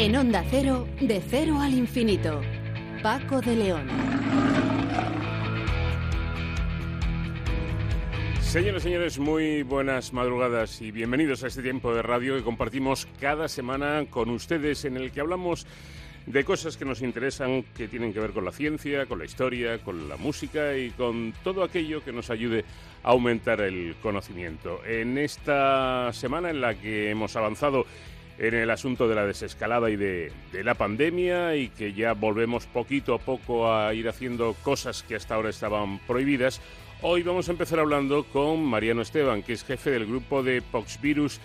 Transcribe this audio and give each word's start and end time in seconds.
En 0.00 0.16
Onda 0.16 0.42
Cero, 0.48 0.88
de 0.98 1.20
cero 1.20 1.60
al 1.60 1.74
infinito. 1.74 2.40
Paco 3.02 3.42
de 3.42 3.54
León. 3.54 3.86
Señoras 8.40 8.80
y 8.80 8.84
señores, 8.84 9.18
muy 9.18 9.62
buenas 9.62 10.14
madrugadas 10.14 10.80
y 10.80 10.90
bienvenidos 10.90 11.44
a 11.44 11.48
este 11.48 11.60
tiempo 11.60 11.94
de 11.94 12.00
radio 12.00 12.34
que 12.34 12.42
compartimos 12.42 13.06
cada 13.20 13.46
semana 13.46 14.06
con 14.08 14.30
ustedes 14.30 14.86
en 14.86 14.96
el 14.96 15.12
que 15.12 15.20
hablamos 15.20 15.66
de 16.24 16.44
cosas 16.44 16.78
que 16.78 16.86
nos 16.86 17.02
interesan, 17.02 17.62
que 17.76 17.86
tienen 17.86 18.14
que 18.14 18.20
ver 18.20 18.30
con 18.30 18.46
la 18.46 18.52
ciencia, 18.52 19.04
con 19.04 19.18
la 19.18 19.26
historia, 19.26 19.82
con 19.84 20.08
la 20.08 20.16
música 20.16 20.78
y 20.78 20.92
con 20.92 21.34
todo 21.44 21.62
aquello 21.62 22.02
que 22.02 22.12
nos 22.12 22.30
ayude 22.30 22.64
a 23.02 23.10
aumentar 23.10 23.60
el 23.60 23.94
conocimiento. 24.02 24.80
En 24.86 25.18
esta 25.18 26.10
semana 26.14 26.48
en 26.48 26.62
la 26.62 26.74
que 26.74 27.10
hemos 27.10 27.36
avanzado 27.36 27.84
en 28.40 28.54
el 28.54 28.70
asunto 28.70 29.06
de 29.06 29.14
la 29.14 29.26
desescalada 29.26 29.90
y 29.90 29.96
de, 29.96 30.32
la 30.64 30.74
pandemia 30.74 31.56
y 31.56 31.68
que 31.68 31.92
ya 31.92 32.14
volvemos 32.14 32.64
poquito 32.64 33.14
a 33.14 33.18
poco 33.18 33.70
a 33.70 33.92
ir 33.92 34.08
haciendo 34.08 34.56
cosas 34.62 35.02
que 35.02 35.14
hasta 35.14 35.34
ahora 35.34 35.50
estaban 35.50 35.98
prohibidas, 36.06 36.62
hoy 37.02 37.22
vamos 37.22 37.48
a 37.48 37.52
empezar 37.52 37.78
hablando 37.78 38.24
con 38.24 38.64
Mariano 38.64 39.02
Esteban, 39.02 39.42
que 39.42 39.52
es 39.52 39.62
jefe 39.62 39.90
del 39.90 40.06
grupo 40.06 40.42
de 40.42 40.62
Poxvirus 40.62 41.38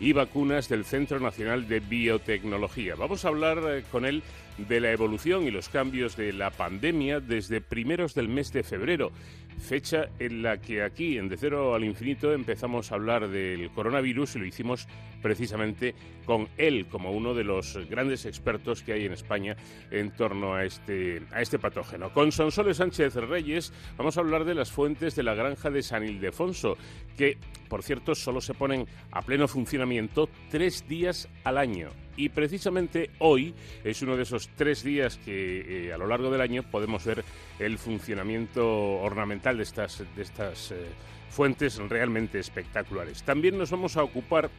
y 0.00 0.12
vacunas 0.12 0.68
del 0.68 0.84
Centro 0.84 1.20
Nacional 1.20 1.68
de 1.68 1.78
Biotecnología. 1.78 2.96
Vamos 2.96 3.24
a 3.24 3.28
hablar 3.28 3.58
eh, 3.68 3.84
con 3.92 4.04
él 4.04 4.24
de 4.58 4.80
la 4.80 4.90
evolución 4.90 5.44
y 5.44 5.52
los 5.52 5.68
cambios 5.68 6.16
de 6.16 6.32
la 6.32 6.50
pandemia 6.50 7.20
desde 7.20 7.60
primeros 7.60 8.14
del 8.14 8.28
mes 8.28 8.52
de 8.52 8.64
febrero, 8.64 9.12
fecha 9.58 10.08
en 10.18 10.42
la 10.42 10.60
que 10.60 10.82
aquí, 10.82 11.18
en 11.18 11.28
De 11.28 11.36
Cero 11.36 11.74
al 11.74 11.84
Infinito, 11.84 12.32
empezamos 12.32 12.90
a 12.90 12.94
hablar 12.94 13.28
del 13.28 13.70
coronavirus 13.70 14.36
y 14.36 14.38
lo 14.40 14.46
hicimos 14.46 14.86
precisamente 15.22 15.94
con 16.24 16.48
él 16.56 16.86
como 16.86 17.12
uno 17.12 17.34
de 17.34 17.44
los 17.44 17.78
grandes 17.88 18.24
expertos 18.24 18.82
que 18.82 18.92
hay 18.92 19.04
en 19.04 19.12
España 19.12 19.56
en 19.90 20.10
torno 20.12 20.54
a 20.54 20.64
este, 20.64 21.22
a 21.32 21.42
este 21.42 21.58
patógeno. 21.58 22.12
Con 22.12 22.32
Sonsoles 22.32 22.78
Sánchez 22.78 23.14
Reyes 23.16 23.72
vamos 23.96 24.16
a 24.16 24.20
hablar 24.20 24.44
de 24.44 24.54
las 24.54 24.70
fuentes 24.70 25.14
de 25.14 25.22
la 25.22 25.34
granja 25.34 25.70
de 25.70 25.82
San 25.82 26.04
Ildefonso, 26.04 26.76
que, 27.16 27.36
por 27.68 27.82
cierto, 27.82 28.14
solo 28.14 28.40
se 28.40 28.54
ponen 28.54 28.86
a 29.10 29.22
pleno 29.22 29.48
funcionamiento 29.48 30.28
tres 30.50 30.86
días 30.88 31.28
al 31.44 31.58
año. 31.58 31.90
Y 32.20 32.28
precisamente 32.28 33.08
hoy 33.20 33.54
es 33.82 34.02
uno 34.02 34.14
de 34.14 34.24
esos 34.24 34.50
tres 34.54 34.82
días 34.84 35.16
que 35.24 35.86
eh, 35.86 35.92
a 35.94 35.96
lo 35.96 36.06
largo 36.06 36.30
del 36.30 36.42
año 36.42 36.62
podemos 36.62 37.02
ver 37.02 37.24
el 37.58 37.78
funcionamiento 37.78 38.68
ornamental 39.00 39.56
de 39.56 39.62
estas, 39.62 40.04
de 40.14 40.22
estas 40.22 40.72
eh, 40.72 40.84
fuentes 41.30 41.78
realmente 41.78 42.38
espectaculares. 42.38 43.22
También 43.22 43.56
nos 43.56 43.70
vamos 43.70 43.96
a 43.96 44.02
ocupar 44.02 44.50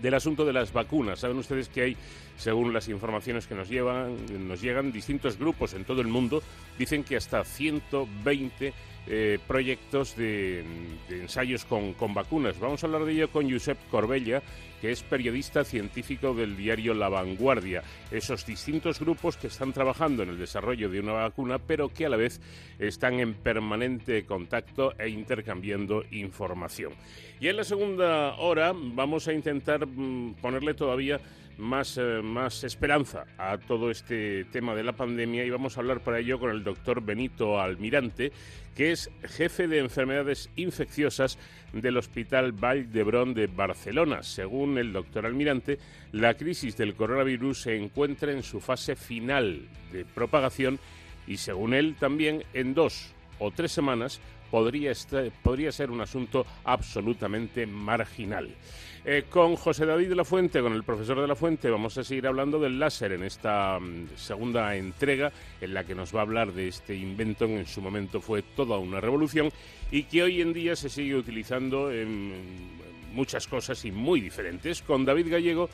del 0.00 0.14
asunto 0.14 0.44
de 0.44 0.52
las 0.52 0.72
vacunas. 0.72 1.18
Saben 1.18 1.38
ustedes 1.38 1.68
que 1.68 1.82
hay, 1.82 1.96
según 2.42 2.72
las 2.72 2.88
informaciones 2.88 3.46
que 3.46 3.54
nos, 3.54 3.68
llevan, 3.68 4.16
nos 4.48 4.60
llegan, 4.60 4.90
distintos 4.90 5.38
grupos 5.38 5.74
en 5.74 5.84
todo 5.84 6.00
el 6.00 6.08
mundo 6.08 6.42
dicen 6.76 7.04
que 7.04 7.16
hasta 7.16 7.44
120 7.44 8.72
eh, 9.06 9.38
proyectos 9.46 10.16
de, 10.16 10.64
ensayos 11.08 11.64
con, 11.64 11.92
con, 11.92 12.14
vacunas. 12.14 12.58
Vamos 12.58 12.82
a 12.82 12.86
hablar 12.86 13.04
de 13.04 13.12
ello 13.12 13.30
con 13.30 13.48
Josep 13.48 13.78
Corbella, 13.90 14.42
que 14.80 14.90
es 14.90 15.04
periodista 15.04 15.62
científico 15.62 16.34
del 16.34 16.56
diario 16.56 16.94
La 16.94 17.08
Vanguardia. 17.08 17.84
Esos 18.10 18.44
distintos 18.44 18.98
grupos 18.98 19.36
que 19.36 19.46
están 19.46 19.72
trabajando 19.72 20.24
en 20.24 20.30
el 20.30 20.38
desarrollo 20.38 20.88
de 20.88 20.98
una 20.98 21.12
vacuna, 21.12 21.58
pero 21.60 21.90
que 21.90 22.06
a 22.06 22.08
la 22.08 22.16
vez 22.16 22.40
están 22.80 23.20
en 23.20 23.34
permanente 23.34 24.24
contacto 24.24 24.98
e 24.98 25.08
intercambiando 25.08 26.02
información. 26.10 26.92
Y 27.40 27.46
en 27.46 27.56
la 27.56 27.64
segunda 27.64 28.34
hora 28.36 28.72
vamos 28.74 29.28
a 29.28 29.32
intentar 29.32 29.86
mm, 29.86 30.34
ponerle 30.40 30.74
todavía 30.74 31.20
más, 31.58 31.98
eh, 31.98 32.20
más 32.22 32.64
esperanza 32.64 33.24
a 33.38 33.58
todo 33.58 33.90
este 33.90 34.44
tema 34.46 34.74
de 34.74 34.82
la 34.82 34.92
pandemia 34.92 35.44
y 35.44 35.50
vamos 35.50 35.76
a 35.76 35.80
hablar 35.80 36.00
para 36.00 36.18
ello 36.18 36.38
con 36.38 36.50
el 36.50 36.64
doctor 36.64 37.02
Benito 37.02 37.60
Almirante, 37.60 38.32
que 38.74 38.92
es 38.92 39.10
jefe 39.22 39.68
de 39.68 39.78
enfermedades 39.78 40.50
infecciosas 40.56 41.38
del 41.72 41.96
Hospital 41.96 42.52
Vall 42.52 42.90
d'Hebron 42.90 43.34
de 43.34 43.46
Barcelona. 43.46 44.22
Según 44.22 44.78
el 44.78 44.92
doctor 44.92 45.26
Almirante, 45.26 45.78
la 46.12 46.34
crisis 46.34 46.76
del 46.76 46.94
coronavirus 46.94 47.62
se 47.62 47.76
encuentra 47.76 48.32
en 48.32 48.42
su 48.42 48.60
fase 48.60 48.96
final 48.96 49.68
de 49.92 50.04
propagación 50.04 50.78
y, 51.26 51.36
según 51.36 51.74
él, 51.74 51.96
también 51.98 52.44
en 52.52 52.74
dos 52.74 53.14
o 53.38 53.50
tres 53.50 53.72
semanas 53.72 54.20
podría, 54.50 54.92
podría 55.42 55.72
ser 55.72 55.90
un 55.90 56.00
asunto 56.00 56.46
absolutamente 56.64 57.66
marginal. 57.66 58.54
Eh, 59.04 59.24
con 59.28 59.56
José 59.56 59.84
David 59.84 60.10
de 60.10 60.14
la 60.14 60.24
Fuente, 60.24 60.60
con 60.60 60.74
el 60.74 60.84
profesor 60.84 61.20
de 61.20 61.26
la 61.26 61.34
Fuente, 61.34 61.68
vamos 61.68 61.98
a 61.98 62.04
seguir 62.04 62.24
hablando 62.28 62.60
del 62.60 62.78
láser 62.78 63.10
en 63.10 63.24
esta 63.24 63.80
mm, 63.80 64.10
segunda 64.14 64.76
entrega 64.76 65.32
en 65.60 65.74
la 65.74 65.82
que 65.82 65.96
nos 65.96 66.14
va 66.14 66.20
a 66.20 66.22
hablar 66.22 66.52
de 66.52 66.68
este 66.68 66.94
invento 66.94 67.48
que 67.48 67.58
en 67.58 67.66
su 67.66 67.80
momento 67.80 68.20
fue 68.20 68.42
toda 68.42 68.78
una 68.78 69.00
revolución 69.00 69.50
y 69.90 70.04
que 70.04 70.22
hoy 70.22 70.40
en 70.40 70.52
día 70.52 70.76
se 70.76 70.88
sigue 70.88 71.16
utilizando 71.16 71.90
en 71.90 72.32
muchas 73.12 73.48
cosas 73.48 73.84
y 73.84 73.90
muy 73.90 74.20
diferentes. 74.20 74.82
Con 74.82 75.04
David 75.04 75.32
Gallego 75.32 75.68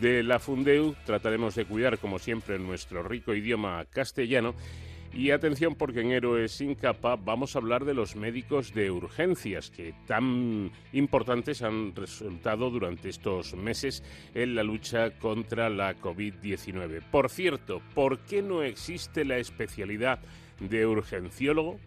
de 0.00 0.22
la 0.22 0.38
Fundeu 0.38 0.94
trataremos 1.04 1.54
de 1.56 1.66
cuidar, 1.66 1.98
como 1.98 2.18
siempre, 2.18 2.58
nuestro 2.58 3.02
rico 3.02 3.34
idioma 3.34 3.84
castellano 3.92 4.54
y 5.12 5.30
atención 5.30 5.74
porque 5.74 6.00
en 6.00 6.12
Héroes 6.12 6.52
sin 6.52 6.74
capa 6.74 7.16
vamos 7.16 7.54
a 7.54 7.58
hablar 7.58 7.84
de 7.84 7.94
los 7.94 8.16
médicos 8.16 8.72
de 8.74 8.90
urgencias 8.90 9.70
que 9.70 9.94
tan 10.06 10.70
importantes 10.92 11.62
han 11.62 11.94
resultado 11.94 12.70
durante 12.70 13.08
estos 13.08 13.54
meses 13.54 14.02
en 14.34 14.54
la 14.54 14.62
lucha 14.62 15.10
contra 15.18 15.68
la 15.68 15.96
COVID-19. 15.96 17.02
Por 17.10 17.28
cierto, 17.30 17.82
¿por 17.94 18.20
qué 18.20 18.42
no 18.42 18.62
existe 18.62 19.24
la 19.24 19.38
especialidad 19.38 20.20
de 20.60 20.86
urgenciólogo? 20.86 21.78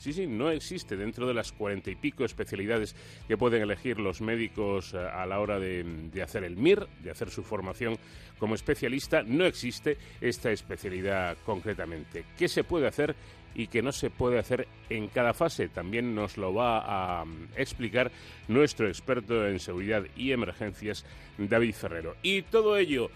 Sí, 0.00 0.14
sí, 0.14 0.26
no 0.26 0.50
existe 0.50 0.96
dentro 0.96 1.26
de 1.26 1.34
las 1.34 1.52
cuarenta 1.52 1.90
y 1.90 1.94
pico 1.94 2.24
especialidades 2.24 2.96
que 3.28 3.36
pueden 3.36 3.60
elegir 3.60 4.00
los 4.00 4.22
médicos 4.22 4.94
eh, 4.94 4.96
a 4.96 5.26
la 5.26 5.40
hora 5.40 5.58
de, 5.58 6.10
hacer 6.24 6.42
el 6.42 6.56
MIR, 6.56 6.88
de 7.04 7.10
hacer 7.10 7.28
su 7.28 7.42
formación 7.42 7.98
como 8.38 8.54
especialista. 8.54 9.22
No 9.22 9.44
existe 9.44 9.98
esta 10.22 10.50
especialidad 10.50 11.36
concretamente. 11.44 12.24
¿Qué 12.38 12.48
se 12.48 12.64
puede 12.64 12.86
hacer 12.86 13.14
y 13.54 13.66
qué 13.66 13.82
no 13.82 13.92
se 13.92 14.08
puede 14.08 14.38
hacer 14.38 14.66
en 14.88 15.08
cada 15.08 15.34
fase? 15.34 15.68
También 15.68 16.14
nos 16.14 16.38
lo 16.38 16.54
va 16.54 17.20
a 17.20 17.26
mm, 17.26 17.48
explicar 17.56 18.10
nuestro 18.48 18.88
experto 18.88 19.46
en 19.46 19.58
seguridad 19.58 20.04
y 20.16 20.32
emergencias, 20.32 21.04
David 21.36 21.74
Ferrero. 21.74 22.16
Y 22.22 22.40
todo 22.40 22.78
ello 22.78 23.10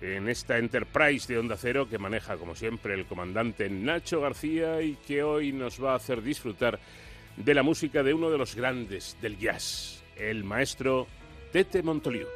en 0.00 0.28
esta 0.28 0.58
Enterprise 0.58 1.32
de 1.32 1.38
Onda 1.38 1.56
Cero 1.56 1.88
que 1.88 1.98
maneja, 1.98 2.36
como 2.36 2.54
siempre, 2.54 2.94
el 2.94 3.06
comandante 3.06 3.68
Nacho 3.68 4.20
García 4.20 4.82
y 4.82 4.96
que 4.96 5.22
hoy 5.22 5.52
nos 5.52 5.82
va 5.82 5.92
a 5.92 5.96
hacer 5.96 6.22
disfrutar 6.22 6.78
de 7.36 7.54
la 7.54 7.62
música 7.62 8.02
de 8.02 8.14
uno 8.14 8.30
de 8.30 8.38
los 8.38 8.54
grandes 8.54 9.16
del 9.20 9.38
jazz, 9.38 10.02
el 10.16 10.44
maestro 10.44 11.06
Tete 11.52 11.82
Montoliu. 11.82 12.26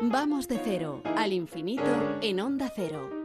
Vamos 0.00 0.46
de 0.46 0.60
cero 0.62 1.02
al 1.16 1.32
infinito 1.32 1.82
en 2.20 2.40
Onda 2.40 2.70
Cero. 2.74 3.21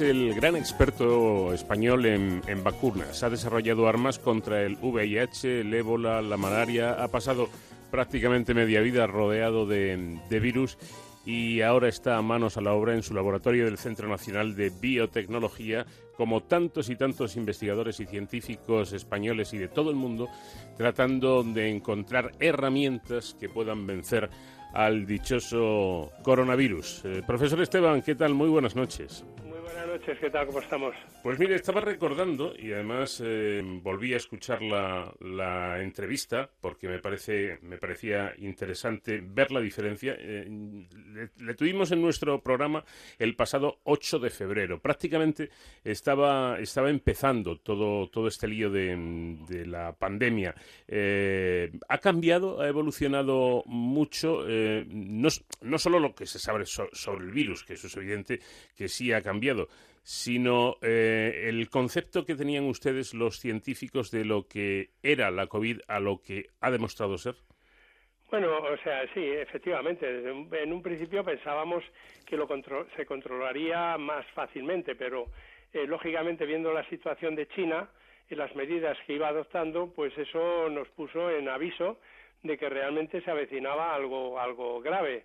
Es 0.00 0.10
el 0.10 0.34
gran 0.34 0.56
experto 0.56 1.52
español 1.52 2.06
en, 2.06 2.64
vacunas. 2.64 3.22
Ha 3.22 3.30
desarrollado 3.30 3.88
armas 3.88 4.18
contra 4.18 4.62
el 4.62 4.76
VIH, 4.80 5.60
el 5.60 5.74
ébola, 5.74 6.22
la 6.22 6.36
malaria. 6.36 6.92
Ha 6.92 7.08
pasado 7.08 7.48
prácticamente 7.90 8.54
media 8.54 8.80
vida 8.80 9.06
rodeado 9.06 9.66
de, 9.66 10.18
de 10.28 10.40
virus 10.40 10.78
y 11.26 11.60
ahora 11.62 11.88
está 11.88 12.16
a 12.16 12.22
manos 12.22 12.56
a 12.56 12.60
la 12.60 12.72
obra 12.72 12.94
en 12.94 13.02
su 13.02 13.14
laboratorio 13.14 13.64
del 13.64 13.78
Centro 13.78 14.08
Nacional 14.08 14.54
de 14.54 14.70
Biotecnología, 14.70 15.86
como 16.16 16.42
tantos 16.42 16.88
y 16.88 16.96
tantos 16.96 17.36
investigadores 17.36 18.00
y 18.00 18.06
científicos 18.06 18.92
españoles 18.92 19.52
y 19.52 19.58
de 19.58 19.68
todo 19.68 19.90
el 19.90 19.96
mundo, 19.96 20.28
tratando 20.76 21.42
de 21.42 21.68
encontrar 21.68 22.32
herramientas 22.38 23.36
que 23.38 23.48
puedan 23.48 23.86
vencer 23.86 24.30
al 24.72 25.04
dichoso 25.06 26.12
coronavirus. 26.22 27.02
Eh, 27.04 27.22
profesor 27.26 27.60
Esteban, 27.60 28.02
¿qué 28.02 28.14
tal? 28.14 28.34
Muy 28.34 28.48
buenas 28.48 28.76
noches. 28.76 29.24
Noches, 29.90 30.20
¿qué 30.20 30.30
tal? 30.30 30.46
¿Cómo 30.46 30.60
estamos? 30.60 30.94
Pues 31.20 31.36
mire, 31.40 31.56
estaba 31.56 31.80
recordando 31.80 32.54
y 32.56 32.72
además 32.72 33.20
eh, 33.24 33.60
volví 33.82 34.14
a 34.14 34.18
escuchar 34.18 34.62
la, 34.62 35.12
la, 35.18 35.82
entrevista 35.82 36.48
porque 36.60 36.86
me 36.86 37.00
parece 37.00 37.58
me 37.62 37.76
parecía 37.76 38.32
interesante 38.38 39.20
ver 39.20 39.50
la 39.50 39.58
diferencia. 39.58 40.14
Eh, 40.16 40.48
le, 41.38 41.54
tuvimos 41.54 41.90
en 41.90 42.00
nuestro 42.00 42.40
programa 42.40 42.84
el 43.18 43.34
pasado 43.34 43.80
8 43.82 44.20
de 44.20 44.30
febrero. 44.30 44.80
Prácticamente 44.80 45.50
estaba 45.82 46.60
estaba 46.60 46.88
empezando 46.88 47.58
todo 47.58 48.08
todo 48.10 48.28
este 48.28 48.46
lío 48.46 48.70
de, 48.70 48.96
de 49.48 49.66
la 49.66 49.92
pandemia. 49.92 50.54
Eh, 50.86 51.72
ha 51.88 51.98
cambiado, 51.98 52.60
ha 52.60 52.68
evolucionado 52.68 53.64
mucho. 53.66 54.44
no, 54.46 55.28
no 55.62 55.78
solo 55.78 55.98
lo 55.98 56.14
que 56.14 56.26
se 56.26 56.38
sabe 56.38 56.64
sobre 56.64 57.24
el 57.24 57.32
virus, 57.32 57.64
que 57.64 57.74
eso 57.74 57.88
es 57.88 57.96
evidente 57.96 58.38
que 58.76 58.88
sí 58.88 59.12
ha 59.12 59.20
cambiado, 59.20 59.68
sino 60.02 60.76
eh, 60.82 61.46
el 61.48 61.68
concepto 61.68 62.24
que 62.24 62.34
tenían 62.34 62.64
ustedes 62.64 63.14
los 63.14 63.38
científicos 63.38 64.10
de 64.10 64.24
lo 64.24 64.48
que 64.48 64.90
era 65.02 65.30
la 65.30 65.46
COVID 65.46 65.80
a 65.88 66.00
lo 66.00 66.20
que 66.20 66.46
ha 66.60 66.70
demostrado 66.70 67.18
ser. 67.18 67.36
Bueno, 68.30 68.58
o 68.58 68.76
sea, 68.78 69.02
sí, 69.12 69.24
efectivamente. 69.24 70.06
En 70.08 70.72
un 70.72 70.82
principio 70.82 71.24
pensábamos 71.24 71.82
que 72.24 72.36
lo 72.36 72.48
se 72.96 73.04
controlaría 73.04 73.98
más 73.98 74.24
fácilmente, 74.34 74.94
pero 74.94 75.26
eh, 75.72 75.84
lógicamente 75.86 76.46
viendo 76.46 76.72
la 76.72 76.88
situación 76.88 77.34
de 77.34 77.48
China 77.48 77.88
y 78.28 78.36
las 78.36 78.54
medidas 78.54 78.96
que 79.04 79.14
iba 79.14 79.28
adoptando, 79.28 79.92
pues 79.92 80.16
eso 80.16 80.68
nos 80.68 80.88
puso 80.90 81.28
en 81.30 81.48
aviso 81.48 81.98
de 82.44 82.56
que 82.56 82.68
realmente 82.68 83.20
se 83.20 83.30
avecinaba 83.30 83.94
algo, 83.94 84.38
algo 84.38 84.80
grave. 84.80 85.24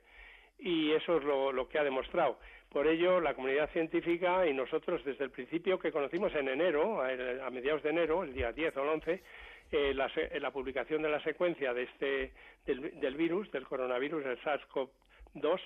Y 0.58 0.92
eso 0.94 1.18
es 1.18 1.24
lo, 1.24 1.52
lo 1.52 1.68
que 1.70 1.78
ha 1.78 1.84
demostrado. 1.84 2.40
Por 2.76 2.88
ello, 2.88 3.22
la 3.22 3.34
comunidad 3.34 3.70
científica 3.70 4.46
y 4.46 4.54
nosotros 4.54 5.02
desde 5.06 5.24
el 5.24 5.32
principio 5.32 5.80
que 5.80 5.94
conocimos 5.94 6.36
en 6.36 6.50
enero, 6.50 7.02
a 7.02 7.50
mediados 7.50 7.82
de 7.84 7.92
enero, 7.92 8.22
el 8.22 8.34
día 8.34 8.52
10 8.52 8.76
o 8.76 8.84
el 8.84 8.90
11, 8.90 9.24
eh, 9.72 9.94
la, 9.94 10.12
la, 10.42 10.52
publicación 10.52 11.02
de 11.02 11.08
la 11.08 11.24
secuencia 11.24 11.74
de 11.74 11.84
este, 11.84 12.34
del, 12.66 13.16
virus, 13.16 13.50
del 13.54 13.66
coronavirus, 13.66 14.26
el 14.26 14.38
SARS-CoV-2, 14.42 15.62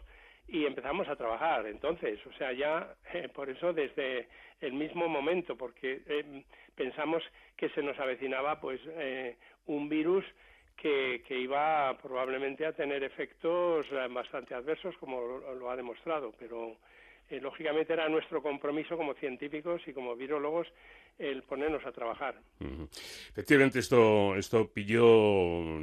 y 0.49 0.67
empezamos 0.67 1.07
a 1.07 1.15
trabajar. 1.15 1.65
Entonces, 1.65 2.19
o 2.27 2.33
sea, 2.33 2.51
ya 2.53 2.93
eh, 3.11 3.27
por 3.27 3.49
eso 3.49 3.73
desde 3.73 4.27
el 4.61 4.73
mismo 4.73 5.07
momento, 5.07 5.57
porque 5.57 6.03
eh, 6.05 6.43
pensamos 6.75 7.23
que 7.57 7.69
se 7.69 7.81
nos 7.81 7.97
avecinaba 7.97 8.61
pues 8.61 8.79
un 9.65 9.89
virus 9.89 10.25
que, 10.77 11.23
que, 11.27 11.39
iba 11.39 11.97
probablemente 12.03 12.67
a 12.67 12.73
tener 12.73 13.03
efectos 13.03 13.87
bastante 14.11 14.53
adversos, 14.53 14.95
como 14.97 15.19
lo 15.59 15.71
ha 15.71 15.75
demostrado, 15.75 16.35
pero 16.37 16.77
eh, 16.77 16.98
lógicamente 17.29 17.93
era 17.93 18.09
nuestro 18.09 18.41
compromiso 18.41 18.97
como 18.97 19.13
científicos 19.13 19.81
y 19.87 19.93
como 19.93 20.15
virólogos 20.15 20.67
el 21.19 21.43
ponernos 21.43 21.85
a 21.85 21.91
trabajar. 21.91 22.41
Efectivamente, 23.31 23.79
esto, 23.79 24.35
esto 24.35 24.71
pilló 24.71 25.77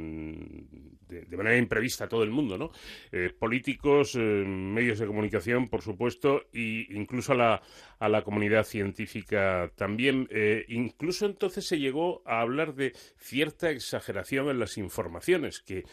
de, 1.07 1.37
manera 1.37 1.57
imprevista 1.57 2.05
a 2.05 2.09
todo 2.09 2.23
el 2.23 2.31
mundo, 2.31 2.57
¿no? 2.57 2.71
Eh, 3.11 3.31
políticos, 3.37 4.15
eh, 4.15 4.19
medios 4.19 4.99
de 4.99 5.05
comunicación, 5.05 5.69
por 5.69 5.83
supuesto, 5.83 6.47
e 6.51 6.87
incluso 6.89 7.33
a 7.33 7.35
la, 7.35 7.61
a 7.99 8.09
la 8.09 8.23
comunidad 8.23 8.63
científica 8.63 9.71
también. 9.75 10.27
Eh, 10.31 10.65
incluso 10.69 11.27
entonces 11.27 11.67
se 11.67 11.79
llegó 11.79 12.23
a 12.25 12.41
hablar 12.41 12.73
de 12.73 12.93
cierta 13.17 13.69
exageración 13.69 14.49
en 14.49 14.59
las 14.59 14.77
informaciones, 14.77 15.61
que, 15.61 15.85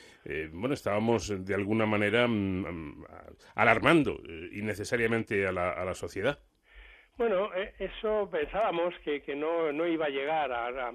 bueno, 0.53 0.75
estábamos 0.75 1.45
de 1.45 1.55
alguna 1.55 1.85
manera 1.85 2.27
mm, 2.27 2.33
mm, 2.33 3.05
alarmando 3.55 4.21
innecesariamente 4.53 5.47
a 5.47 5.53
la, 5.53 5.71
a 5.71 5.85
la 5.85 5.95
sociedad. 5.95 6.41
Bueno, 7.17 7.51
eso 7.79 8.29
pensábamos 8.31 8.93
que, 9.05 9.23
que 9.23 9.37
no, 9.37 9.73
no 9.73 9.87
iba 9.87 10.07
a 10.07 10.11
llegar 10.11 10.51
a, 10.51 10.93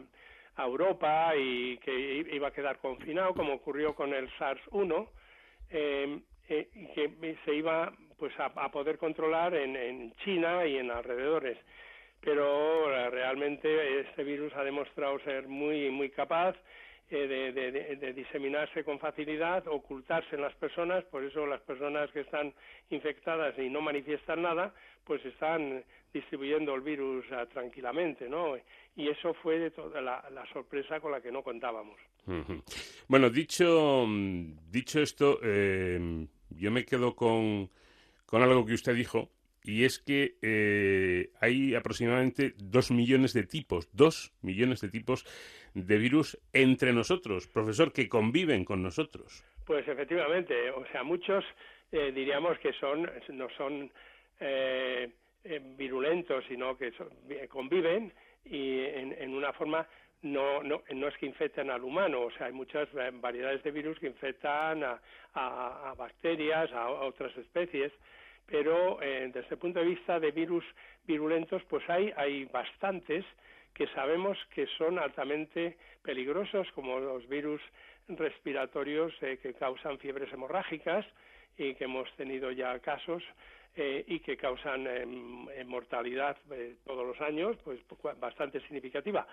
a 0.58 0.66
Europa 0.66 1.34
y 1.38 1.78
que 1.78 2.26
iba 2.34 2.50
a 2.50 2.54
quedar 2.54 2.80
confinado, 2.80 3.34
como 3.34 3.54
ocurrió 3.54 3.96
con 3.96 4.14
el 4.14 4.30
SARS-1, 4.38 5.08
eh, 5.70 6.20
eh, 6.50 6.68
y 6.76 6.88
que 6.88 7.38
se 7.46 7.56
iba 7.56 7.94
pues 8.18 8.34
a, 8.38 8.70
poder 8.70 8.98
controlar 8.98 9.56
en, 9.56 9.78
en, 9.78 10.14
China 10.26 10.66
y 10.66 10.78
en 10.78 10.92
alrededores. 10.92 11.58
Pero 12.20 12.94
eh, 12.94 13.10
realmente 13.10 14.02
este 14.02 14.26
virus 14.26 14.54
ha 14.56 14.64
demostrado 14.66 15.20
ser 15.20 15.48
muy 15.48 15.90
muy 15.90 16.10
capaz 16.10 16.58
eh, 17.12 17.28
de, 17.28 17.96
de, 17.96 18.14
diseminarse 18.14 18.84
con 18.84 19.00
facilidad, 19.00 19.68
ocultarse 19.68 20.36
en 20.36 20.44
las 20.44 20.54
personas, 20.54 21.04
por 21.06 21.24
eso 21.24 21.44
las 21.48 21.62
personas 21.62 22.12
que 22.12 22.20
están 22.20 22.54
infectadas 22.92 23.58
y 23.58 23.68
no 23.68 23.82
manifiestan 23.82 24.44
nada, 24.44 24.76
pues 25.10 25.26
están 25.26 25.84
distribuyendo 26.14 26.76
el 26.76 26.82
virus 26.82 27.26
ah, 27.32 27.48
tranquilamente, 27.48 28.30
¿no? 28.30 28.56
Y 28.96 29.08
eso 29.10 29.34
fue 29.42 29.58
de 29.58 29.72
toda 29.72 30.00
la, 30.02 30.22
sorpresa 30.54 31.00
con 31.00 31.12
la 31.12 31.20
que 31.20 31.32
no 31.32 31.42
contábamos. 31.42 32.00
Bueno, 33.08 33.32
dicho, 33.32 34.06
dicho 34.70 35.02
esto, 35.02 35.40
eh, 35.42 36.28
yo 36.52 36.70
me 36.70 36.86
quedo 36.86 37.16
con, 37.16 37.72
con 38.28 38.44
algo 38.44 38.64
que 38.68 38.76
usted 38.76 38.94
dijo, 38.94 39.32
y 39.64 39.84
es 39.84 39.98
que 39.98 40.36
eh, 40.44 41.32
hay 41.42 41.74
aproximadamente 41.74 42.54
dos 42.58 42.92
millones 42.92 43.34
de 43.34 43.48
tipos, 43.48 43.90
dos 43.92 44.32
millones 44.44 44.80
de 44.82 44.90
tipos 44.90 45.26
de 45.74 45.98
virus 45.98 46.38
entre 46.54 46.94
nosotros, 46.94 47.48
profesor, 47.48 47.92
que 47.92 48.08
conviven 48.08 48.64
con 48.64 48.84
nosotros. 48.84 49.44
Pues 49.66 49.88
efectivamente, 49.88 50.70
o 50.70 50.86
sea, 50.92 51.02
muchos 51.02 51.44
eh, 51.92 52.12
diríamos 52.14 52.60
que 52.60 52.72
son 52.74 53.10
no 53.30 53.48
son 53.58 53.92
eh, 54.40 55.10
eh, 55.44 55.62
virulentos, 55.78 56.44
sino 56.48 56.78
que 56.78 56.92
conviven 57.48 58.12
y 58.46 58.80
en, 58.82 59.34
una 59.34 59.54
forma 59.54 59.88
no, 60.22 60.64
no, 60.64 60.82
no 60.92 61.08
es 61.08 61.18
que 61.18 61.26
infecten 61.26 61.70
al 61.70 61.84
humano, 61.84 62.22
o 62.22 62.32
sea, 62.32 62.48
hay 62.48 62.54
muchas 62.54 62.90
variedades 63.22 63.64
de 63.64 63.72
virus 63.72 64.00
que 64.00 64.08
infectan 64.08 64.84
a, 64.84 65.00
a, 65.34 65.94
bacterias, 65.98 66.72
a, 66.74 66.90
otras 66.90 67.36
especies, 67.38 67.92
pero 68.46 68.98
desde 69.00 69.48
el 69.52 69.58
punto 69.58 69.80
de 69.80 69.86
vista 69.86 70.20
de 70.20 70.32
virus 70.32 70.66
virulentos, 71.06 71.62
pues 71.70 71.88
hay, 71.90 72.12
hay 72.18 72.46
bastantes 72.46 73.24
que 73.74 73.88
sabemos 73.88 74.38
que 74.54 74.68
son 74.78 75.00
altamente 75.00 75.78
peligrosos, 76.04 76.68
como 76.74 77.00
los 77.00 77.28
virus 77.30 77.62
respiratorios 78.10 79.14
eh, 79.22 79.38
que 79.42 79.54
causan 79.54 80.00
fiebres 80.00 80.32
hemorrágicas 80.34 81.06
y 81.58 81.76
que 81.76 81.86
hemos 81.86 82.12
tenido 82.16 82.52
ya 82.52 82.80
casos 82.80 83.24
eh, 83.80 84.04
y 84.08 84.20
que 84.20 84.36
causan 84.36 84.86
em, 84.88 85.48
em, 85.50 85.66
mortalidad 85.66 86.36
eh, 86.52 86.76
todos 86.86 87.08
los 87.08 87.20
años, 87.22 87.56
pues 87.64 87.80
bastante 88.20 88.60
significativa. 88.62 89.26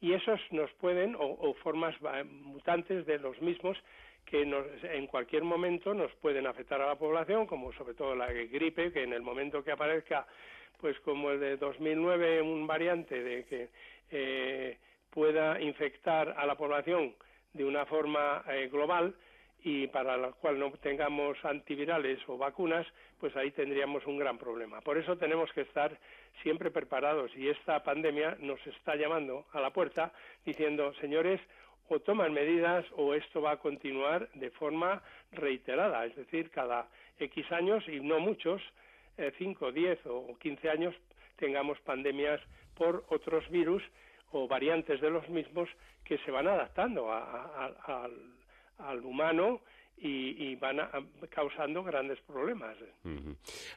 Y 0.00 0.14
esos 0.14 0.40
nos 0.52 0.72
pueden, 0.80 1.14
o, 1.18 1.52
formas 1.62 1.94
mutantes 2.24 3.04
de 3.04 3.18
los 3.18 3.38
mismos, 3.42 3.76
que 4.24 4.42
en 4.42 5.06
cualquier 5.06 5.42
momento 5.42 5.92
nos 5.92 6.10
pueden 6.16 6.46
afectar 6.46 6.80
a 6.80 6.86
la 6.86 6.94
población, 6.94 7.46
como 7.46 7.72
sobre 7.74 7.92
todo 7.92 8.14
la 8.14 8.32
gripe, 8.32 8.90
que 8.90 9.02
en 9.02 9.12
el 9.12 9.20
momento 9.20 9.62
que 9.62 9.72
aparezca 9.72 10.26
pues 10.80 10.98
como 11.00 11.30
el 11.30 11.40
de 11.40 11.56
2009, 11.58 12.40
un 12.40 12.66
variante 12.66 13.22
de 13.22 13.44
que 13.44 13.68
eh, 14.10 14.78
pueda 15.10 15.60
infectar 15.60 16.34
a 16.38 16.46
la 16.46 16.54
población 16.54 17.14
de 17.52 17.64
una 17.64 17.84
forma 17.84 18.42
eh, 18.48 18.68
global 18.72 19.14
y 19.62 19.86
para 19.88 20.16
la 20.16 20.32
cual 20.32 20.58
no 20.58 20.70
tengamos 20.82 21.36
antivirales 21.44 22.18
o 22.28 22.38
vacunas, 22.38 22.86
pues 23.18 23.34
ahí 23.36 23.50
tendríamos 23.50 24.06
un 24.06 24.18
gran 24.18 24.38
problema. 24.38 24.80
Por 24.80 24.96
eso 24.96 25.16
tenemos 25.16 25.52
que 25.52 25.62
estar 25.62 25.96
siempre 26.42 26.70
preparados 26.70 27.30
y 27.36 27.48
esta 27.48 27.82
pandemia 27.82 28.36
nos 28.40 28.64
está 28.66 28.96
llamando 28.96 29.46
a 29.52 29.60
la 29.60 29.70
puerta 29.70 30.12
diciendo, 30.44 30.94
señores, 31.00 31.40
o 31.88 31.98
toman 31.98 32.32
medidas 32.32 32.86
o 32.96 33.14
esto 33.14 33.42
va 33.42 33.52
a 33.52 33.56
continuar 33.58 34.28
de 34.34 34.50
forma 34.50 35.02
reiterada, 35.32 36.06
es 36.06 36.14
decir, 36.14 36.50
cada 36.50 36.88
X 37.18 37.50
años 37.52 37.86
y 37.88 38.00
no 38.00 38.20
muchos, 38.20 38.62
5, 39.38 39.72
10 39.72 40.06
o 40.06 40.38
15 40.38 40.70
años 40.70 40.94
tengamos 41.36 41.78
pandemias 41.80 42.40
por 42.74 43.04
otros 43.08 43.48
virus 43.50 43.82
o 44.32 44.46
variantes 44.46 45.00
de 45.00 45.10
los 45.10 45.28
mismos 45.28 45.68
que 46.04 46.18
se 46.18 46.30
van 46.30 46.48
adaptando 46.48 47.12
al, 47.12 48.12
humano 49.02 49.60
y, 50.02 50.54
van 50.56 50.78
causando 51.28 51.82
grandes 51.82 52.20
problemas. 52.20 52.76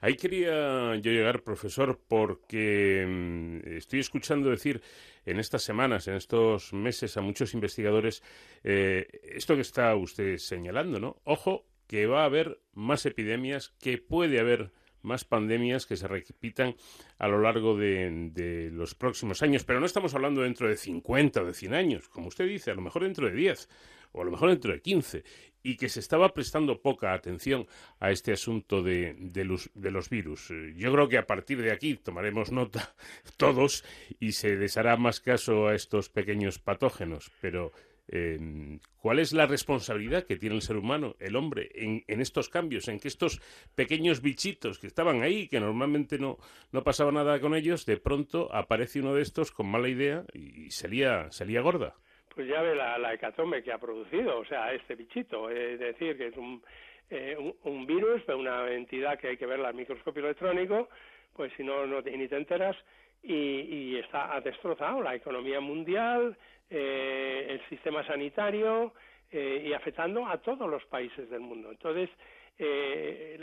Ahí 0.01 0.15
quería 0.15 0.95
yo 0.95 1.11
llegar, 1.11 1.43
profesor, 1.43 1.99
porque 2.07 3.05
mm, 3.07 3.75
estoy 3.77 3.99
escuchando 3.99 4.49
decir 4.49 4.81
en 5.25 5.39
estas 5.39 5.63
semanas, 5.63 6.07
en 6.07 6.15
estos 6.15 6.73
meses, 6.73 7.17
a 7.17 7.21
muchos 7.21 7.53
investigadores 7.53 8.23
eh, 8.63 9.07
esto 9.23 9.55
que 9.55 9.61
está 9.61 9.95
usted 9.95 10.37
señalando, 10.37 10.99
¿no? 10.99 11.17
Ojo, 11.25 11.65
que 11.87 12.07
va 12.07 12.21
a 12.21 12.25
haber 12.25 12.59
más 12.73 13.05
epidemias, 13.05 13.73
que 13.81 13.97
puede 13.97 14.39
haber 14.39 14.71
más 15.01 15.25
pandemias 15.25 15.85
que 15.85 15.97
se 15.97 16.07
repitan 16.07 16.75
a 17.17 17.27
lo 17.27 17.41
largo 17.41 17.77
de, 17.77 18.29
de, 18.31 18.69
los 18.71 18.95
próximos 18.95 19.43
años. 19.43 19.65
Pero 19.65 19.81
no 19.81 19.85
estamos 19.85 20.15
hablando 20.15 20.43
dentro 20.43 20.69
de 20.69 20.77
50 20.77 21.41
o 21.41 21.45
de 21.45 21.53
100 21.53 21.73
años, 21.73 22.07
como 22.07 22.29
usted 22.29 22.47
dice, 22.47 22.71
a 22.71 22.75
lo 22.75 22.81
mejor 22.81 23.03
dentro 23.03 23.27
de 23.27 23.33
10 23.33 23.67
o 24.13 24.21
a 24.21 24.25
lo 24.25 24.31
mejor 24.31 24.49
dentro 24.49 24.71
de 24.71 24.81
15 24.81 25.23
y 25.63 25.77
que 25.77 25.89
se 25.89 25.99
estaba 25.99 26.33
prestando 26.33 26.81
poca 26.81 27.13
atención 27.13 27.67
a 27.99 28.11
este 28.11 28.33
asunto 28.33 28.83
de, 28.83 29.15
los, 29.45 29.69
de 29.73 29.91
los 29.91 30.09
virus. 30.09 30.49
Yo 30.75 30.91
creo 30.91 31.07
que 31.07 31.17
a 31.17 31.25
partir 31.25 31.61
de 31.61 31.71
aquí 31.71 31.95
tomaremos 31.95 32.51
nota 32.51 32.95
todos 33.37 33.83
y 34.19 34.33
se 34.33 34.55
les 34.55 34.77
hará 34.77 34.97
más 34.97 35.19
caso 35.19 35.67
a 35.67 35.75
estos 35.75 36.09
pequeños 36.09 36.59
patógenos, 36.59 37.31
pero 37.41 37.71
eh, 38.09 38.79
¿cuál 38.97 39.19
es 39.19 39.31
la 39.31 39.45
responsabilidad 39.45 40.25
que 40.25 40.35
tiene 40.35 40.55
el 40.55 40.61
ser 40.61 40.75
humano, 40.75 41.15
el 41.19 41.37
hombre, 41.37 41.69
en, 41.73 42.03
en, 42.07 42.19
estos 42.19 42.49
cambios, 42.49 42.89
en 42.89 42.99
que 42.99 43.07
estos 43.07 43.41
pequeños 43.75 44.21
bichitos 44.21 44.77
que 44.77 44.87
estaban 44.87 45.21
ahí, 45.21 45.47
que 45.47 45.61
normalmente 45.61 46.19
no, 46.19 46.37
no 46.73 46.83
pasaba 46.83 47.13
nada 47.13 47.39
con 47.39 47.55
ellos, 47.55 47.85
de 47.85 47.97
pronto 47.97 48.53
aparece 48.53 48.99
uno 48.99 49.13
de 49.15 49.21
estos 49.21 49.51
con 49.51 49.67
mala 49.67 49.87
idea 49.87 50.25
y 50.33 50.69
salía, 50.71 51.31
salía 51.31 51.61
gorda? 51.61 51.95
Pues 52.35 52.47
ya 52.47 52.61
ve 52.61 52.75
la, 52.75 52.97
la 52.97 53.13
hecatombe 53.13 53.63
que 53.63 53.71
ha 53.71 53.77
producido, 53.77 54.39
o 54.39 54.45
sea, 54.45 54.73
este 54.73 54.95
bichito. 54.95 55.49
Es 55.49 55.79
decir, 55.79 56.17
que 56.17 56.27
es 56.27 56.37
un, 56.37 56.61
eh, 57.09 57.53
un, 57.63 57.85
virus, 57.85 58.27
una 58.29 58.71
entidad 58.71 59.19
que 59.19 59.29
hay 59.29 59.37
que 59.37 59.45
verla 59.45 59.69
al 59.69 59.75
microscopio 59.75 60.23
electrónico, 60.23 60.89
pues 61.35 61.51
si 61.57 61.63
no, 61.63 61.85
no 61.85 62.01
ni 62.01 62.27
te 62.27 62.37
enteras, 62.37 62.75
y, 63.21 63.33
y 63.33 63.97
está, 63.97 64.35
ha 64.35 64.41
destrozado 64.41 65.01
la 65.01 65.15
economía 65.15 65.59
mundial, 65.59 66.37
eh, 66.69 67.45
el 67.49 67.69
sistema 67.69 68.05
sanitario 68.05 68.93
eh, 69.31 69.63
y 69.67 69.73
afectando 69.73 70.25
a 70.27 70.37
todos 70.39 70.69
los 70.69 70.83
países 70.85 71.29
del 71.29 71.41
mundo. 71.41 71.71
Entonces, 71.71 72.09
eh, 72.57 73.39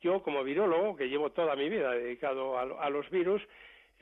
yo 0.00 0.22
como 0.22 0.44
virólogo, 0.44 0.96
que 0.96 1.08
llevo 1.08 1.30
toda 1.30 1.56
mi 1.56 1.68
vida 1.68 1.92
dedicado 1.92 2.58
a, 2.58 2.62
a 2.62 2.90
los 2.90 3.08
virus, 3.10 3.42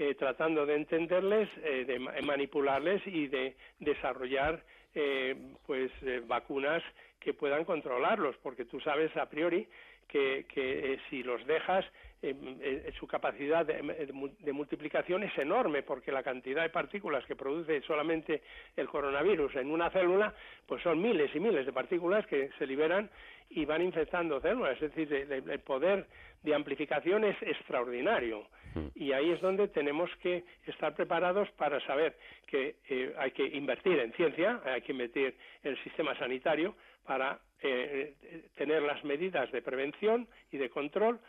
eh, 0.03 0.17
tratando 0.17 0.67
de 0.67 0.75
entenderles, 0.75 1.49
eh, 1.63 1.85
de 1.85 2.01
manipularles 2.23 3.01
y 3.07 3.29
de 3.29 3.55
desarrollar 3.79 4.61
eh, 4.97 5.37
pues 5.65 5.93
vacunas 6.27 6.83
que 7.21 7.35
puedan 7.35 7.65
controlarlos, 7.65 8.35
porque 8.43 8.65
tú 8.65 8.81
sabes 8.81 9.17
a 9.17 9.31
priori 9.31 9.65
que, 10.09 10.47
que 10.53 10.99
si 11.09 11.23
los 11.23 11.45
dejas 11.47 11.85
su 13.01 13.07
capacidad 13.09 13.67
de, 13.67 13.83
de, 14.39 14.53
multiplicación 14.53 15.25
es 15.25 15.37
enorme 15.39 15.83
porque 15.83 16.13
la 16.13 16.23
cantidad 16.23 16.63
de 16.63 16.69
partículas 16.69 17.25
que 17.27 17.35
produce 17.35 17.83
solamente 17.83 18.43
el 18.77 18.89
coronavirus 18.89 19.57
en 19.57 19.73
una 19.73 19.91
célula 19.91 20.33
pues 20.65 20.81
son 20.85 21.03
miles 21.03 21.35
y 21.35 21.41
miles 21.41 21.67
de 21.67 21.73
partículas 21.73 22.25
que 22.29 22.51
se 22.59 22.67
liberan 22.67 23.11
y 23.51 23.65
van 23.65 23.83
infectando 23.83 24.41
células 24.41 24.81
es 24.81 24.95
decir 24.95 25.13
el 25.13 25.61
poder 25.61 26.07
de 26.43 26.55
amplificación 26.55 27.25
es 27.25 27.41
extraordinario 27.43 28.47
mm. 28.75 28.87
y 28.95 29.13
ahí 29.13 29.31
es 29.31 29.41
donde 29.41 29.69
tenemos 29.69 30.11
que 30.23 30.45
estar 30.67 30.95
preparados 30.95 31.51
para 31.53 31.81
saber 31.87 32.17
que 32.47 32.77
eh, 32.89 33.15
hay 33.19 33.31
que 33.33 33.45
invertir 33.45 33.99
en 33.99 34.13
ciencia, 34.13 34.61
hay 34.65 34.83
que 34.83 34.93
invertir 34.93 35.35
en 35.63 35.73
el 35.73 35.83
sistema 35.83 36.17
sanitario 36.19 36.75
para 37.05 37.41
eh, 37.63 38.15
tener 38.57 38.83
las 38.83 39.03
medidas 39.05 39.51
de 39.53 39.63
prevención 39.63 40.29
y 40.51 40.59
de 40.59 40.71
control 40.71 41.21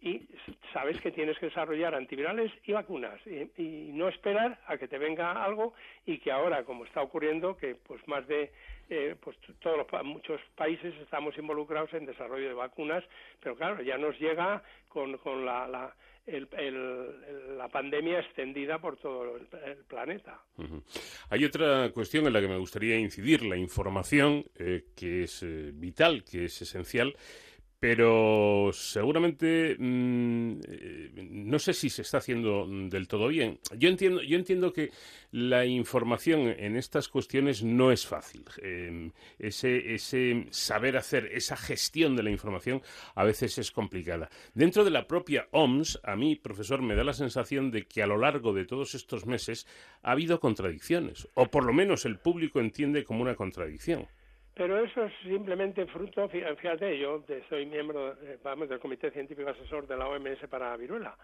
y 0.00 0.28
sabes 0.72 1.00
que 1.00 1.10
tienes 1.10 1.38
que 1.38 1.46
desarrollar 1.46 1.94
antivirales 1.94 2.52
y 2.64 2.72
vacunas 2.72 3.20
y, 3.26 3.90
no 3.92 4.08
esperar 4.08 4.60
a 4.66 4.76
que 4.76 4.86
te 4.86 4.96
venga 4.96 5.42
algo 5.42 5.74
y 6.06 6.18
que 6.18 6.30
ahora 6.30 6.62
como 6.62 6.84
está 6.84 7.02
ocurriendo 7.02 7.56
que 7.56 7.74
pues 7.74 8.06
más 8.06 8.26
de 8.28 8.52
eh, 8.90 9.16
pues 9.20 9.36
todos 9.58 9.76
los 9.76 10.04
muchos 10.04 10.40
países 10.54 10.94
estamos 11.02 11.36
involucrados 11.36 11.92
en 11.94 12.06
desarrollo 12.06 12.46
de 12.46 12.54
vacunas 12.54 13.02
pero 13.40 13.56
claro 13.56 13.82
ya 13.82 13.98
nos 13.98 14.16
llega 14.20 14.62
con, 14.88 15.16
con 15.18 15.44
la, 15.44 15.66
la 15.66 15.92
la 17.56 17.68
pandemia 17.68 18.20
extendida 18.20 18.78
por 18.78 18.96
todo 18.96 19.36
el, 19.36 19.46
planeta. 19.86 20.40
Hay 21.30 21.44
otra 21.44 21.90
cuestión 21.92 22.26
en 22.26 22.32
la 22.32 22.40
que 22.40 22.48
me 22.48 22.58
gustaría 22.58 22.98
incidir, 22.98 23.42
la 23.42 23.56
información, 23.56 24.44
eh, 24.56 24.84
que 24.94 25.24
es 25.24 25.42
eh, 25.42 25.70
vital, 25.72 26.24
que 26.24 26.44
es 26.44 26.62
esencial, 26.62 27.16
pero 27.80 28.70
seguramente 28.72 29.76
mm, 29.78 30.60
eh, 30.68 31.10
no 31.14 31.58
sé 31.58 31.72
si 31.72 31.90
se 31.90 32.02
está 32.02 32.18
haciendo 32.18 32.66
del 32.66 33.06
todo 33.06 33.28
bien. 33.28 33.60
Yo 33.76 33.88
entiendo, 33.88 34.20
yo 34.22 34.36
entiendo 34.36 34.72
que 34.72 34.90
la 35.30 35.64
información 35.64 36.48
en 36.48 36.76
estas 36.76 37.08
cuestiones 37.08 37.62
no 37.62 37.92
es 37.92 38.04
fácil. 38.06 38.44
Em, 38.62 39.12
ese, 39.38 39.94
ese 39.94 40.46
saber 40.50 40.96
hacer, 40.96 41.30
esa 41.32 41.56
gestión 41.56 42.16
de 42.16 42.24
la 42.24 42.30
información 42.30 42.82
a 43.14 43.22
veces 43.24 43.58
es 43.58 43.70
complicada. 43.70 44.28
Dentro 44.54 44.84
de 44.84 44.90
la 44.90 45.06
propia 45.06 45.46
OMS, 45.52 46.00
a 46.02 46.16
mí, 46.16 46.34
profesor, 46.34 46.82
me 46.82 46.96
da 46.96 47.04
la 47.04 47.12
sensación 47.12 47.70
de 47.70 47.86
que 47.86 48.02
a 48.02 48.06
lo 48.06 48.18
largo 48.18 48.52
de 48.52 48.64
todos 48.64 48.94
estos 48.94 49.26
meses 49.26 49.66
ha 50.02 50.12
habido 50.12 50.40
contradicciones, 50.40 51.28
o 51.34 51.46
por 51.46 51.64
lo 51.64 51.72
menos 51.72 52.04
el 52.06 52.18
público 52.18 52.58
entiende 52.58 53.04
como 53.04 53.22
una 53.22 53.36
contradicción. 53.36 54.08
Pero 54.58 54.84
eso 54.84 55.04
es 55.04 55.12
simplemente 55.22 55.86
fruto, 55.86 56.28
fíjate, 56.28 56.98
yo 56.98 57.22
soy 57.48 57.64
miembro 57.64 58.14
eh, 58.20 58.38
vamos, 58.42 58.68
del 58.68 58.80
Comité 58.80 59.08
Científico 59.12 59.48
Asesor 59.48 59.86
de 59.86 59.96
la 59.96 60.08
OMS 60.08 60.48
para 60.50 60.76
viruela. 60.76 61.16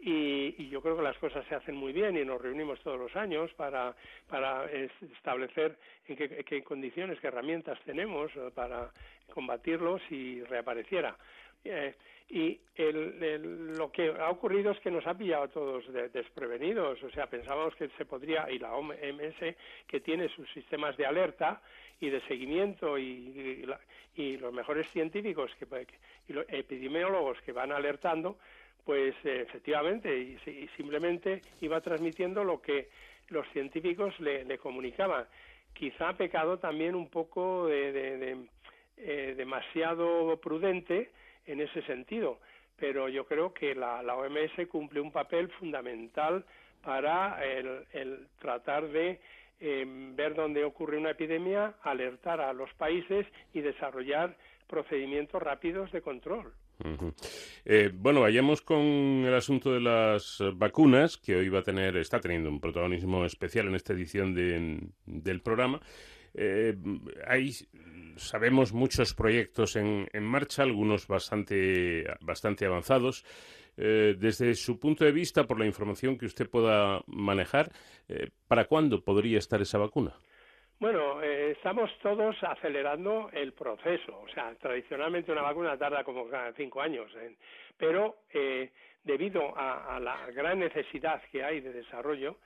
Y, 0.00 0.68
yo 0.68 0.82
creo 0.82 0.94
que 0.94 1.02
las 1.02 1.16
cosas 1.16 1.46
se 1.48 1.54
hacen 1.54 1.76
muy 1.76 1.94
bien 1.94 2.14
y 2.14 2.26
nos 2.26 2.42
reunimos 2.42 2.78
todos 2.80 2.98
los 2.98 3.16
años 3.16 3.50
para, 3.54 3.96
para 4.28 4.66
establecer 4.70 5.78
en 6.08 6.16
qué, 6.44 6.62
condiciones, 6.62 7.18
qué 7.20 7.28
herramientas 7.28 7.78
tenemos 7.86 8.30
eh, 8.36 8.50
para 8.54 8.90
combatirlo 9.32 9.98
si 10.10 10.42
reapareciera. 10.42 11.16
Eh, 11.64 11.94
y 12.28 12.58
lo 12.78 13.92
que 13.92 14.08
ha 14.18 14.30
ocurrido 14.30 14.72
es 14.72 14.80
que 14.80 14.90
nos 14.90 15.06
ha 15.06 15.16
pillado 15.16 15.44
a 15.44 15.48
todos 15.48 15.84
desprevenidos, 16.12 17.02
o 17.02 17.10
sea, 17.10 17.26
pensábamos 17.26 17.76
que 17.76 17.88
se 17.98 18.06
podría, 18.06 18.50
y 18.50 18.58
la 18.58 18.74
OMS, 18.74 19.54
que 19.86 20.00
tiene 20.00 20.28
sus 20.30 20.50
sistemas 20.52 20.96
de 20.96 21.06
alerta, 21.06 21.60
y 22.00 22.10
de 22.10 22.20
seguimiento 22.22 22.98
y, 22.98 23.64
y, 24.16 24.36
los 24.36 24.52
mejores 24.52 24.88
científicos 24.90 25.50
que, 25.58 25.66
y 26.28 26.32
los 26.32 26.44
epidemiólogos 26.48 27.40
que 27.42 27.52
van 27.52 27.72
alertando, 27.72 28.38
pues 28.84 29.14
efectivamente 29.24 30.16
y, 30.16 30.68
simplemente 30.76 31.40
iba 31.60 31.80
transmitiendo 31.80 32.44
lo 32.44 32.60
que 32.60 32.88
los 33.28 33.48
científicos 33.52 34.18
le, 34.20 34.58
comunicaban. 34.58 35.26
Quizá 35.72 36.10
ha 36.10 36.16
pecado 36.16 36.58
también 36.58 36.94
un 36.94 37.08
poco 37.08 37.66
de, 37.66 37.92
de, 37.92 38.36
eh, 38.98 39.34
demasiado 39.36 40.38
prudente 40.40 41.10
en 41.46 41.60
ese 41.60 41.82
sentido, 41.82 42.38
pero 42.76 43.08
yo 43.08 43.26
creo 43.26 43.52
que 43.52 43.74
la, 43.74 44.00
OMS 44.00 44.68
cumple 44.68 45.00
un 45.00 45.12
papel 45.12 45.48
fundamental 45.50 46.44
para 46.82 47.42
el, 47.44 48.28
tratar 48.38 48.88
de 48.88 49.20
ver 49.60 50.34
dónde 50.34 50.64
ocurre 50.64 50.98
una 50.98 51.10
epidemia, 51.10 51.74
alertar 51.82 52.40
a 52.40 52.52
los 52.52 52.72
países 52.74 53.26
y 53.52 53.60
desarrollar 53.60 54.36
procedimientos 54.66 55.42
rápidos 55.42 55.90
de 55.92 56.02
control. 56.02 56.52
Eh, 57.64 57.90
bueno, 57.94 58.20
vayamos 58.20 58.60
con 58.60 58.80
el 58.80 59.34
asunto 59.34 59.72
de 59.72 59.80
las 59.80 60.42
vacunas, 60.54 61.16
que 61.16 61.36
hoy 61.36 61.48
va 61.48 61.60
a 61.60 61.62
tener, 61.62 61.96
está 61.96 62.20
teniendo 62.20 62.50
un 62.50 62.60
protagonismo 62.60 63.24
especial 63.24 63.68
en 63.68 63.76
esta 63.76 63.92
edición 63.92 64.34
del 64.34 65.40
programa. 65.40 65.80
Eh, 66.34 66.74
hay, 67.26 67.52
sabemos, 68.16 68.72
muchos 68.72 69.14
proyectos 69.14 69.76
en, 69.76 70.08
en 70.12 70.24
marcha, 70.24 70.62
algunos 70.62 71.06
bastante, 71.06 72.04
bastante 72.20 72.66
avanzados. 72.66 73.24
Eh, 73.76 74.14
desde 74.18 74.54
su 74.54 74.78
punto 74.78 75.04
de 75.04 75.12
vista, 75.12 75.44
por 75.44 75.58
la 75.58 75.66
información 75.66 76.16
que 76.16 76.26
usted 76.26 76.48
pueda 76.48 77.00
manejar, 77.06 77.70
eh, 78.08 78.28
¿para 78.46 78.66
cuándo 78.66 79.02
podría 79.02 79.38
estar 79.38 79.60
esa 79.60 79.78
vacuna? 79.78 80.14
Bueno, 80.78 81.22
estamos 81.22 81.90
todos 82.02 82.36
acelerando 82.42 83.30
el 83.32 83.52
proceso. 83.52 84.20
O 84.20 84.28
sea, 84.28 84.54
tradicionalmente 84.56 85.32
una 85.32 85.42
vacuna 85.42 85.78
tarda 85.78 86.04
como 86.04 86.26
cinco 86.56 86.82
años, 86.82 87.10
pero 87.78 88.16
debido 89.04 89.56
a, 89.56 90.00
la 90.00 90.26
gran 90.32 90.58
necesidad 90.58 91.22
que 91.30 91.44
hay 91.44 91.60
de 91.60 91.72
desarrollo, 91.72 92.38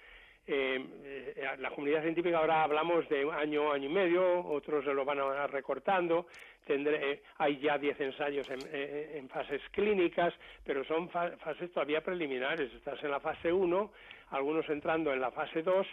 eh, 0.51 1.57
la 1.59 1.71
comunidad 1.71 2.03
científica 2.03 2.39
ahora 2.39 2.63
hablamos 2.63 3.07
de 3.11 3.31
año, 3.31 3.71
año 3.71 3.89
y 3.89 3.93
medio, 3.93 4.47
otros 4.47 4.85
lo 4.87 5.05
van 5.05 5.19
a 5.21 5.47
recortando, 5.47 6.27
tendré, 6.67 7.23
hay 7.37 7.59
ya 7.59 7.77
10 7.77 8.01
ensayos 8.01 8.49
en, 8.51 9.29
fases 9.29 9.61
clínicas, 9.73 10.33
pero 10.65 10.85
son 10.85 11.11
fases 11.11 11.71
todavía 11.73 12.03
preliminares, 12.03 12.73
estás 12.73 13.03
en 13.05 13.11
la 13.11 13.21
fase 13.21 13.53
1, 13.53 13.93
algunos 14.31 14.69
entrando 14.71 15.13
en 15.13 15.21
la 15.21 15.31
fase 15.31 15.63
2, 15.63 15.87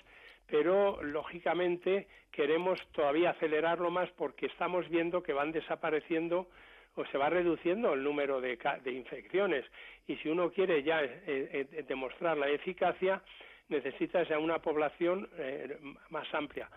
pero 0.47 1.03
lógicamente 1.03 2.07
queremos 2.31 2.79
todavía 2.93 3.31
acelerarlo 3.31 3.91
más 3.91 4.09
porque 4.11 4.45
estamos 4.45 4.87
viendo 4.89 5.21
que 5.21 5.33
van 5.33 5.51
desapareciendo 5.51 6.47
o 6.95 7.05
se 7.07 7.17
va 7.17 7.29
reduciendo 7.29 7.93
el 7.93 8.03
número 8.03 8.39
de, 8.39 8.57
infecciones. 8.85 9.65
Y 10.07 10.15
si 10.17 10.29
uno 10.29 10.49
quiere 10.49 10.81
ya 10.81 11.03
eh, 11.03 11.19
eh, 11.25 11.83
demostrar 11.87 12.37
la 12.37 12.49
eficacia 12.49 13.21
necesita 13.69 14.23
ya 14.23 14.39
una 14.39 14.59
población 14.59 15.29
eh, 15.37 15.77
más 16.09 16.31
amplia. 16.33 16.69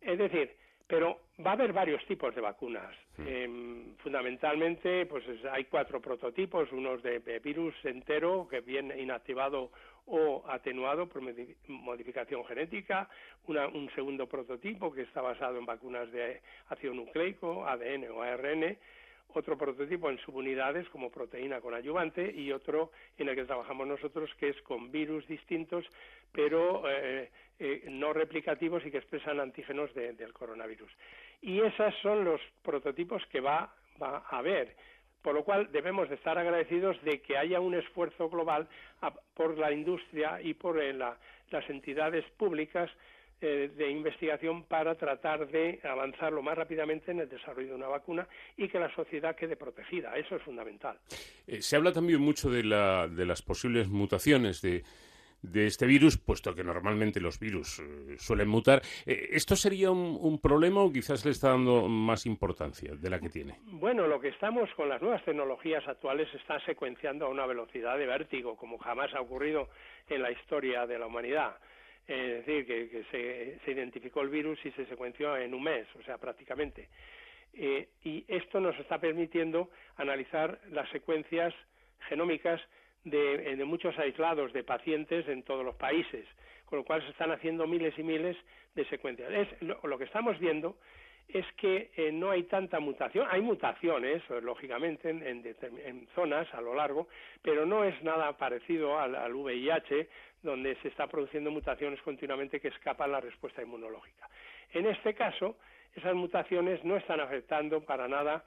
Es 0.00 0.18
decir, 0.18 0.56
pero 0.90 1.20
va 1.46 1.50
a 1.50 1.54
haber 1.54 1.72
varios 1.72 2.04
tipos 2.06 2.34
de 2.34 2.40
vacunas. 2.40 2.92
Em, 3.18 3.94
fundamentalmente, 3.98 5.06
pues 5.06 5.24
hay 5.52 5.64
cuatro 5.66 6.00
prototipos, 6.00 6.72
unos 6.72 7.00
de, 7.02 7.20
virus 7.38 7.74
entero 7.84 8.48
que 8.50 8.60
viene 8.60 9.00
inactivado 9.00 9.70
o 10.06 10.42
atenuado 10.48 11.06
por 11.08 11.22
modificación 11.68 12.44
genética, 12.44 13.08
un 13.46 13.88
segundo 13.94 14.26
prototipo 14.26 14.92
que 14.92 15.02
está 15.02 15.20
basado 15.20 15.58
en 15.58 15.66
vacunas 15.66 16.10
de 16.10 16.40
ácido 16.68 16.92
nucleico, 16.92 17.64
ADN 17.68 18.08
o 18.10 18.22
ARN, 18.22 18.76
otro 19.34 19.56
prototipo 19.56 20.10
en 20.10 20.18
subunidades 20.18 20.88
como 20.88 21.10
proteína 21.10 21.60
con 21.60 21.74
ayudante 21.74 22.32
y 22.34 22.50
otro 22.50 22.90
en 23.16 23.28
el 23.28 23.36
que 23.36 23.44
trabajamos 23.44 23.86
nosotros 23.86 24.28
que 24.38 24.48
es 24.48 24.60
con 24.62 24.90
virus 24.90 25.26
distintos 25.28 25.84
pero 26.32 26.88
eh, 26.88 27.30
eh, 27.58 27.84
no 27.90 28.14
replicativos 28.14 28.84
y 28.86 28.90
que 28.90 28.96
expresan 28.96 29.38
antígenos 29.38 29.92
del 29.94 30.32
coronavirus. 30.32 30.90
Y 31.42 31.60
esos 31.60 31.94
son 32.02 32.24
los 32.24 32.40
prototipos 32.62 33.22
que 33.30 33.40
va, 33.40 33.74
a 34.00 34.38
haber 34.38 34.74
por 35.20 35.34
lo 35.34 35.44
cual 35.44 35.70
debemos 35.70 36.08
de 36.08 36.14
estar 36.14 36.38
agradecidos 36.38 36.96
de 37.02 37.20
que 37.20 37.36
haya 37.36 37.60
un 37.60 37.74
esfuerzo 37.74 38.30
global 38.30 38.66
por 39.34 39.58
la 39.58 39.70
industria 39.70 40.40
y 40.40 40.54
por 40.54 40.82
eh, 40.82 40.94
las 40.94 41.68
entidades 41.68 42.24
públicas 42.38 42.90
eh, 43.42 43.70
de 43.76 43.90
investigación 43.90 44.64
para 44.64 44.94
tratar 44.94 45.46
de 45.48 45.80
avanzar 45.84 46.32
lo 46.32 46.40
más 46.40 46.56
rápidamente 46.56 47.10
en 47.10 47.20
el 47.20 47.28
desarrollo 47.28 47.68
de 47.68 47.74
una 47.74 47.88
vacuna 47.88 48.26
y 48.56 48.68
que 48.68 48.78
la 48.78 48.94
sociedad 48.94 49.36
quede 49.36 49.56
protegida. 49.56 50.16
Eso 50.16 50.36
es 50.36 50.42
fundamental. 50.42 50.98
Se 51.58 51.76
habla 51.76 51.92
también 51.92 52.20
mucho 52.20 52.48
de, 52.48 52.64
la, 52.64 53.06
de 53.08 53.26
las 53.26 53.42
posibles 53.42 53.88
mutaciones 53.88 54.62
de, 54.62 54.82
de 55.42 55.66
este 55.66 55.86
virus, 55.86 56.18
puesto 56.18 56.54
que 56.54 56.64
normalmente 56.64 57.20
los 57.20 57.38
virus 57.38 57.80
eh, 57.80 58.16
suelen 58.18 58.48
mutar. 58.48 58.82
¿Esto 59.06 59.56
sería 59.56 59.90
un, 59.90 60.18
un, 60.20 60.40
problema 60.40 60.82
o 60.82 60.92
quizás 60.92 61.24
le 61.24 61.30
está 61.30 61.50
dando 61.50 61.88
más 61.88 62.26
importancia 62.26 62.94
de 62.94 63.10
la 63.10 63.18
que 63.18 63.28
tiene? 63.28 63.58
Bueno, 63.64 64.06
lo 64.06 64.20
que 64.20 64.28
estamos 64.28 64.68
con 64.74 64.88
las 64.88 65.00
nuevas 65.00 65.24
tecnologías 65.24 65.86
actuales 65.86 66.28
está 66.34 66.60
secuenciando 66.64 67.26
a 67.26 67.28
una 67.28 67.46
velocidad 67.46 67.98
de 67.98 68.06
vértigo, 68.06 68.56
como 68.56 68.78
jamás 68.78 69.12
ha 69.14 69.20
ocurrido 69.20 69.68
en 70.08 70.22
la 70.22 70.30
historia 70.30 70.86
de 70.86 70.98
la 70.98 71.06
humanidad 71.06 71.56
es 72.10 72.44
decir, 72.44 72.66
que, 72.66 73.04
se, 73.64 73.70
identificó 73.70 74.22
el 74.22 74.30
virus 74.30 74.58
y 74.64 74.72
se 74.72 74.86
secuenció 74.86 75.36
en 75.36 75.54
un 75.54 75.62
mes, 75.62 75.86
o 75.98 76.02
sea, 76.02 76.18
prácticamente. 76.18 76.88
Eh, 77.52 77.88
y 78.04 78.24
esto 78.28 78.60
nos 78.60 78.78
está 78.78 78.98
permitiendo 78.98 79.70
analizar 79.96 80.60
las 80.70 80.88
secuencias 80.90 81.54
genómicas 82.08 82.60
de, 83.04 83.56
muchos 83.64 83.98
aislados 83.98 84.52
de 84.52 84.64
pacientes 84.64 85.26
en 85.28 85.42
todos 85.42 85.64
los 85.64 85.74
países, 85.76 86.26
con 86.66 86.80
lo 86.80 86.84
cual 86.84 87.02
se 87.02 87.10
están 87.10 87.32
haciendo 87.32 87.66
miles 87.66 87.98
y 87.98 88.02
miles 88.02 88.36
de 88.74 88.84
secuencias. 88.86 89.30
Es, 89.32 89.48
lo, 89.62 89.98
que 89.98 90.04
estamos 90.04 90.38
viendo 90.38 90.76
es 91.28 91.46
que 91.56 91.90
eh, 91.96 92.10
no 92.12 92.30
hay 92.30 92.44
tanta 92.44 92.80
mutación, 92.80 93.26
hay 93.30 93.40
mutaciones, 93.40 94.22
lógicamente, 94.42 95.10
en, 95.10 96.08
zonas 96.14 96.52
a 96.54 96.60
lo 96.60 96.74
largo, 96.74 97.08
pero 97.42 97.66
no 97.66 97.84
es 97.84 98.00
nada 98.02 98.36
parecido 98.36 98.98
al, 98.98 99.14
al 99.14 99.34
VIH 99.34 100.08
donde 100.42 100.74
se 100.76 100.88
está 100.88 101.06
produciendo 101.06 101.50
mutaciones 101.50 102.00
continuamente 102.02 102.60
que 102.60 102.68
escapan 102.68 103.12
la 103.12 103.20
respuesta 103.20 103.62
inmunológica. 103.62 104.28
En 104.72 104.86
este 104.86 105.14
caso, 105.14 105.56
esas 105.94 106.14
mutaciones 106.14 106.82
no 106.84 106.96
están 106.96 107.20
afectando 107.20 107.80
para 107.84 108.08
nada 108.08 108.44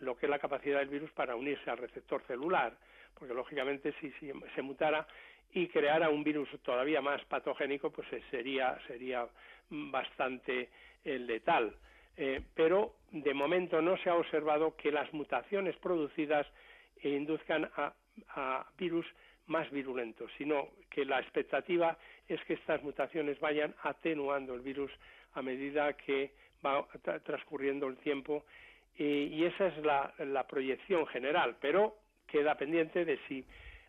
lo 0.00 0.16
que 0.16 0.26
es 0.26 0.30
la 0.30 0.38
capacidad 0.38 0.78
del 0.78 0.88
virus 0.88 1.10
para 1.12 1.36
unirse 1.36 1.70
al 1.70 1.78
receptor 1.78 2.22
celular, 2.26 2.72
porque 3.18 3.34
lógicamente 3.34 3.94
si, 4.00 4.12
se 4.54 4.62
mutara 4.62 5.06
y 5.52 5.68
creara 5.68 6.08
un 6.08 6.24
virus 6.24 6.48
todavía 6.62 7.00
más 7.00 7.24
patogénico, 7.26 7.90
pues 7.90 8.10
eh, 8.12 8.22
sería, 8.30 8.78
sería 8.86 9.26
bastante 9.70 10.70
eh, 11.04 11.18
letal. 11.18 11.74
Eh, 12.16 12.42
pero 12.54 12.94
de 13.10 13.34
momento 13.34 13.80
no 13.80 13.96
se 13.98 14.10
ha 14.10 14.14
observado 14.14 14.76
que 14.76 14.92
las 14.92 15.12
mutaciones 15.12 15.76
producidas 15.76 16.46
induzcan 17.02 17.70
a 17.74 18.66
virus 18.78 19.06
más 19.46 19.70
virulentos, 19.70 20.30
sino 20.38 20.68
que 20.90 21.04
la 21.04 21.20
expectativa 21.20 21.96
es 22.28 22.42
que 22.44 22.54
estas 22.54 22.82
mutaciones 22.82 23.40
vayan 23.40 23.74
atenuando 23.82 24.54
el 24.54 24.60
virus 24.60 24.92
a 25.34 25.42
medida 25.42 25.94
que 25.94 26.32
va 26.64 26.86
transcurriendo 27.24 27.86
el 27.88 27.96
tiempo 27.98 28.44
y, 28.96 29.44
esa 29.44 29.68
es 29.68 29.78
la, 29.78 30.12
la, 30.18 30.46
proyección 30.46 31.06
general, 31.06 31.56
pero 31.60 31.96
queda 32.32 32.56
pendiente 32.56 33.04
de 33.04 33.18
si 33.28 33.44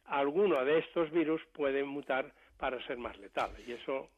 alguno 0.05 0.63
de 0.65 0.79
estos 0.79 1.09
virus 1.11 1.41
puede 1.53 1.83
mutar 1.83 2.33
para 2.57 2.85
ser 2.85 2.97
más 2.97 3.17
letal 3.17 3.51
y 3.65 3.71
eso 3.71 4.09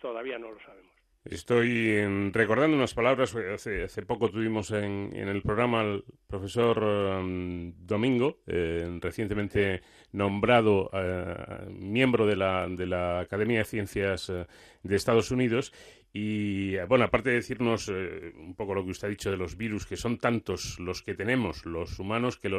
todavía 0.00 0.38
no 0.38 0.50
lo 0.50 0.60
sabemos. 0.60 0.98
Estoy 1.24 2.30
recordando 2.32 2.76
unas 2.76 2.94
palabras, 2.94 3.34
hace, 3.34 3.82
hace 3.84 4.02
poco 4.02 4.30
tuvimos 4.30 4.70
en, 4.70 5.12
el 5.12 5.42
programa 5.42 5.80
al 5.80 6.04
profesor 6.26 6.82
um, 6.82 7.74
Domingo, 7.76 8.38
eh, 8.46 8.98
recientemente 9.00 9.82
nombrado 10.12 10.88
eh, 10.94 11.66
miembro 11.70 12.24
de 12.24 12.36
la, 12.36 12.66
de 12.68 12.86
la 12.86 13.20
Academia 13.20 13.58
de 13.58 13.64
Ciencias 13.64 14.30
eh, 14.30 14.46
de 14.82 14.96
Estados 14.96 15.30
Unidos, 15.30 15.72
y 16.12 16.76
bueno, 16.86 17.04
aparte 17.04 17.30
de 17.30 17.36
decirnos 17.36 17.88
eh, 17.88 18.32
un 18.38 18.54
poco 18.54 18.74
lo 18.74 18.84
que 18.84 18.92
usted 18.92 19.08
ha 19.08 19.10
dicho 19.10 19.30
de 19.30 19.36
los 19.36 19.56
virus, 19.56 19.84
que 19.84 19.96
son 19.96 20.18
tantos 20.18 20.78
los 20.80 21.02
que 21.02 21.14
tenemos 21.14 21.66
los 21.66 21.98
humanos, 21.98 22.38
que 22.38 22.50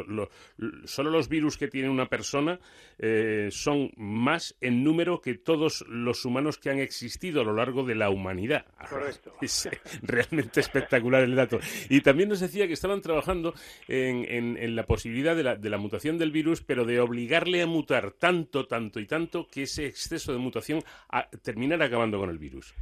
solo 0.84 1.10
los 1.10 1.28
virus 1.28 1.58
que 1.58 1.68
tiene 1.68 1.88
una 1.88 2.06
persona 2.06 2.60
eh, 2.98 3.48
son 3.50 3.90
más 3.96 4.56
en 4.60 4.84
número 4.84 5.20
que 5.20 5.34
todos 5.34 5.84
los 5.88 6.24
humanos 6.24 6.58
que 6.58 6.70
han 6.70 6.78
existido 6.78 7.40
a 7.40 7.44
lo 7.44 7.54
largo 7.54 7.82
de 7.82 7.96
la 7.96 8.10
humanidad. 8.10 8.66
Correcto. 8.88 9.34
Es 9.42 9.68
realmente 10.02 10.60
espectacular 10.60 11.24
el 11.24 11.34
dato. 11.34 11.58
Y 11.88 12.02
también 12.02 12.28
nos 12.28 12.40
decía 12.40 12.66
que 12.66 12.74
estaban 12.74 13.00
trabajando 13.00 13.54
en, 13.88 14.56
en, 14.56 14.76
la 14.76 14.86
posibilidad 14.86 15.34
de 15.34 15.42
la, 15.42 15.56
de 15.56 15.70
la 15.70 15.78
mutación 15.78 16.18
del 16.18 16.30
virus, 16.30 16.62
pero 16.62 16.84
de 16.84 17.00
obligarle 17.00 17.62
a 17.62 17.66
mutar 17.66 18.12
tanto, 18.12 18.66
tanto 18.66 19.00
y 19.00 19.06
tanto 19.06 19.48
que 19.48 19.62
ese 19.62 19.86
exceso 19.86 20.32
de 20.32 20.38
mutación 20.38 20.82
a, 21.08 21.28
terminara 21.28 21.86
acabando 21.86 22.18
con 22.18 22.30
el 22.30 22.38
virus. 22.38 22.74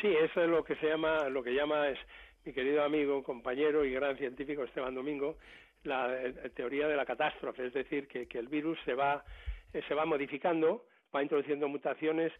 Sí, 0.00 0.08
eso 0.08 0.42
es 0.42 0.48
lo 0.48 0.62
que 0.62 0.76
se 0.76 0.88
llama, 0.88 1.28
lo 1.30 1.42
que 1.42 1.54
llama 1.54 1.88
es 1.88 1.98
mi 2.44 2.52
querido 2.52 2.84
amigo, 2.84 3.22
compañero 3.22 3.82
y 3.84 3.92
gran 3.92 4.16
científico 4.18 4.62
Esteban 4.62 4.94
Domingo, 4.94 5.36
la 5.84 6.14
eh, 6.14 6.50
teoría 6.54 6.86
de 6.86 6.96
la 6.96 7.06
catástrofe, 7.06 7.66
es 7.66 7.72
decir, 7.72 8.06
que, 8.06 8.28
el 8.38 8.48
virus 8.48 8.78
se 8.84 8.92
va, 8.92 9.24
eh, 9.72 9.82
se 9.88 9.94
va 9.94 10.04
modificando, 10.04 10.84
va 11.14 11.22
introduciendo 11.22 11.66
mutaciones, 11.68 12.32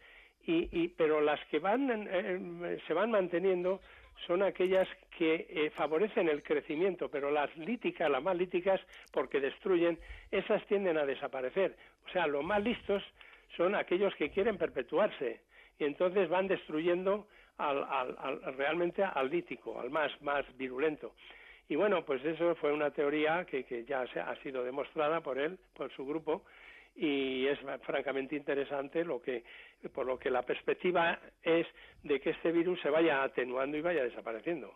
y, 0.48 0.86
pero 0.88 1.20
las 1.20 1.44
que 1.46 1.58
van, 1.58 2.06
eh, 2.08 2.78
se 2.86 2.94
van 2.94 3.10
manteniendo 3.10 3.80
son 4.28 4.44
aquellas 4.44 4.86
que 5.18 5.72
favorecen 5.74 6.28
el 6.28 6.42
crecimiento, 6.42 7.10
pero 7.10 7.32
las 7.32 7.54
líticas, 7.56 8.08
las 8.08 8.22
más 8.22 8.36
líticas, 8.36 8.80
porque 9.12 9.40
destruyen, 9.40 9.98
esas 10.30 10.64
tienden 10.66 10.98
a 10.98 11.04
desaparecer. 11.04 11.74
O 12.06 12.10
sea, 12.12 12.28
los 12.28 12.44
más 12.44 12.62
listos 12.62 13.02
son 13.56 13.74
aquellos 13.74 14.14
que 14.14 14.30
quieren 14.30 14.56
perpetuarse 14.56 15.40
y 15.78 15.84
entonces 15.84 16.28
van 16.28 16.46
destruyendo 16.46 17.26
al, 17.58 17.84
al, 18.18 18.56
realmente 18.56 19.02
al 19.02 19.30
lítico, 19.30 19.80
al 19.80 19.90
más, 19.90 20.10
más 20.22 20.44
virulento. 20.56 21.12
Y 21.68 21.76
bueno, 21.76 22.04
pues 22.04 22.24
eso 22.24 22.54
fue 22.56 22.72
una 22.72 22.90
teoría 22.90 23.44
que, 23.44 23.64
que 23.64 23.84
ya 23.84 24.06
se, 24.08 24.20
ha 24.20 24.34
sido 24.42 24.62
demostrada 24.62 25.20
por 25.20 25.38
él, 25.38 25.58
por 25.74 25.90
su 25.92 26.06
grupo, 26.06 26.42
y 26.94 27.46
es 27.46 27.58
francamente 27.82 28.36
interesante 28.36 29.04
lo 29.04 29.20
que 29.20 29.44
por 29.92 30.06
lo 30.06 30.18
que 30.18 30.30
la 30.30 30.42
perspectiva 30.42 31.18
es 31.42 31.66
de 32.02 32.20
que 32.20 32.30
este 32.30 32.52
virus 32.52 32.80
se 32.82 32.90
vaya 32.90 33.22
atenuando 33.22 33.76
y 33.76 33.80
vaya 33.80 34.04
desapareciendo. 34.04 34.72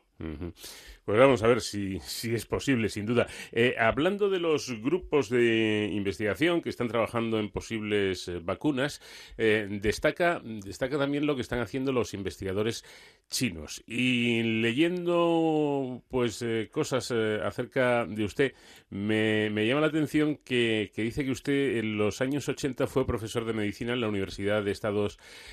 Pues 1.05 1.19
vamos 1.19 1.43
a 1.43 1.47
ver 1.47 1.61
si, 1.63 1.99
si 2.01 2.35
es 2.35 2.45
posible, 2.45 2.89
sin 2.89 3.07
duda. 3.07 3.27
Eh, 3.53 3.75
hablando 3.79 4.29
de 4.29 4.39
los 4.39 4.71
grupos 4.83 5.31
de 5.31 5.89
investigación 5.93 6.61
que 6.61 6.69
están 6.69 6.89
trabajando 6.89 7.39
en 7.39 7.51
posibles 7.51 8.29
eh, 8.29 8.39
vacunas, 8.43 9.01
eh, 9.39 9.67
destaca, 9.81 10.43
destaca 10.45 10.99
también 10.99 11.27
lo 11.27 11.37
que 11.37 11.43
están 11.43 11.61
haciendo 11.61 11.93
los 11.93 12.13
investigadores 12.13 12.85
chinos. 13.29 13.83
Y 13.87 14.43
leyendo 14.43 16.03
pues 16.09 16.45
cosas 16.71 17.11
acerca 17.11 18.05
de 18.05 18.25
usted, 18.25 18.55
me, 18.91 19.49
me, 19.51 19.67
llama 19.67 19.83
la 19.83 19.87
atención 19.87 20.37
que, 20.37 20.91
que 20.95 21.03
dice 21.03 21.25
que 21.25 21.31
usted 21.31 21.79
en 21.79 21.97
los 21.97 22.21
años 22.21 22.49
80 22.49 22.87
fue 22.89 23.07
profesor 23.07 23.45
de 23.45 23.53
medicina 23.53 23.93
en 23.95 24.01
la 24.01 24.09
Universidad 24.09 24.63
de 24.63 24.73
Estados 24.73 24.90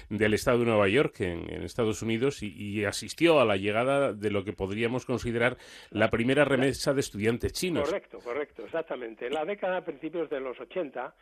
del 0.10 0.34
Estado 0.34 0.60
de 0.60 0.66
Nueva 0.66 0.88
York, 0.88 1.22
en, 1.22 1.64
Estados 1.64 2.02
Unidos, 2.02 2.42
y, 2.44 2.86
asistió 2.86 3.40
a 3.40 3.46
la 3.46 3.58
llegada 3.58 4.14
de 4.14 4.32
lo 4.32 4.44
que 4.44 4.54
podríamos 4.54 5.06
considerar 5.06 5.58
la 5.90 6.10
primera 6.10 6.46
remesa 6.46 6.94
de 6.94 7.02
estudiantes 7.02 7.54
chinos. 7.54 7.90
Correcto, 7.90 8.20
correcto, 8.20 8.66
exactamente. 8.66 9.28
En 9.28 9.34
la 9.34 9.46
década, 9.46 9.78
a 9.78 9.86
principios 9.86 10.30
de 10.30 10.40
los 10.40 10.60
80, 10.60 11.16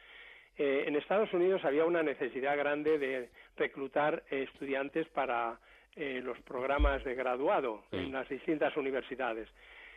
eh, 0.58 0.86
en 0.88 0.95
Estados 0.95 1.34
Unidos 1.34 1.63
había 1.65 1.86
una 1.86 2.04
necesidad 2.04 2.58
grande 2.58 2.97
de 2.97 3.30
reclutar 3.58 4.23
estudiantes 4.30 5.08
para 5.10 5.60
los 5.95 6.38
programas 6.41 7.06
de 7.06 7.15
graduado 7.15 7.86
en 7.93 8.12
las 8.12 8.28
distintas 8.28 8.75
universidades. 8.75 9.47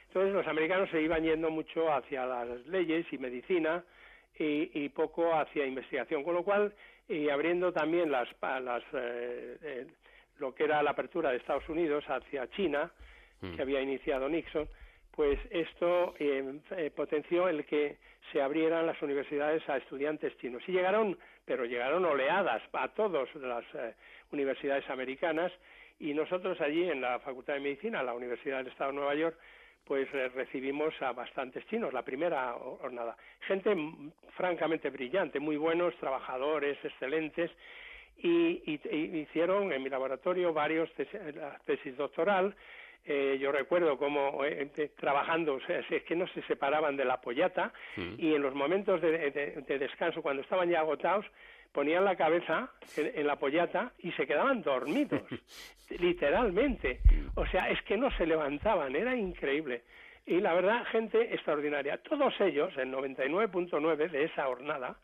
Entonces 0.09 0.33
los 0.33 0.47
americanos 0.47 0.89
se 0.91 1.03
iban 1.03 1.23
yendo 1.23 1.51
mucho 1.51 1.93
hacia 1.93 2.25
las 2.27 2.67
leyes 2.67 3.07
y 3.13 3.19
medicina 3.19 3.85
y, 4.39 4.89
poco 4.91 5.35
hacia 5.35 5.67
investigación, 5.67 6.23
con 6.23 6.35
lo 6.35 6.45
cual 6.45 6.73
y 7.09 7.29
abriendo 7.31 7.73
también 7.73 8.11
las, 8.11 8.29
las 8.41 8.83
lo 10.39 10.55
que 10.55 10.65
era 10.65 10.83
la 10.83 10.91
apertura 10.91 11.31
de 11.31 11.39
Estados 11.39 11.69
Unidos 11.69 12.05
hacia 12.09 12.49
China, 12.51 12.91
mm. 13.41 13.55
que 13.55 13.63
había 13.63 13.81
iniciado 13.81 14.29
Nixon, 14.29 14.69
pues 15.19 15.39
esto 15.51 16.15
eh, 16.19 16.61
eh, 16.77 16.91
potenció 16.95 17.49
el 17.49 17.65
que 17.65 17.97
se 18.33 18.41
abrieran 18.41 18.87
las 18.87 19.01
universidades 19.03 19.69
a 19.69 19.77
estudiantes 19.77 20.37
chinos. 20.39 20.63
Y 20.69 20.73
llegaron, 20.73 21.19
pero 21.45 21.65
llegaron 21.65 22.05
oleadas 22.05 22.63
a 22.73 22.89
todas 22.89 23.29
las 23.35 23.65
eh, 23.75 23.95
universidades 24.31 24.89
americanas 24.91 25.51
y 25.99 26.15
nosotros 26.15 26.61
allí 26.61 26.89
en 26.89 27.01
la 27.01 27.19
Facultad 27.19 27.55
de 27.55 27.61
Medicina, 27.61 28.03
la 28.03 28.15
Universidad 28.15 28.59
del 28.59 28.69
Estado 28.69 28.93
de 28.93 28.97
Nueva 28.97 29.15
York, 29.17 29.37
pues 29.89 30.11
recibimos 30.35 30.95
a 31.01 31.13
bastantes 31.13 31.67
chinos, 31.69 31.95
la 31.95 32.03
primera 32.03 32.53
jornada. 32.53 33.17
Gente 33.41 33.75
francamente 34.37 34.91
brillante, 34.91 35.41
muy 35.41 35.57
buenos, 35.57 35.97
trabajadores, 35.97 36.77
excelentes, 36.85 37.51
y, 38.19 38.79
hicieron 39.21 39.73
en 39.73 39.83
mi 39.83 39.89
laboratorio 39.89 40.53
varios 40.53 40.91
tesis, 41.65 41.97
doctoral. 41.97 42.55
Eh, 43.07 43.39
yo 43.41 43.51
recuerdo 43.51 43.97
cómo 43.97 44.45
eh, 44.45 44.91
trabajando, 44.99 45.55
o 45.55 45.61
sea, 45.61 45.79
es 45.79 46.03
que 46.03 46.15
no 46.15 46.27
se 46.29 46.43
separaban 46.43 46.97
de 46.97 47.07
la 47.07 47.23
pollata 47.23 47.73
mm. 47.97 48.15
y 48.19 48.35
en 48.35 48.43
los 48.43 48.55
momentos 48.55 49.01
de, 49.01 49.79
descanso, 49.79 50.21
cuando 50.21 50.43
estaban 50.43 50.69
ya 50.69 50.81
agotados, 50.81 51.25
ponían 51.79 52.05
la 52.05 52.17
cabeza 52.17 52.73
en, 52.97 53.25
la 53.25 53.37
pollata 53.37 53.93
y 54.01 54.11
se 54.11 54.27
quedaban 54.27 54.63
dormidos, 54.63 55.23
literalmente. 56.01 56.99
O 57.37 57.47
sea, 57.47 57.71
es 57.71 57.81
que 57.83 57.97
no 57.97 58.11
se 58.17 58.27
levantaban, 58.27 58.97
era 58.97 59.15
increíble. 59.15 59.83
Y 60.29 60.43
la 60.43 60.53
verdad, 60.53 60.85
gente 60.93 61.33
extraordinaria. 61.33 61.97
Todos 62.03 62.35
ellos, 62.41 62.71
el 62.77 62.93
99.9 62.93 64.11
de 64.11 64.25
esa 64.25 64.45
jornada, 64.45 64.95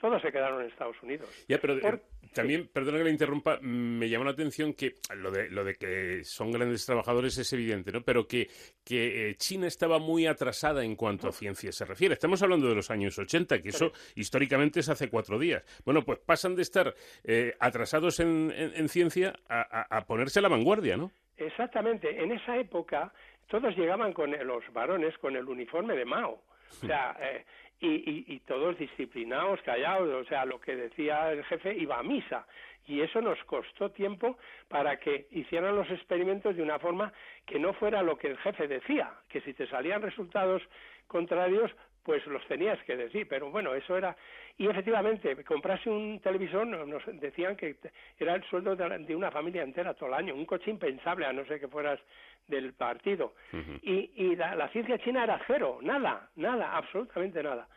todos 0.00 0.22
se 0.22 0.32
quedaron 0.32 0.62
en 0.62 0.68
Estados 0.68 0.96
Unidos. 1.02 1.28
Ya, 1.46 1.58
pero 1.58 1.74
eh, 1.76 2.00
también, 2.32 2.66
perdona 2.72 2.96
que 2.96 3.04
le 3.04 3.10
interrumpa, 3.10 3.58
me 3.60 4.08
llama 4.08 4.24
la 4.24 4.30
atención 4.30 4.72
que 4.72 4.94
lo 5.14 5.30
de, 5.30 5.50
lo 5.50 5.64
de 5.64 5.74
que 5.74 6.24
son 6.24 6.50
grandes 6.50 6.86
trabajadores 6.86 7.36
es 7.36 7.52
evidente, 7.52 7.92
¿no? 7.92 8.00
Pero 8.00 8.26
que, 8.26 8.48
que 8.82 9.28
eh, 9.28 9.34
China 9.34 9.66
estaba 9.66 9.98
muy 9.98 10.26
atrasada 10.26 10.82
en 10.82 10.96
cuanto 10.96 11.28
a 11.28 11.32
ciencia 11.32 11.72
se 11.72 11.84
refiere. 11.84 12.14
Estamos 12.14 12.42
hablando 12.42 12.66
de 12.66 12.76
los 12.76 12.90
años 12.90 13.18
80, 13.18 13.60
que 13.60 13.68
eso 13.68 13.92
históricamente 14.14 14.80
es 14.80 14.88
hace 14.88 15.10
cuatro 15.10 15.38
días. 15.38 15.62
Bueno, 15.84 16.06
pues 16.06 16.20
pasan 16.20 16.56
de 16.56 16.62
estar 16.62 16.94
eh, 17.22 17.54
atrasados 17.60 18.18
en, 18.20 18.50
en, 18.56 18.88
ciencia 18.88 19.34
a, 19.46 19.94
a 19.94 20.06
ponerse 20.06 20.38
a 20.38 20.42
la 20.42 20.48
vanguardia, 20.48 20.96
¿no? 20.96 21.12
Exactamente. 21.36 22.22
En 22.22 22.32
esa 22.32 22.56
época 22.56 23.12
todos 23.50 23.76
llegaban 23.76 24.12
con 24.12 24.30
los 24.46 24.72
varones 24.72 25.18
con 25.18 25.36
el 25.36 25.44
uniforme 25.46 25.94
de 25.96 26.04
Mao. 26.04 26.40
O 26.82 26.86
sea, 26.86 27.16
eh, 27.20 27.44
y, 27.80 28.32
y, 28.32 28.40
todos 28.40 28.78
disciplinados, 28.78 29.60
callados, 29.62 30.08
o 30.08 30.28
sea, 30.28 30.44
lo 30.44 30.60
que 30.60 30.76
decía 30.76 31.32
el 31.32 31.44
jefe 31.44 31.74
iba 31.74 31.98
a 31.98 32.02
misa. 32.02 32.46
Y 32.86 33.00
eso 33.00 33.20
nos 33.20 33.42
costó 33.44 33.90
tiempo 33.90 34.38
para 34.68 34.98
que 34.98 35.26
hicieran 35.32 35.74
los 35.74 35.90
experimentos 35.90 36.56
de 36.56 36.62
una 36.62 36.78
forma 36.78 37.12
que 37.44 37.58
no 37.58 37.72
fuera 37.72 38.02
lo 38.02 38.16
que 38.16 38.28
el 38.28 38.38
jefe 38.38 38.68
decía, 38.68 39.10
que 39.28 39.40
si 39.40 39.52
te 39.52 39.66
salían 39.66 40.02
resultados 40.02 40.62
contrarios, 41.08 41.72
pues 42.02 42.26
los 42.26 42.44
tenías 42.46 42.82
que 42.84 42.96
decir, 42.96 43.26
pero 43.28 43.50
bueno, 43.50 43.74
eso 43.74 43.96
era... 43.96 44.16
Y 44.56 44.66
efectivamente, 44.66 45.42
comprarse 45.44 45.88
un 45.88 46.20
televisor, 46.20 46.66
nos 46.66 47.02
decían 47.20 47.56
que 47.56 47.76
era 48.18 48.34
el 48.34 48.44
sueldo 48.44 48.76
de, 48.76 49.14
una 49.16 49.30
familia 49.30 49.62
entera 49.62 49.94
todo 49.94 50.08
el 50.08 50.14
año, 50.14 50.34
un 50.34 50.44
coche 50.44 50.70
impensable, 50.70 51.26
a 51.26 51.32
no 51.32 51.44
ser 51.46 51.60
que 51.60 51.68
fueras 51.68 51.98
del 52.46 52.74
partido. 52.74 53.34
Y, 53.82 54.10
y 54.16 54.36
la, 54.36 54.68
ciencia 54.68 54.98
china 54.98 55.24
era 55.24 55.40
cero, 55.46 55.78
nada, 55.82 56.28
nada, 56.36 56.76
absolutamente 56.76 57.42
nada. 57.42 57.68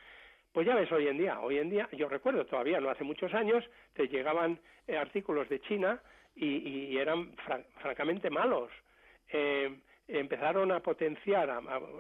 Pues 0.51 0.67
ya 0.67 0.75
ves 0.75 0.91
hoy 0.91 1.07
en 1.07 1.17
día, 1.17 1.39
hoy 1.39 1.57
en 1.57 1.69
día, 1.69 1.89
yo 1.93 2.07
recuerdo 2.07 2.45
todavía, 2.45 2.79
no 2.79 2.89
hace 2.89 3.03
muchos 3.03 3.33
años, 3.33 3.63
te 3.93 4.07
llegaban 4.07 4.59
eh, 4.87 4.97
artículos 4.97 5.49
de 5.49 5.59
China 5.61 5.99
y, 6.35 6.97
eran 6.97 7.33
francamente 7.81 8.29
malos. 8.29 8.71
Eh, 9.31 9.79
empezaron 10.19 10.71
a 10.71 10.79
potenciar, 10.79 11.49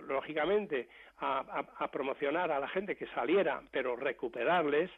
lógicamente, 0.07 0.87
a, 1.19 1.89
promocionar 1.91 2.51
a 2.51 2.59
la 2.59 2.67
gente 2.67 2.95
que 2.95 3.07
saliera, 3.07 3.61
pero 3.71 3.95
recuperarles, 3.95 4.91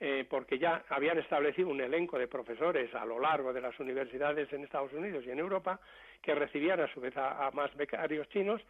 eh, 0.00 0.24
porque 0.28 0.58
ya 0.58 0.84
habían 0.88 1.18
establecido 1.18 1.68
un 1.68 1.80
elenco 1.80 2.18
de 2.18 2.28
profesores 2.28 2.94
a 2.94 3.04
lo 3.04 3.18
largo 3.18 3.52
de 3.52 3.60
las 3.60 3.78
universidades 3.80 4.52
en 4.52 4.64
Estados 4.64 4.92
Unidos 4.92 5.24
y 5.26 5.30
en 5.30 5.40
Europa 5.40 5.80
que 6.22 6.34
recibían 6.34 6.80
a 6.80 6.92
su 6.94 7.00
vez 7.00 7.16
a, 7.16 7.50
más 7.52 7.74
becarios 7.76 8.28
chinos 8.28 8.62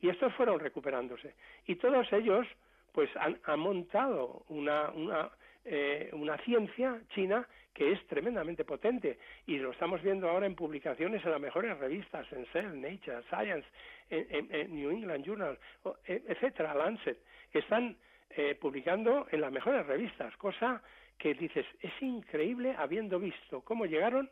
y 0.00 0.08
estos 0.08 0.32
fueron 0.34 0.58
recuperándose. 0.58 1.34
Y 1.66 1.76
todos 1.76 2.10
ellos 2.12 2.46
pues 2.92 3.10
han, 3.16 3.60
montado 3.60 4.42
una, 4.48 4.90
una, 4.90 5.30
eh, 5.64 6.08
una 6.12 6.38
ciencia 6.38 7.00
china 7.14 7.46
que 7.72 7.92
es 7.92 8.06
tremendamente 8.06 8.64
potente 8.64 9.18
y 9.46 9.58
lo 9.58 9.70
estamos 9.70 10.02
viendo 10.02 10.28
ahora 10.28 10.46
en 10.46 10.54
publicaciones 10.54 11.24
en 11.24 11.30
las 11.30 11.40
mejores 11.40 11.78
revistas, 11.78 12.30
en 12.32 12.46
Cell, 12.46 12.80
Nature, 12.80 13.22
Science, 13.28 13.66
en, 14.10 14.74
New 14.74 14.90
England 14.90 15.24
Journal, 15.24 15.58
e, 16.04 16.22
etcétera, 16.28 16.74
Lancet, 16.74 17.18
que 17.52 17.60
están 17.60 17.96
eh, 18.30 18.56
publicando 18.60 19.26
en 19.30 19.40
las 19.40 19.52
mejores 19.52 19.86
revistas, 19.86 20.36
cosa 20.36 20.82
que 21.16 21.34
dices, 21.34 21.66
es 21.80 21.92
increíble 22.00 22.74
habiendo 22.76 23.18
visto 23.18 23.60
cómo 23.62 23.86
llegaron 23.86 24.30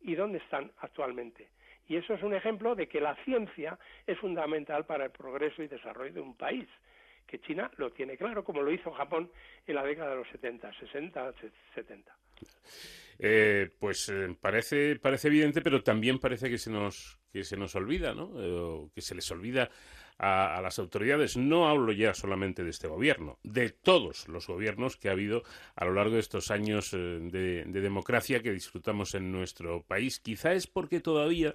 y 0.00 0.14
dónde 0.14 0.38
están 0.38 0.72
actualmente. 0.78 1.48
Y 1.86 1.96
eso 1.96 2.14
es 2.14 2.22
un 2.22 2.34
ejemplo 2.34 2.74
de 2.74 2.88
que 2.88 3.00
la 3.00 3.16
ciencia 3.24 3.78
es 4.06 4.18
fundamental 4.18 4.86
para 4.86 5.04
el 5.06 5.10
progreso 5.10 5.62
y 5.62 5.68
desarrollo 5.68 6.12
de 6.12 6.20
un 6.20 6.36
país, 6.36 6.68
que 7.26 7.40
China 7.40 7.70
lo 7.76 7.90
tiene 7.90 8.16
claro, 8.16 8.44
como 8.44 8.62
lo 8.62 8.70
hizo 8.70 8.92
Japón 8.92 9.30
en 9.66 9.74
la 9.74 9.84
década 9.84 10.10
de 10.10 10.16
los 10.16 10.28
70, 10.28 10.72
60, 10.72 11.34
70. 11.74 12.16
Eh, 13.22 13.68
pues 13.78 14.08
eh, 14.08 14.34
parece, 14.40 14.96
parece 14.96 15.28
evidente, 15.28 15.60
pero 15.60 15.82
también 15.82 16.18
parece 16.18 16.48
que 16.48 16.56
se 16.56 16.70
nos, 16.70 17.18
que 17.30 17.44
se 17.44 17.58
nos 17.58 17.74
olvida, 17.74 18.14
¿no? 18.14 18.32
Eh, 18.38 18.88
que 18.94 19.02
se 19.02 19.14
les 19.14 19.30
olvida 19.30 19.70
a, 20.16 20.58
las 20.62 20.78
autoridades. 20.78 21.36
No 21.36 21.68
hablo 21.68 21.92
ya 21.92 22.14
solamente 22.14 22.64
de 22.64 22.70
este 22.70 22.88
gobierno, 22.88 23.38
de 23.42 23.68
todos 23.68 24.26
los 24.28 24.46
gobiernos 24.46 24.96
que 24.96 25.10
ha 25.10 25.12
habido 25.12 25.42
a 25.76 25.84
lo 25.84 25.92
largo 25.92 26.14
de 26.14 26.20
estos 26.20 26.50
años 26.50 26.92
de, 26.92 27.64
democracia 27.66 28.40
que 28.40 28.52
disfrutamos 28.52 29.14
en 29.14 29.32
nuestro 29.32 29.82
país. 29.82 30.18
Quizá 30.18 30.54
es 30.54 30.66
porque 30.66 31.00
todavía, 31.00 31.54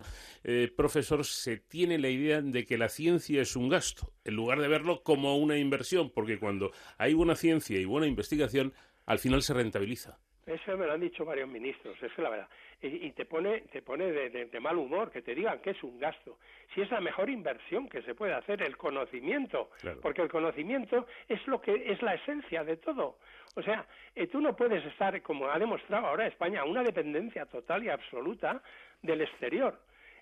profesor, 0.76 1.26
se 1.26 1.58
tiene 1.58 2.00
la 2.00 2.10
idea 2.10 2.42
de 2.42 2.66
que 2.66 2.80
la 2.80 2.90
ciencia 2.90 3.42
es 3.42 3.56
un 3.56 3.70
gasto, 3.70 4.14
en 4.24 4.36
lugar 4.36 4.60
de 4.60 4.68
verlo 4.68 5.04
como 5.04 5.38
una 5.38 5.58
inversión, 5.58 6.10
porque 6.12 6.40
cuando 6.40 6.72
hay 6.98 7.14
buena 7.14 7.36
ciencia 7.36 7.80
y 7.80 7.86
buena 7.86 8.08
investigación, 8.08 8.74
al 9.06 9.20
final 9.20 9.44
se 9.44 9.54
rentabiliza. 9.54 10.20
Eso 10.46 10.78
me 10.78 10.86
lo 10.86 10.94
han 10.94 11.02
dicho 11.02 11.26
varios 11.26 11.50
ministros, 11.50 12.02
es 12.04 12.16
la 12.20 12.30
verdad. 12.30 12.48
Y, 12.82 13.12
te 13.12 13.26
pone, 13.26 13.62
te 13.72 13.82
pone 13.82 14.12
de, 14.12 14.60
mal 14.60 14.78
humor 14.78 15.10
que 15.10 15.24
te 15.24 15.34
digan 15.34 15.60
que 15.60 15.72
es 15.72 15.84
un 15.84 16.00
gasto. 16.00 16.38
Si 16.74 16.82
es 16.82 16.92
la 16.92 17.02
mejor 17.02 17.32
inversión 17.32 17.90
que 17.90 18.04
se 18.04 18.14
puede 18.14 18.34
hacer, 18.34 18.62
el 18.62 18.78
conocimiento, 18.78 19.72
porque 20.04 20.22
el 20.22 20.30
conocimiento 20.30 21.08
es 21.28 21.46
lo 21.48 21.60
que 21.60 21.92
es 21.92 22.00
la 22.04 22.14
esencia 22.14 22.64
de 22.64 22.78
todo. 22.78 23.18
O 23.56 23.62
sea, 23.64 23.88
eh, 24.14 24.28
tú 24.28 24.40
no 24.40 24.56
puedes 24.56 24.86
estar, 24.86 25.20
como 25.24 25.48
ha 25.48 25.58
demostrado 25.58 26.06
ahora 26.06 26.28
España, 26.28 26.64
una 26.64 26.84
dependencia 26.84 27.46
total 27.48 27.84
y 27.84 27.90
absoluta 27.90 28.62
del 29.02 29.22
exterior. 29.22 29.80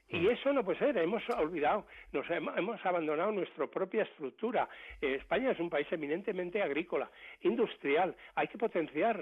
Y 0.10 0.20
mm. 0.20 0.30
eso 0.30 0.54
no 0.54 0.64
puede 0.64 0.80
ser, 0.80 0.98
hemos 0.98 1.28
olvidado, 1.30 1.86
nos 2.12 2.30
hemos 2.30 2.86
abandonado 2.86 3.32
nuestra 3.32 3.68
propia 3.68 4.04
estructura. 4.04 4.68
Eh, 5.02 5.16
España 5.16 5.52
es 5.52 5.60
un 5.60 5.70
país 5.70 5.88
eminentemente 5.92 6.62
agrícola, 6.62 7.10
industrial, 7.42 8.16
hay 8.36 8.48
que 8.48 8.58
potenciar 8.58 9.22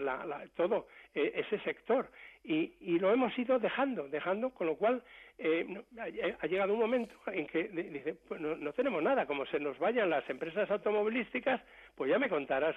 todo 0.55 0.87
eh, 1.13 1.33
ese 1.35 1.59
sector 1.63 2.09
y, 2.43 2.99
lo 2.99 3.11
hemos 3.11 3.37
ido 3.37 3.59
dejando, 3.59 4.07
dejando, 4.07 4.51
con 4.51 4.67
lo 4.67 4.75
cual 4.75 5.01
eh, 5.37 5.65
ha 6.39 6.47
llegado 6.47 6.73
un 6.73 6.79
momento 6.79 7.15
en 7.27 7.47
que 7.47 7.63
dice, 7.63 8.15
pues 8.27 8.39
no, 8.41 8.73
tenemos 8.73 9.01
nada, 9.01 9.25
como 9.25 9.45
se 9.45 9.59
nos 9.59 9.77
vayan 9.79 10.09
las 10.09 10.27
empresas 10.29 10.69
automovilísticas, 10.69 11.61
pues 11.95 12.09
ya 12.09 12.19
me 12.19 12.29
contarás 12.29 12.75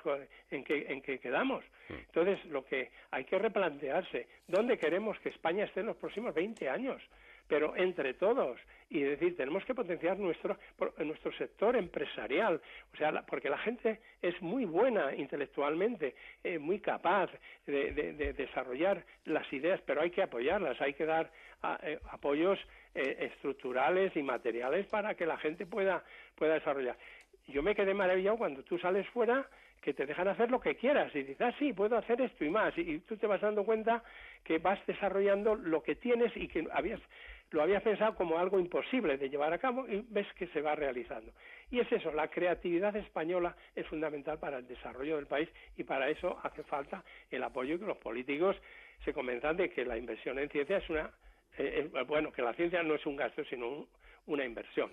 en 0.51 0.64
qué, 0.64 0.87
en 0.88 1.03
qué 1.03 1.19
quedamos. 1.19 1.64
Mm. 1.88 1.95
Entonces, 1.95 2.45
lo 2.47 2.64
que 2.64 2.90
hay 3.11 3.25
que 3.25 3.38
replantearse, 3.38 4.29
¿dónde 4.47 4.79
queremos 4.79 5.19
que 5.21 5.31
España 5.31 5.64
esté 5.64 5.81
en 5.81 5.87
los 5.87 5.97
próximos 5.97 6.35
20 6.35 6.69
años? 6.69 7.03
Pero 7.49 7.77
entre 7.77 8.15
todos. 8.15 8.59
Y 8.91 9.01
decir, 9.01 9.37
tenemos 9.37 9.65
que 9.65 9.75
potenciar 9.75 10.19
nuestro, 10.19 10.57
nuestro 10.99 11.33
sector 11.33 11.75
empresarial, 11.75 12.61
o 12.93 12.97
sea, 12.97 13.25
porque 13.27 13.49
la 13.51 13.59
gente 13.59 14.01
es 14.23 14.41
muy 14.41 14.65
buena 14.67 15.15
intelectualmente, 15.15 16.15
eh, 16.45 16.59
muy 16.59 16.79
capaz 16.81 17.31
de, 17.67 18.33
desarrollar 18.37 19.05
las 19.25 19.51
ideas, 19.53 19.81
pero 19.85 20.03
hay 20.03 20.11
que 20.11 20.23
apoyarlas, 20.23 20.81
hay 20.81 20.95
que 20.95 21.07
dar 21.07 21.31
eh, 21.83 21.99
apoyos 22.11 22.59
eh, 22.95 23.31
estructurales 23.33 24.15
y 24.17 24.23
materiales 24.23 24.87
para 24.87 25.15
que 25.15 25.27
la 25.27 25.39
gente 25.39 25.67
pueda, 25.67 26.05
pueda 26.37 26.55
desarrollar. 26.55 26.97
Yo 27.49 27.63
me 27.63 27.75
quedé 27.75 27.95
maravillado 27.95 28.39
cuando 28.39 28.63
tú 28.63 28.79
sales 28.79 29.09
fuera 29.09 29.47
que 29.85 29.93
te 29.93 30.07
dejan 30.07 30.29
hacer 30.29 30.51
lo 30.51 30.61
que 30.61 30.77
quieras 30.77 31.15
y 31.15 31.25
dices, 31.25 31.41
ah, 31.43 31.53
sí, 31.59 31.75
puedo 31.75 31.99
hacer 31.99 32.19
esto 32.23 32.43
y 32.43 32.49
más. 32.49 32.77
Y, 32.79 33.01
tú 33.01 33.19
te 33.19 33.27
vas 33.27 33.43
dando 33.43 33.65
cuenta 33.65 34.03
que 34.43 34.59
vas 34.59 34.79
desarrollando 34.87 35.55
lo 35.55 35.83
que 35.83 35.95
tienes 35.95 36.35
y 36.37 36.49
que 36.49 36.67
habías, 36.73 37.01
lo 37.55 37.62
habías 37.62 37.83
pensado 37.83 38.14
como 38.17 38.38
algo 38.38 38.59
imposible 38.59 39.17
de 39.17 39.31
llevar 39.31 39.53
a 39.53 39.59
cabo 39.59 39.87
y 39.88 40.05
ves 40.09 40.27
que 40.35 40.49
se 40.49 40.61
va 40.61 40.75
realizando. 40.75 41.33
Y 41.71 41.79
es 41.79 41.90
eso, 41.90 42.12
la 42.12 42.29
creatividad 42.29 42.95
española 42.97 43.57
es 43.75 43.87
fundamental 43.87 44.38
para 44.38 44.59
el 44.59 44.67
desarrollo 44.67 45.17
del 45.17 45.27
país 45.27 45.49
y 45.77 45.85
para 45.85 46.09
eso 46.09 46.38
hace 46.43 46.64
falta 46.64 47.05
el 47.31 47.43
apoyo 47.43 47.79
que 47.79 47.87
los 47.87 47.97
políticos 47.99 48.57
se 49.05 49.12
convenzan 49.12 49.57
de 49.57 49.71
que 49.71 49.85
la 49.85 49.97
inversión 49.97 50.38
en 50.38 50.51
ciencia 50.51 50.79
es 50.79 50.90
una, 50.90 51.11
eh, 51.57 51.90
eh, 51.95 52.03
bueno, 52.07 52.33
que 52.33 52.43
la 52.43 52.55
ciencia 52.55 52.83
no 52.83 52.95
es 52.95 53.07
un 53.07 53.17
gasto, 53.17 53.45
sino 53.45 53.87
una 54.27 54.45
inversión. 54.45 54.91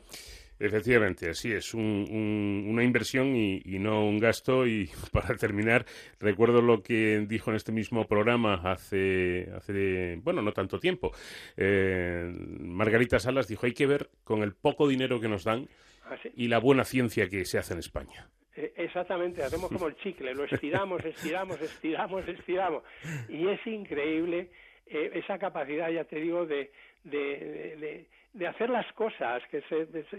Efectivamente, 0.59 1.27
así 1.27 1.51
es, 1.51 1.73
una 1.73 2.83
inversión 2.83 3.35
y, 3.35 3.61
no 3.79 4.05
un 4.05 4.19
gasto. 4.19 4.67
Y 4.67 4.89
para 5.11 5.35
terminar, 5.35 5.85
recuerdo 6.19 6.61
lo 6.61 6.83
que 6.83 7.25
dijo 7.27 7.49
en 7.49 7.55
este 7.55 7.71
mismo 7.71 8.07
programa 8.07 8.61
hace, 8.63 9.49
hace 9.55 10.17
bueno, 10.17 10.41
no 10.41 10.51
tanto 10.51 10.79
tiempo. 10.79 11.11
Eh, 11.57 12.31
Margarita 12.59 13.19
Salas 13.19 13.47
dijo, 13.47 13.65
hay 13.65 13.73
que 13.73 13.87
ver 13.87 14.09
con 14.23 14.43
el 14.43 14.53
poco 14.53 14.87
dinero 14.87 15.19
que 15.19 15.27
nos 15.27 15.43
dan 15.43 15.67
¿Ah, 16.05 16.15
y 16.35 16.47
la 16.47 16.59
buena 16.59 16.83
ciencia 16.83 17.27
que 17.27 17.45
se 17.45 17.57
hace 17.57 17.73
en 17.73 17.79
España. 17.79 18.29
Eh, 18.55 18.73
exactamente, 18.75 19.43
hacemos 19.43 19.69
como 19.69 19.87
el 19.87 19.95
chicle, 19.95 20.35
lo 20.35 20.43
estiramos, 20.43 21.03
estiramos, 21.03 21.59
estiramos, 21.59 22.27
estiramos. 22.27 22.83
Y 23.29 23.47
es 23.47 23.65
increíble 23.65 24.51
eh, 24.85 25.11
esa 25.15 25.39
capacidad, 25.39 25.89
ya 25.89 26.03
te 26.03 26.17
digo, 26.17 26.45
de, 26.45 26.71
de 27.03 27.77
de 27.79 28.05
hacer 28.47 28.69
las 28.69 28.91
cosas, 28.93 29.43
que 29.49 29.61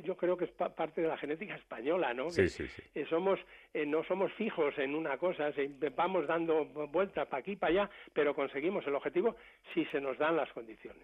yo 0.04 0.16
creo 0.16 0.36
que 0.36 0.44
es 0.44 0.50
parte 0.50 1.00
de 1.00 1.08
la 1.08 1.16
genética 1.16 1.54
española, 1.54 2.12
¿no? 2.12 2.30
Sí, 2.30 2.48
sí, 2.48 2.66
sí. 2.68 2.82
Eh, 2.94 3.06
somos, 3.08 3.38
eh, 3.72 3.86
no 3.86 4.04
somos 4.04 4.32
fijos 4.34 4.76
en 4.78 4.94
una 4.94 5.16
cosa, 5.16 5.50
vamos 5.96 6.26
dando 6.26 6.66
vueltas 6.66 7.26
para 7.28 7.40
aquí, 7.40 7.56
para 7.56 7.72
allá, 7.72 7.90
pero 8.12 8.34
conseguimos 8.34 8.86
el 8.86 8.94
objetivo 8.94 9.36
si 9.72 9.84
se 9.86 10.00
nos 10.00 10.18
dan 10.18 10.36
las 10.36 10.52
condiciones. 10.52 11.02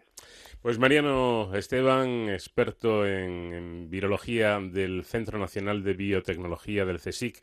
Pues 0.60 0.78
Mariano 0.78 1.54
Esteban, 1.54 2.28
experto 2.28 3.06
en, 3.06 3.52
en 3.52 3.90
virología 3.90 4.58
del 4.60 5.04
Centro 5.04 5.38
Nacional 5.38 5.82
de 5.82 5.94
Biotecnología 5.94 6.84
del 6.84 6.98
CSIC, 6.98 7.38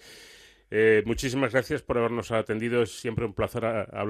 eh, 0.78 1.04
muchísimas 1.06 1.54
gracias 1.54 1.82
por 1.82 1.98
habernos 1.98 2.32
atendido. 2.32 2.82
Es 2.82 3.00
siempre 3.00 3.24
un 3.24 3.34
placer, 3.34 3.64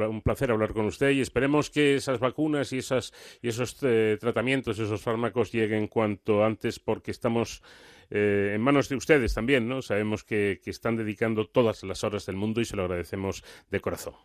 un 0.10 0.24
placer 0.24 0.50
hablar 0.50 0.74
con 0.74 0.88
usted 0.88 1.12
y 1.12 1.22
esperemos 1.22 1.70
que 1.70 1.94
esas 1.94 2.20
vacunas 2.20 2.74
y, 2.74 2.80
esas, 2.80 3.14
y 3.44 3.50
esos 3.50 3.78
eh, 3.84 4.18
tratamientos, 4.20 4.80
esos 4.80 5.00
fármacos 5.00 5.52
lleguen 5.52 5.88
cuanto 5.88 6.44
antes 6.44 6.80
porque 6.80 7.12
estamos 7.12 7.62
eh, 8.10 8.54
en 8.56 8.62
manos 8.62 8.90
de 8.90 8.96
ustedes 8.96 9.36
también. 9.36 9.70
¿no? 9.70 9.84
Sabemos 9.84 10.24
que, 10.24 10.60
que 10.64 10.72
están 10.72 10.96
dedicando 10.96 11.46
todas 11.46 11.84
las 11.84 12.04
horas 12.04 12.26
del 12.26 12.36
mundo 12.36 12.62
y 12.62 12.66
se 12.66 12.76
lo 12.76 12.86
agradecemos 12.86 13.44
de 13.70 13.80
corazón. 13.80 14.16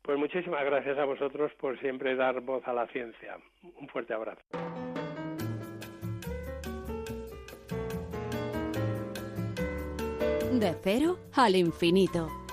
Pues 0.00 0.18
muchísimas 0.18 0.64
gracias 0.64 0.96
a 0.96 1.04
vosotros 1.04 1.52
por 1.60 1.78
siempre 1.80 2.16
dar 2.16 2.40
voz 2.40 2.66
a 2.66 2.72
la 2.72 2.86
ciencia. 2.86 3.36
Un 3.78 3.88
fuerte 3.88 4.14
abrazo. 4.14 4.40
De 10.64 10.74
cero 10.82 11.18
al 11.34 11.56
infinito. 11.56 12.43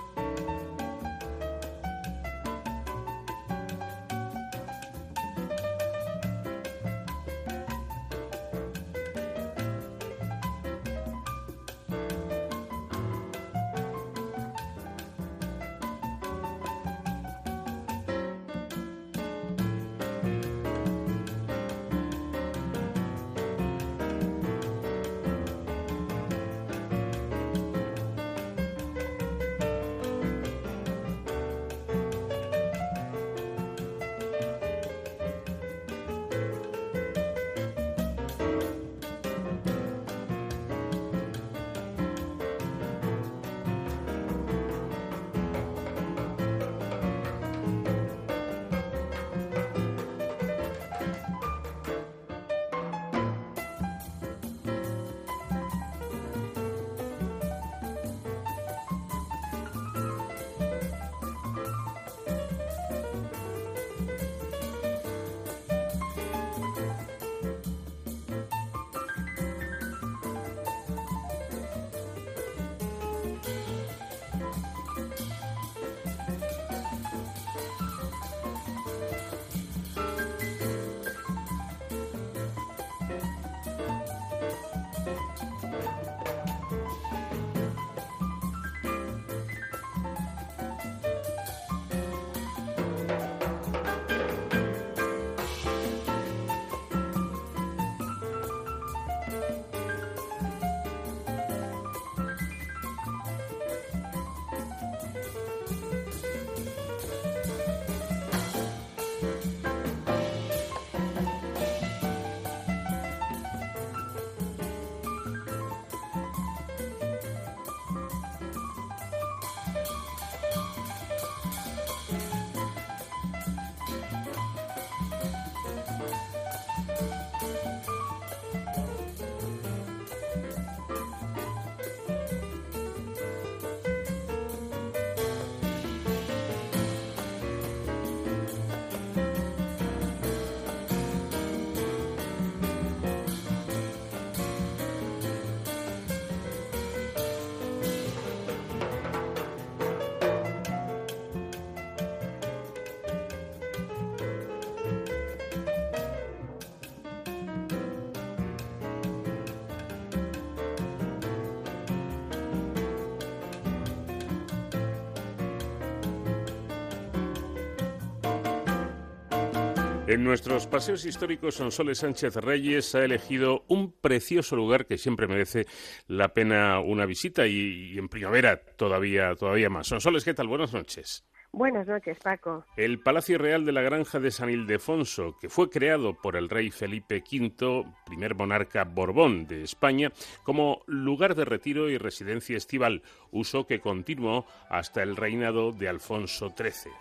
En 170.21 170.25
nuestros 170.25 170.67
paseos 170.67 171.03
históricos, 171.03 171.55
Sonsoles 171.55 171.97
Sánchez 171.97 172.35
Reyes 172.35 172.93
ha 172.93 173.03
elegido 173.03 173.65
un 173.67 173.91
precioso 173.91 174.55
lugar 174.55 174.85
que 174.85 174.99
siempre 174.99 175.27
merece 175.27 175.65
la 176.05 176.27
pena 176.27 176.79
una 176.79 177.07
visita 177.07 177.47
y, 177.47 177.97
en 177.97 178.07
primavera 178.07 178.61
todavía, 178.77 179.33
todavía 179.33 179.71
más. 179.71 179.87
Sonsoles, 179.87 180.23
¿qué 180.23 180.35
tal? 180.35 180.47
Buenas 180.47 180.73
noches. 180.73 181.25
Buenas 181.51 181.87
noches, 181.87 182.19
Paco. 182.19 182.63
El 182.77 182.99
Palacio 182.99 183.39
Real 183.39 183.65
de 183.65 183.71
la 183.71 183.81
Granja 183.81 184.19
de 184.19 184.29
San 184.29 184.51
Ildefonso, 184.51 185.39
que 185.41 185.49
fue 185.49 185.71
creado 185.71 186.13
por 186.13 186.35
el 186.35 186.49
rey 186.49 186.69
Felipe 186.69 187.23
V, 187.27 187.83
primer 188.05 188.35
monarca 188.35 188.83
Borbón 188.83 189.47
de 189.47 189.63
España, 189.63 190.11
como 190.43 190.83
lugar 190.85 191.33
de 191.33 191.45
retiro 191.45 191.89
y 191.89 191.97
residencia 191.97 192.57
estival, 192.57 193.01
uso 193.31 193.65
que 193.65 193.79
continuó 193.79 194.45
hasta 194.69 195.01
el 195.01 195.15
reinado 195.15 195.71
de 195.71 195.89
Alfonso 195.89 196.53
XIII. 196.55 196.93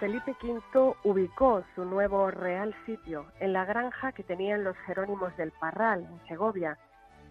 Felipe 0.00 0.36
V 0.40 0.94
ubicó 1.02 1.64
su 1.74 1.84
nuevo 1.84 2.30
real 2.30 2.72
sitio 2.86 3.26
en 3.40 3.52
la 3.52 3.64
granja 3.64 4.12
que 4.12 4.22
tenían 4.22 4.62
los 4.62 4.76
Jerónimos 4.86 5.36
del 5.36 5.50
Parral, 5.50 6.04
en 6.04 6.28
Segovia, 6.28 6.78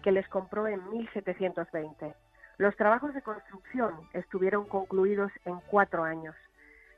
que 0.02 0.12
les 0.12 0.28
compró 0.28 0.66
en 0.66 0.86
1720. 0.90 2.14
Los 2.58 2.76
trabajos 2.76 3.14
de 3.14 3.22
construcción 3.22 3.94
estuvieron 4.12 4.66
concluidos 4.66 5.32
en 5.46 5.60
cuatro 5.70 6.04
años. 6.04 6.34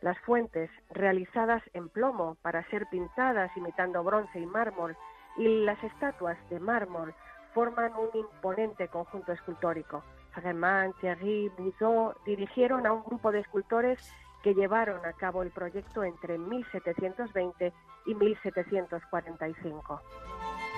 Las 0.01 0.19
fuentes, 0.21 0.71
realizadas 0.91 1.63
en 1.73 1.89
plomo 1.89 2.37
para 2.43 2.69
ser 2.71 2.87
pintadas 2.91 3.57
imitando 3.57 4.03
bronce 4.03 4.41
y 4.41 4.47
mármol, 4.47 4.97
y 5.37 5.65
las 5.65 5.83
estatuas 5.85 6.37
de 6.51 6.59
mármol 6.59 7.15
forman 7.55 7.93
un 7.95 8.11
imponente 8.19 8.89
conjunto 8.89 9.31
escultórico. 9.31 10.03
Sagemán, 10.35 10.95
Thierry, 11.01 11.49
Buzot 11.57 12.25
dirigieron 12.25 12.89
a 12.89 12.93
un 12.93 13.05
grupo 13.05 13.31
de 13.31 13.39
escultores 13.39 14.01
que 14.43 14.55
llevaron 14.55 15.05
a 15.05 15.13
cabo 15.13 15.43
el 15.43 15.51
proyecto 15.51 16.03
entre 16.05 16.39
1720 16.39 17.73
y 18.07 18.15
1745. 18.15 20.01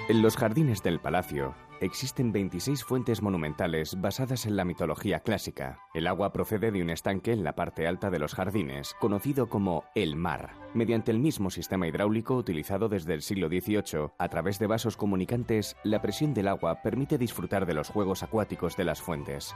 En 0.08 0.20
los 0.20 0.36
jardines 0.36 0.82
del 0.82 0.98
palacio 0.98 1.54
existen 1.80 2.32
26 2.32 2.84
fuentes 2.84 3.22
monumentales 3.22 4.00
basadas 4.00 4.46
en 4.46 4.56
la 4.56 4.64
mitología 4.64 5.20
clásica. 5.20 5.80
El 5.94 6.06
agua 6.06 6.32
procede 6.32 6.70
de 6.72 6.82
un 6.82 6.90
estanque 6.90 7.32
en 7.32 7.44
la 7.44 7.54
parte 7.54 7.86
alta 7.86 8.10
de 8.10 8.18
los 8.18 8.34
jardines, 8.34 8.94
conocido 9.00 9.48
como 9.48 9.84
el 9.94 10.16
mar. 10.16 10.54
Mediante 10.74 11.12
el 11.12 11.18
mismo 11.18 11.50
sistema 11.50 11.86
hidráulico 11.86 12.34
utilizado 12.34 12.88
desde 12.88 13.14
el 13.14 13.22
siglo 13.22 13.48
XVIII, 13.48 14.10
a 14.18 14.28
través 14.28 14.58
de 14.58 14.66
vasos 14.66 14.96
comunicantes, 14.96 15.76
la 15.84 16.02
presión 16.02 16.34
del 16.34 16.48
agua 16.48 16.82
permite 16.82 17.18
disfrutar 17.18 17.66
de 17.66 17.74
los 17.74 17.88
juegos 17.88 18.22
acuáticos 18.22 18.76
de 18.76 18.84
las 18.84 19.00
fuentes. 19.00 19.54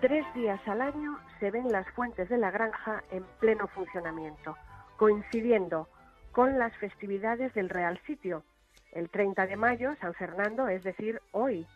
Tres 0.00 0.26
días 0.34 0.60
al 0.66 0.82
año 0.82 1.18
se 1.40 1.50
ven 1.50 1.72
las 1.72 1.88
fuentes 1.92 2.28
de 2.28 2.36
la 2.36 2.50
granja 2.50 3.02
en 3.10 3.24
pleno 3.40 3.66
funcionamiento, 3.68 4.54
coincidiendo 4.98 5.88
con 6.32 6.58
las 6.58 6.76
festividades 6.76 7.54
del 7.54 7.70
Real 7.70 7.98
Sitio. 8.06 8.44
El 8.92 9.08
30 9.08 9.46
de 9.46 9.56
mayo, 9.56 9.94
San 10.00 10.12
Fernando, 10.12 10.68
es 10.68 10.84
decir, 10.84 11.22
hoy. 11.32 11.66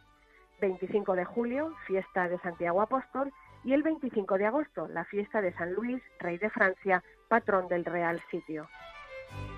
25 0.61 1.15
de 1.15 1.25
julio, 1.25 1.75
fiesta 1.87 2.29
de 2.29 2.39
Santiago 2.41 2.83
Apóstol. 2.83 3.33
Y 3.65 3.73
el 3.73 3.83
25 3.83 4.37
de 4.37 4.47
agosto, 4.47 4.87
la 4.89 5.07
fiesta 5.07 5.41
de 5.41 5.55
San 5.55 5.73
Luis, 5.73 6.03
rey 6.19 6.37
de 6.37 6.51
Francia, 6.51 7.03
patrón 7.29 7.69
del 7.69 7.87
Real 7.87 8.21
Sitio. 8.31 8.69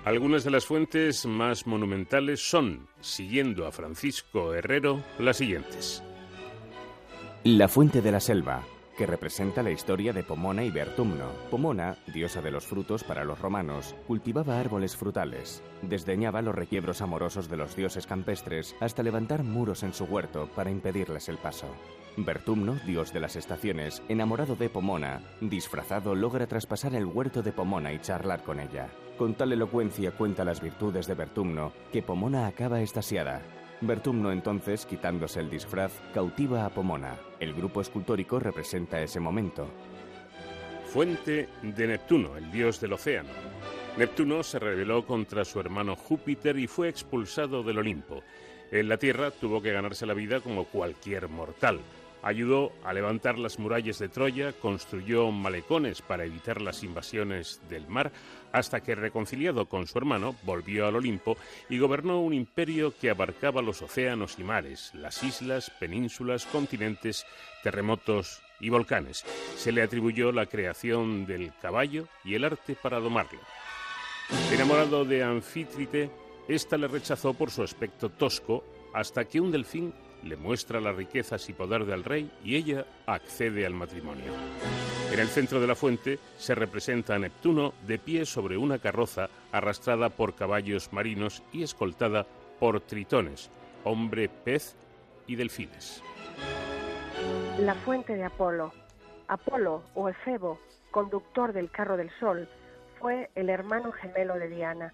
Algunas 0.05 0.45
de 0.45 0.51
las 0.51 0.65
fuentes 0.65 1.25
más 1.25 1.67
monumentales 1.67 2.39
son, 2.39 2.87
siguiendo 3.01 3.67
a 3.67 3.71
Francisco 3.71 4.53
Herrero, 4.53 5.01
las 5.19 5.37
siguientes. 5.37 6.03
La 7.45 7.67
fuente 7.67 8.01
de 8.01 8.09
la 8.09 8.21
selva, 8.21 8.63
que 8.97 9.05
representa 9.05 9.63
la 9.63 9.71
historia 9.71 10.13
de 10.13 10.23
Pomona 10.23 10.63
y 10.63 10.71
Bertumno. 10.71 11.25
Pomona, 11.51 11.97
diosa 12.13 12.41
de 12.41 12.51
los 12.51 12.65
frutos 12.65 13.03
para 13.03 13.25
los 13.25 13.37
romanos, 13.37 13.95
cultivaba 14.07 14.61
árboles 14.61 14.95
frutales, 14.95 15.61
desdeñaba 15.81 16.41
los 16.41 16.55
requiebros 16.55 17.01
amorosos 17.01 17.49
de 17.49 17.57
los 17.57 17.75
dioses 17.75 18.07
campestres 18.07 18.77
hasta 18.79 19.03
levantar 19.03 19.43
muros 19.43 19.83
en 19.83 19.93
su 19.93 20.05
huerto 20.05 20.49
para 20.55 20.71
impedirles 20.71 21.27
el 21.27 21.37
paso. 21.37 21.67
Bertumno, 22.15 22.75
dios 22.85 23.11
de 23.11 23.19
las 23.19 23.35
estaciones, 23.35 24.01
enamorado 24.07 24.55
de 24.55 24.69
Pomona, 24.69 25.21
disfrazado 25.41 26.15
logra 26.15 26.47
traspasar 26.47 26.95
el 26.95 27.07
huerto 27.07 27.43
de 27.43 27.51
Pomona 27.51 27.91
y 27.91 27.99
charlar 27.99 28.43
con 28.43 28.61
ella. 28.61 28.87
Con 29.17 29.35
tal 29.35 29.51
elocuencia 29.51 30.11
cuenta 30.11 30.45
las 30.45 30.61
virtudes 30.61 31.07
de 31.07 31.15
Bertumno 31.15 31.73
que 31.91 32.01
Pomona 32.01 32.47
acaba 32.47 32.79
estasiada 32.79 33.41
Bertumno 33.87 34.31
entonces, 34.31 34.85
quitándose 34.85 35.39
el 35.39 35.49
disfraz, 35.49 35.91
cautiva 36.13 36.65
a 36.65 36.69
Pomona. 36.69 37.17
El 37.39 37.53
grupo 37.53 37.81
escultórico 37.81 38.39
representa 38.39 39.01
ese 39.01 39.19
momento. 39.19 39.67
Fuente 40.85 41.49
de 41.61 41.87
Neptuno, 41.87 42.37
el 42.37 42.51
dios 42.51 42.79
del 42.79 42.93
océano. 42.93 43.29
Neptuno 43.97 44.43
se 44.43 44.59
rebeló 44.59 45.05
contra 45.05 45.45
su 45.45 45.59
hermano 45.59 45.95
Júpiter 45.95 46.57
y 46.57 46.67
fue 46.67 46.89
expulsado 46.89 47.63
del 47.63 47.79
Olimpo. 47.79 48.23
En 48.71 48.89
la 48.89 48.97
Tierra 48.97 49.31
tuvo 49.31 49.61
que 49.61 49.71
ganarse 49.71 50.05
la 50.05 50.13
vida 50.13 50.39
como 50.39 50.65
cualquier 50.65 51.29
mortal. 51.29 51.79
Ayudó 52.23 52.71
a 52.85 52.93
levantar 52.93 53.37
las 53.37 53.59
murallas 53.59 53.99
de 53.99 54.07
Troya, 54.07 54.53
construyó 54.53 55.29
malecones 55.29 56.01
para 56.01 56.23
evitar 56.23 56.61
las 56.61 56.81
invasiones 56.81 57.61
del 57.69 57.85
mar, 57.87 58.13
hasta 58.53 58.81
que 58.81 58.95
reconciliado 58.95 59.65
con 59.67 59.87
su 59.87 59.97
hermano 59.97 60.33
volvió 60.43 60.87
al 60.87 60.95
Olimpo 60.95 61.35
y 61.69 61.79
gobernó 61.79 62.21
un 62.21 62.33
imperio 62.33 62.93
que 62.97 63.09
abarcaba 63.09 63.61
los 63.61 63.81
océanos 63.81 64.39
y 64.39 64.43
mares, 64.43 64.91
las 64.93 65.21
islas, 65.21 65.69
penínsulas, 65.79 66.45
continentes, 66.45 67.25
terremotos 67.61 68.41
y 68.61 68.69
volcanes. 68.69 69.25
Se 69.57 69.73
le 69.73 69.81
atribuyó 69.81 70.31
la 70.31 70.45
creación 70.45 71.25
del 71.25 71.51
caballo 71.61 72.07
y 72.23 72.35
el 72.35 72.45
arte 72.45 72.77
para 72.81 73.01
domarlo. 73.01 73.39
Enamorado 74.49 75.03
de 75.03 75.23
Anfítrite, 75.23 76.09
ésta 76.47 76.77
le 76.77 76.87
rechazó 76.87 77.33
por 77.33 77.51
su 77.51 77.63
aspecto 77.63 78.09
tosco 78.09 78.63
hasta 78.93 79.25
que 79.25 79.41
un 79.41 79.51
delfín 79.51 79.93
le 80.23 80.35
muestra 80.35 80.79
las 80.79 80.95
riquezas 80.95 81.47
y 81.49 81.53
poder 81.53 81.85
del 81.85 82.03
rey 82.03 82.31
y 82.43 82.55
ella 82.55 82.85
accede 83.05 83.65
al 83.65 83.73
matrimonio. 83.73 84.31
En 85.11 85.19
el 85.19 85.27
centro 85.27 85.59
de 85.59 85.67
la 85.67 85.75
fuente 85.75 86.19
se 86.37 86.55
representa 86.55 87.15
a 87.15 87.19
Neptuno 87.19 87.73
de 87.85 87.99
pie 87.99 88.25
sobre 88.25 88.57
una 88.57 88.79
carroza 88.79 89.29
arrastrada 89.51 90.09
por 90.09 90.33
caballos 90.35 90.91
marinos 90.91 91.43
y 91.51 91.63
escoltada 91.63 92.25
por 92.59 92.81
tritones, 92.81 93.51
hombre, 93.83 94.29
pez 94.29 94.75
y 95.27 95.35
delfines. 95.35 96.01
La 97.59 97.75
fuente 97.75 98.15
de 98.15 98.23
Apolo. 98.23 98.73
Apolo 99.27 99.83
o 99.93 100.09
Efebo, 100.09 100.59
conductor 100.91 101.53
del 101.53 101.69
carro 101.69 101.97
del 101.97 102.09
sol, 102.19 102.47
fue 102.99 103.29
el 103.35 103.49
hermano 103.49 103.91
gemelo 103.91 104.35
de 104.35 104.49
Diana. 104.49 104.93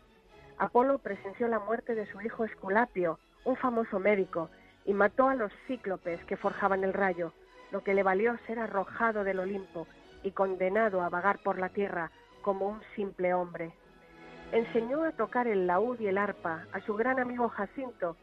Apolo 0.58 0.98
presenció 0.98 1.48
la 1.48 1.60
muerte 1.60 1.96
de 1.96 2.06
su 2.12 2.20
hijo 2.22 2.44
Esculapio, 2.44 3.20
un 3.46 3.56
famoso 3.56 4.00
médico, 4.00 4.50
y 4.90 4.94
mató 4.96 5.30
a 5.30 5.36
los 5.36 5.52
cíclopes 5.68 6.20
que 6.26 6.36
forjaban 6.36 6.84
el 6.84 6.94
rayo, 6.94 7.32
lo 7.72 7.84
que 7.84 7.94
le 7.94 8.02
valió 8.02 8.36
ser 8.48 8.58
arrojado 8.58 9.24
del 9.24 9.38
Olimpo 9.38 9.86
y 10.24 10.32
condenado 10.32 11.04
a 11.04 11.10
vagar 11.10 11.38
por 11.44 11.60
la 11.60 11.70
tierra 11.70 12.10
como 12.42 12.68
un 12.70 12.82
simple 12.96 13.36
hombre. 13.36 13.72
Enseñó 14.52 15.04
a 15.04 15.12
tocar 15.12 15.48
el 15.48 15.68
laúd 15.68 16.00
y 16.00 16.08
el 16.08 16.18
arpa 16.18 16.66
a 16.74 16.80
su 16.80 16.96
gran 16.96 17.20
amigo 17.20 17.50
Jacinto, 17.50 18.18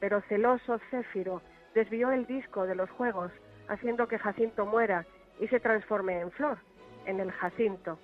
pero 0.00 0.20
celoso 0.22 0.80
Céfiro 0.90 1.40
desvió 1.72 2.10
el 2.10 2.26
disco 2.26 2.66
de 2.66 2.74
los 2.74 2.90
juegos, 2.90 3.30
haciendo 3.68 4.08
que 4.08 4.18
Jacinto 4.18 4.66
muera 4.66 5.06
y 5.38 5.46
se 5.46 5.60
transforme 5.60 6.20
en 6.20 6.32
flor, 6.32 6.58
en 7.06 7.20
el 7.20 7.30
Jacinto. 7.30 7.96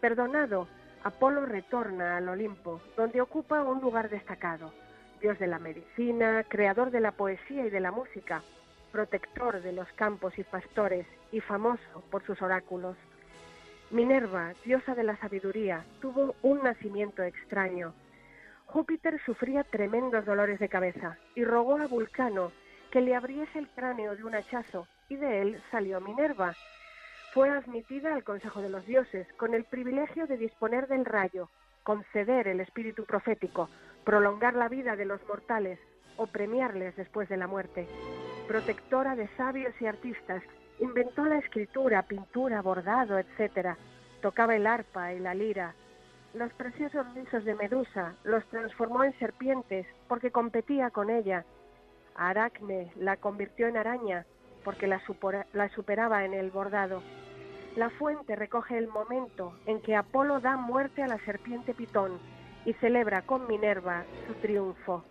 Perdonado, 0.00 0.66
Apolo 1.02 1.44
retorna 1.44 2.16
al 2.16 2.26
Olimpo, 2.26 2.80
donde 2.96 3.20
ocupa 3.20 3.62
un 3.62 3.82
lugar 3.82 4.08
destacado 4.08 4.72
dios 5.24 5.38
de 5.38 5.46
la 5.46 5.58
medicina, 5.58 6.44
creador 6.46 6.90
de 6.90 7.00
la 7.00 7.12
poesía 7.12 7.64
y 7.64 7.70
de 7.70 7.80
la 7.80 7.90
música, 7.90 8.42
protector 8.92 9.62
de 9.62 9.72
los 9.72 9.90
campos 9.94 10.38
y 10.38 10.42
pastores 10.42 11.06
y 11.32 11.40
famoso 11.40 12.04
por 12.10 12.22
sus 12.26 12.42
oráculos. 12.42 12.94
Minerva, 13.90 14.52
diosa 14.66 14.94
de 14.94 15.02
la 15.02 15.16
sabiduría, 15.16 15.82
tuvo 16.02 16.34
un 16.42 16.62
nacimiento 16.62 17.22
extraño. 17.22 17.94
Júpiter 18.66 19.18
sufría 19.24 19.64
tremendos 19.64 20.26
dolores 20.26 20.58
de 20.58 20.68
cabeza 20.68 21.16
y 21.34 21.42
rogó 21.42 21.78
a 21.78 21.86
Vulcano 21.86 22.52
que 22.90 23.00
le 23.00 23.16
abriese 23.16 23.58
el 23.58 23.68
cráneo 23.68 24.16
de 24.16 24.24
un 24.24 24.34
hachazo 24.34 24.86
y 25.08 25.16
de 25.16 25.40
él 25.40 25.62
salió 25.70 26.02
Minerva. 26.02 26.52
Fue 27.32 27.48
admitida 27.48 28.14
al 28.14 28.24
Consejo 28.24 28.60
de 28.60 28.68
los 28.68 28.84
Dioses 28.84 29.26
con 29.38 29.54
el 29.54 29.64
privilegio 29.64 30.26
de 30.26 30.36
disponer 30.36 30.86
del 30.86 31.06
rayo, 31.06 31.48
conceder 31.82 32.46
el 32.46 32.60
espíritu 32.60 33.06
profético, 33.06 33.70
prolongar 34.04 34.54
la 34.54 34.68
vida 34.68 34.96
de 34.96 35.06
los 35.06 35.26
mortales 35.26 35.78
o 36.16 36.26
premiarles 36.26 36.94
después 36.96 37.28
de 37.28 37.36
la 37.36 37.46
muerte. 37.46 37.88
Protectora 38.46 39.16
de 39.16 39.28
sabios 39.36 39.74
y 39.80 39.86
artistas, 39.86 40.42
inventó 40.78 41.24
la 41.24 41.38
escritura, 41.38 42.02
pintura, 42.02 42.60
bordado, 42.62 43.18
etc. 43.18 43.76
Tocaba 44.20 44.54
el 44.54 44.66
arpa 44.66 45.12
y 45.12 45.20
la 45.20 45.34
lira. 45.34 45.74
Los 46.34 46.52
preciosos 46.54 47.06
rizos 47.14 47.44
de 47.44 47.54
Medusa 47.54 48.14
los 48.24 48.44
transformó 48.46 49.04
en 49.04 49.16
serpientes 49.18 49.86
porque 50.08 50.30
competía 50.30 50.90
con 50.90 51.10
ella. 51.10 51.44
Aracne 52.16 52.92
la 52.96 53.16
convirtió 53.16 53.66
en 53.68 53.76
araña 53.76 54.26
porque 54.64 54.86
la, 54.86 55.00
la 55.52 55.68
superaba 55.70 56.24
en 56.24 56.34
el 56.34 56.50
bordado. 56.50 57.02
La 57.76 57.90
fuente 57.90 58.36
recoge 58.36 58.78
el 58.78 58.88
momento 58.88 59.52
en 59.66 59.80
que 59.80 59.96
Apolo 59.96 60.40
da 60.40 60.56
muerte 60.56 61.02
a 61.02 61.08
la 61.08 61.18
serpiente 61.24 61.74
Pitón 61.74 62.18
y 62.64 62.72
celebra 62.74 63.22
con 63.22 63.46
Minerva 63.46 64.04
su 64.26 64.34
triunfo. 64.34 65.04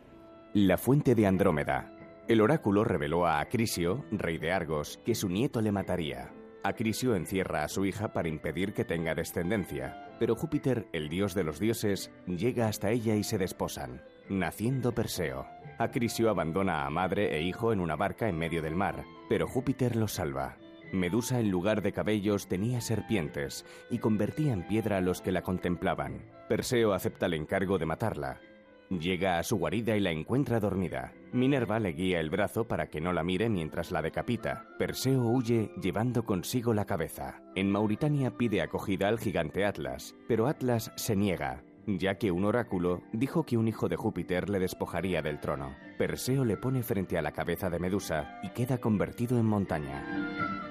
La 0.54 0.78
fuente 0.78 1.16
de 1.16 1.28
Andrómeda. 1.28 1.92
El 2.28 2.42
oráculo 2.42 2.84
reveló 2.84 3.26
a 3.26 3.40
Acrisio, 3.40 4.06
rey 4.12 4.38
de 4.38 4.52
Argos, 4.52 5.00
que 5.06 5.16
su 5.16 5.30
nieto 5.30 5.62
le 5.62 5.72
mataría. 5.72 6.32
Acrisio 6.64 7.16
encierra 7.16 7.64
a 7.64 7.68
su 7.68 7.86
hija 7.86 8.14
para 8.14 8.30
impedir 8.30 8.74
que 8.74 8.86
tenga 8.86 9.14
descendencia, 9.14 10.16
pero 10.20 10.36
Júpiter, 10.36 10.88
el 10.94 11.10
dios 11.10 11.34
de 11.34 11.44
los 11.44 11.60
dioses, 11.60 12.12
llega 12.26 12.68
hasta 12.68 12.92
ella 12.92 13.16
y 13.16 13.24
se 13.24 13.38
desposan, 13.38 14.02
naciendo 14.30 14.94
Perseo. 14.94 15.46
Acrisio 15.78 16.30
abandona 16.30 16.86
a 16.86 16.90
madre 16.90 17.36
e 17.36 17.42
hijo 17.42 17.74
en 17.74 17.82
una 17.82 17.98
barca 17.98 18.30
en 18.30 18.38
medio 18.38 18.62
del 18.62 18.76
mar, 18.76 19.04
pero 19.28 19.48
Júpiter 19.48 19.98
los 19.98 20.14
salva. 20.14 20.56
Medusa 20.94 21.40
en 21.40 21.52
lugar 21.52 21.82
de 21.82 21.92
cabellos 21.92 22.48
tenía 22.48 22.80
serpientes 22.80 23.66
y 23.90 23.98
convertía 23.98 24.54
en 24.54 24.66
piedra 24.66 25.00
a 25.00 25.02
los 25.02 25.22
que 25.22 25.34
la 25.34 25.42
contemplaban. 25.42 26.22
Perseo 26.48 26.94
acepta 26.94 27.26
el 27.26 27.34
encargo 27.34 27.78
de 27.78 27.86
matarla, 27.86 28.40
Llega 29.00 29.40
a 29.40 29.44
su 29.44 29.58
guarida 29.58 29.96
y 29.96 30.00
la 30.00 30.12
encuentra 30.12 30.60
dormida. 30.60 31.14
Minerva 31.32 31.80
le 31.80 31.94
guía 31.94 32.20
el 32.20 32.30
brazo 32.30 32.68
para 32.68 32.88
que 32.88 33.02
no 33.02 33.14
la 33.14 33.24
mire 33.24 33.50
mientras 33.50 33.92
la 33.92 34.02
decapita. 34.02 34.68
Perseo 34.78 35.22
huye 35.24 35.72
llevando 35.82 36.26
consigo 36.26 36.74
la 36.74 36.86
cabeza. 36.86 37.42
En 37.56 37.72
Mauritania 37.72 38.38
pide 38.38 38.62
acogida 38.62 39.08
al 39.08 39.20
gigante 39.20 39.66
Atlas, 39.66 40.16
pero 40.28 40.48
Atlas 40.48 40.92
se 40.96 41.16
niega, 41.16 41.64
ya 41.86 42.16
que 42.16 42.32
un 42.32 42.46
oráculo 42.46 43.02
dijo 43.12 43.46
que 43.46 43.58
un 43.58 43.68
hijo 43.68 43.90
de 43.90 43.96
Júpiter 43.96 44.50
le 44.50 44.60
despojaría 44.60 45.22
del 45.22 45.40
trono. 45.40 45.76
Perseo 45.98 46.46
le 46.46 46.58
pone 46.58 46.84
frente 46.84 47.18
a 47.18 47.22
la 47.22 47.32
cabeza 47.32 47.70
de 47.70 47.80
Medusa 47.80 48.40
y 48.44 48.50
queda 48.50 48.80
convertido 48.80 49.38
en 49.40 49.46
montaña. 49.46 50.04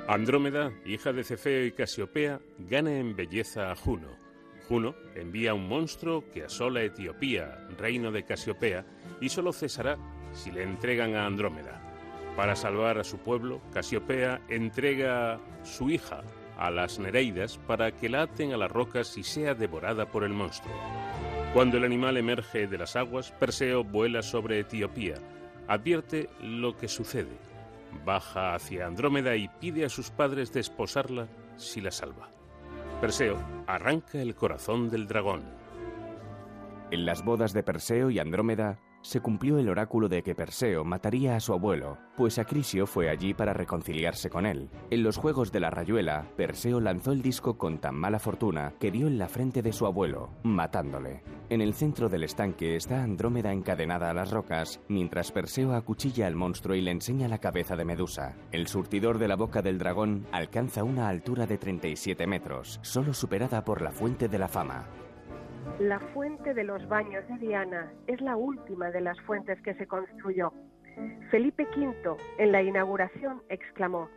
Andrómeda, 0.09 0.73
hija 0.85 1.13
de 1.13 1.25
Cefeo 1.25 1.67
y 1.67 1.73
Casiopea, 1.73 2.41
gana 2.59 2.99
en 2.99 3.15
belleza 3.15 3.71
a 3.71 3.77
Juno 3.77 4.23
Juno 4.69 4.95
envía 5.15 5.55
un 5.55 5.69
monstruo 5.69 6.25
que 6.33 6.45
asola 6.45 6.83
Etiopía, 6.83 7.59
reino 7.79 8.11
de 8.13 8.25
Casiopea, 8.25 8.87
y 9.21 9.29
solo 9.29 9.53
cesará 9.53 9.99
si 10.33 10.51
le 10.51 10.63
entregan 10.63 11.15
a 11.15 11.27
Andrómeda. 11.27 11.81
Para 12.37 12.57
salvar 12.57 12.99
a 12.99 13.05
su 13.05 13.19
pueblo, 13.19 13.61
Casiopea 13.73 14.41
entrega 14.49 15.39
su 15.63 15.91
hija 15.91 16.23
a 16.59 16.71
las 16.71 16.99
Nereidas 16.99 17.59
para 17.67 17.93
que 17.93 18.09
la 18.09 18.23
aten 18.23 18.53
a 18.53 18.57
las 18.57 18.71
rocas 18.71 19.17
y 19.17 19.23
sea 19.23 19.55
devorada 19.55 20.07
por 20.07 20.25
el 20.25 20.33
monstruo. 20.33 20.75
Cuando 21.55 21.77
el 21.77 21.85
animal 21.85 22.17
emerge 22.17 22.67
de 22.67 22.79
las 22.79 22.97
aguas, 22.97 23.33
Perseo 23.33 23.85
vuela 23.85 24.23
sobre 24.23 24.61
Etiopía, 24.61 25.17
advierte 25.69 26.31
lo 26.41 26.77
que 26.77 26.89
sucede, 26.89 27.37
baja 28.05 28.55
hacia 28.55 28.87
Andrómeda 28.87 29.37
y 29.37 29.49
pide 29.61 29.85
a 29.85 29.89
sus 29.89 30.11
padres 30.11 30.53
desposarla 30.53 31.29
si 31.57 31.81
la 31.81 31.91
salva. 31.91 32.31
Perseo 33.01 33.39
arranca 33.67 34.23
el 34.23 34.35
corazón 34.35 34.89
del 34.89 35.07
dragón. 35.07 35.43
En 36.91 37.05
las 37.05 37.25
bodas 37.25 37.53
de 37.53 37.63
Perseo 37.63 38.11
y 38.11 38.19
Andrómeda 38.19 38.79
se 39.03 39.21
cumplió 39.21 39.59
el 39.59 39.69
oráculo 39.69 40.09
de 40.09 40.23
que 40.23 40.35
Perseo 40.35 40.85
mataría 40.85 41.37
a 41.37 41.41
su 41.41 41.53
abuelo, 41.53 41.99
pues 42.17 42.39
Acrisio 42.39 42.87
fue 42.87 43.11
allí 43.11 43.35
para 43.35 43.53
reconciliarse 43.53 44.31
con 44.31 44.47
él. 44.47 44.71
En 44.91 45.03
los 45.03 45.17
Juegos 45.17 45.53
de 45.53 45.61
la 45.61 45.71
Rayuela, 45.71 46.27
Perseo 46.37 46.81
lanzó 46.81 47.13
el 47.13 47.21
disco 47.21 47.59
con 47.59 47.79
tan 47.79 47.95
mala 47.95 48.19
fortuna 48.19 48.75
que 48.79 48.91
dio 48.91 49.07
en 49.07 49.19
la 49.19 49.29
frente 49.29 49.63
de 49.63 49.73
su 49.73 49.87
abuelo, 49.87 50.31
matándole. 50.43 51.23
En 51.51 51.61
el 51.61 51.75
centro 51.75 52.09
del 52.09 52.23
estanque 52.23 52.77
está 52.77 53.03
Andrómeda 53.03 53.53
encadenada 53.53 54.09
a 54.11 54.15
las 54.15 54.31
rocas, 54.31 54.81
mientras 54.89 55.33
Perseo 55.33 55.75
acuchilla 55.75 56.27
al 56.27 56.35
monstruo 56.35 56.75
y 56.75 56.81
le 56.81 56.93
enseña 56.93 57.29
la 57.29 57.39
cabeza 57.39 57.77
de 57.77 57.85
Medusa. 57.85 58.37
El 58.53 58.69
surtidor 58.69 59.19
de 59.19 59.29
la 59.29 59.37
boca 59.37 59.61
del 59.61 59.79
dragón 59.79 60.27
alcanza 60.33 60.85
una 60.85 61.09
altura 61.09 61.47
de 61.47 61.59
37 61.59 62.27
metros, 62.27 62.79
solo 62.83 63.13
superada 63.13 63.65
por 63.65 63.83
la 63.83 63.91
fuente 63.91 64.29
de 64.29 64.39
la 64.39 64.49
fama. 64.49 64.87
La 65.79 65.99
fuente 65.99 66.55
de 66.55 66.65
los 66.65 66.87
baños 66.89 67.27
de 67.29 67.39
Diana 67.39 67.93
es 68.07 68.21
la 68.21 68.37
última 68.37 68.91
de 68.91 69.01
las 69.01 69.21
fuentes 69.23 69.61
que 69.63 69.75
se 69.75 69.87
construyó. 69.87 70.53
Felipe 71.31 71.67
V, 71.77 72.17
en 72.39 72.53
la 72.53 72.63
inauguración, 72.63 73.43
exclamó, 73.49 74.09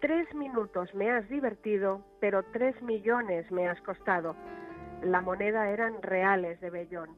Tres 0.00 0.32
minutos 0.34 0.94
me 0.94 1.10
has 1.10 1.28
divertido, 1.28 2.04
pero 2.20 2.42
tres 2.52 2.80
millones 2.82 3.50
me 3.50 3.68
has 3.68 3.80
costado. 3.82 4.34
La 5.02 5.20
moneda 5.20 5.70
eran 5.70 6.02
reales 6.02 6.60
de 6.60 6.70
Bellón. 6.70 7.10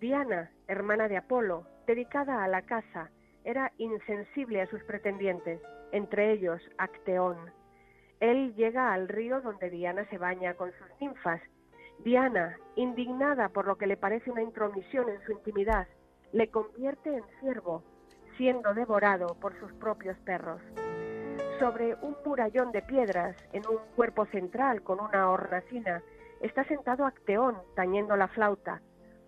Diana, 0.00 0.50
hermana 0.66 1.08
de 1.08 1.16
Apolo, 1.16 1.66
dedicada 1.86 2.42
a 2.42 2.48
la 2.48 2.62
caza, 2.62 3.10
era 3.44 3.72
insensible 3.78 4.62
a 4.62 4.66
sus 4.66 4.82
pretendientes, 4.84 5.60
entre 5.92 6.32
ellos 6.32 6.62
Acteón. 6.78 7.36
Él 8.20 8.54
llega 8.54 8.92
al 8.92 9.08
río 9.08 9.40
donde 9.40 9.70
Diana 9.70 10.04
se 10.10 10.18
baña 10.18 10.54
con 10.54 10.70
sus 10.72 11.00
ninfas 11.00 11.40
Diana, 12.04 12.56
indignada 12.74 13.48
por 13.48 13.66
lo 13.66 13.76
que 13.76 13.86
le 13.86 13.96
parece 13.96 14.30
una 14.30 14.42
intromisión 14.42 15.08
en 15.08 15.22
su 15.24 15.32
intimidad, 15.32 15.86
le 16.32 16.48
convierte 16.48 17.14
en 17.14 17.22
ciervo, 17.40 17.84
siendo 18.36 18.74
devorado 18.74 19.36
por 19.40 19.58
sus 19.60 19.72
propios 19.74 20.18
perros. 20.18 20.60
Sobre 21.60 21.94
un 22.02 22.16
murallón 22.24 22.72
de 22.72 22.82
piedras, 22.82 23.36
en 23.52 23.62
un 23.68 23.78
cuerpo 23.94 24.26
central 24.26 24.82
con 24.82 24.98
una 24.98 25.30
hornacina, 25.30 26.02
está 26.40 26.64
sentado 26.64 27.06
Acteón 27.06 27.56
tañendo 27.76 28.16
la 28.16 28.28
flauta. 28.28 28.80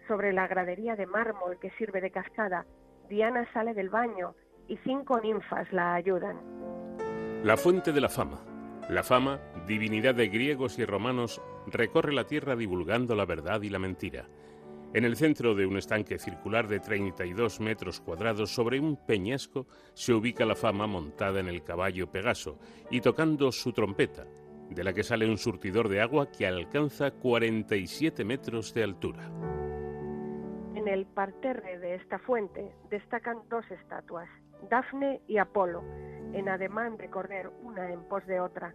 Sobre 0.09 0.33
la 0.33 0.49
gradería 0.49 0.97
de 0.97 1.07
mármol 1.07 1.59
que 1.61 1.71
sirve 1.73 2.01
de 2.01 2.11
cascada, 2.11 2.67
Diana 3.09 3.47
sale 3.53 3.75
del 3.75 3.89
baño 3.89 4.35
y 4.67 4.79
cinco 4.79 5.21
ninfas 5.21 5.73
la 5.73 5.95
ayudan. 5.95 6.41
La 7.45 7.57
fuente 7.57 7.93
de 7.93 8.01
la 8.01 8.09
fama. 8.09 8.54
La 8.89 9.03
fama, 9.03 9.41
divinidad 9.67 10.15
de 10.15 10.29
griegos 10.29 10.79
y 10.79 10.85
romanos, 10.85 11.41
recorre 11.67 12.13
la 12.13 12.27
tierra 12.27 12.55
divulgando 12.55 13.15
la 13.15 13.25
verdad 13.25 13.63
y 13.63 13.71
la 13.71 13.79
mentira. 13.79 14.29
En 14.93 15.05
el 15.05 15.17
centro 15.17 15.55
de 15.55 15.65
un 15.65 15.79
estanque 15.79 16.19
circular 16.19 16.69
de 16.69 16.81
32 16.81 17.61
metros 17.61 18.01
cuadrados 18.01 18.55
sobre 18.55 18.79
un 18.79 18.97
peñasco 18.97 19.67
se 19.95 20.13
ubica 20.13 20.45
la 20.45 20.55
fama 20.55 20.87
montada 20.87 21.41
en 21.41 21.49
el 21.49 21.65
caballo 21.65 22.11
Pegaso 22.13 22.59
y 22.91 23.01
tocando 23.01 23.51
su 23.53 23.73
trompeta, 23.73 24.27
de 24.69 24.85
la 24.85 24.93
que 24.93 25.03
sale 25.03 25.29
un 25.29 25.39
surtidor 25.39 25.89
de 25.89 26.03
agua 26.03 26.31
que 26.31 26.47
alcanza 26.47 27.11
47 27.11 28.23
metros 28.23 28.75
de 28.75 28.85
altura. 28.85 29.31
En 30.75 30.87
el 30.87 31.07
parterre 31.07 31.79
de 31.79 31.95
esta 31.95 32.19
fuente 32.19 32.71
destacan 32.91 33.39
dos 33.49 33.65
estatuas, 33.71 34.29
Dafne 34.69 35.21
y 35.27 35.39
Apolo, 35.39 35.83
en 36.33 36.49
ademán 36.49 36.97
de 36.97 37.11
correr 37.11 37.51
una 37.63 37.91
en 37.91 38.03
pos 38.05 38.27
de 38.27 38.41
otra. 38.41 38.73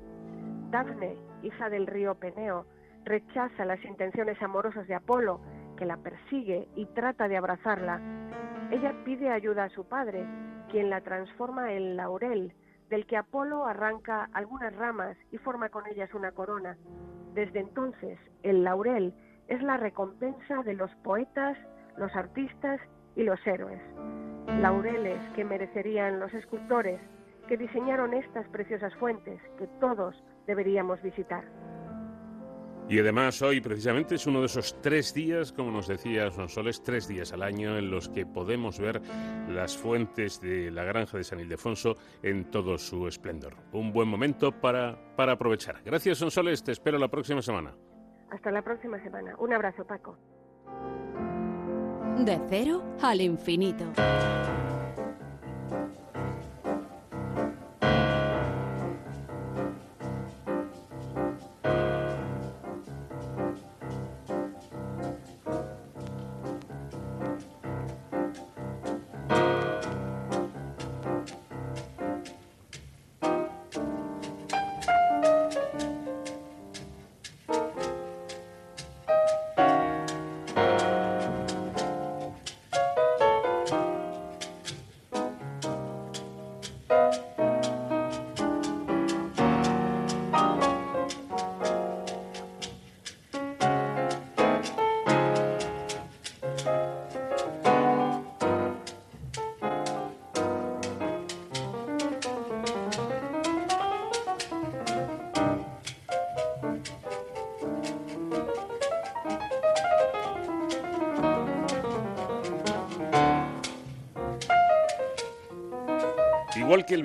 Dafne, 0.72 1.18
hija 1.42 1.70
del 1.70 1.88
río 1.88 2.16
Peneo, 2.16 2.66
rechaza 3.06 3.66
las 3.66 3.84
intenciones 3.84 4.42
amorosas 4.42 4.88
de 4.88 4.96
Apolo, 4.96 5.42
que 5.78 5.86
la 5.86 5.98
persigue 5.98 6.68
y 6.76 6.86
trata 6.88 7.28
de 7.28 7.38
abrazarla. 7.38 8.00
Ella 8.72 8.94
pide 9.04 9.32
ayuda 9.32 9.66
a 9.66 9.70
su 9.70 9.88
padre, 9.88 10.26
quien 10.70 10.90
la 10.90 11.02
transforma 11.02 11.74
en 11.74 11.96
laurel, 11.96 12.54
del 12.90 13.06
que 13.06 13.18
Apolo 13.18 13.66
arranca 13.66 14.30
algunas 14.34 14.76
ramas 14.76 15.18
y 15.32 15.38
forma 15.38 15.70
con 15.70 15.88
ellas 15.88 16.14
una 16.14 16.32
corona. 16.32 16.78
Desde 17.34 17.60
entonces, 17.60 18.20
el 18.44 18.64
laurel 18.64 19.14
es 19.48 19.62
la 19.62 19.78
recompensa 19.78 20.64
de 20.64 20.74
los 20.74 20.94
poetas, 21.04 21.58
los 21.98 22.16
artistas 22.16 22.80
y 23.16 23.24
los 23.24 23.40
héroes. 23.46 23.82
Laureles 24.58 25.22
que 25.36 25.46
merecerían 25.46 26.20
los 26.20 26.34
escultores 26.34 27.00
que 27.48 27.58
diseñaron 27.58 28.14
estas 28.14 28.48
preciosas 28.50 28.94
fuentes 28.96 29.42
que 29.58 29.68
todos 29.80 30.16
deberíamos 30.46 31.02
visitar. 31.02 31.44
Y 32.90 33.00
además 33.00 33.42
hoy 33.44 33.62
precisamente 33.62 34.16
es 34.16 34.26
uno 34.26 34.40
de 34.40 34.48
esos 34.48 34.82
tres 34.82 35.14
días, 35.14 35.54
como 35.54 35.72
nos 35.72 35.88
decía 35.88 36.32
Sonsoles, 36.32 36.82
tres 36.82 37.08
días 37.08 37.32
al 37.32 37.44
año 37.44 37.78
en 37.78 37.92
los 37.92 38.10
que 38.10 38.26
podemos 38.26 38.80
ver 38.80 39.00
las 39.48 39.78
fuentes 39.78 40.42
de 40.42 40.72
la 40.72 40.84
granja 40.84 41.18
de 41.18 41.24
San 41.24 41.40
Ildefonso 41.40 41.96
en 42.24 42.50
todo 42.50 42.80
su 42.80 43.08
esplendor. 43.08 43.54
Un 43.72 43.94
buen 43.94 44.08
momento 44.08 44.52
para, 44.52 44.98
para 45.16 45.34
aprovechar. 45.34 45.84
Gracias 45.86 46.18
Sonsoles, 46.18 46.64
te 46.64 46.72
espero 46.72 46.98
la 46.98 47.10
próxima 47.10 47.44
semana. 47.44 47.76
Hasta 48.32 48.50
la 48.52 48.64
próxima 48.64 49.02
semana. 49.04 49.36
Un 49.38 49.54
abrazo 49.54 49.86
Paco. 49.86 50.18
De 52.26 52.38
cero 52.50 52.84
al 53.02 53.22
infinito. 53.22 53.86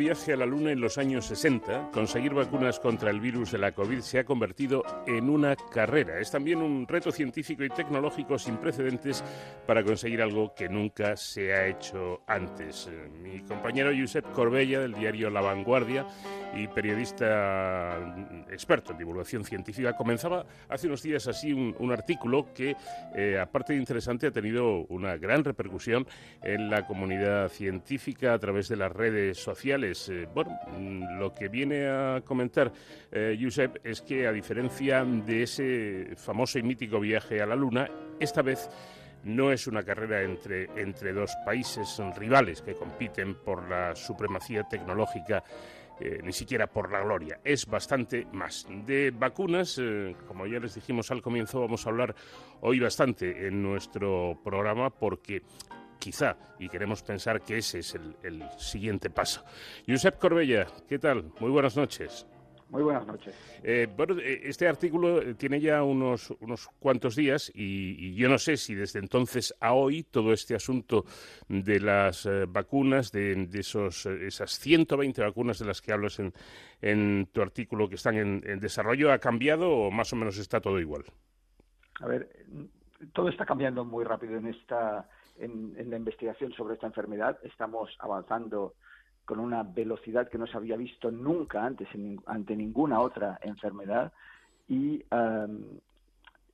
Viaje 0.05 0.34
a 0.34 0.36
la 0.36 0.44
Luna 0.44 0.70
en 0.70 0.82
los 0.82 0.98
años 0.98 1.24
60, 1.24 1.88
conseguir 1.90 2.34
vacunas 2.34 2.78
contra 2.78 3.09
el 3.09 3.20
virus 3.20 3.52
de 3.52 3.57
la 3.57 3.72
COVID 3.72 4.00
se 4.00 4.18
ha 4.18 4.24
convertido 4.24 4.84
en 5.07 5.30
una 5.30 5.57
carrera. 5.57 6.20
Es 6.20 6.30
también 6.30 6.59
un 6.59 6.86
reto 6.86 7.11
científico 7.11 7.64
y 7.64 7.70
tecnológico 7.70 8.38
sin 8.38 8.59
precedentes 8.59 9.24
para 9.66 9.82
conseguir 9.82 10.20
algo 10.20 10.55
que 10.55 10.68
nunca 10.68 11.16
se 11.16 11.55
ha 11.55 11.68
hecho 11.68 12.20
antes. 12.26 12.90
Mi 13.22 13.40
compañero 13.40 13.92
Josep 13.98 14.30
Corbella, 14.32 14.80
del 14.80 14.92
diario 14.92 15.30
La 15.30 15.40
Vanguardia 15.40 16.07
y 16.55 16.68
periodista 16.68 17.98
mm, 17.98 18.52
experto 18.52 18.92
en 18.92 18.98
divulgación 18.98 19.42
científica, 19.42 19.96
comenzaba 19.96 20.44
hace 20.68 20.86
unos 20.86 21.02
días 21.02 21.26
así 21.28 21.55
un, 21.55 21.92
artículo 21.92 22.52
que, 22.52 22.76
eh, 23.14 23.38
aparte 23.40 23.72
de 23.72 23.78
interesante, 23.78 24.26
ha 24.26 24.30
tenido 24.30 24.84
una 24.88 25.16
gran 25.16 25.44
repercusión 25.44 26.07
en 26.42 26.68
la 26.68 26.86
comunidad 26.86 27.48
científica 27.48 28.34
a 28.34 28.38
través 28.38 28.68
de 28.68 28.76
las 28.76 28.92
redes 28.92 29.38
sociales. 29.38 29.93
Eh, 30.09 30.26
bueno, 30.32 30.59
mm, 30.76 31.18
lo 31.18 31.32
que 31.32 31.49
viene 31.49 31.86
a 31.86 32.20
comentar 32.24 32.72
eh, 33.12 33.38
Josep 33.40 33.78
es 33.84 34.03
que 34.03 34.26
a 34.26 34.32
diferencia 34.32 35.05
de 35.05 35.42
ese 35.42 36.16
famoso 36.16 36.59
y 36.59 36.62
mítico 36.62 36.99
viaje 36.99 37.40
a 37.40 37.47
la 37.47 37.55
Luna, 37.55 37.88
esta 38.18 38.42
vez 38.42 38.68
no 39.24 39.53
es 39.53 39.66
una 39.66 39.82
carrera 39.82 40.22
entre, 40.22 40.64
entre 40.76 41.12
dos 41.12 41.32
países 41.47 42.01
rivales 42.16 42.61
que 42.61 42.74
compiten 42.74 43.36
por 43.36 43.68
la 43.68 43.95
supremacía 43.95 44.64
tecnológica 44.64 45.42
eh, 46.01 46.18
ni 46.22 46.32
siquiera 46.32 46.66
por 46.66 46.90
la 46.90 47.01
gloria, 47.01 47.38
es 47.45 47.66
bastante 47.66 48.26
más. 48.32 48.66
De 48.84 49.12
vacunas, 49.12 49.80
como 50.26 50.45
ya 50.47 50.59
les 50.59 50.74
dijimos 50.74 51.11
al 51.12 51.22
comienzo, 51.22 51.61
vamos 51.61 51.86
a 51.86 51.90
hablar 51.90 52.14
hoy 52.62 52.80
bastante 52.80 53.47
en 53.47 53.62
nuestro 53.62 54.40
programa 54.42 54.90
porque 54.90 55.42
quizá, 56.05 56.36
y 56.59 56.68
queremos 56.68 57.02
pensar 57.02 57.40
que 57.40 57.57
ese 57.57 57.78
es 57.78 57.94
el, 57.94 58.44
siguiente 58.59 59.09
paso. 59.09 59.42
Josep 59.88 60.18
Corbella, 60.18 60.66
¿qué 60.86 60.98
tal? 60.98 61.32
Muy 61.40 61.50
buenas 61.50 61.78
noches. 61.78 62.26
Muy 62.68 62.82
buenas 62.82 63.07
noches. 63.07 63.34
Eh, 63.62 63.88
bueno, 63.96 64.18
eh, 64.18 64.42
este 64.44 64.68
artículo 64.68 65.34
tiene 65.36 65.61
ya 65.61 65.82
unos, 65.82 66.30
unos 66.40 66.68
cuantos 66.78 67.16
días 67.16 67.50
y, 67.55 68.14
yo 68.16 68.28
no 68.28 68.36
sé 68.36 68.59
si 68.59 68.74
desde 68.74 68.98
entonces 68.98 69.55
a 69.61 69.72
hoy 69.72 70.02
todo 70.02 70.34
este 70.34 70.55
asunto 70.55 71.07
de 71.48 71.80
las 71.80 72.26
eh, 72.26 72.44
vacunas, 72.46 73.11
de, 73.11 73.48
esos, 73.55 74.05
esas 74.05 74.59
120 74.59 75.22
vacunas 75.22 75.59
de 75.59 75.64
las 75.64 75.80
que 75.80 75.92
hablas 75.92 76.18
en, 76.18 76.34
en 76.82 77.30
tu 77.32 77.40
artículo 77.40 77.88
que 77.88 77.94
están 77.94 78.16
en, 78.16 78.42
en, 78.44 78.61
desarrollo, 78.61 79.11
ha 79.11 79.18
cambiado 79.18 79.70
o 79.70 79.90
más 79.90 80.12
o 80.12 80.16
menos 80.16 80.36
está 80.36 80.61
todo 80.61 80.78
igual. 80.80 81.05
A 82.00 82.07
ver, 82.07 82.28
todo 83.14 83.30
está 83.30 83.46
cambiando 83.46 83.86
muy 83.86 84.05
rápido 84.05 84.36
en 84.36 84.48
esta 84.48 85.09
en, 85.39 85.91
la 85.91 85.97
investigación 85.97 86.53
sobre 86.53 86.74
esta 86.74 86.87
enfermedad. 86.87 87.39
Estamos 87.43 87.91
avanzando 87.99 88.74
con 89.24 89.41
una 89.41 89.62
velocidad 89.62 90.28
que 90.28 90.39
no 90.39 90.47
se 90.47 90.57
había 90.57 90.76
visto 90.76 91.11
nunca 91.11 91.64
antes 91.64 91.89
ante 92.26 92.57
ninguna 92.57 93.01
otra 93.01 93.39
enfermedad 93.43 94.12
y 94.68 95.03
um, 95.11 95.78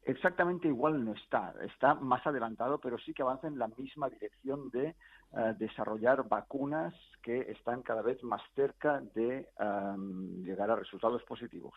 exactamente 0.05 0.68
igual 0.68 1.05
no 1.05 1.14
está, 1.14 1.55
está 1.62 1.95
más 1.95 2.24
adelantado, 2.26 2.78
pero 2.78 2.99
sí 2.99 3.12
que 3.12 3.22
avanza 3.22 3.49
en 3.49 3.59
la 3.59 3.68
misma 3.68 4.09
dirección 4.09 4.70
de 4.70 4.95
uh, 5.33 5.55
desarrollar 5.59 6.28
vacunas 6.28 6.95
que 7.22 7.41
están 7.51 7.83
cada 7.83 8.03
vez 8.03 8.22
más 8.22 8.43
cerca 8.55 9.03
de 9.14 9.49
um, 9.59 10.45
llegar 10.45 10.70
a 10.70 10.76
resultados 10.76 11.22
positivos. 11.24 11.74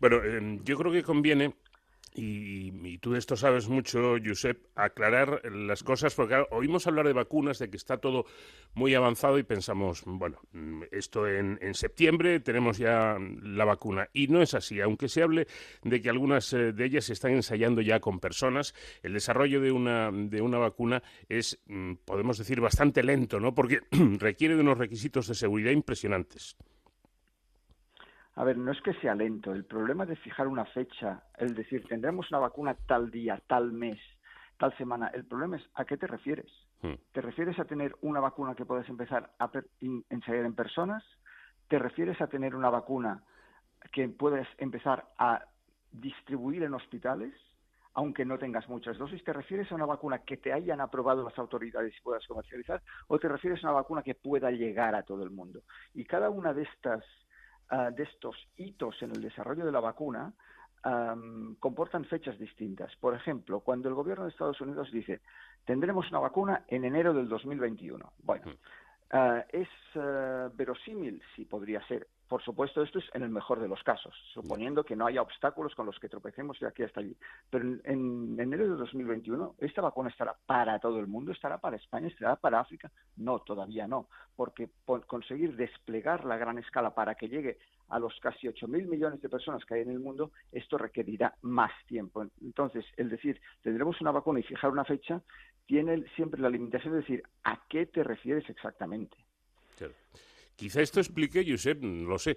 Bueno, 0.00 0.22
em, 0.24 0.62
yo 0.64 0.76
creo 0.76 0.92
que 0.92 1.02
conviene 1.02 1.54
y, 2.14 2.98
tú 2.98 3.12
de 3.12 3.18
esto 3.18 3.36
sabes 3.36 3.68
mucho, 3.68 4.16
Josep, 4.24 4.66
aclarar 4.74 5.42
las 5.50 5.82
cosas, 5.82 6.14
porque 6.14 6.44
oímos 6.50 6.86
hablar 6.86 7.06
de 7.06 7.12
vacunas, 7.12 7.58
de 7.58 7.70
que 7.70 7.76
está 7.76 7.98
todo 7.98 8.26
muy 8.74 8.94
avanzado 8.94 9.38
y 9.38 9.42
pensamos, 9.42 10.02
bueno, 10.04 10.38
esto 10.90 11.26
en, 11.26 11.58
septiembre 11.74 12.40
tenemos 12.40 12.78
ya 12.78 13.16
la 13.42 13.64
vacuna. 13.64 14.08
Y 14.12 14.28
no 14.28 14.42
es 14.42 14.54
así, 14.54 14.80
aunque 14.80 15.08
se 15.08 15.22
hable 15.22 15.46
de 15.82 16.02
que 16.02 16.10
algunas 16.10 16.52
eh, 16.52 16.72
de 16.72 16.84
ellas 16.84 17.06
se 17.06 17.14
están 17.14 17.32
ensayando 17.32 17.80
ya 17.80 17.98
con 17.98 18.20
personas, 18.20 18.74
el 19.02 19.14
desarrollo 19.14 19.60
de 19.60 19.72
una, 19.72 20.10
de 20.12 20.42
una 20.42 20.58
vacuna 20.58 21.02
es, 21.28 21.58
mm, 21.66 21.94
podemos 22.04 22.36
decir, 22.36 22.60
bastante 22.60 23.02
lento, 23.02 23.40
¿no? 23.40 23.54
Porque 23.54 23.80
requiere 24.18 24.54
de 24.54 24.60
unos 24.60 24.78
requisitos 24.78 25.28
de 25.28 25.34
seguridad 25.34 25.70
impresionantes. 25.70 26.56
A 28.34 28.44
ver, 28.44 28.56
no 28.56 28.72
es 28.72 28.80
que 28.80 28.94
sea 28.94 29.14
lento. 29.14 29.52
El 29.52 29.64
problema 29.64 30.06
de 30.06 30.16
fijar 30.16 30.48
una 30.48 30.64
fecha, 30.66 31.22
el 31.36 31.54
decir, 31.54 31.84
tendremos 31.86 32.30
una 32.30 32.40
vacuna 32.40 32.74
tal 32.86 33.10
día, 33.10 33.40
tal 33.46 33.72
mes, 33.72 33.98
tal 34.58 34.76
semana, 34.78 35.08
el 35.08 35.24
problema 35.24 35.56
es 35.56 35.62
a 35.74 35.84
qué 35.84 35.96
te 35.96 36.06
refieres. 36.06 36.50
Hmm. 36.80 36.94
¿Te 37.12 37.20
refieres 37.20 37.58
a 37.58 37.64
tener 37.64 37.94
una 38.00 38.20
vacuna 38.20 38.54
que 38.54 38.64
puedes 38.64 38.88
empezar 38.88 39.30
a 39.38 39.50
ensayar 40.08 40.46
en 40.46 40.54
personas? 40.54 41.04
¿Te 41.68 41.78
refieres 41.78 42.20
a 42.20 42.26
tener 42.26 42.54
una 42.54 42.70
vacuna 42.70 43.22
que 43.92 44.08
puedes 44.08 44.48
empezar 44.58 45.06
a 45.18 45.44
distribuir 45.90 46.62
en 46.62 46.74
hospitales? 46.74 47.34
aunque 47.94 48.24
no 48.24 48.38
tengas 48.38 48.68
muchas 48.68 48.96
dosis, 48.96 49.22
¿te 49.22 49.32
refieres 49.32 49.70
a 49.70 49.74
una 49.74 49.84
vacuna 49.84 50.20
que 50.20 50.38
te 50.38 50.52
hayan 50.52 50.80
aprobado 50.80 51.22
las 51.22 51.38
autoridades 51.38 51.94
y 51.96 52.00
puedas 52.00 52.26
comercializar? 52.26 52.80
¿O 53.08 53.18
te 53.18 53.28
refieres 53.28 53.62
a 53.62 53.68
una 53.68 53.80
vacuna 53.80 54.02
que 54.02 54.14
pueda 54.14 54.50
llegar 54.50 54.94
a 54.94 55.02
todo 55.02 55.22
el 55.22 55.30
mundo? 55.30 55.60
Y 55.94 56.04
cada 56.04 56.30
una 56.30 56.54
de 56.54 56.62
estas 56.62 57.04
Ah, 57.68 57.90
de 57.90 58.02
estos 58.02 58.36
hitos 58.56 59.00
en 59.02 59.12
el 59.12 59.22
desarrollo 59.22 59.64
de 59.64 59.72
la 59.72 59.80
vacuna 59.80 60.32
comportan 61.60 62.04
fechas 62.06 62.36
distintas. 62.40 62.94
Por 62.96 63.14
ejemplo, 63.14 63.60
cuando 63.60 63.88
el 63.88 63.94
gobierno 63.94 64.24
de 64.24 64.30
Estados 64.30 64.60
Unidos 64.60 64.90
dice 64.90 65.20
tendremos 65.64 66.10
una 66.10 66.18
vacuna 66.18 66.64
en 66.66 66.84
enero 66.84 67.14
del 67.14 67.28
2021. 67.28 68.12
Bueno, 68.24 68.52
ah, 69.12 69.44
¿es 69.48 69.68
ah, 69.94 70.50
verosímil? 70.54 71.22
Sí, 71.34 71.44
podría 71.44 71.86
ser. 71.86 72.08
Por 72.32 72.42
supuesto, 72.42 72.82
esto 72.82 72.98
es 72.98 73.04
en 73.12 73.24
el 73.24 73.28
mejor 73.28 73.60
de 73.60 73.68
los 73.68 73.82
casos, 73.82 74.14
suponiendo 74.32 74.84
que 74.84 74.96
no 74.96 75.04
haya 75.04 75.20
obstáculos 75.20 75.74
con 75.74 75.84
los 75.84 75.98
que 75.98 76.08
tropecemos 76.08 76.58
de 76.58 76.66
aquí 76.66 76.82
hasta 76.82 77.00
allí. 77.00 77.14
Pero 77.50 77.76
en, 77.84 78.40
enero 78.40 78.70
de 78.70 78.76
2021, 78.76 79.56
¿esta 79.58 79.82
vacuna 79.82 80.08
estará 80.08 80.34
para 80.46 80.78
todo 80.78 80.98
el 80.98 81.08
mundo? 81.08 81.32
¿Estará 81.32 81.58
para 81.58 81.76
España? 81.76 82.08
¿Estará 82.08 82.36
para 82.36 82.60
África? 82.60 82.90
No, 83.18 83.40
todavía 83.40 83.86
no, 83.86 84.08
porque 84.34 84.70
conseguir 85.06 85.56
desplegar 85.56 86.24
la 86.24 86.38
gran 86.38 86.56
escala 86.56 86.94
para 86.94 87.16
que 87.16 87.28
llegue 87.28 87.58
a 87.90 87.98
los 87.98 88.18
casi 88.20 88.46
8.000 88.46 88.86
millones 88.86 89.20
de 89.20 89.28
personas 89.28 89.62
que 89.66 89.74
hay 89.74 89.82
en 89.82 89.90
el 89.90 90.00
mundo, 90.00 90.30
esto 90.52 90.78
requerirá 90.78 91.34
más 91.42 91.72
tiempo. 91.86 92.24
Entonces, 92.40 92.86
el 92.96 93.10
decir, 93.10 93.38
tendremos 93.60 94.00
una 94.00 94.10
vacuna 94.10 94.40
y 94.40 94.44
fijar 94.44 94.70
una 94.70 94.86
fecha, 94.86 95.20
tiene 95.66 96.02
siempre 96.16 96.40
la 96.40 96.48
limitación 96.48 96.94
de 96.94 97.00
decir, 97.00 97.22
¿a 97.44 97.60
qué 97.68 97.84
te 97.84 98.02
refieres 98.02 98.48
exactamente? 98.48 99.18
Quizá 100.62 100.80
esto 100.80 101.00
explique, 101.00 101.44
Josep, 101.44 101.82
lo 101.82 102.20
sé, 102.20 102.36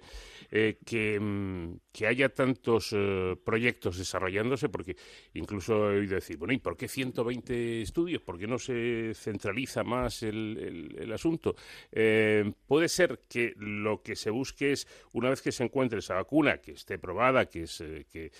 eh, 0.50 0.74
mm, 1.20 1.74
que, 1.92 2.06
haya 2.08 2.28
tantos 2.28 2.92
eh, 2.92 3.36
proyectos 3.44 3.98
desarrollándose, 3.98 4.68
porque 4.68 4.96
incluso 5.34 5.92
he 5.92 6.00
oído 6.00 6.16
decir, 6.16 6.36
bueno, 6.36 6.52
¿y 6.52 6.58
por 6.58 6.76
qué 6.76 6.88
120 6.88 7.82
estudios? 7.82 8.22
¿Por 8.22 8.36
qué 8.36 8.48
no 8.48 8.58
se 8.58 9.12
centraliza 9.14 9.84
más 9.84 10.24
el, 10.24 11.08
asunto? 11.14 11.54
Eh, 11.92 12.50
puede 12.66 12.88
ser 12.88 13.20
que 13.28 13.54
lo 13.58 14.02
que 14.02 14.16
se 14.16 14.30
busque 14.30 14.72
es, 14.72 14.88
una 15.12 15.30
vez 15.30 15.40
que 15.40 15.52
se 15.52 15.62
encuentre 15.62 16.00
esa 16.00 16.14
vacuna, 16.14 16.58
que 16.58 16.72
esté 16.72 16.98
probada, 16.98 17.46
que, 17.46 17.62
es, 17.62 17.78
que, 18.10 18.32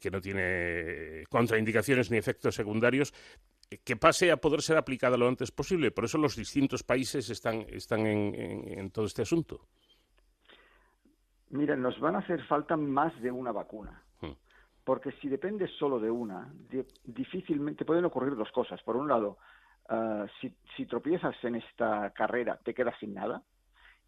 que 0.00 0.10
no 0.10 0.22
tiene 0.22 1.24
contraindicaciones 1.28 2.10
ni 2.10 2.16
efectos 2.16 2.54
secundarios, 2.54 3.12
que 3.68 3.96
pase 3.96 4.32
a 4.32 4.38
poder 4.38 4.62
ser 4.62 4.76
aplicada 4.76 5.16
lo 5.16 5.28
antes 5.28 5.50
posible. 5.50 5.90
Por 5.90 6.04
eso 6.04 6.18
los 6.18 6.36
distintos 6.36 6.82
países 6.82 7.28
están, 7.30 7.66
están 7.68 8.06
en, 8.06 8.90
todo 8.90 9.04
este 9.04 9.22
asunto. 9.22 9.60
Mira, 11.50 11.76
nos 11.76 11.98
van 12.00 12.16
a 12.16 12.18
hacer 12.18 12.44
falta 12.46 12.76
más 12.76 13.18
de 13.20 13.30
una 13.30 13.52
vacuna. 13.52 14.02
Hmm. 14.20 14.32
Porque 14.84 15.12
si 15.20 15.28
depende 15.28 15.68
solo 15.78 15.98
de 15.98 16.10
una, 16.10 16.52
difícilmente 17.04 17.84
pueden 17.84 18.06
ocurrir 18.06 18.36
dos 18.36 18.50
cosas. 18.52 18.82
Por 18.82 18.96
un 18.96 19.08
lado, 19.08 19.38
si, 20.40 20.54
si 20.76 20.86
tropiezas 20.86 21.36
en 21.44 21.56
esta 21.56 22.10
carrera, 22.10 22.58
te 22.64 22.72
quedas 22.72 22.98
sin 22.98 23.14
nada. 23.14 23.42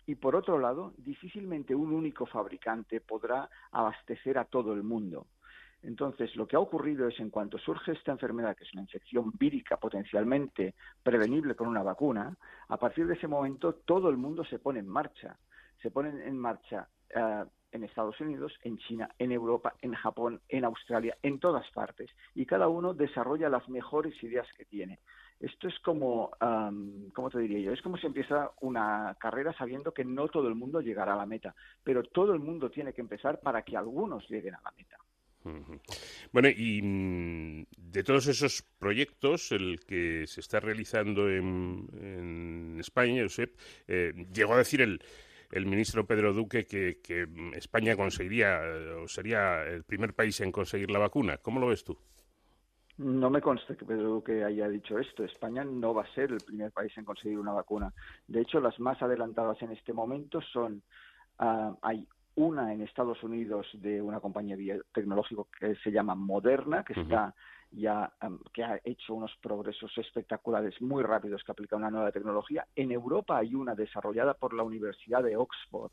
Y 0.07 0.15
por 0.15 0.35
otro 0.35 0.59
lado, 0.59 0.95
difícilmente 0.97 1.75
un 1.75 1.93
único 1.93 2.27
fabricante 2.27 3.01
podrá 3.01 3.49
abastecer 3.71 4.39
a 4.39 4.45
todo 4.45 4.73
el 4.73 4.83
mundo. 4.83 5.27
Entonces, 5.83 6.37
lo 6.37 6.47
que 6.47 6.57
ha 6.57 6.61
ocurrido 6.61 7.09
es, 7.09 7.19
en 7.21 7.31
cuanto 7.31 7.59
surge 7.59 7.93
esta 7.93 8.13
enfermedad, 8.13 8.57
que 8.57 8.65
es 8.65 8.73
una 8.73 8.83
infección 8.83 9.33
vírica 9.39 9.79
potencialmente 9.79 10.75
prevenible 11.03 11.55
con 11.55 11.69
una 11.69 11.83
vacuna, 11.83 12.37
a 12.69 12.77
partir 12.77 13.07
de 13.07 13.15
ese 13.15 13.27
momento 13.27 13.75
todo 13.75 14.11
el 14.11 14.17
mundo 14.17 14.45
se 14.45 14.59
pone 14.59 14.81
en 14.81 14.89
marcha. 14.89 15.37
Se 15.83 15.91
pone 15.91 16.11
en 16.27 16.37
marcha 16.37 16.87
eh, 17.09 17.45
en 17.73 17.85
Estados 17.85 18.21
Unidos, 18.21 18.53
en 18.63 18.79
China, 18.79 19.09
en 19.19 19.33
Europa, 19.33 19.75
en 19.81 19.95
Japón, 19.95 20.41
en 20.49 20.65
Australia, 20.65 21.17
en 21.23 21.39
todas 21.39 21.69
partes. 21.71 22.11
Y 22.35 22.45
cada 22.47 22.69
uno 22.69 22.95
desarrolla 22.95 23.49
las 23.49 23.69
mejores 23.69 24.21
ideas 24.23 24.47
que 24.57 24.65
tiene. 24.65 24.99
Esto 25.39 25.69
es 25.69 25.79
como, 25.81 26.31
¿cómo 27.15 27.31
te 27.31 27.39
diría 27.39 27.61
yo? 27.61 27.73
Es 27.73 27.81
como 27.81 27.97
si 27.97 28.07
empieza 28.07 28.51
una 28.61 29.17
carrera 29.19 29.55
sabiendo 29.55 29.93
que 29.93 30.05
no 30.05 30.29
todo 30.29 30.49
el 30.49 30.55
mundo 30.55 30.83
llegará 30.83 31.15
a 31.15 31.17
la 31.17 31.27
meta, 31.27 31.55
pero 31.83 32.03
todo 32.03 32.35
el 32.35 32.41
mundo 32.41 32.71
tiene 32.71 32.93
que 32.93 33.01
empezar 33.01 33.41
para 33.41 33.63
que 33.63 33.77
algunos 33.77 34.29
lleguen 34.29 34.57
a 34.57 34.61
la 34.63 34.73
meta. 34.77 34.99
Bueno, 36.33 36.49
y 36.49 36.83
mm, 36.83 37.67
de 37.77 38.05
todos 38.05 38.27
esos 38.27 38.63
proyectos, 38.79 39.53
el 39.53 39.81
que 39.81 40.27
se 40.27 40.41
está 40.41 40.61
realizando 40.61 41.31
en, 41.31 42.77
España, 42.79 43.23
Josep, 43.23 43.57
eh, 43.89 44.13
llegó 44.33 44.55
a 44.55 44.59
decir 44.59 44.81
el, 44.81 45.03
el 45.51 45.67
ministro 45.67 46.07
Pedro 46.07 46.33
Duque 46.33 46.67
que, 46.67 46.99
España 47.55 47.97
conseguiría 47.97 48.61
o 49.03 49.09
sería 49.09 49.65
el 49.65 49.85
primer 49.85 50.15
país 50.15 50.41
en 50.41 50.53
conseguir 50.53 50.91
la 50.91 50.99
vacuna. 50.99 51.39
¿Cómo 51.39 51.61
lo 51.61 51.69
ves 51.69 51.85
tú? 51.85 51.97
No 52.99 53.31
me 53.31 53.41
consta 53.41 53.75
que 53.77 53.87
Pedro 53.87 54.11
Duque 54.11 54.45
haya 54.45 54.69
dicho 54.69 54.99
esto. 54.99 55.25
España 55.25 55.65
no 55.65 55.95
va 55.95 56.03
a 56.03 56.15
ser 56.15 56.33
el 56.33 56.41
primer 56.41 56.71
país 56.71 56.93
en 56.99 57.05
conseguir 57.05 57.39
una 57.39 57.53
vacuna. 57.53 57.93
De 58.29 58.43
hecho, 58.43 58.61
las 58.61 58.79
más 58.79 59.01
adelantadas 59.01 59.61
en 59.63 59.73
este 59.73 59.93
momento 59.93 60.41
son 60.53 60.83
hay 61.83 62.07
una 62.41 62.73
en 62.73 62.83
Estados 62.83 63.23
Unidos 63.23 63.67
de 63.75 64.01
una 64.01 64.21
compañía 64.21 64.57
biotecnológica 64.57 65.43
que 65.59 65.77
se 65.77 65.91
llama 65.91 66.15
Moderna, 66.15 66.85
que 66.85 67.01
está 67.01 67.35
ya 67.73 68.13
que 68.53 68.65
ha 68.65 68.81
hecho 68.85 69.15
unos 69.15 69.33
progresos 69.41 69.97
espectaculares 69.97 70.81
muy 70.81 71.03
rápidos 71.05 71.45
que 71.45 71.53
aplica 71.53 71.77
una 71.77 71.91
nueva 71.91 72.11
tecnología. 72.11 72.67
En 72.75 72.91
Europa 72.91 73.39
hay 73.39 73.55
una 73.55 73.75
desarrollada 73.75 74.35
por 74.35 74.55
la 74.55 74.65
Universidad 74.65 75.23
de 75.23 75.37
Oxford 75.37 75.93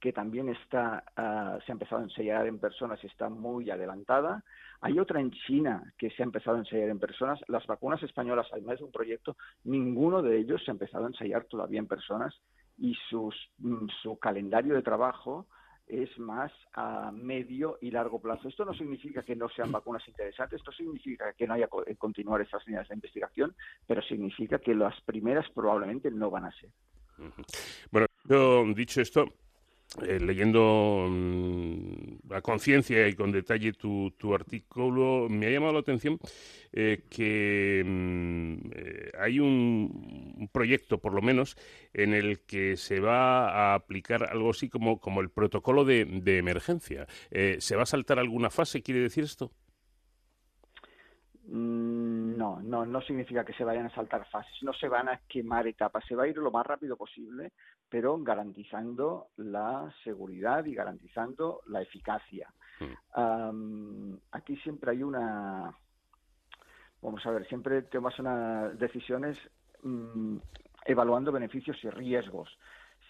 que 0.00 0.12
también 0.12 0.48
está 0.48 1.02
ah, 1.16 1.58
se 1.66 1.72
ha 1.72 1.74
empezado 1.74 2.00
a 2.00 2.04
ensayar 2.04 2.46
en 2.46 2.60
personas 2.60 3.02
y 3.02 3.08
está 3.08 3.28
muy 3.28 3.68
adelantada. 3.70 4.44
Hay 4.80 4.98
otra 4.98 5.20
en 5.20 5.32
China 5.32 5.92
que 5.98 6.10
se 6.10 6.22
ha 6.22 6.26
empezado 6.26 6.56
a 6.56 6.60
ensayar 6.60 6.88
en 6.88 7.00
personas. 7.00 7.40
Las 7.48 7.66
vacunas 7.66 8.00
españolas, 8.04 8.46
además 8.52 8.78
de 8.78 8.84
un 8.84 8.92
proyecto, 8.92 9.36
ninguno 9.64 10.22
de 10.22 10.38
ellos 10.38 10.62
se 10.64 10.70
ha 10.70 10.74
empezado 10.74 11.04
a 11.04 11.08
ensayar 11.08 11.44
todavía 11.46 11.80
en 11.80 11.88
personas 11.88 12.32
y 12.76 12.94
sus, 13.10 13.34
mm, 13.58 13.88
su 14.02 14.18
calendario 14.20 14.74
de 14.74 14.82
trabajo 14.82 15.46
es 15.88 16.18
más 16.18 16.52
a 16.74 17.10
medio 17.10 17.78
y 17.80 17.90
largo 17.90 18.20
plazo. 18.20 18.48
Esto 18.48 18.64
no 18.64 18.74
significa 18.74 19.22
que 19.22 19.34
no 19.34 19.48
sean 19.48 19.72
vacunas 19.72 20.06
interesantes, 20.06 20.58
esto 20.58 20.72
significa 20.72 21.32
que 21.32 21.46
no 21.46 21.54
haya 21.54 21.68
que 21.86 21.96
continuar 21.96 22.40
esas 22.40 22.66
líneas 22.66 22.88
de 22.88 22.94
investigación, 22.94 23.54
pero 23.86 24.02
significa 24.02 24.58
que 24.58 24.74
las 24.74 25.00
primeras 25.02 25.48
probablemente 25.50 26.10
no 26.10 26.30
van 26.30 26.44
a 26.44 26.52
ser. 26.52 26.70
Bueno, 27.90 28.06
dicho 28.74 29.00
esto, 29.00 29.26
eh, 30.06 30.20
leyendo 30.20 31.06
mm, 31.08 32.32
a 32.34 32.42
conciencia 32.42 33.08
y 33.08 33.14
con 33.14 33.32
detalle 33.32 33.72
tu, 33.72 34.10
tu, 34.18 34.34
artículo, 34.34 35.28
me 35.30 35.46
ha 35.46 35.50
llamado 35.50 35.72
la 35.72 35.80
atención 35.80 36.18
eh, 36.72 37.04
que 37.08 37.82
mm, 37.86 38.70
eh, 38.74 39.10
hay 39.18 39.40
un, 39.40 40.48
proyecto, 40.52 40.98
por 40.98 41.14
lo 41.14 41.22
menos, 41.22 41.56
en 41.94 42.12
el 42.12 42.40
que 42.40 42.76
se 42.76 43.00
va 43.00 43.48
a 43.48 43.74
aplicar 43.74 44.24
algo 44.24 44.50
así 44.50 44.68
como, 44.68 45.00
como 45.00 45.22
el 45.22 45.30
protocolo 45.30 45.84
de, 45.86 46.04
de 46.04 46.38
emergencia. 46.38 47.06
¿Se 47.30 47.76
va 47.76 47.82
a 47.82 47.86
saltar 47.86 48.18
alguna 48.18 48.50
fase, 48.50 48.82
quiere 48.82 49.00
decir 49.00 49.24
esto? 49.24 49.52
Mm, 51.50 52.36
no, 52.36 52.60
no, 52.60 52.84
no 52.84 53.00
significa 53.00 53.42
que 53.42 53.54
se 53.54 53.64
vayan 53.64 53.86
a 53.86 53.94
saltar 53.94 54.26
fases, 54.28 54.62
no 54.62 54.74
se 54.74 54.86
van 54.86 55.08
a 55.08 55.20
quemar 55.26 55.66
etapas, 55.66 56.04
se 56.06 56.14
va 56.14 56.24
a 56.24 56.28
ir 56.28 56.36
lo 56.36 56.50
más 56.50 56.66
rápido 56.66 56.96
posible, 56.96 57.52
pero 57.88 58.18
garantizando 58.18 59.28
la 59.36 59.90
seguridad 60.04 60.64
y 60.66 60.74
garantizando 60.74 61.62
la 61.66 61.80
eficacia. 61.82 62.52
Hmm. 62.80 64.14
aquí 64.30 64.56
siempre 64.58 64.92
hay 64.92 65.02
una, 65.02 65.74
vamos 67.02 67.26
a 67.26 67.30
ver, 67.30 67.48
siempre 67.48 67.82
tomas 67.82 68.16
unas 68.20 68.78
decisiones 68.78 69.36
mm, 69.82 70.36
evaluando 70.84 71.32
beneficios 71.32 71.82
y 71.82 71.90
riesgos 71.90 72.56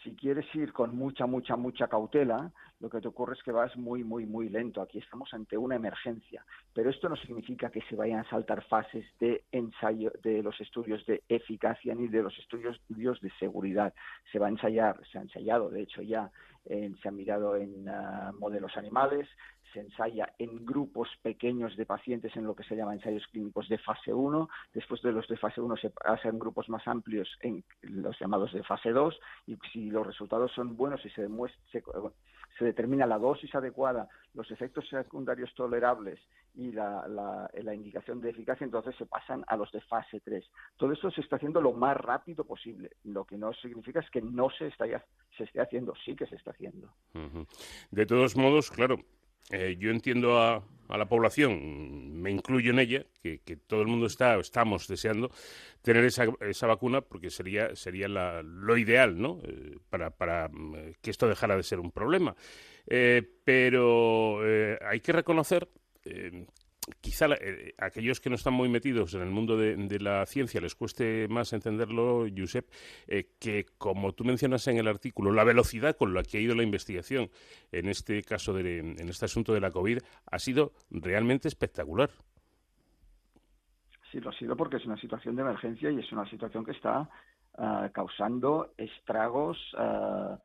si 0.03 0.15
quieres 0.15 0.47
ir 0.55 0.73
con 0.73 0.97
mucha, 0.97 1.27
mucha, 1.27 1.57
mucha 1.57 1.89
cautela, 1.89 2.53
lo 2.81 2.89
que 2.89 3.01
te 3.01 3.09
ocurre 3.09 3.35
es 3.35 3.43
que 3.43 3.53
vas 3.53 3.77
muy, 3.77 4.05
muy, 4.05 4.27
muy 4.27 4.49
lento. 4.49 4.81
Aquí 4.81 4.99
estamos 4.99 5.33
ante 5.35 5.57
una 5.57 5.77
emergencia, 5.77 6.45
pero 6.73 6.91
esto 6.91 7.09
no 7.09 7.17
significa 7.17 7.71
que 7.71 7.83
se 7.83 7.97
vayan 7.97 8.21
a 8.21 8.31
saltar 8.31 8.63
fases 8.65 9.05
de 9.19 9.45
ensayo 9.51 10.13
de 10.23 10.43
los 10.43 10.61
estudios 10.61 11.05
de 11.07 11.23
eficacia 11.29 11.95
ni 11.95 12.09
de 12.09 12.23
los 12.23 12.39
estudios 12.39 12.81
de 12.89 13.31
seguridad. 13.39 13.93
Se 14.31 14.39
va 14.39 14.47
a 14.47 14.51
ensayar, 14.51 15.01
se 15.11 15.19
ha 15.19 15.23
ensayado, 15.23 15.71
de 15.71 15.83
hecho 15.83 16.03
ya 16.03 16.31
se 16.69 17.09
han 17.09 17.17
mirado 17.17 17.57
en 17.57 17.89
ah, 17.89 18.33
modelos 18.39 18.77
animales, 18.77 19.27
se 19.73 19.81
ensaya 19.81 20.33
en 20.39 20.65
grupos 20.65 21.09
pequeños 21.23 21.77
de 21.77 21.87
pacientes 21.87 22.35
en 22.37 22.45
lo 22.45 22.55
que 22.55 22.65
se 22.65 22.77
llama 22.77 22.95
ensayos 22.95 23.27
clínicos 23.29 23.69
de 23.69 23.79
fase 23.79 24.13
1, 24.13 24.49
después 24.75 25.03
de 25.03 25.13
los 25.13 25.27
de 25.29 25.37
fase 25.37 25.61
1 25.61 25.77
se 25.77 25.93
hacen 26.05 26.39
grupos 26.39 26.69
más 26.69 26.87
amplios 26.87 27.29
en 27.41 27.65
los 27.83 28.19
llamados 28.19 28.53
de 28.53 28.63
fase 28.63 28.91
2 28.91 29.19
y 29.47 29.57
si 29.73 29.91
los 29.91 30.07
resultados 30.07 30.53
son 30.53 30.77
buenos 30.77 31.05
y 31.05 31.11
se, 31.11 31.23
demuestra, 31.23 31.61
se, 31.73 32.65
determina 32.65 33.07
la 33.07 33.19
dosis 33.19 33.55
adecuada, 33.55 34.09
los 34.35 34.51
efectos 34.51 34.89
secundarios 34.89 35.53
tolerables 35.55 36.21
y 36.55 36.73
la, 36.73 37.07
la, 37.09 37.75
indicación 37.75 38.21
de 38.21 38.31
eficacia, 38.31 38.65
entonces 38.65 38.97
se 38.97 39.07
pasan 39.07 39.45
a 39.47 39.57
los 39.57 39.71
de 39.71 39.81
fase 39.83 40.21
3. 40.21 40.45
Todo 40.77 40.93
esto 40.93 41.11
se 41.11 41.21
está 41.21 41.37
haciendo 41.37 41.61
lo 41.61 41.73
más 41.73 41.97
rápido 41.97 42.45
posible, 42.45 42.91
lo 43.05 43.25
que 43.25 43.39
no 43.39 43.53
significa 43.53 44.01
es 44.01 44.11
que 44.11 44.21
no 44.21 44.51
se, 44.51 44.67
está, 44.67 44.87
se 45.37 45.45
esté 45.45 45.61
haciendo, 45.61 45.95
sí 46.05 46.17
que 46.17 46.27
se 46.27 46.35
está 46.35 46.51
haciendo. 46.51 46.91
De 47.91 48.07
todos 48.07 48.37
modos, 48.37 48.71
claro, 48.71 48.99
eh, 49.51 49.77
yo 49.79 49.91
entiendo 49.91 50.41
a, 50.41 50.63
la 50.89 51.09
población, 51.09 52.21
me 52.21 52.31
incluyo 52.31 52.71
en 52.71 52.79
ella, 52.79 53.07
que, 53.23 53.39
todo 53.67 53.83
el 53.83 53.89
mundo 53.89 54.07
está, 54.07 54.39
estamos 54.39 54.89
deseando 54.89 55.31
tener 55.83 56.05
esa, 56.05 56.27
esa 56.41 56.67
vacuna 56.67 57.03
porque 57.03 57.29
sería, 57.29 57.77
sería 57.77 58.09
lo 58.09 58.77
ideal, 58.79 59.21
¿no? 59.21 59.39
Eh, 59.45 59.77
para, 59.91 60.11
para 60.11 60.49
mm, 60.49 60.95
que 61.03 61.11
esto 61.11 61.29
dejara 61.29 61.57
de 61.57 61.63
ser 61.63 61.79
un 61.79 61.91
problema. 61.91 62.35
Eh, 62.87 63.23
pero 63.45 64.41
hay 64.81 65.01
que 65.01 65.13
reconocer 65.13 65.69
quizá 67.01 67.27
eh, 67.41 67.75
aquellos 67.79 68.21
que 68.21 68.31
no 68.31 68.37
están 68.37 68.55
muy 68.55 68.69
metidos 68.69 69.15
en 69.15 69.23
el 69.23 69.31
mundo 69.31 69.57
de, 69.57 69.99
la 70.01 70.25
ciencia 70.27 70.61
les 70.61 70.75
cueste 70.75 71.29
más 71.29 71.53
entenderlo, 71.53 72.27
Josep, 72.37 72.69
eh, 73.07 73.31
que 73.41 73.67
como 73.79 74.13
tú 74.13 74.25
mencionas 74.25 74.67
en 74.69 74.79
el 74.79 74.89
artículo, 74.89 75.33
la 75.33 75.45
velocidad 75.45 75.97
con 75.97 76.15
la 76.15 76.23
que 76.23 76.39
ha 76.39 76.41
ido 76.41 76.55
la 76.55 76.63
investigación 76.63 77.31
en 77.73 77.89
este 77.89 78.23
caso, 78.23 78.53
de, 78.53 78.79
en 78.79 79.09
este 79.09 79.25
asunto 79.25 79.53
de 79.53 79.61
la 79.61 79.71
COVID, 79.71 79.99
ha 80.31 80.39
sido 80.39 80.73
realmente 80.91 81.49
espectacular. 81.49 82.11
Sí, 84.11 84.21
lo 84.21 84.31
ha 84.31 84.35
sido 84.35 84.57
porque 84.57 84.77
es 84.77 84.87
una 84.87 84.97
situación 84.97 85.37
de 85.37 85.43
emergencia 85.43 85.91
y 85.91 85.99
es 85.99 86.13
una 86.13 86.29
situación 86.31 86.65
que 86.65 86.73
está 86.73 87.09
ah, 87.59 87.91
causando 87.93 88.73
estragos. 88.79 89.59
Ah, 89.77 90.39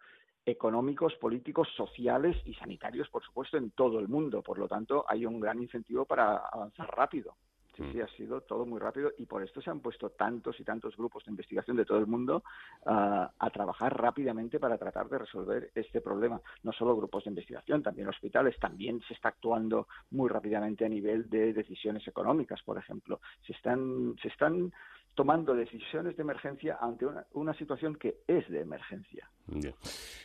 económicos, 0.46 1.16
políticos, 1.16 1.68
sociales 1.76 2.38
y 2.46 2.54
sanitarios, 2.56 3.10
por 3.10 3.24
supuesto, 3.24 3.58
en 3.58 3.72
todo 3.72 4.00
el 4.00 4.08
mundo. 4.08 4.42
Por 4.42 4.60
lo 4.60 4.68
tanto, 4.68 5.06
hay 5.08 5.26
un 5.26 5.40
gran 5.40 5.62
incentivo 5.62 6.06
para 6.06 6.38
avanzar 6.38 6.90
rápido. 6.96 7.36
Sí, 7.76 7.82
mm. 7.82 7.92
sí, 7.92 8.02
ha 8.02 8.08
sido 8.10 8.42
todo 8.42 8.66
muy 8.66 8.80
rápido 8.80 9.12
y 9.18 9.26
por 9.26 9.44
esto 9.44 9.62
se 9.62 9.70
han 9.70 9.80
puesto 9.80 10.12
tantos 10.12 10.60
y 10.60 10.64
tantos 10.64 10.96
grupos 10.96 11.26
de 11.26 11.32
investigación 11.32 11.78
de 11.78 11.86
todo 11.86 11.98
el 11.98 12.08
mundo 12.08 12.44
ah, 12.86 13.32
a 13.38 13.50
trabajar 13.50 14.00
rápidamente 14.00 14.60
para 14.60 14.78
tratar 14.78 15.10
de 15.10 15.18
resolver 15.18 15.72
este 15.74 16.02
problema. 16.02 16.40
No 16.64 16.72
solo 16.72 16.96
grupos 16.96 17.24
de 17.24 17.32
investigación, 17.32 17.82
también 17.82 18.08
hospitales, 18.08 18.60
también 18.60 19.02
se 19.08 19.14
está 19.14 19.30
actuando 19.30 19.88
muy 20.12 20.30
rápidamente 20.30 20.86
a 20.86 20.90
nivel 20.90 21.30
de 21.30 21.54
decisiones 21.54 22.08
económicas, 22.08 22.62
por 22.64 22.78
ejemplo. 22.78 23.20
Se 23.46 23.54
están, 23.54 24.16
se 24.22 24.28
están 24.28 24.72
tomando 25.16 25.54
decisiones 25.54 26.16
de 26.18 26.24
emergencia 26.24 26.78
ante 26.82 27.06
una, 27.34 27.54
situación 27.54 27.96
que 27.96 28.18
es 28.28 28.50
de 28.50 28.62
emergencia. 28.62 29.30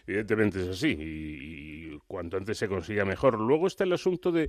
Evidentemente 0.06 0.62
es 0.62 0.68
así 0.68 0.96
y, 0.98 1.98
cuanto 2.06 2.36
antes 2.36 2.56
se 2.56 2.68
consiga 2.68 3.04
mejor. 3.04 3.38
Luego 3.38 3.66
está 3.66 3.84
el 3.84 3.92
asunto 3.92 4.32
de 4.32 4.48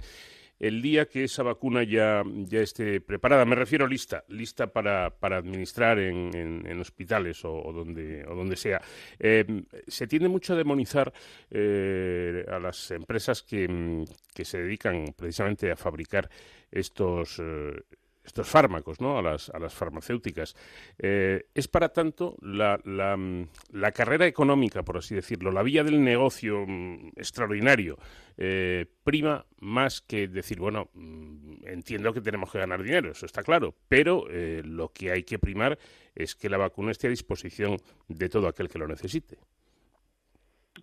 el 0.59 0.81
día 0.81 1.05
que 1.05 1.23
esa 1.23 1.41
vacuna 1.43 1.83
ya, 1.83 2.23
ya 2.25 2.59
esté 2.59 2.99
preparada. 3.01 3.45
Me 3.45 3.55
refiero 3.55 3.87
lista, 3.87 4.23
lista 4.27 4.67
para, 4.67 5.09
para 5.09 5.37
administrar 5.37 5.99
en, 5.99 6.79
hospitales 6.79 7.43
o, 7.45 7.71
donde, 7.73 8.25
o 8.25 8.35
donde 8.35 8.55
sea. 8.55 8.81
Eh, 9.17 9.63
se 9.87 10.07
tiende 10.07 10.27
mucho 10.27 10.53
a 10.53 10.57
demonizar 10.57 11.11
eh, 11.49 12.45
a 12.47 12.59
las 12.59 12.91
empresas 12.91 13.41
que, 13.41 14.05
que, 14.33 14.45
se 14.45 14.61
dedican 14.61 15.13
precisamente 15.15 15.71
a 15.71 15.75
fabricar 15.75 16.29
estos, 16.71 17.39
eh, 17.39 17.81
estos 18.29 18.47
fármacos, 18.47 19.01
¿no? 19.01 19.17
a, 19.17 19.21
las, 19.21 19.49
a 19.49 19.59
las 19.59 19.73
farmacéuticas. 19.73 20.55
Eh, 20.97 21.47
es 21.53 21.67
para 21.67 21.89
tanto 21.89 22.37
la, 22.41 22.79
la, 22.85 23.91
carrera 23.91 24.27
económica, 24.27 24.83
por 24.83 24.97
así 24.97 25.15
decirlo, 25.15 25.51
la 25.51 25.63
vía 25.63 25.83
del 25.83 26.03
negocio 26.03 26.63
mm, 26.65 27.09
extraordinario, 27.15 27.97
eh, 28.37 28.85
prima 29.03 29.45
más 29.59 30.01
que 30.01 30.27
decir, 30.27 30.59
bueno, 30.59 30.89
mm, 30.93 31.67
entiendo 31.67 32.13
que 32.13 32.21
tenemos 32.21 32.51
que 32.51 32.59
ganar 32.59 32.83
dinero, 32.83 33.11
eso 33.11 33.25
está 33.25 33.41
claro, 33.41 33.75
pero 33.87 34.27
eh, 34.29 34.61
lo 34.63 34.89
que 34.89 35.11
hay 35.11 35.23
que 35.23 35.39
primar 35.39 35.79
es 36.13 36.35
que 36.35 36.49
la 36.49 36.57
vacuna 36.57 36.91
esté 36.91 37.07
a 37.07 37.09
disposición 37.09 37.77
de 38.07 38.29
todo 38.29 38.47
aquel 38.47 38.69
que 38.69 38.79
lo 38.79 38.87
necesite. 38.87 39.39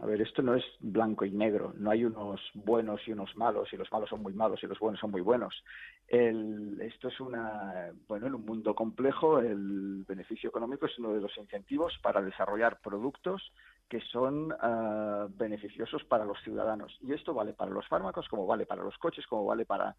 A 0.01 0.07
ver, 0.07 0.21
esto 0.21 0.43
no 0.43 0.55
es 0.55 0.65
blanco 0.81 1.25
y 1.25 1.31
negro, 1.31 1.73
no 1.77 1.91
hay 1.91 2.05
unos 2.05 2.41
buenos 2.53 3.01
y 3.07 3.13
unos 3.13 3.35
malos, 3.37 3.73
y 3.73 3.77
los 3.77 3.91
malos 3.91 4.11
son 4.11 4.23
muy 4.23 4.35
malos 4.35 4.63
y 4.63 4.67
los 4.67 4.79
buenos 4.79 5.01
son 5.01 5.11
muy 5.11 5.23
buenos. 5.23 5.65
El, 6.07 6.79
esto 6.83 7.09
es 7.09 7.19
una, 7.19 7.93
bueno, 8.07 8.27
en 8.27 8.35
un 8.35 8.45
mundo 8.45 8.75
complejo 8.75 9.39
el 9.39 10.05
beneficio 10.07 10.51
económico 10.51 10.87
es 10.87 10.99
uno 10.99 11.15
de 11.15 11.21
los 11.21 11.37
incentivos 11.39 11.95
para 12.03 12.21
desarrollar 12.21 12.79
productos 12.81 13.53
que 13.89 14.01
son 14.01 14.53
ah, 14.61 15.29
beneficiosos 15.31 16.05
para 16.05 16.25
los 16.25 16.41
ciudadanos. 16.43 16.99
Y 17.01 17.13
esto 17.13 17.33
vale 17.33 17.55
para 17.55 17.71
los 17.71 17.89
fármacos, 17.89 18.29
como 18.29 18.47
vale 18.47 18.67
para 18.67 18.83
los 18.83 18.99
coches, 18.99 19.27
como 19.27 19.47
vale 19.47 19.65
para 19.65 19.97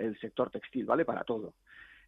el 0.00 0.18
sector 0.18 0.50
textil, 0.50 0.84
vale 0.84 1.04
para 1.04 1.22
todo. 1.22 1.54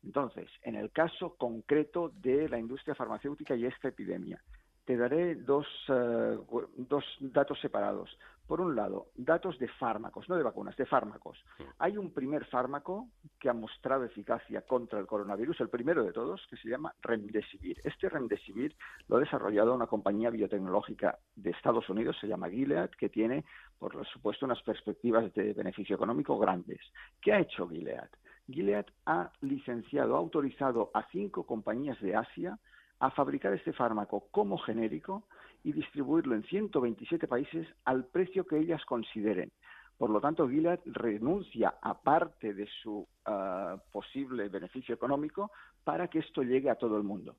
Entonces, 0.03 0.49
en 0.63 0.75
el 0.75 0.91
caso 0.91 1.37
concreto 1.37 2.13
de 2.15 2.49
la 2.49 2.59
industria 2.59 2.95
farmacéutica 2.95 3.55
y 3.55 3.67
esta 3.67 3.89
epidemia, 3.89 4.43
te 4.89 4.97
daré 4.97 5.35
dos, 5.35 5.67
eh, 5.91 6.39
dos 6.79 7.05
datos 7.21 7.61
separados. 7.61 8.09
Por 8.47 8.63
un 8.63 8.75
lado, 8.75 9.09
datos 9.17 9.59
de 9.59 9.69
fármacos, 9.69 10.27
no 10.31 10.37
de 10.37 10.43
vacunas, 10.43 10.75
de 10.79 10.87
fármacos. 10.87 11.37
Hay 11.79 11.99
un 11.99 12.11
primer 12.15 12.47
fármaco 12.47 13.09
que 13.39 13.51
ha 13.51 13.53
mostrado 13.53 14.05
eficacia 14.05 14.63
contra 14.63 14.99
el 14.99 15.07
coronavirus, 15.07 15.61
el 15.61 15.69
primero 15.69 16.03
de 16.05 16.15
todos, 16.15 16.41
que 16.49 16.57
se 16.57 16.71
llama 16.71 16.95
Remdesivir. 17.03 17.79
Este 17.85 18.09
Remdesivir 18.09 18.75
lo 19.09 19.19
ha 19.19 19.21
desarrollado 19.21 19.75
una 19.75 19.87
compañía 19.87 20.31
biotecnológica 20.31 21.19
de 21.37 21.51
Estados 21.51 21.87
Unidos, 21.91 22.17
se 22.19 22.27
llama 22.27 22.49
Gilead, 22.49 22.89
que 22.93 23.11
tiene, 23.11 23.45
por 23.79 24.07
supuesto, 24.07 24.47
unas 24.47 24.63
perspectivas 24.63 25.35
de 25.35 25.53
beneficio 25.53 25.97
económico 25.97 26.39
grandes. 26.39 26.81
¿Qué 27.21 27.35
ha 27.35 27.41
hecho 27.41 27.69
Gilead? 27.69 28.09
Gilead 28.47 28.87
ha 29.05 29.31
licenciado, 29.43 30.15
ha 30.15 30.19
autorizado 30.19 30.91
a 30.95 31.07
cinco 31.11 31.45
compañías 31.45 32.01
de 32.01 32.17
Asia 32.17 32.59
a 33.01 33.11
fabricar 33.11 33.53
este 33.53 33.73
fármaco 33.73 34.29
como 34.31 34.59
genérico 34.59 35.25
y 35.65 35.73
distribuirlo 35.73 36.35
en 36.35 36.43
127 36.45 37.27
países 37.29 37.67
al 37.85 38.05
precio 38.07 38.47
que 38.47 38.59
ellas 38.59 38.85
consideren. 38.85 39.53
Por 39.97 40.11
lo 40.11 40.21
tanto, 40.21 40.49
Gilead 40.49 40.81
renuncia 40.87 41.75
a 41.83 41.95
parte 42.01 42.55
de 42.55 42.69
su 42.83 43.07
ah, 43.27 43.77
posible 43.91 44.49
beneficio 44.49 44.95
económico 44.95 45.51
para 45.83 46.07
que 46.07 46.21
esto 46.21 46.43
llegue 46.43 46.71
a 46.71 46.77
todo 46.77 46.97
el 46.97 47.03
mundo. 47.03 47.37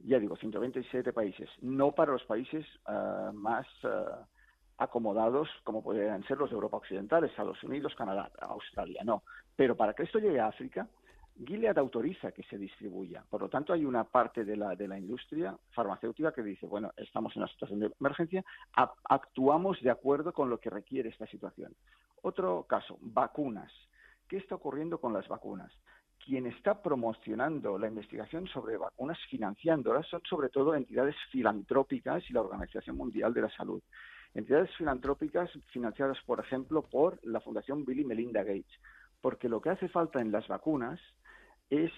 Ya 0.00 0.18
digo, 0.18 0.36
127 0.36 1.14
países, 1.14 1.48
no 1.62 1.92
para 1.92 2.12
los 2.12 2.24
países 2.24 2.66
ah, 2.84 3.30
más 3.32 3.66
ah, 3.84 4.26
acomodados 4.76 5.48
como 5.62 5.82
podrían 5.82 6.22
ser 6.24 6.36
los 6.36 6.50
de 6.50 6.56
Europa 6.56 6.76
Occidental, 6.76 7.24
Estados 7.24 7.62
Unidos, 7.62 7.94
Canadá, 7.96 8.30
Australia, 8.40 9.02
no. 9.02 9.22
Pero 9.56 9.74
para 9.74 9.94
que 9.94 10.02
esto 10.02 10.18
llegue 10.18 10.40
a 10.40 10.48
África, 10.48 10.86
Gilead 11.36 11.76
autoriza 11.78 12.30
que 12.32 12.44
se 12.44 12.56
distribuya. 12.56 13.24
Por 13.28 13.42
lo 13.42 13.48
tanto, 13.48 13.72
hay 13.72 13.84
una 13.84 14.04
parte 14.04 14.44
de 14.44 14.56
la, 14.56 14.76
de 14.76 14.86
la 14.86 14.98
industria 14.98 15.56
farmacéutica 15.72 16.32
que 16.32 16.42
dice, 16.42 16.66
bueno, 16.66 16.92
estamos 16.96 17.34
en 17.34 17.42
una 17.42 17.50
situación 17.50 17.80
de 17.80 17.90
emergencia, 17.98 18.44
actuamos 19.04 19.80
de 19.82 19.90
acuerdo 19.90 20.32
con 20.32 20.48
lo 20.48 20.58
que 20.58 20.70
requiere 20.70 21.08
esta 21.08 21.26
situación. 21.26 21.74
Otro 22.22 22.64
caso, 22.64 22.98
vacunas. 23.00 23.72
¿Qué 24.28 24.36
está 24.36 24.54
ocurriendo 24.54 24.98
con 24.98 25.12
las 25.12 25.26
vacunas? 25.28 25.72
Quien 26.24 26.46
está 26.46 26.80
promocionando 26.80 27.78
la 27.78 27.88
investigación 27.88 28.46
sobre 28.46 28.78
vacunas, 28.78 29.18
financiándolas, 29.28 30.06
son 30.06 30.22
sobre 30.28 30.48
todo 30.48 30.74
entidades 30.74 31.16
filantrópicas 31.30 32.22
y 32.30 32.32
la 32.32 32.40
Organización 32.40 32.96
Mundial 32.96 33.34
de 33.34 33.42
la 33.42 33.50
Salud. 33.50 33.82
Entidades 34.32 34.74
filantrópicas 34.76 35.50
financiadas, 35.72 36.18
por 36.24 36.40
ejemplo, 36.40 36.82
por 36.82 37.18
la 37.24 37.40
Fundación 37.40 37.84
Bill 37.84 38.00
y 38.00 38.04
Melinda 38.04 38.42
Gates. 38.42 38.80
Porque 39.20 39.48
lo 39.48 39.60
que 39.60 39.70
hace 39.70 39.88
falta 39.88 40.20
en 40.20 40.32
las 40.32 40.48
vacunas 40.48 41.00
es 41.70 41.92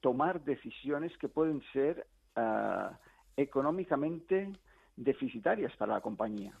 tomar 0.00 0.42
decisiones 0.44 1.16
que 1.18 1.28
pueden 1.28 1.62
ser 1.72 2.06
ah, 2.34 2.98
económicamente 3.36 4.52
deficitarias 4.96 5.74
para 5.76 5.94
la 5.94 6.00
compañía. 6.00 6.52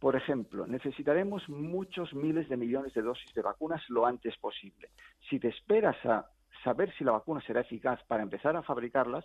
Por 0.00 0.16
ejemplo, 0.16 0.66
necesitaremos 0.66 1.48
muchos 1.48 2.12
miles 2.12 2.48
de 2.48 2.56
millones 2.56 2.92
de 2.94 3.02
dosis 3.02 3.32
de 3.34 3.42
vacunas 3.42 3.82
lo 3.88 4.04
antes 4.04 4.36
posible. 4.38 4.88
Si 5.30 5.38
te 5.38 5.48
esperas 5.48 5.96
a 6.04 6.26
saber 6.64 6.92
si 6.96 7.04
la 7.04 7.12
vacuna 7.12 7.40
será 7.42 7.60
eficaz 7.60 8.02
para 8.08 8.22
empezar 8.22 8.56
a 8.56 8.62
fabricarlas, 8.62 9.24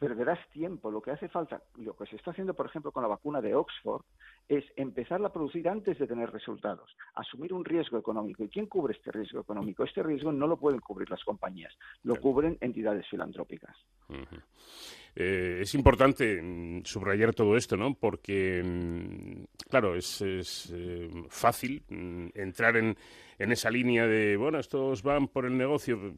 perderás 0.00 0.40
tiempo. 0.48 0.90
Lo 0.90 1.00
que 1.02 1.12
hace 1.12 1.28
falta, 1.28 1.62
lo 1.76 1.94
que 1.94 2.06
se 2.06 2.16
está 2.16 2.32
haciendo, 2.32 2.54
por 2.54 2.66
ejemplo, 2.66 2.90
con 2.90 3.02
la 3.02 3.08
vacuna 3.08 3.40
de 3.40 3.54
Oxford, 3.54 4.02
es 4.48 4.64
empezarla 4.74 5.28
a 5.28 5.32
producir 5.32 5.68
antes 5.68 5.98
de 5.98 6.06
tener 6.08 6.32
resultados, 6.32 6.90
asumir 7.14 7.52
un 7.52 7.64
riesgo 7.64 7.98
económico. 7.98 8.42
¿Y 8.42 8.48
quién 8.48 8.66
cubre 8.66 8.94
este 8.94 9.12
riesgo 9.12 9.40
económico? 9.40 9.84
Este 9.84 10.02
riesgo 10.02 10.32
no 10.32 10.48
lo 10.48 10.56
pueden 10.56 10.80
cubrir 10.80 11.08
las 11.08 11.22
compañías, 11.22 11.72
lo 12.02 12.16
cubren 12.16 12.56
entidades 12.60 13.06
filantrópicas. 13.08 13.76
Eh, 15.14 15.58
es 15.60 15.74
importante 15.74 16.40
mm, 16.42 16.84
subrayar 16.84 17.34
todo 17.34 17.56
esto, 17.56 17.76
¿no? 17.76 17.94
Porque, 17.94 18.62
mm, 18.64 19.68
claro, 19.68 19.94
es, 19.94 20.22
eh, 20.22 21.08
fácil 21.28 21.84
mm, 21.88 22.28
entrar 22.34 22.76
en, 22.76 22.96
en 23.38 23.52
esa 23.52 23.70
línea 23.70 24.06
de, 24.06 24.36
bueno, 24.36 24.58
estos 24.58 25.02
van 25.02 25.28
por 25.28 25.46
el 25.46 25.56
negocio 25.56 26.14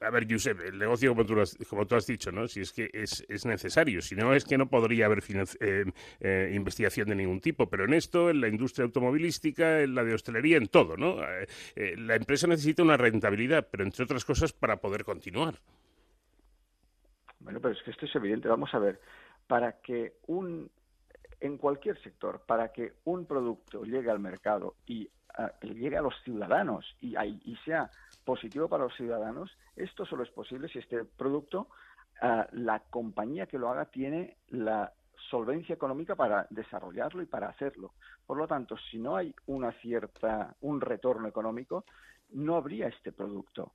a 0.00 0.10
ver, 0.10 0.26
Josep, 0.30 0.60
el 0.60 0.78
negocio, 0.78 1.10
como 1.10 1.24
tú, 1.24 1.40
has, 1.40 1.56
has 1.92 2.06
dicho, 2.06 2.30
¿no? 2.32 2.46
Si 2.48 2.60
es 2.60 2.72
que 2.72 2.90
es, 2.92 3.24
es 3.28 3.46
necesario, 3.46 4.00
si 4.00 4.14
no 4.14 4.34
es 4.34 4.44
que 4.44 4.58
no 4.58 4.68
podría 4.68 5.06
haber 5.06 5.22
eh, 5.60 5.84
eh, 6.20 6.52
investigación 6.54 7.08
de 7.08 7.16
ningún 7.16 7.40
tipo, 7.40 7.68
pero 7.68 7.84
en 7.84 7.94
esto, 7.94 8.30
en 8.30 8.40
la 8.40 8.48
industria 8.48 8.84
automovilística, 8.84 9.80
en 9.82 9.94
la 9.94 10.04
de 10.04 10.14
hostelería, 10.14 10.56
en 10.56 10.68
todo, 10.68 10.96
¿no? 10.96 11.16
la 11.76 12.16
empresa 12.16 12.46
necesita 12.46 12.82
una 12.82 12.96
rentabilidad, 12.96 13.68
pero 13.70 13.84
entre 13.84 14.04
otras 14.04 14.24
cosas 14.24 14.52
para 14.52 14.76
poder 14.76 15.04
continuar. 15.04 15.58
Bueno, 17.40 17.60
pero 17.60 17.74
es 17.74 17.82
que 17.82 17.90
esto 17.90 18.06
es 18.06 18.14
evidente. 18.14 18.48
Vamos 18.48 18.72
a 18.74 18.78
ver, 18.78 19.00
para 19.46 19.80
que 19.80 20.14
un, 20.26 20.70
en 21.40 21.58
cualquier 21.58 22.00
sector, 22.02 22.42
para 22.46 22.72
que 22.72 22.94
un 23.04 23.26
producto 23.26 23.84
llegue 23.84 24.10
al 24.10 24.20
mercado 24.20 24.74
y 24.86 25.08
ah, 25.38 25.52
llegue 25.62 25.96
a 25.96 26.02
los 26.02 26.14
ciudadanos 26.22 26.84
y, 27.00 27.14
sea 27.64 27.90
positivo 28.24 28.68
para 28.68 28.84
los 28.84 28.94
ciudadanos, 28.94 29.50
esto 29.76 30.04
solo 30.04 30.22
es 30.22 30.30
posible 30.30 30.68
si 30.68 30.78
este 30.78 31.04
producto, 31.04 31.68
ah, 32.20 32.46
la 32.52 32.80
compañía 32.80 33.46
que 33.46 33.58
lo 33.58 33.70
haga 33.70 33.86
tiene 33.86 34.36
la 34.48 34.92
solvencia 35.30 35.74
económica 35.74 36.14
para 36.14 36.46
desarrollarlo 36.50 37.22
y 37.22 37.26
para 37.26 37.48
hacerlo. 37.48 37.92
Por 38.26 38.36
lo 38.36 38.46
tanto, 38.46 38.76
si 38.90 38.98
no 38.98 39.16
hay 39.16 39.34
una 39.46 39.72
cierta, 39.72 40.54
un 40.60 40.80
retorno 40.80 41.28
económico, 41.28 41.84
no 42.30 42.56
habría 42.56 42.88
este 42.88 43.12
producto. 43.12 43.72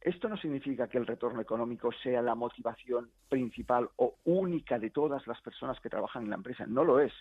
esto 0.00 0.28
no 0.28 0.36
significa 0.36 0.86
que 0.86 0.98
el 0.98 1.06
retorno 1.06 1.40
económico 1.40 1.90
sea 2.02 2.22
la 2.22 2.36
motivación 2.36 3.10
principal 3.28 3.90
o 3.96 4.16
única 4.24 4.78
de 4.78 4.90
todas 4.90 5.26
las 5.26 5.40
personas 5.40 5.80
que 5.80 5.90
trabajan 5.90 6.24
en 6.24 6.30
la 6.30 6.36
empresa. 6.36 6.64
No 6.66 6.84
lo 6.84 7.00
es. 7.00 7.12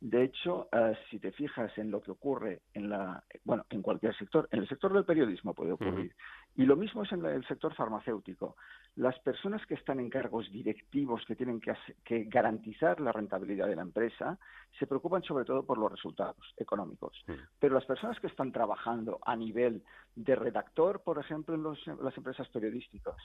De 0.00 0.24
hecho, 0.24 0.68
eh, 0.72 0.96
si 1.10 1.18
te 1.18 1.30
fijas 1.30 1.76
en 1.76 1.90
lo 1.90 2.00
que 2.00 2.10
ocurre 2.10 2.62
en 2.72 2.88
la, 2.88 3.22
bueno, 3.44 3.66
en 3.68 3.82
cualquier 3.82 4.16
sector, 4.16 4.48
en 4.50 4.60
el 4.60 4.68
sector 4.68 4.94
del 4.94 5.04
periodismo 5.04 5.52
puede 5.52 5.72
ocurrir, 5.72 6.14
y 6.56 6.64
lo 6.64 6.74
mismo 6.74 7.02
es 7.02 7.12
en 7.12 7.22
el 7.26 7.46
sector 7.46 7.74
farmacéutico. 7.74 8.56
Las 8.96 9.18
personas 9.18 9.64
que 9.66 9.74
están 9.74 10.00
en 10.00 10.08
cargos 10.08 10.50
directivos 10.50 11.22
que 11.26 11.36
tienen 11.36 11.60
que, 11.60 12.24
garantizar 12.24 12.98
la 12.98 13.12
rentabilidad 13.12 13.68
de 13.68 13.76
la 13.76 13.82
empresa 13.82 14.38
se 14.78 14.86
preocupan 14.86 15.22
sobre 15.22 15.44
todo 15.44 15.64
por 15.64 15.76
los 15.76 15.92
resultados 15.92 16.54
económicos. 16.56 17.22
Pero 17.58 17.74
las 17.74 17.84
personas 17.84 18.18
que 18.20 18.28
están 18.28 18.52
trabajando 18.52 19.18
a 19.26 19.36
nivel 19.36 19.82
de 20.16 20.34
redactor, 20.34 21.02
por 21.02 21.18
ejemplo, 21.18 21.54
en, 21.54 21.92
en 21.92 22.04
las 22.04 22.16
empresas 22.16 22.48
periodísticas, 22.48 23.16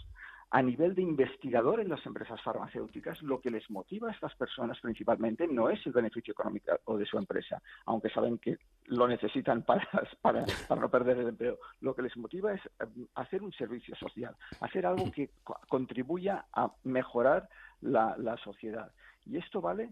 a 0.51 0.61
nivel 0.61 0.95
de 0.95 1.01
investigador 1.01 1.79
en 1.79 1.89
las 1.89 2.05
empresas 2.05 2.41
farmacéuticas, 2.41 3.21
lo 3.23 3.41
que 3.41 3.51
les 3.51 3.69
motiva 3.69 4.09
a 4.09 4.11
estas 4.11 4.35
personas 4.35 4.79
principalmente 4.79 5.47
no 5.47 5.69
es 5.69 5.85
el 5.85 5.93
beneficio 5.93 6.31
económico 6.31 6.71
o 6.85 6.97
de 6.97 7.05
su 7.05 7.17
empresa, 7.17 7.61
aunque 7.85 8.09
saben 8.09 8.37
que 8.37 8.57
lo 8.85 9.07
necesitan 9.07 9.63
para, 9.63 9.87
para, 10.21 10.45
para 10.67 10.81
no 10.81 10.89
perder 10.89 11.17
el 11.17 11.29
empleo. 11.29 11.57
Lo 11.81 11.95
que 11.95 12.03
les 12.03 12.15
motiva 12.17 12.53
es 12.53 12.61
eh, 12.65 13.07
hacer 13.15 13.43
un 13.43 13.51
servicio 13.53 13.95
social, 13.95 14.35
hacer 14.61 14.85
algo 14.85 15.11
que 15.11 15.31
contribuya 15.67 16.45
a 16.53 16.71
mejorar 16.83 17.49
la, 17.81 18.15
la 18.17 18.37
sociedad. 18.37 18.91
Y 19.25 19.37
esto 19.37 19.61
vale 19.61 19.91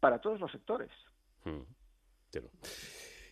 para 0.00 0.20
todos 0.20 0.40
los 0.40 0.50
sectores. 0.50 0.90
Hmm. 1.44 1.62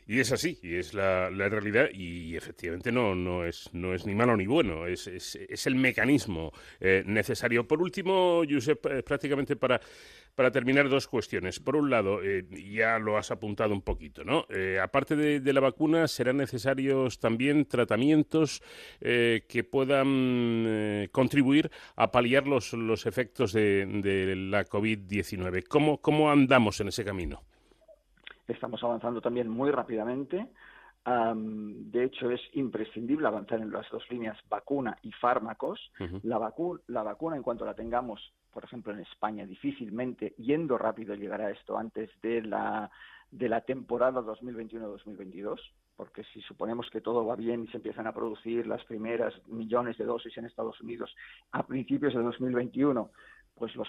Y 0.07 0.18
es 0.18 0.32
así, 0.32 0.59
y 0.62 0.74
es 0.74 0.94
la, 0.94 1.30
la 1.30 1.48
realidad, 1.48 1.88
y 1.92 2.36
efectivamente 2.36 2.90
no, 2.90 3.14
no, 3.14 3.44
es, 3.44 3.70
no 3.72 3.94
es 3.94 4.05
ni 4.05 4.14
malo 4.14 4.36
ni 4.36 4.46
bueno, 4.46 4.86
es, 4.86 5.07
es, 5.07 5.36
es 5.36 5.66
el 5.66 5.76
mecanismo 5.76 6.53
eh, 6.80 7.05
necesario. 7.07 7.66
Por 7.68 7.80
último, 7.80 8.42
Josep, 8.48 8.84
eh, 8.86 9.03
prácticamente 9.05 9.55
para, 9.55 9.80
para 10.34 10.50
terminar, 10.50 10.88
dos 10.88 11.07
cuestiones. 11.07 11.61
Por 11.61 11.76
un 11.76 11.88
lado, 11.88 12.20
eh, 12.22 12.44
ya 12.72 12.98
lo 12.98 13.16
has 13.16 13.30
apuntado 13.30 13.72
un 13.72 13.82
poquito, 13.82 14.24
¿no? 14.24 14.46
aparte 14.82 15.14
de, 15.14 15.53
la 15.53 15.61
vacuna, 15.61 16.09
serán 16.09 16.38
necesarios 16.38 17.18
también 17.18 17.66
tratamientos 17.66 18.62
que 19.00 19.68
puedan 19.70 21.09
contribuir 21.12 21.70
a 21.96 22.11
paliar 22.11 22.46
los, 22.46 22.72
los 22.72 23.07
efectos 23.07 23.53
de, 23.53 23.86
de 23.86 24.34
la 24.36 24.64
COVID-19. 24.64 25.64
¿Cómo, 25.68 26.00
¿Cómo 26.00 26.30
andamos 26.30 26.80
en 26.80 26.88
ese 26.88 27.05
camino? 27.05 27.42
Estamos 28.53 28.82
avanzando 28.82 29.20
también 29.20 29.48
muy 29.48 29.70
rápidamente. 29.70 30.48
de 31.05 32.05
hecho, 32.05 32.30
es 32.30 32.40
imprescindible 32.53 33.26
avanzar 33.26 33.61
en 33.61 33.72
las 33.72 33.88
dos 33.90 34.09
líneas, 34.11 34.38
vacuna 34.48 34.96
y 35.03 35.12
fármacos. 35.12 35.80
la, 36.22 36.53
la 36.86 37.03
vacuna, 37.03 37.36
en 37.36 37.42
cuanto 37.42 37.64
la 37.64 37.74
tengamos, 37.74 38.32
por 38.53 38.64
ejemplo, 38.64 38.92
en 38.92 39.00
España, 39.00 39.46
difícilmente, 39.46 40.34
yendo 40.38 40.78
rápido, 40.78 41.14
llegará 41.14 41.50
esto 41.50 41.76
antes 41.76 42.11
de 42.20 42.42
la, 42.42 42.90
de 43.32 43.48
la 43.48 43.62
temporada 43.62 44.20
2021-2022, 44.20 45.59
porque 45.96 46.22
si 46.32 46.40
suponemos 46.42 46.88
que 46.90 47.00
todo 47.00 47.24
va 47.26 47.34
bien 47.34 47.64
y 47.64 47.68
se 47.68 47.78
empiezan 47.78 48.07
a 48.07 48.12
producir 48.12 48.66
las 48.66 48.84
primeras 48.84 49.34
millones 49.48 49.96
de 49.98 50.05
dosis 50.05 50.36
en 50.36 50.44
Estados 50.44 50.80
Unidos 50.80 51.14
a 51.50 51.66
principios 51.66 52.14
de 52.14 52.22
2021, 52.22 53.11
pues 53.55 53.74
los 53.76 53.88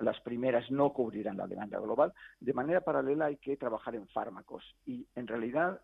las 0.00 0.20
primeras 0.20 0.70
no 0.70 0.92
cubrirán 0.92 1.36
la 1.36 1.46
demanda 1.46 1.78
global. 1.78 2.12
De 2.40 2.52
manera 2.52 2.80
paralela 2.80 3.26
hay 3.26 3.36
que 3.36 3.56
trabajar 3.56 3.94
en 3.94 4.06
fármacos 4.08 4.64
y 4.86 5.06
en 5.14 5.26
realidad 5.26 5.80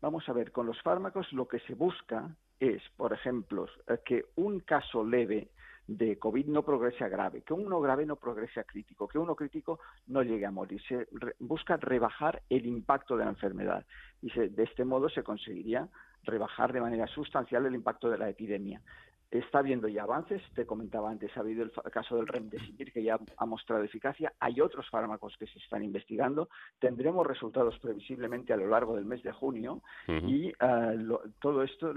vamos 0.00 0.28
a 0.28 0.32
ver, 0.32 0.52
con 0.52 0.66
los 0.66 0.80
fármacos 0.82 1.32
lo 1.32 1.48
que 1.48 1.58
se 1.60 1.74
busca 1.74 2.30
es, 2.60 2.82
por 2.96 3.12
ejemplo, 3.12 3.66
eh, 3.86 3.98
que 4.04 4.26
un 4.36 4.60
caso 4.60 5.04
leve 5.04 5.48
de 5.86 6.18
COVID 6.18 6.46
no 6.46 6.64
progrese 6.64 7.02
a 7.04 7.08
grave, 7.08 7.42
que 7.42 7.54
uno 7.54 7.80
grave 7.80 8.04
no 8.04 8.16
progrese 8.16 8.60
a 8.60 8.64
crítico, 8.64 9.08
que 9.08 9.18
uno 9.18 9.34
crítico 9.34 9.80
no 10.06 10.22
llegue 10.22 10.44
a 10.44 10.50
morir. 10.50 10.82
Se 10.86 11.08
busca 11.38 11.78
rebajar 11.78 12.42
el 12.50 12.66
impacto 12.66 13.16
de 13.16 13.24
la 13.24 13.30
enfermedad 13.30 13.86
y 14.20 14.30
de 14.30 14.62
este 14.64 14.84
modo 14.84 15.08
se 15.08 15.22
conseguiría 15.22 15.88
rebajar 16.24 16.74
de 16.74 16.82
manera 16.82 17.06
sustancial 17.06 17.64
el 17.64 17.74
impacto 17.74 18.10
de 18.10 18.18
la 18.18 18.28
epidemia. 18.28 18.82
Está 19.30 19.58
habiendo 19.58 19.88
ya 19.88 20.04
avances, 20.04 20.42
te 20.54 20.64
comentaba 20.64 21.10
antes, 21.10 21.36
ha 21.36 21.40
habido 21.40 21.62
el 21.62 21.72
caso 21.92 22.16
del 22.16 22.26
remdesivir 22.26 22.92
que 22.92 23.02
ya 23.02 23.18
ha 23.36 23.46
mostrado 23.46 23.82
eficacia, 23.82 24.32
hay 24.40 24.60
otros 24.60 24.88
fármacos 24.88 25.36
que 25.38 25.46
se 25.46 25.58
están 25.58 25.84
investigando, 25.84 26.48
tendremos 26.78 27.26
resultados 27.26 27.78
previsiblemente 27.78 28.54
a 28.54 28.56
lo 28.56 28.68
largo 28.68 28.96
del 28.96 29.04
mes 29.04 29.22
de 29.22 29.32
junio. 29.32 29.82
Y 30.06 30.52
ah, 30.60 30.94
todo 31.40 31.62
esto 31.62 31.92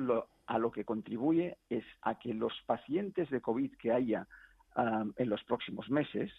a 0.46 0.60
lo 0.60 0.72
que 0.72 0.84
contribuye 0.84 1.58
es 1.70 1.86
a 2.02 2.20
que 2.20 2.34
los 2.34 2.54
pacientes 2.66 3.30
de 3.30 3.40
COVID 3.40 3.78
que 3.78 3.94
haya 3.94 4.28
ah, 4.76 5.06
en 5.16 5.30
los 5.30 5.42
próximos 5.46 5.90
meses 5.90 6.32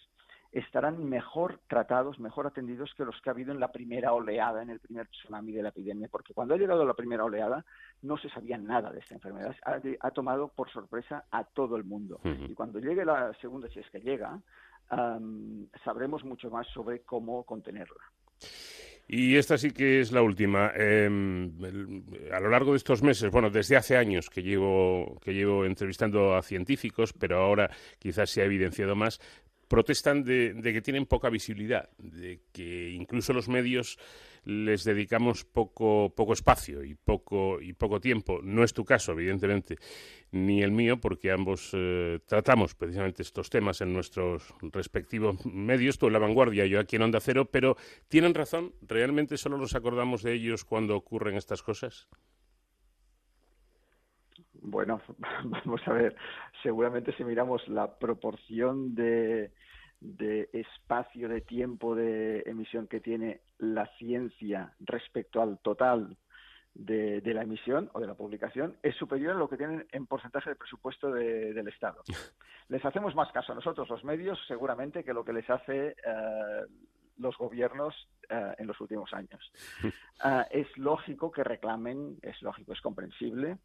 estarán 0.53 1.03
mejor 1.09 1.59
tratados, 1.67 2.19
mejor 2.19 2.45
atendidos 2.45 2.93
que 2.95 3.03
los 3.03 3.19
que 3.21 3.29
ha 3.29 3.33
habido 3.33 3.51
en 3.51 3.59
la 3.59 3.71
primera 3.71 4.13
oleada, 4.13 4.61
en 4.61 4.69
el 4.69 4.79
primer 4.79 5.07
tsunami 5.07 5.51
de 5.51 5.63
la 5.63 5.69
epidemia, 5.69 6.07
porque 6.11 6.33
cuando 6.33 6.53
ha 6.53 6.57
llegado 6.57 6.85
la 6.85 6.93
primera 6.93 7.25
oleada 7.25 7.65
no 8.03 8.17
se 8.17 8.29
sabía 8.29 8.57
nada 8.57 8.91
de 8.91 8.99
esta 8.99 9.15
enfermedad, 9.15 9.55
ha, 9.63 10.11
tomado 10.11 10.49
por 10.49 10.69
sorpresa 10.71 11.25
a 11.31 11.43
todo 11.43 11.75
el 11.75 11.83
mundo. 11.83 12.19
Y 12.23 12.53
cuando 12.53 12.79
llegue 12.79 13.03
la 13.03 13.33
segunda, 13.41 13.67
si 13.69 13.79
es 13.79 13.89
que 13.89 13.99
llega, 13.99 14.39
sabremos 15.83 16.23
mucho 16.23 16.51
más 16.51 16.67
sobre 16.67 17.01
cómo 17.01 17.43
contenerla. 17.43 18.03
Y 19.07 19.35
esta 19.35 19.57
sí 19.57 19.71
que 19.71 19.99
es 19.99 20.11
la 20.11 20.21
última. 20.21 20.71
Em, 20.75 21.51
a 22.31 22.39
lo 22.39 22.49
largo 22.49 22.71
de 22.71 22.77
estos 22.77 23.03
meses, 23.03 23.29
bueno, 23.31 23.49
desde 23.49 23.75
hace 23.75 23.97
años 23.97 24.29
que 24.29 24.41
llevo, 24.41 25.19
que 25.21 25.33
llevo 25.33 25.65
entrevistando 25.65 26.35
a 26.35 26.41
científicos, 26.41 27.11
pero 27.11 27.39
ahora 27.39 27.69
quizás 27.99 28.29
se 28.29 28.41
ha 28.41 28.45
evidenciado 28.45 28.95
más, 28.95 29.19
protestan 29.73 30.23
de, 30.23 30.53
que 30.61 30.83
tienen 30.83 31.07
poca 31.07 31.31
visibilidad, 31.31 31.89
de 31.97 32.41
que 32.51 32.91
incluso 32.91 33.33
los 33.33 33.49
medios 33.49 33.97
les 34.45 34.83
dedicamos 34.83 35.45
poco, 35.45 36.13
poco 36.15 36.33
espacio 36.33 36.83
y 36.83 36.93
poco, 36.93 37.59
y 37.59 37.73
poco 37.73 37.99
tiempo. 37.99 38.39
No 38.43 38.63
es 38.63 38.71
tu 38.71 38.85
caso, 38.85 39.13
evidentemente, 39.13 39.79
ni 40.29 40.61
el 40.61 40.69
mío, 40.69 41.01
porque 41.01 41.31
ambos 41.31 41.71
eh, 41.73 42.19
tratamos 42.27 42.75
precisamente 42.75 43.23
estos 43.23 43.49
temas 43.49 43.81
en 43.81 43.93
nuestros 43.93 44.53
respectivos 44.61 45.43
medios, 45.43 45.97
tú 45.97 46.05
en 46.05 46.13
La 46.13 46.19
Vanguardia, 46.19 46.67
yo 46.67 46.79
aquí 46.79 46.97
en 46.97 47.01
Onda 47.01 47.19
Cero, 47.19 47.49
pero 47.49 47.75
¿tienen 48.09 48.35
razón? 48.35 48.75
¿Realmente 48.83 49.37
solo 49.37 49.57
nos 49.57 49.73
acordamos 49.73 50.21
de 50.21 50.33
ellos 50.33 50.65
cuando 50.65 50.95
ocurren 50.95 51.35
estas 51.35 51.63
cosas? 51.63 52.07
Bueno, 54.63 55.01
vamos 55.43 55.85
a 55.87 55.93
ver, 55.93 56.15
seguramente 56.63 57.13
si 57.13 57.23
miramos 57.23 57.67
la 57.67 57.99
proporción 57.99 58.95
de, 58.95 59.51
espacio, 60.53 61.27
de 61.27 61.41
tiempo 61.41 61.95
de 61.95 62.43
emisión 62.45 62.87
que 62.87 63.01
tiene 63.01 63.41
la 63.59 63.87
ciencia 63.97 64.73
respecto 64.79 65.41
al 65.41 65.59
total 65.59 66.17
de, 66.73 67.21
la 67.25 67.43
emisión 67.43 67.89
o 67.93 67.99
de 67.99 68.07
la 68.07 68.15
publicación 68.15 68.77
es 68.81 68.95
superior 68.95 69.35
a 69.35 69.39
lo 69.39 69.49
que 69.49 69.57
tienen 69.57 69.85
en 69.91 70.07
porcentaje 70.07 70.51
de 70.51 70.55
presupuesto 70.55 71.11
del 71.11 71.67
Estado. 71.67 72.01
Les 72.69 72.83
hacemos 72.85 73.13
más 73.13 73.31
caso 73.33 73.51
a 73.51 73.55
nosotros, 73.55 73.89
los 73.89 74.03
medios, 74.05 74.39
seguramente, 74.47 75.03
que 75.03 75.13
lo 75.13 75.25
que 75.25 75.33
les 75.33 75.47
hace 75.49 75.89
eh, 75.89 76.65
los 77.17 77.37
gobiernos 77.37 77.93
eh, 78.29 78.55
en 78.57 78.67
los 78.67 78.79
últimos 78.79 79.13
años. 79.13 79.51
Ah, 80.25 80.47
es 80.51 80.67
lógico 80.77 81.31
que 81.31 81.43
reclamen, 81.43 82.17
es 82.21 82.41
lógico, 82.41 82.71
es 82.71 82.79
comprensible 82.79 83.57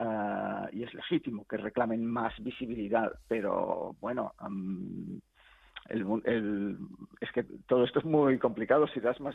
Ah, 0.00 0.68
y 0.72 0.84
es 0.84 0.94
legítimo 0.94 1.44
que 1.44 1.56
reclamen 1.56 2.06
más 2.06 2.32
visibilidad, 2.38 3.10
pero 3.26 3.96
bueno, 4.00 4.32
es 7.20 7.32
que 7.32 7.42
todo 7.66 7.82
esto 7.82 7.98
es 7.98 8.04
muy 8.04 8.38
complicado. 8.38 8.86
Si 8.86 9.00
das 9.00 9.18
más, 9.20 9.34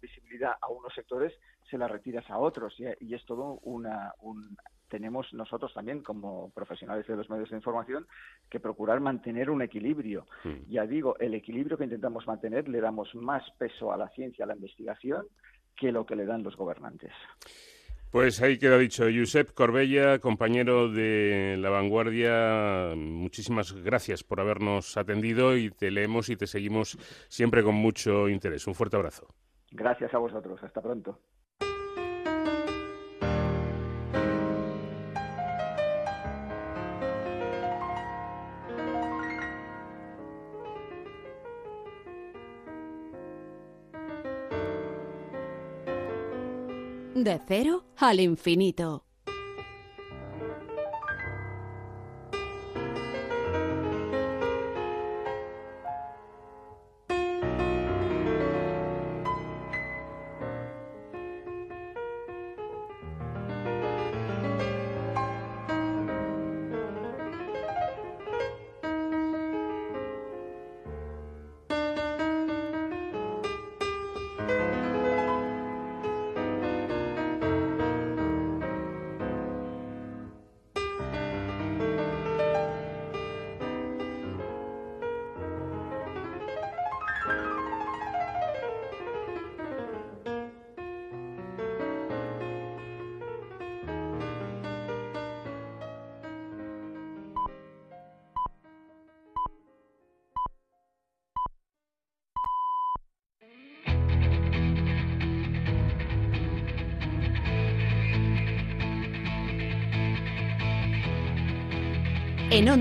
visibilidad 0.00 0.52
a 0.62 0.68
unos 0.68 0.94
sectores, 0.94 1.34
se 1.68 1.76
la 1.76 1.88
retiras 1.88 2.28
a 2.30 2.38
otros 2.38 2.74
y, 2.78 3.14
es 3.14 3.24
todo 3.26 3.58
una, 3.64 4.14
un, 4.20 4.56
tenemos 4.88 5.30
nosotros 5.34 5.74
también 5.74 6.02
como 6.02 6.50
profesionales 6.52 7.06
de 7.06 7.16
los 7.16 7.28
medios 7.28 7.50
de 7.50 7.56
información 7.56 8.06
que 8.48 8.60
procurar 8.60 9.00
mantener 9.00 9.50
un 9.50 9.60
equilibrio. 9.60 10.26
Hmm. 10.42 10.70
Ya 10.70 10.86
digo, 10.86 11.18
el 11.18 11.34
equilibrio 11.34 11.76
que 11.76 11.84
intentamos 11.84 12.26
mantener 12.26 12.66
le 12.66 12.80
damos 12.80 13.14
más 13.14 13.42
peso 13.58 13.92
a 13.92 13.98
la 13.98 14.08
ciencia, 14.08 14.46
a 14.46 14.48
la 14.48 14.54
investigación, 14.54 15.26
que 15.76 15.92
lo 15.92 16.06
que 16.06 16.16
le 16.16 16.24
dan 16.24 16.42
los 16.42 16.56
gobernantes. 16.56 17.12
Pues 18.10 18.40
ahí 18.40 18.58
queda 18.58 18.78
dicho. 18.78 19.04
Josep 19.04 19.52
Corbella, 19.52 20.18
compañero 20.18 20.88
de 20.88 21.56
La 21.58 21.68
Vanguardia, 21.68 22.94
muchísimas 22.96 23.74
gracias 23.74 24.24
por 24.24 24.40
habernos 24.40 24.96
atendido 24.96 25.56
y 25.56 25.70
te 25.70 25.90
leemos 25.90 26.30
y 26.30 26.36
te 26.36 26.46
seguimos 26.46 26.96
siempre 27.28 27.62
con 27.62 27.74
mucho 27.74 28.30
interés. 28.30 28.66
Un 28.66 28.74
fuerte 28.74 28.96
abrazo. 28.96 29.28
Gracias 29.70 30.14
a 30.14 30.18
vosotros. 30.18 30.58
Hasta 30.62 30.80
pronto. 30.80 31.20
De 47.24 47.40
cero 47.48 47.84
al 47.96 48.20
infinito. 48.20 49.07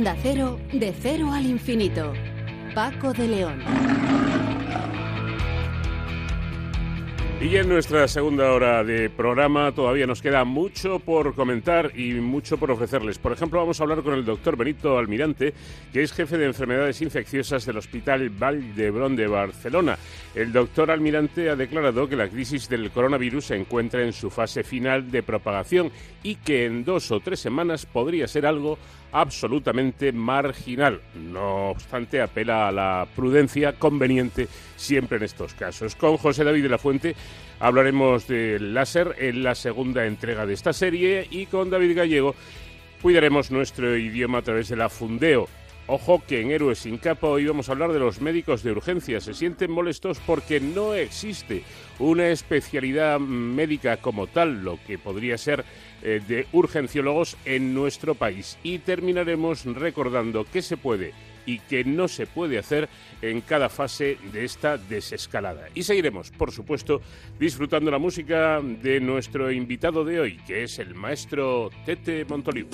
De 0.04 0.94
cero 1.02 1.32
al 1.34 1.48
infinito. 1.48 2.14
Paco 2.76 3.14
de 3.14 3.28
León. 3.28 3.60
Y 7.42 7.56
en 7.56 7.68
nuestra 7.68 8.08
segunda 8.08 8.52
hora 8.52 8.84
de 8.84 9.10
programa 9.10 9.72
todavía 9.72 10.06
nos 10.06 10.22
queda 10.22 10.44
mucho 10.44 11.00
por 11.00 11.34
comentar 11.34 11.92
y 11.98 12.14
mucho 12.14 12.58
por 12.58 12.70
ofrecerles. 12.70 13.18
Por 13.18 13.32
ejemplo, 13.32 13.60
vamos 13.60 13.80
a 13.80 13.84
hablar 13.84 14.04
con 14.04 14.14
el 14.14 14.26
doctor 14.26 14.56
Benito 14.56 14.98
Almirante, 14.98 15.54
que 15.92 16.04
es 16.04 16.14
jefe 16.14 16.38
de 16.38 16.46
enfermedades 16.46 17.02
infecciosas 17.02 17.66
del 17.66 17.78
Hospital 17.78 18.30
Valdebrón 18.30 19.16
de 19.16 19.28
Barcelona. 19.28 19.98
El 20.38 20.54
doctor 20.54 20.92
Almirante 20.92 21.50
ha 21.50 21.56
declarado 21.56 22.08
que 22.08 22.16
la 22.16 22.30
crisis 22.30 22.70
del 22.70 22.92
coronavirus 22.92 23.46
se 23.46 23.56
encuentra 23.56 24.04
en 24.04 24.14
su 24.14 24.30
fase 24.30 24.64
final 24.64 25.10
de 25.10 25.24
propagación 25.24 25.92
y 26.22 26.36
que 26.36 26.66
en 26.68 26.86
dos 26.86 27.10
o 27.10 27.20
tres 27.22 27.40
semanas 27.40 27.88
podría 27.88 28.28
ser 28.28 28.46
algo 28.46 28.78
absolutamente 29.12 30.12
marginal. 30.12 31.02
No 31.16 31.72
obstante, 31.72 32.22
apela 32.22 32.68
a 32.68 32.72
la 32.72 33.08
prudencia 33.16 33.80
conveniente 33.80 34.48
siempre 34.76 35.18
en 35.18 35.24
estos 35.24 35.56
casos. 35.56 35.96
Con 35.96 36.18
José 36.18 36.44
David 36.44 36.62
de 36.62 36.70
la 36.70 36.78
Fuente 36.78 37.16
hablaremos 37.60 38.28
del 38.28 38.76
láser 38.76 39.16
en 39.18 39.42
la 39.42 39.56
segunda 39.56 40.06
entrega 40.06 40.46
de 40.46 40.54
esta 40.54 40.72
serie 40.72 41.26
y 41.32 41.48
con 41.48 41.72
David 41.72 41.98
Gallego 41.98 42.36
cuidaremos 43.02 43.50
nuestro 43.50 43.98
idioma 43.98 44.38
a 44.38 44.44
través 44.44 44.70
de 44.70 44.76
la 44.76 44.90
Fundeo 44.90 45.50
Ojo 45.90 46.22
que 46.28 46.42
en 46.42 46.52
Héroes 46.52 46.80
sin 46.80 46.98
capa 46.98 47.28
hoy 47.28 47.46
vamos 47.46 47.70
a 47.70 47.72
hablar 47.72 47.94
de 47.94 48.00
los 48.00 48.20
médicos 48.20 48.62
de 48.62 48.74
urgencia. 48.74 49.22
Se 49.22 49.34
sienten 49.34 49.72
molestos 49.72 50.20
porque 50.20 50.60
no 50.60 50.94
existe 50.94 51.64
una 51.98 52.28
especialidad 52.28 53.22
médica 53.22 53.96
como 53.96 54.28
tal, 54.28 54.66
lo 54.66 54.78
que 54.86 54.98
podría 54.98 55.38
ser 55.38 55.64
eh, 56.02 56.22
de 56.28 56.46
urgenciólogos 56.52 57.38
en 57.46 57.74
nuestro 57.74 58.16
país. 58.16 58.58
Y 58.64 58.80
terminaremos 58.80 59.64
recordando 59.64 60.46
qué 60.52 60.62
se 60.62 60.76
puede 60.76 61.14
y 61.46 61.60
qué 61.60 61.86
no 61.86 62.10
se 62.10 62.28
puede 62.28 62.60
hacer 62.60 62.90
en 63.22 63.40
cada 63.40 63.70
fase 63.70 64.18
de 64.34 64.44
esta 64.44 64.78
desescalada. 64.78 65.70
Y 65.74 65.84
seguiremos, 65.84 66.32
por 66.32 66.52
supuesto, 66.52 67.00
disfrutando 67.40 67.90
la 67.92 67.98
música 67.98 68.60
de 68.62 69.00
nuestro 69.00 69.54
invitado 69.54 70.04
de 70.04 70.20
hoy, 70.20 70.38
que 70.46 70.64
es 70.64 70.80
el 70.80 70.96
maestro 70.96 71.70
Tete 71.86 72.26
Montoliu. 72.26 72.68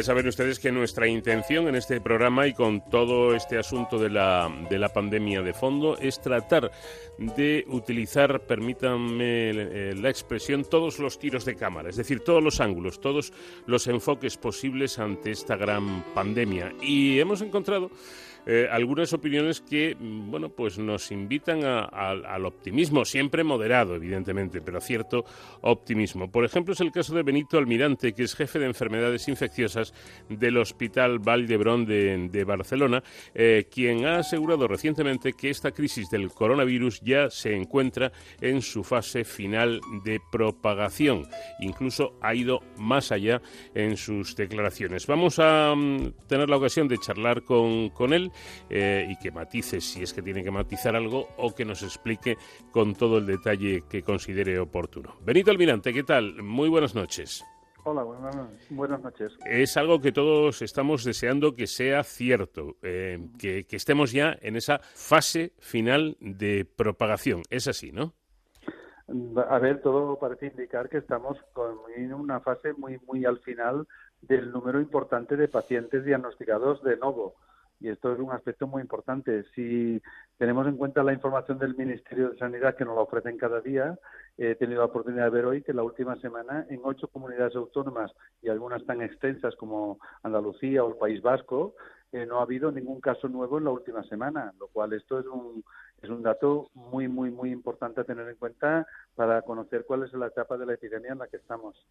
Ya 0.00 0.04
saben 0.04 0.28
ustedes 0.28 0.58
que 0.58 0.72
nuestra 0.72 1.06
intención 1.06 1.68
en 1.68 1.74
este 1.74 2.00
programa 2.00 2.46
y 2.46 2.54
con 2.54 2.82
todo 2.88 3.34
este 3.34 3.58
asunto 3.58 3.98
de 3.98 4.08
la, 4.08 4.50
de 4.70 4.78
la 4.78 4.88
pandemia 4.88 5.42
de 5.42 5.52
fondo 5.52 5.98
es 5.98 6.22
tratar 6.22 6.70
de 7.18 7.66
utilizar, 7.68 8.40
permítanme 8.40 9.92
la 9.92 10.08
expresión, 10.08 10.64
todos 10.64 11.00
los 11.00 11.18
tiros 11.18 11.44
de 11.44 11.54
cámara, 11.54 11.90
es 11.90 11.96
decir, 11.96 12.20
todos 12.20 12.42
los 12.42 12.62
ángulos, 12.62 12.98
todos 12.98 13.34
los 13.66 13.86
enfoques 13.88 14.38
posibles 14.38 14.98
ante 14.98 15.32
esta 15.32 15.56
gran 15.56 16.02
pandemia. 16.14 16.72
Y 16.80 17.20
hemos 17.20 17.42
encontrado 17.42 17.90
eh, 18.46 18.68
algunas 18.70 19.12
opiniones 19.12 19.60
que, 19.60 19.96
mm, 19.98 20.30
bueno, 20.30 20.48
pues 20.48 20.78
nos 20.78 21.10
invitan 21.10 21.64
al 21.64 22.44
optimismo, 22.44 23.04
siempre 23.04 23.44
moderado, 23.44 23.94
evidentemente, 23.94 24.60
pero 24.60 24.80
cierto 24.80 25.24
optimismo. 25.62 26.30
Por 26.30 26.44
ejemplo, 26.44 26.74
es 26.74 26.80
el 26.80 26.92
caso 26.92 27.14
de 27.14 27.22
Benito 27.22 27.58
Almirante, 27.58 28.12
que 28.12 28.22
es 28.22 28.34
jefe 28.34 28.58
de 28.58 28.66
enfermedades 28.66 29.28
infecciosas 29.28 29.92
del 30.28 30.56
Hospital 30.56 31.18
Valdebrón 31.18 31.84
de, 31.84 32.28
de 32.30 32.44
Barcelona, 32.44 33.02
eh, 33.34 33.66
quien 33.70 34.06
ha 34.06 34.18
asegurado 34.18 34.68
recientemente 34.68 35.32
que 35.32 35.50
esta 35.50 35.72
crisis 35.72 36.10
del 36.10 36.30
coronavirus 36.30 37.00
ya 37.00 37.30
se 37.30 37.54
encuentra 37.54 38.12
en 38.40 38.62
su 38.62 38.84
fase 38.84 39.24
final 39.24 39.80
de 40.04 40.20
propagación. 40.30 41.26
Incluso 41.60 42.14
ha 42.20 42.34
ido 42.34 42.60
más 42.76 43.12
allá 43.12 43.40
en 43.74 43.96
sus 43.96 44.34
declaraciones. 44.36 45.06
Vamos 45.06 45.38
a 45.38 45.74
mm, 45.74 46.12
tener 46.26 46.48
la 46.48 46.56
ocasión 46.56 46.88
de 46.88 46.98
charlar 46.98 47.42
con, 47.42 47.90
con 47.90 48.12
él 48.12 48.29
eh, 48.68 49.06
y 49.08 49.16
que 49.18 49.30
matice 49.30 49.80
si 49.80 50.02
es 50.02 50.12
que 50.12 50.22
tiene 50.22 50.42
que 50.42 50.50
matizar 50.50 50.96
algo 50.96 51.28
o 51.36 51.54
que 51.54 51.64
nos 51.64 51.82
explique 51.82 52.36
con 52.70 52.94
todo 52.94 53.18
el 53.18 53.26
detalle 53.26 53.84
que 53.88 54.02
considere 54.02 54.58
oportuno. 54.58 55.16
Benito 55.22 55.50
Almirante, 55.50 55.92
¿qué 55.92 56.02
tal? 56.02 56.42
Muy 56.42 56.68
buenas 56.68 56.94
noches. 56.94 57.44
Hola, 57.84 58.02
buenas, 58.02 59.02
noches. 59.02 59.32
Es 59.46 59.76
algo 59.76 60.00
que 60.00 60.12
todos 60.12 60.60
estamos 60.60 61.02
deseando 61.04 61.54
que 61.54 61.66
sea 61.66 62.02
cierto, 62.02 62.76
eh, 62.82 63.30
que, 63.38 63.66
estemos 63.70 64.12
ya 64.12 64.36
en 64.42 64.56
esa 64.56 64.80
fase 64.80 65.54
final 65.58 66.16
de 66.20 66.66
propagación. 66.66 67.42
Es 67.48 67.68
así, 67.68 67.90
¿no? 67.90 68.12
A 69.48 69.58
ver, 69.58 69.80
todo 69.80 70.18
parece 70.18 70.48
indicar 70.48 70.88
que 70.88 70.98
estamos 70.98 71.38
en 71.96 72.12
una 72.12 72.40
fase 72.40 72.74
muy, 72.74 73.00
muy 73.06 73.24
al 73.24 73.38
final 73.40 73.86
del 74.20 74.52
número 74.52 74.80
importante 74.80 75.36
de 75.36 75.48
pacientes 75.48 76.04
diagnosticados 76.04 76.82
de 76.84 76.96
nuevo 76.96 77.34
y 77.80 77.88
esto 77.88 78.12
es 78.12 78.18
un 78.18 78.30
aspecto 78.30 78.66
muy 78.66 78.82
importante. 78.82 79.44
Si 79.54 80.00
tenemos 80.36 80.66
en 80.66 80.76
cuenta 80.76 81.02
la 81.02 81.14
información 81.14 81.58
del 81.58 81.74
Ministerio 81.74 82.30
de 82.30 82.38
Sanidad 82.38 82.76
que 82.76 82.84
nos 82.84 82.94
la 82.94 83.02
ofrecen 83.02 83.38
cada 83.38 83.60
día, 83.60 83.98
he 84.36 84.54
tenido 84.54 84.80
la 84.80 84.86
oportunidad 84.86 85.24
de 85.24 85.30
ver 85.30 85.46
hoy 85.46 85.62
que 85.62 85.72
la 85.72 85.82
última 85.82 86.16
semana 86.16 86.66
en 86.68 86.80
ocho 86.84 87.08
comunidades 87.08 87.56
autónomas 87.56 88.12
y 88.42 88.50
algunas 88.50 88.84
tan 88.84 89.00
extensas 89.00 89.56
como 89.56 89.98
Andalucía 90.22 90.84
o 90.84 90.90
el 90.90 90.96
País 90.96 91.22
Vasco, 91.22 91.74
eh, 92.12 92.26
no 92.26 92.40
ha 92.40 92.42
habido 92.42 92.72
ningún 92.72 93.00
caso 93.00 93.28
nuevo 93.28 93.58
en 93.58 93.64
la 93.64 93.70
última 93.70 94.02
semana, 94.04 94.52
lo 94.58 94.66
cual 94.68 94.92
esto 94.92 95.20
es 95.20 95.26
un, 95.26 95.64
es 96.02 96.08
un 96.08 96.22
dato 96.22 96.70
muy, 96.74 97.08
muy, 97.08 97.30
muy 97.30 97.50
importante 97.50 98.00
a 98.00 98.04
tener 98.04 98.28
en 98.28 98.36
cuenta 98.36 98.86
para 99.14 99.42
conocer 99.42 99.84
cuál 99.86 100.04
es 100.04 100.12
la 100.14 100.28
etapa 100.28 100.56
de 100.56 100.66
la 100.66 100.74
epidemia 100.74 101.12
en 101.12 101.18
la 101.18 101.28
que 101.28 101.36
estamos. 101.36 101.86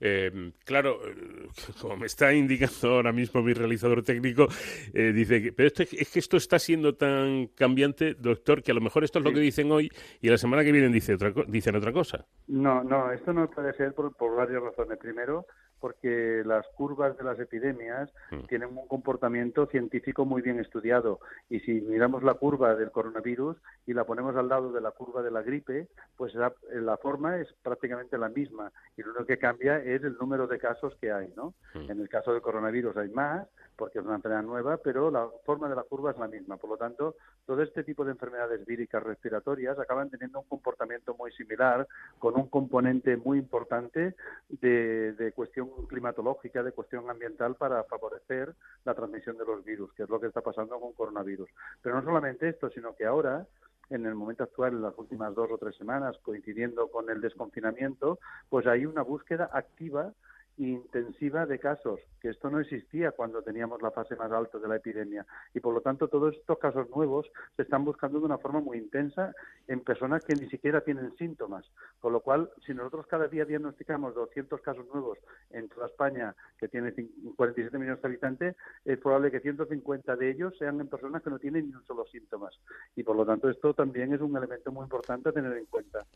Eh, 0.00 0.52
claro, 0.64 0.98
como 1.80 1.96
me 1.96 2.06
está 2.06 2.32
indicando 2.32 2.94
ahora 2.94 3.12
mismo 3.12 3.42
mi 3.42 3.52
realizador 3.52 4.02
técnico, 4.02 4.48
eh, 4.92 5.12
dice 5.12 5.42
que 5.42 5.52
pero 5.52 5.68
esto, 5.68 5.82
es 5.82 6.10
que 6.10 6.18
esto 6.18 6.36
está 6.36 6.58
siendo 6.58 6.94
tan 6.94 7.48
cambiante, 7.48 8.14
doctor, 8.14 8.62
que 8.62 8.72
a 8.72 8.74
lo 8.74 8.80
mejor 8.80 9.04
esto 9.04 9.18
es 9.18 9.24
lo 9.24 9.32
que 9.32 9.40
dicen 9.40 9.70
hoy 9.70 9.90
y 10.20 10.28
la 10.28 10.38
semana 10.38 10.64
que 10.64 10.72
viene 10.72 10.88
dice 10.88 11.14
otra, 11.14 11.32
dicen 11.46 11.76
otra 11.76 11.92
cosa. 11.92 12.26
No, 12.48 12.82
no, 12.82 13.12
esto 13.12 13.32
no 13.32 13.48
puede 13.48 13.72
ser 13.74 13.94
por, 13.94 14.14
por 14.16 14.34
varias 14.36 14.62
razones. 14.62 14.98
Primero, 14.98 15.46
porque 15.82 16.44
las 16.46 16.64
curvas 16.76 17.18
de 17.18 17.24
las 17.24 17.40
epidemias 17.40 18.08
mm. 18.30 18.46
tienen 18.46 18.68
un 18.68 18.86
comportamiento 18.86 19.66
científico 19.66 20.24
muy 20.24 20.40
bien 20.40 20.60
estudiado. 20.60 21.18
Y 21.50 21.58
si 21.58 21.72
miramos 21.80 22.22
la 22.22 22.34
curva 22.34 22.76
del 22.76 22.92
coronavirus 22.92 23.56
y 23.84 23.92
la 23.92 24.04
ponemos 24.04 24.36
al 24.36 24.48
lado 24.48 24.70
de 24.70 24.80
la 24.80 24.92
curva 24.92 25.22
de 25.22 25.32
la 25.32 25.42
gripe, 25.42 25.88
pues 26.16 26.36
la, 26.36 26.54
la 26.72 26.96
forma 26.98 27.38
es 27.38 27.52
prácticamente 27.64 28.16
la 28.16 28.28
misma. 28.28 28.70
Y 28.96 29.02
lo 29.02 29.08
único 29.08 29.26
que 29.26 29.38
cambia 29.38 29.78
es 29.78 30.04
el 30.04 30.16
número 30.20 30.46
de 30.46 30.60
casos 30.60 30.94
que 31.00 31.10
hay. 31.10 31.32
¿no? 31.36 31.52
Mm. 31.74 31.90
En 31.90 32.00
el 32.00 32.08
caso 32.08 32.32
del 32.32 32.42
coronavirus 32.42 32.96
hay 32.98 33.08
más, 33.08 33.48
porque 33.82 33.98
es 33.98 34.04
una 34.04 34.14
enfermedad 34.14 34.44
nueva, 34.44 34.76
pero 34.76 35.10
la 35.10 35.28
forma 35.44 35.68
de 35.68 35.74
la 35.74 35.82
curva 35.82 36.12
es 36.12 36.16
la 36.16 36.28
misma. 36.28 36.56
Por 36.56 36.70
lo 36.70 36.76
tanto, 36.76 37.16
todo 37.44 37.62
este 37.62 37.82
tipo 37.82 38.04
de 38.04 38.12
enfermedades 38.12 38.64
víricas 38.64 39.02
respiratorias 39.02 39.76
acaban 39.76 40.08
teniendo 40.08 40.38
un 40.38 40.46
comportamiento 40.46 41.16
muy 41.16 41.32
similar, 41.32 41.88
con 42.20 42.36
un 42.36 42.46
componente 42.46 43.16
muy 43.16 43.38
importante 43.38 44.14
de, 44.50 45.14
de 45.14 45.32
cuestión 45.32 45.68
climatológica, 45.88 46.62
de 46.62 46.70
cuestión 46.70 47.10
ambiental 47.10 47.56
para 47.56 47.82
favorecer 47.82 48.54
la 48.84 48.94
transmisión 48.94 49.36
de 49.36 49.46
los 49.46 49.64
virus, 49.64 49.92
que 49.94 50.04
es 50.04 50.08
lo 50.08 50.20
que 50.20 50.28
está 50.28 50.42
pasando 50.42 50.78
con 50.78 50.92
coronavirus. 50.92 51.50
Pero 51.82 51.96
no 51.96 52.04
solamente 52.04 52.50
esto, 52.50 52.70
sino 52.70 52.94
que 52.94 53.04
ahora 53.04 53.48
en 53.90 54.06
el 54.06 54.14
momento 54.14 54.44
actual, 54.44 54.74
en 54.74 54.82
las 54.82 54.96
últimas 54.96 55.34
dos 55.34 55.50
o 55.50 55.58
tres 55.58 55.74
semanas, 55.74 56.16
coincidiendo 56.22 56.86
con 56.86 57.10
el 57.10 57.20
desconfinamiento, 57.20 58.20
pues 58.48 58.64
hay 58.68 58.86
una 58.86 59.02
búsqueda 59.02 59.50
activa 59.52 60.12
intensiva 60.56 61.46
de 61.46 61.58
casos, 61.58 61.98
que 62.22 62.28
esto 62.28 62.48
no 62.48 62.60
existía 62.60 63.10
cuando 63.10 63.42
teníamos 63.42 63.82
la 63.82 63.90
fase 63.90 64.14
más 64.14 64.30
alta 64.30 64.58
de 64.58 64.68
la 64.68 64.76
epidemia. 64.76 65.26
Y 65.52 65.58
por 65.58 65.74
lo 65.74 65.80
tanto, 65.80 66.06
todos 66.06 66.36
estos 66.36 66.56
casos 66.58 66.88
nuevos 66.90 67.26
se 67.56 67.62
están 67.62 67.84
buscando 67.84 68.20
de 68.20 68.26
una 68.26 68.38
forma 68.38 68.60
muy 68.60 68.78
intensa 68.78 69.34
en 69.66 69.80
personas 69.80 70.24
que 70.24 70.36
ni 70.36 70.48
siquiera 70.48 70.82
tienen 70.82 71.16
síntomas. 71.16 71.68
Con 71.98 72.12
lo 72.12 72.20
cual, 72.20 72.48
si 72.64 72.74
nosotros 72.74 73.08
cada 73.08 73.26
día 73.26 73.44
diagnosticamos 73.44 74.14
200 74.14 74.60
casos 74.60 74.86
nuevos 74.86 75.18
en 75.50 75.68
toda 75.68 75.88
España, 75.88 76.32
que 76.58 76.68
tiene 76.68 76.94
47 77.34 77.76
millones 77.76 78.00
de 78.00 78.08
habitantes, 78.08 78.56
es 78.84 78.98
probable 78.98 79.32
que 79.32 79.40
150 79.40 80.14
de 80.14 80.30
ellos 80.30 80.56
sean 80.56 80.80
en 80.80 80.86
personas 80.86 81.22
que 81.22 81.30
no 81.30 81.40
tienen 81.40 81.66
ni 81.66 81.74
un 81.74 81.84
solo 81.84 82.06
síntomas. 82.06 82.56
Y 82.94 83.02
por 83.02 83.16
lo 83.16 83.26
tanto, 83.26 83.50
esto 83.50 83.74
también 83.74 84.14
es 84.14 84.20
un 84.20 84.36
elemento 84.36 84.70
muy 84.70 84.84
importante 84.84 85.30
a 85.30 85.32
tener 85.32 85.56
en 85.56 85.66
cuenta. 85.66 86.06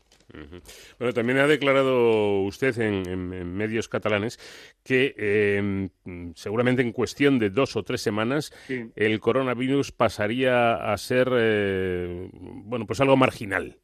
Bueno, 0.99 1.13
también 1.13 1.39
ha 1.39 1.47
declarado 1.47 2.43
usted 2.43 2.79
en 2.79 3.57
medios 3.57 3.89
catalanes 3.89 4.39
que 4.83 5.13
em, 5.17 5.89
seguramente 6.35 6.81
en 6.81 6.91
cuestión 6.91 7.39
de 7.39 7.49
dos 7.49 7.75
o 7.75 7.83
tres 7.83 8.01
semanas 8.01 8.53
el 8.95 9.19
coronavirus 9.19 9.91
pasaría 9.91 10.75
a 10.75 10.97
ser, 10.97 11.29
eh, 11.33 12.29
bueno, 12.33 12.85
pues 12.85 12.99
algo 13.01 13.17
marginal. 13.17 13.79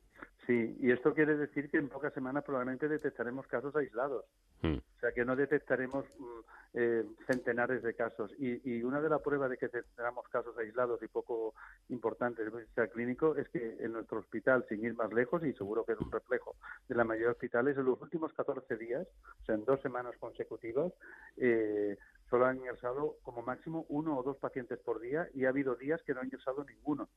Sí, 0.46 0.78
y 0.82 0.92
esto 0.92 1.14
quiere 1.14 1.38
decir 1.38 1.70
que 1.70 1.78
en 1.78 1.88
pocas 1.88 2.14
semanas 2.14 2.44
probablemente 2.44 2.90
detectaremos 2.90 3.48
casos 3.48 3.74
aislados. 3.76 4.26
Hmm. 4.62 4.76
O 4.76 5.00
sea, 5.00 5.12
que 5.14 5.24
no 5.24 5.36
detectaremos 5.36 6.06
mm, 6.20 6.40
eh, 6.74 7.06
centenares 7.28 7.82
de 7.82 7.94
casos. 7.94 8.32
Y, 8.38 8.84
una 8.84 9.00
de 9.00 9.10
las 9.10 9.22
pruebas 9.22 9.50
de 9.50 9.58
que 9.58 9.68
detectamos 9.68 10.28
casos 10.28 10.58
aislados 10.58 11.02
y 11.02 11.08
poco 11.08 11.54
importantes 11.90 12.52
desde 12.52 12.84
el 12.84 12.90
clínico 12.90 13.36
es 13.36 13.48
que 13.50 13.78
en 13.80 13.94
nuestro 13.94 14.20
hospital, 14.20 14.66
sin 14.68 14.84
ir 14.84 14.96
más 14.96 15.14
lejos, 15.14 15.44
y 15.46 15.54
seguro 15.54 15.86
que 15.86 15.94
es 15.94 16.00
un 16.00 16.12
reflejo 16.12 16.56
de 16.90 16.96
la 16.96 17.06
mayoría 17.06 17.28
de 17.28 17.34
hospitales, 17.34 17.78
en 17.78 17.86
los 17.86 18.02
últimos 18.02 18.34
14 18.34 18.76
días, 18.76 19.08
o 19.42 19.46
sea, 19.46 19.56
en 19.56 19.64
dos 19.64 19.82
semanas 19.82 20.16
consecutivas, 20.20 20.92
eh, 21.38 21.98
solo 22.30 22.46
han 22.46 22.58
ingresado 22.58 23.16
como 23.24 23.42
máximo 23.42 23.86
uno 23.88 24.18
o 24.18 24.24
dos 24.24 24.38
pacientes 24.38 24.80
por 24.80 25.00
día 25.00 25.30
y 25.34 25.46
ha 25.46 25.50
habido 25.50 25.76
días 25.76 26.02
que 26.04 26.14
no 26.14 26.20
han 26.20 26.26
ingresado 26.26 26.66
ninguno. 26.66 27.08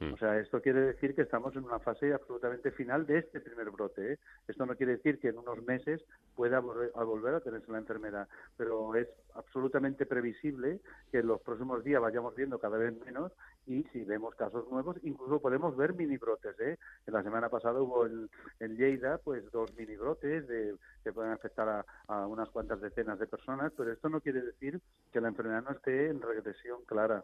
Mm. 0.00 0.14
O 0.14 0.16
sea, 0.16 0.38
esto 0.40 0.60
quiere 0.60 0.80
decir 0.80 1.14
que 1.14 1.22
estamos 1.22 1.54
en 1.54 1.64
una 1.64 1.78
fase 1.78 2.12
absolutamente 2.12 2.72
final 2.72 3.06
de 3.06 3.18
este 3.18 3.40
primer 3.40 3.70
brote. 3.70 4.14
¿eh? 4.14 4.18
Esto 4.48 4.66
no 4.66 4.74
quiere 4.74 4.96
decir 4.96 5.20
que 5.20 5.28
en 5.28 5.38
unos 5.38 5.62
meses 5.62 6.04
pueda 6.34 6.58
volver 6.60 7.34
a, 7.34 7.40
tenerse 7.40 7.70
la 7.70 7.78
enfermedad, 7.78 8.28
pero 8.56 8.94
es 8.96 9.08
absolutamente 9.34 10.04
previsible 10.04 10.80
que 11.12 11.18
en 11.18 11.28
los 11.28 11.40
próximos 11.42 11.84
días 11.84 12.02
vayamos 12.02 12.34
viendo 12.34 12.58
cada 12.58 12.76
vez 12.76 12.92
menos 13.04 13.32
y 13.66 13.84
si 13.92 14.02
vemos 14.02 14.34
casos 14.34 14.68
nuevos, 14.70 14.96
incluso 15.04 15.40
podemos 15.40 15.76
ver 15.76 15.94
mini 15.94 16.16
brotes. 16.16 16.58
¿eh? 16.58 16.76
En 17.06 17.14
la 17.14 17.22
semana 17.22 17.48
pasada 17.48 17.80
hubo 17.80 18.06
en, 18.06 18.28
Lleida 18.76 19.18
pues 19.18 19.48
dos 19.52 19.72
mini 19.76 19.94
brotes 19.94 20.48
de, 20.48 20.74
que 21.04 21.12
pueden 21.12 21.32
afectar 21.32 21.84
a 22.08 22.26
unas 22.26 22.50
cuantas 22.50 22.80
decenas 22.80 23.20
de 23.20 23.28
personas, 23.28 23.72
pero 23.76 23.92
esto 23.92 24.08
no 24.08 24.20
quiere 24.20 24.42
decir 24.42 24.80
que 25.12 25.20
la 25.20 25.28
enfermedad 25.28 25.62
no 25.62 25.70
esté 25.70 26.08
en 26.08 26.20
regresión 26.20 26.84
clara. 26.84 27.22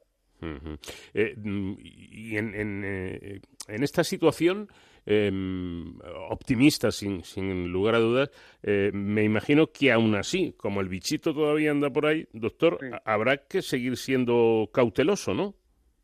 Eh, 1.14 1.34
mm, 1.36 1.72
y 1.80 2.36
en, 2.36 2.84
eh, 2.84 3.40
en, 3.68 3.82
esta 3.82 4.04
situación, 4.04 4.68
em, 5.06 5.98
optimista 6.30 6.90
sin, 6.90 7.24
sin, 7.24 7.68
lugar 7.68 7.94
a 7.94 7.98
dudas, 7.98 8.30
eh, 8.62 8.90
me 8.92 9.24
imagino 9.24 9.68
que 9.68 9.92
aún 9.92 10.14
así, 10.14 10.54
como 10.56 10.80
el 10.80 10.88
bichito 10.88 11.34
todavía 11.34 11.70
anda 11.70 11.90
por 11.90 12.06
ahí, 12.06 12.26
doctor, 12.32 12.78
habrá 13.04 13.38
que 13.46 13.62
seguir 13.62 13.96
siendo 13.96 14.70
cauteloso, 14.72 15.34
¿no? 15.34 15.54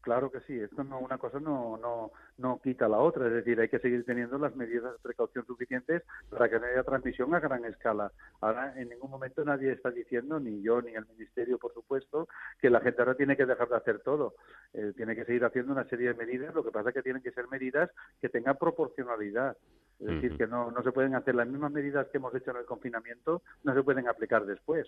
Claro 0.00 0.30
que 0.30 0.40
sí, 0.40 0.54
esto 0.54 0.84
no 0.84 1.00
una 1.00 1.18
cosa 1.18 1.40
no, 1.40 1.76
no, 1.78 2.12
no 2.38 2.60
quita 2.62 2.88
la 2.88 2.98
otra, 2.98 3.26
es 3.26 3.32
decir, 3.32 3.60
hay 3.60 3.68
que 3.68 3.78
seguir 3.78 4.04
teniendo 4.04 4.38
las 4.38 4.54
medidas 4.56 4.92
de 4.92 4.98
precaución 5.02 5.46
suficientes 5.46 6.02
para 6.28 6.48
que 6.48 6.58
no 6.58 6.66
haya 6.66 6.82
transmisión 6.82 7.34
a 7.34 7.40
gran 7.40 7.64
escala. 7.64 8.12
Ahora, 8.40 8.74
en 8.76 8.88
ningún 8.88 9.10
momento 9.10 9.44
nadie 9.44 9.72
está 9.72 9.90
diciendo, 9.90 10.38
ni 10.38 10.62
yo 10.62 10.82
ni 10.82 10.94
el 10.94 11.06
Ministerio, 11.06 11.58
por 11.58 11.72
supuesto, 11.72 12.28
que 12.60 12.70
la 12.70 12.80
gente 12.80 13.00
ahora 13.00 13.14
tiene 13.14 13.36
que 13.36 13.46
dejar 13.46 13.68
de 13.68 13.76
hacer 13.76 14.00
todo. 14.00 14.34
Eh, 14.74 14.92
tiene 14.96 15.14
que 15.14 15.24
seguir 15.24 15.44
haciendo 15.44 15.72
una 15.72 15.88
serie 15.88 16.08
de 16.08 16.14
medidas, 16.14 16.54
lo 16.54 16.64
que 16.64 16.70
pasa 16.70 16.90
es 16.90 16.94
que 16.94 17.02
tienen 17.02 17.22
que 17.22 17.32
ser 17.32 17.48
medidas 17.48 17.90
que 18.20 18.28
tengan 18.28 18.56
proporcionalidad. 18.56 19.56
Es 19.98 20.08
decir, 20.08 20.36
que 20.36 20.46
no, 20.46 20.70
no 20.70 20.82
se 20.82 20.92
pueden 20.92 21.14
hacer 21.14 21.34
las 21.34 21.48
mismas 21.48 21.72
medidas 21.72 22.06
que 22.08 22.18
hemos 22.18 22.34
hecho 22.34 22.50
en 22.50 22.58
el 22.58 22.66
confinamiento, 22.66 23.40
no 23.64 23.74
se 23.74 23.82
pueden 23.82 24.08
aplicar 24.08 24.44
después. 24.44 24.86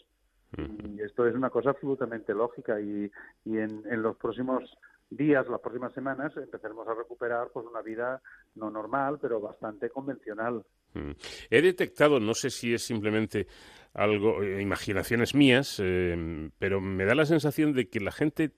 Y 0.56 1.00
esto 1.00 1.26
es 1.26 1.34
una 1.34 1.48
cosa 1.48 1.70
absolutamente 1.70 2.34
lógica 2.34 2.78
y, 2.78 3.10
y 3.44 3.58
en, 3.58 3.84
en 3.86 4.02
los 4.02 4.16
próximos 4.16 4.76
días, 5.10 5.46
las 5.48 5.60
próximas 5.60 5.92
semanas, 5.92 6.36
empezaremos 6.36 6.86
a 6.88 6.94
recuperar 6.94 7.48
pues 7.52 7.66
una 7.66 7.82
vida 7.82 8.20
no 8.54 8.70
normal, 8.70 9.18
pero 9.20 9.40
bastante 9.40 9.90
convencional. 9.90 10.64
Mm. 10.94 11.12
He 11.50 11.62
detectado, 11.62 12.20
no 12.20 12.34
sé 12.34 12.50
si 12.50 12.74
es 12.74 12.82
simplemente 12.82 13.46
algo, 13.94 14.42
eh, 14.42 14.60
imaginaciones 14.60 15.34
mías, 15.34 15.80
eh, 15.82 16.50
pero 16.58 16.80
me 16.80 17.04
da 17.04 17.14
la 17.14 17.26
sensación 17.26 17.72
de 17.72 17.88
que 17.88 18.00
la 18.00 18.12
gente 18.12 18.52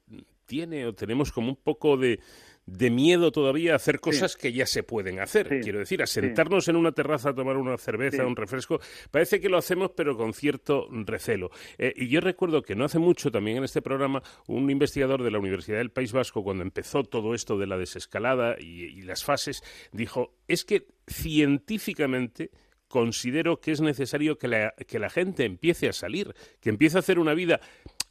tiene 0.47 0.87
o 0.87 0.95
tenemos 0.95 1.31
como 1.33 1.51
un 1.51 1.57
poco 1.57 1.97
de, 1.97 2.21
de 2.71 2.91
miedo 2.91 3.33
todavía 3.33 3.73
a 3.73 3.77
hacer 3.77 4.01
cosas 4.01 4.37
que 4.37 4.53
ya 4.53 4.65
se 4.65 4.83
pueden 4.83 5.19
hacer. 5.19 5.61
Quiero 5.63 5.81
decir, 5.81 6.03
a 6.03 6.07
sentarnos 6.07 6.69
en 6.69 6.77
una 6.77 6.93
terraza 6.93 7.31
a 7.31 7.35
tomar 7.35 7.57
una 7.57 7.77
cerveza, 7.77 8.25
un 8.25 8.37
refresco, 8.37 8.81
parece 9.11 9.41
que 9.41 9.49
lo 9.49 9.59
hacemos 9.59 9.91
pero 9.97 10.17
con 10.17 10.33
cierto 10.33 10.87
recelo. 10.91 11.51
Eh, 11.79 11.93
y 11.97 12.09
yo 12.09 12.21
recuerdo 12.21 12.63
que 12.63 12.77
no 12.77 12.85
hace 12.85 12.99
mucho 12.99 13.31
también 13.31 13.59
en 13.59 13.65
este 13.65 13.83
programa 13.83 14.23
un 14.47 14.71
investigador 14.71 15.23
de 15.23 15.31
la 15.31 15.39
Universidad 15.39 15.79
del 15.79 15.91
País 15.91 16.13
Vasco, 16.13 16.45
cuando 16.45 16.63
empezó 16.63 17.03
todo 17.03 17.35
esto 17.35 17.59
de 17.59 17.67
la 17.67 17.77
desescalada 17.77 18.57
y 18.61 19.03
las 19.03 19.25
fases, 19.25 19.63
dijo, 19.93 20.35
es 20.47 20.65
que 20.65 20.87
científicamente 21.07 22.51
considero 22.91 23.61
que 23.61 23.71
es 23.71 23.81
necesario 23.81 24.37
que 24.37 24.49
la, 24.49 24.75
que 24.87 24.99
la 24.99 25.09
gente 25.09 25.45
empiece 25.45 25.89
a 25.89 25.93
salir, 25.93 26.35
que 26.61 26.71
empiece 26.71 26.97
a 26.97 27.01
hacer 27.01 27.21
una 27.21 27.35
vida 27.35 27.61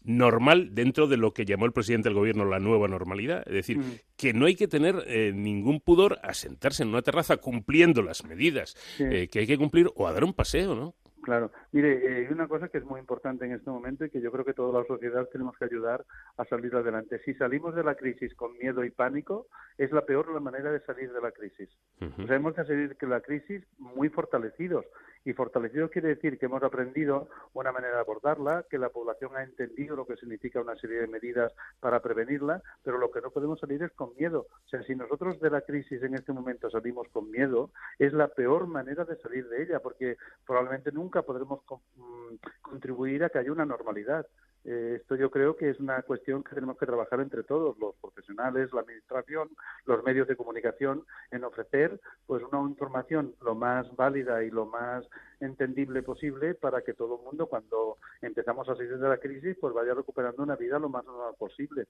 normal 0.10 0.74
dentro 0.74 1.08
de 1.08 1.18
lo 1.18 1.34
que 1.34 1.46
llamó 1.46 1.66
el 1.66 1.72
presidente 1.72 2.10
del 2.10 2.18
gobierno 2.18 2.44
la 2.44 2.60
nueva 2.60 2.88
normalidad. 2.88 3.44
Es 3.46 3.54
decir, 3.54 3.78
mm. 3.78 4.00
que 4.18 4.34
no 4.34 4.48
hay 4.48 4.56
que 4.56 4.68
tener 4.68 5.04
eh, 5.06 5.32
ningún 5.34 5.80
pudor 5.80 6.18
a 6.24 6.34
sentarse 6.34 6.82
en 6.82 6.90
una 6.90 7.04
terraza 7.04 7.38
cumpliendo 7.38 8.02
las 8.02 8.26
medidas 8.26 8.76
eh, 9.00 9.28
que 9.32 9.40
hay 9.40 9.48
que 9.48 9.58
cumplir 9.58 9.90
o 9.96 10.08
a 10.08 10.14
dar 10.14 10.24
un 10.24 10.34
paseo, 10.34 10.76
¿no? 10.76 10.96
Claro. 11.22 11.52
Mire, 11.74 11.94
eh, 11.94 12.26
hay 12.26 12.34
una 12.34 12.48
cosa 12.48 12.70
que 12.70 12.80
es 12.80 12.86
muy 12.86 13.00
importante 13.00 13.46
en 13.46 13.52
este 13.52 13.70
momento 13.70 14.06
y 14.06 14.10
que 14.10 14.22
yo 14.22 14.32
creo 14.32 14.46
que 14.46 14.54
toda 14.54 14.80
la 14.80 14.88
sociedad 14.88 15.28
tenemos 15.32 15.56
que 15.58 15.66
ayudar 15.66 16.04
a 16.38 16.46
salir 16.46 16.74
adelante. 16.74 17.22
Si 17.24 17.34
salimos 17.36 17.76
de 17.76 17.84
la 17.84 17.96
crisis 17.96 18.34
con 18.34 18.58
miedo 18.58 18.84
y 18.84 18.90
pánico, 18.90 19.48
es 19.78 19.92
la 19.92 20.06
peor 20.06 20.34
la 20.34 20.40
manera 20.40 20.72
de 20.72 20.80
salir 20.82 21.12
de 21.12 21.22
la 21.22 21.32
crisis. 21.32 21.70
o 22.02 22.26
sea, 22.26 22.36
hemos 22.36 22.56
de 22.56 22.66
salir 22.66 22.96
de 22.98 23.08
la 23.08 23.22
crisis 23.22 23.64
muy 23.78 24.10
fortalecidos. 24.10 24.86
Y 25.26 25.34
fortalecidos 25.34 25.92
quiere 25.92 26.10
decir 26.10 26.40
que 26.40 26.46
hemos 26.46 26.64
aprendido 26.64 27.28
una 27.54 27.72
manera 27.74 27.96
de 27.96 28.02
abordarla, 28.02 28.66
que 28.70 28.78
la 28.78 28.90
población 28.90 29.36
ha 29.36 29.44
entendido 29.44 29.96
lo 29.96 30.06
que 30.06 30.16
significa 30.16 30.62
una 30.62 30.76
serie 30.78 31.02
de 31.02 31.08
medidas 31.08 31.52
para 31.80 32.00
prevenirla, 32.00 32.62
pero 32.84 32.98
lo 32.98 33.12
que 33.12 33.20
no 33.20 33.32
podemos 33.32 33.60
salir 33.60 33.84
es 33.84 33.92
con 33.92 34.16
miedo. 34.16 34.48
O 34.66 34.70
sea, 34.70 34.82
si 34.84 34.96
nosotros 34.96 35.40
de 35.42 35.50
la 35.50 35.62
crisis 35.62 36.02
en 36.02 36.16
este 36.16 36.32
momento 36.32 36.70
salimos 36.70 37.08
con 37.10 37.30
miedo, 37.30 37.72
es 37.98 38.14
la 38.14 38.30
peor 38.30 38.68
manera 38.68 39.04
de 39.04 39.18
salir 39.18 39.48
de 39.50 39.64
ella, 39.64 39.80
porque 39.80 40.16
probablemente 40.46 40.92
nunca 40.92 41.10
nunca 41.10 41.24
podremos 41.24 41.62
mm, 41.96 42.36
contribuir 42.62 43.24
a 43.24 43.30
que 43.30 43.40
haya 43.40 43.52
una 43.52 43.66
normalidad. 43.66 44.28
Eh, 44.66 44.98
esto 44.98 45.16
yo 45.16 45.32
creo 45.32 45.56
que 45.56 45.70
es 45.70 45.80
una 45.80 46.02
cuestión 46.02 46.44
que 46.44 46.54
tenemos 46.54 46.78
que 46.78 46.86
trabajar 46.86 47.22
entre 47.22 47.44
todos, 47.44 47.78
los 47.80 47.96
profesionales, 47.96 48.70
la 48.74 48.82
administración, 48.82 49.50
los 49.86 50.04
medios 50.04 50.28
de 50.28 50.36
comunicación, 50.36 51.06
en 51.32 51.44
ofrecer 51.44 52.00
pues 52.28 52.44
una 52.44 52.62
información 52.70 53.36
lo 53.42 53.56
más 53.56 53.96
válida 53.96 54.44
y 54.44 54.50
lo 54.50 54.66
más 54.66 55.06
entendible 55.40 56.04
posible 56.04 56.56
para 56.56 56.82
que 56.82 56.94
todo 56.94 57.18
el 57.18 57.26
mundo 57.26 57.48
cuando 57.48 57.98
empezamos 58.22 58.68
a 58.68 58.76
salir 58.76 58.98
de 58.98 59.08
la 59.08 59.18
crisis 59.18 59.56
pues 59.60 59.74
vaya 59.74 59.94
recuperando 59.94 60.44
una 60.44 60.56
vida 60.56 60.78
lo 60.78 60.90
más 60.90 61.06
normal 61.06 61.34
posible. 61.38 61.88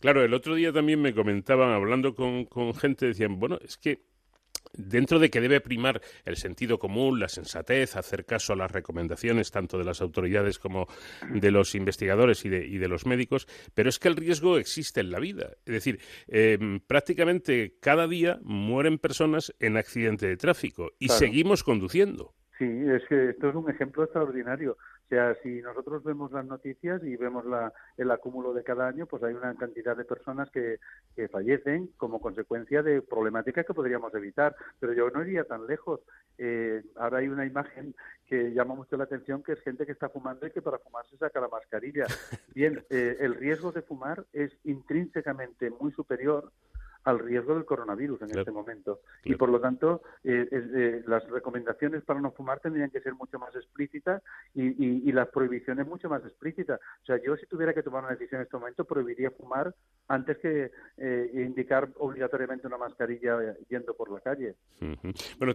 Claro, 0.00 0.22
el 0.22 0.32
otro 0.32 0.54
día 0.54 0.72
también 0.72 1.02
me 1.02 1.14
comentaban, 1.14 1.70
hablando 1.70 2.14
con, 2.14 2.46
con 2.46 2.74
gente, 2.74 3.06
decían, 3.06 3.38
bueno, 3.38 3.58
es 3.60 3.76
que 3.76 4.00
dentro 4.72 5.18
de 5.18 5.30
que 5.30 5.40
debe 5.40 5.60
primar 5.60 6.00
el 6.24 6.36
sentido 6.36 6.78
común, 6.78 7.20
la 7.20 7.28
sensatez, 7.28 7.96
hacer 7.96 8.24
caso 8.24 8.52
a 8.52 8.56
las 8.56 8.70
recomendaciones 8.70 9.50
tanto 9.50 9.78
de 9.78 9.84
las 9.84 10.00
autoridades 10.00 10.58
como 10.58 10.86
de 11.30 11.50
los 11.50 11.74
investigadores 11.74 12.44
y 12.44 12.48
de, 12.48 12.88
los 12.88 13.06
médicos, 13.06 13.46
pero 13.74 13.88
es 13.88 13.98
que 13.98 14.08
el 14.08 14.16
riesgo 14.16 14.56
existe 14.56 15.00
en 15.00 15.10
la 15.10 15.18
vida. 15.18 15.50
Es 15.66 15.74
decir, 15.74 16.00
em, 16.26 16.80
prácticamente 16.80 17.74
cada 17.80 18.06
día 18.06 18.38
mueren 18.42 18.98
personas 18.98 19.54
en 19.60 19.76
accidente 19.76 20.26
de 20.26 20.36
tráfico 20.36 20.92
y 20.98 21.08
seguimos 21.08 21.62
conduciendo. 21.62 22.34
Sí, 22.58 22.64
es 22.64 23.02
que 23.08 23.30
esto 23.30 23.50
es 23.50 23.54
un 23.54 23.70
ejemplo 23.70 24.02
extraordinario. 24.02 24.76
O 25.08 25.14
sea, 25.14 25.34
si 25.42 25.62
nosotros 25.62 26.04
vemos 26.04 26.32
las 26.32 26.44
noticias 26.44 27.02
y 27.02 27.16
vemos 27.16 27.46
la, 27.46 27.72
el 27.96 28.10
acúmulo 28.10 28.52
de 28.52 28.62
cada 28.62 28.86
año, 28.86 29.06
pues 29.06 29.22
hay 29.22 29.32
una 29.32 29.54
cantidad 29.54 29.96
de 29.96 30.04
personas 30.04 30.50
que, 30.50 30.80
que 31.16 31.28
fallecen 31.28 31.86
como 31.96 32.20
consecuencia 32.20 32.82
de 32.82 33.00
problemáticas 33.00 33.64
que 33.64 33.72
podríamos 33.72 34.14
evitar. 34.14 34.54
Pero 34.78 34.92
yo 34.92 35.08
no 35.08 35.22
iría 35.22 35.44
tan 35.44 35.66
lejos. 35.66 36.00
Eh, 36.36 36.82
ahora 36.96 37.18
hay 37.18 37.28
una 37.28 37.46
imagen 37.46 37.94
que 38.26 38.52
llama 38.52 38.74
mucho 38.74 38.98
la 38.98 39.04
atención, 39.04 39.42
que 39.42 39.52
es 39.52 39.60
gente 39.62 39.86
que 39.86 39.92
está 39.92 40.10
fumando 40.10 40.46
y 40.46 40.50
que 40.50 40.60
para 40.60 40.78
fumar 40.78 41.06
se 41.06 41.16
saca 41.16 41.40
la 41.40 41.48
mascarilla. 41.48 42.04
Bien, 42.54 42.84
eh, 42.90 43.16
el 43.20 43.34
riesgo 43.34 43.72
de 43.72 43.80
fumar 43.80 44.26
es 44.34 44.52
intrínsecamente 44.64 45.70
muy 45.70 45.90
superior 45.92 46.52
al 47.04 47.18
riesgo 47.18 47.54
del 47.54 47.64
coronavirus 47.64 48.22
en 48.22 48.38
este 48.38 48.50
momento. 48.50 49.00
Y 49.24 49.34
por 49.36 49.48
lo 49.48 49.60
tanto, 49.60 50.02
eh, 50.24 50.46
eh, 50.50 51.02
las 51.06 51.26
recomendaciones 51.28 52.02
para 52.04 52.20
no 52.20 52.32
fumar 52.32 52.60
tendrían 52.60 52.90
que 52.90 53.00
ser 53.00 53.14
mucho 53.14 53.38
más 53.38 53.54
explícitas 53.54 54.22
y, 54.54 55.10
las 55.12 55.28
prohibiciones 55.28 55.86
mucho 55.86 56.08
más 56.08 56.22
explícitas. 56.24 56.78
O 57.02 57.06
sea, 57.06 57.20
yo 57.24 57.36
si 57.36 57.46
tuviera 57.46 57.72
que 57.72 57.82
tomar 57.82 58.04
una 58.04 58.12
decisión 58.12 58.40
en 58.40 58.44
este 58.44 58.56
momento, 58.56 58.84
prohibiría 58.84 59.30
fumar 59.30 59.74
antes 60.06 60.36
que 60.38 60.70
eh, 60.98 61.30
indicar 61.34 61.88
obligatoriamente 61.96 62.66
una 62.66 62.76
mascarilla 62.76 63.56
yendo 63.68 63.94
por 63.94 64.12
la 64.12 64.20
calle. 64.20 64.54
Bueno, 65.38 65.54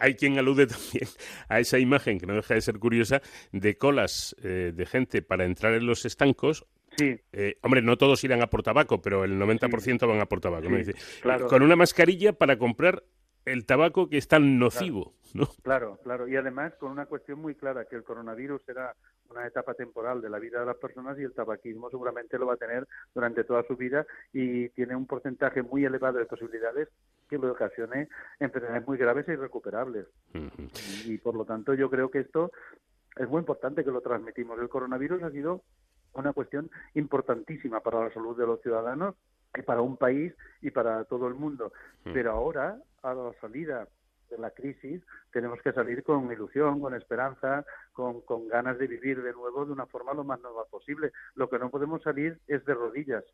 hay 0.00 0.14
quien 0.14 0.38
alude 0.38 0.66
también 0.66 1.08
a 1.48 1.60
esa 1.60 1.78
imagen, 1.78 2.18
que 2.18 2.26
no 2.26 2.34
deja 2.34 2.54
de 2.54 2.60
ser 2.60 2.78
curiosa, 2.78 3.22
de 3.52 3.78
colas 3.78 4.36
de 4.42 4.86
gente 4.86 5.22
para 5.22 5.44
entrar 5.44 5.74
en 5.74 5.86
los 5.86 6.04
estancos 6.04 6.66
Sí. 6.96 7.18
Eh, 7.32 7.58
hombre, 7.62 7.82
no 7.82 7.96
todos 7.96 8.22
irán 8.24 8.42
a 8.42 8.48
por 8.48 8.62
tabaco, 8.62 9.00
pero 9.00 9.24
el 9.24 9.38
90% 9.40 10.06
van 10.06 10.20
a 10.20 10.26
por 10.26 10.40
tabaco. 10.40 10.68
dice. 10.68 10.94
Con 11.48 11.62
una 11.62 11.76
mascarilla 11.76 12.32
para 12.32 12.58
comprar 12.58 13.02
el 13.44 13.66
tabaco 13.66 14.08
que 14.08 14.18
es 14.18 14.28
tan 14.28 14.58
nocivo, 14.58 15.14
¿no? 15.34 15.48
Claro, 15.62 15.98
claro. 16.02 16.28
Y 16.28 16.36
además 16.36 16.74
con 16.78 16.92
una 16.92 17.06
cuestión 17.06 17.40
muy 17.40 17.54
clara, 17.54 17.86
que 17.86 17.96
el 17.96 18.04
coronavirus 18.04 18.62
será 18.64 18.94
una 19.30 19.46
etapa 19.46 19.74
temporal 19.74 20.20
de 20.20 20.28
la 20.28 20.38
vida 20.38 20.60
de 20.60 20.66
las 20.66 20.76
personas 20.76 21.18
y 21.18 21.22
el 21.22 21.32
tabaquismo 21.32 21.90
seguramente 21.90 22.38
lo 22.38 22.46
va 22.46 22.54
a 22.54 22.58
tener 22.58 22.86
durante 23.14 23.44
toda 23.44 23.64
su 23.64 23.76
vida 23.76 24.06
y 24.32 24.68
tiene 24.70 24.94
un 24.94 25.06
porcentaje 25.06 25.62
muy 25.62 25.84
elevado 25.84 26.18
de 26.18 26.26
posibilidades 26.26 26.88
que 27.28 27.38
le 27.38 27.48
ocasione 27.48 28.08
enfermedades 28.38 28.86
muy 28.86 28.98
graves 28.98 29.26
e 29.28 29.32
irrecuperables. 29.32 30.06
y 31.06 31.16
por 31.18 31.34
lo 31.34 31.44
tanto 31.44 31.74
yo 31.74 31.88
creo 31.88 32.10
que 32.10 32.20
esto 32.20 32.52
es 33.16 33.28
muy 33.28 33.40
importante 33.40 33.84
que 33.84 33.90
lo 33.90 34.00
transmitimos. 34.00 34.58
El 34.58 34.68
coronavirus 34.68 35.22
ha 35.22 35.30
sido 35.30 35.62
una 36.14 36.32
cuestión 36.32 36.70
importantísima 36.94 37.80
para 37.80 38.04
la 38.04 38.12
salud 38.12 38.36
de 38.36 38.46
los 38.46 38.60
ciudadanos 38.62 39.14
y 39.56 39.62
para 39.62 39.80
un 39.80 39.96
país 39.96 40.34
y 40.60 40.70
para 40.70 41.04
todo 41.04 41.28
el 41.28 41.34
mundo. 41.34 41.72
Hmm. 42.04 42.12
Pero 42.12 42.32
ahora, 42.32 42.78
a 43.02 43.14
la 43.14 43.32
salida 43.40 43.88
de 44.30 44.38
la 44.38 44.50
crisis, 44.50 45.02
tenemos 45.30 45.60
que 45.62 45.72
salir 45.72 46.02
con 46.02 46.32
ilusión, 46.32 46.80
con 46.80 46.94
esperanza, 46.94 47.64
con, 47.92 48.22
con 48.22 48.48
ganas 48.48 48.78
de 48.78 48.86
vivir 48.86 49.22
de 49.22 49.32
nuevo 49.32 49.66
de 49.66 49.72
una 49.72 49.86
forma 49.86 50.14
lo 50.14 50.24
más 50.24 50.40
normal 50.40 50.64
posible. 50.70 51.12
Lo 51.34 51.50
que 51.50 51.58
no 51.58 51.70
podemos 51.70 52.02
salir 52.02 52.38
es 52.48 52.64
de 52.64 52.74
rodillas. 52.74 53.24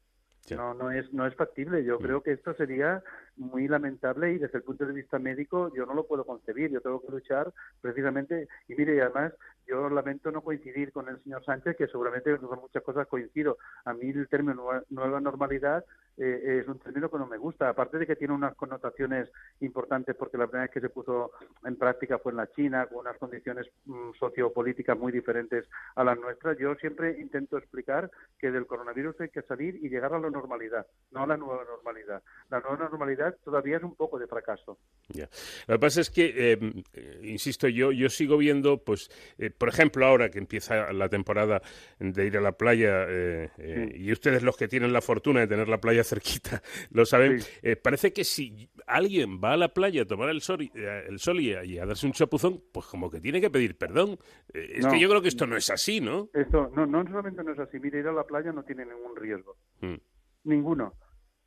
No, 0.57 0.73
no 0.75 0.91
es, 0.91 1.13
no 1.13 1.27
es 1.27 1.35
factible. 1.35 1.85
Yo 1.85 1.99
mm. 1.99 2.03
creo 2.03 2.23
que 2.23 2.33
esto 2.33 2.55
sería 2.55 3.03
muy 3.37 3.69
lamentable 3.69 4.33
y 4.33 4.39
desde 4.39 4.59
el 4.59 4.65
punto 4.65 4.87
de 4.87 4.93
vista 4.93 5.19
médico 5.19 5.71
yo 5.75 5.87
no 5.87 5.95
lo 5.95 6.07
puedo 6.07 6.25
concebir. 6.25 6.71
Yo 6.71 6.81
tengo 6.81 7.01
que 7.01 7.13
luchar 7.13 7.53
precisamente. 7.81 8.49
Y 8.67 8.75
mire, 8.75 9.01
además 9.03 9.35
yo 9.69 9.89
lamento 9.91 10.31
no 10.31 10.41
coincidir 10.41 10.93
con 10.93 11.09
el 11.09 11.23
señor 11.23 11.45
Sánchez, 11.45 11.77
que 11.77 11.87
seguramente 11.89 12.37
con 12.39 12.61
muchas 12.61 12.83
cosas 12.83 13.07
coincido. 13.07 13.59
A 13.85 13.93
mí 13.93 14.11
el 14.11 14.29
término 14.29 14.83
nueva 14.89 15.21
normalidad 15.21 15.85
eh, 16.19 16.61
es 16.61 16.69
un 16.69 16.79
término 16.81 17.09
que 17.11 17.19
no 17.19 17.27
me 17.27 17.39
gusta. 17.39 17.69
Aparte 17.69 17.99
de 17.99 18.07
que 18.07 18.17
tiene 18.17 18.35
unas 18.35 18.57
connotaciones 18.57 19.29
importantes, 19.61 20.17
porque 20.17 20.37
la 20.37 20.47
primera 20.47 20.65
vez 20.65 20.73
que 20.73 20.81
se 20.81 20.89
puso 20.89 21.31
en 21.65 21.77
práctica 21.77 22.19
fue 22.19 22.33
en 22.33 22.39
la 22.39 22.51
China, 22.51 22.87
con 22.87 22.99
unas 22.99 23.17
condiciones 23.19 23.67
mm, 23.85 24.13
sociopolíticas 24.19 24.99
muy 24.99 25.13
diferentes 25.13 25.67
a 25.95 26.03
las 26.03 26.19
nuestras. 26.19 26.59
Yo 26.59 26.75
siempre 26.77 27.21
intento 27.21 27.57
explicar 27.57 28.11
que 28.39 28.51
del 28.51 28.67
coronavirus 28.67 29.21
hay 29.21 29.29
que 29.29 29.43
salir 29.43 29.77
y 29.77 29.89
llegar 29.89 30.13
a 30.13 30.19
la 30.19 30.31
normalidad, 30.31 30.87
no 31.13 31.23
a 31.23 31.27
la 31.27 31.37
nueva 31.37 31.65
normalidad. 31.65 32.23
La 32.51 32.61
nueva 32.61 32.89
normalidad 32.89 33.37
todavía 33.45 33.77
es 33.77 33.83
un 33.85 33.95
poco 33.95 34.19
de 34.19 34.27
fracaso. 34.27 34.79
Ya. 35.09 35.29
Lo 35.69 35.75
que 35.75 35.79
pasa 35.79 36.01
es 36.01 36.11
que, 36.11 36.53
em, 36.53 36.83
eh, 36.95 37.21
insisto, 37.23 37.69
yo, 37.69 37.93
yo 37.93 38.09
sigo 38.09 38.39
viendo, 38.39 38.83
pues, 38.83 39.09
eh, 39.39 39.51
por 39.59 39.69
ejemplo, 39.69 40.07
ahora 40.07 40.31
que 40.31 40.39
empieza 40.39 40.93
la 40.93 41.09
temporada 41.09 41.61
de 41.99 42.27
ir 42.27 42.37
a 42.37 42.41
la 42.41 42.53
playa, 42.53 43.05
eh, 43.09 43.51
eh 43.59 43.93
y 43.95 44.13
ustedes 44.13 44.43
los 44.43 44.57
que 44.57 44.69
tienen 44.69 44.93
la 44.93 45.01
fortuna 45.01 45.41
de 45.41 45.49
tener 45.49 45.69
la 45.69 45.81
playa 45.81 46.05
cerquita 46.05 46.63
lo 46.91 47.05
saben, 47.05 47.41
eh, 47.63 47.77
parece 47.77 48.13
que 48.13 48.25
si 48.25 48.71
alguien 48.87 49.41
va 49.43 49.53
a 49.53 49.57
la 49.57 49.69
playa 49.69 50.03
a 50.03 50.07
tomar 50.07 50.31
el 50.31 50.41
sol, 50.41 50.71
el 50.75 51.19
sol 51.19 51.41
y, 51.41 51.79
a, 51.79 51.87
darse 51.87 52.07
un 52.07 52.13
chapuzón, 52.13 52.63
pues 52.73 52.87
como 52.87 53.11
que 53.11 53.21
tiene 53.21 53.41
que 53.41 53.51
pedir 53.51 53.77
perdón. 53.77 54.19
es 54.55 54.87
que 54.87 55.01
yo 55.01 55.09
creo 55.09 55.21
que 55.21 55.29
esto 55.29 55.47
no 55.47 55.57
es 55.57 55.71
así, 55.71 56.01
¿no? 56.01 56.31
Esto 56.33 56.71
no, 56.75 56.87
no 56.87 57.05
solamente 57.05 57.43
no 57.43 57.53
es 57.53 57.59
así. 57.59 57.79
Mire, 57.79 58.01
ir 58.01 58.07
a 58.07 58.13
la 58.13 58.25
playa 58.25 58.53
no 58.53 58.63
tiene 58.63 58.85
ningún 58.85 59.17
riesgo. 59.17 59.57
Mm. 59.81 59.97
Ninguno. 60.45 60.95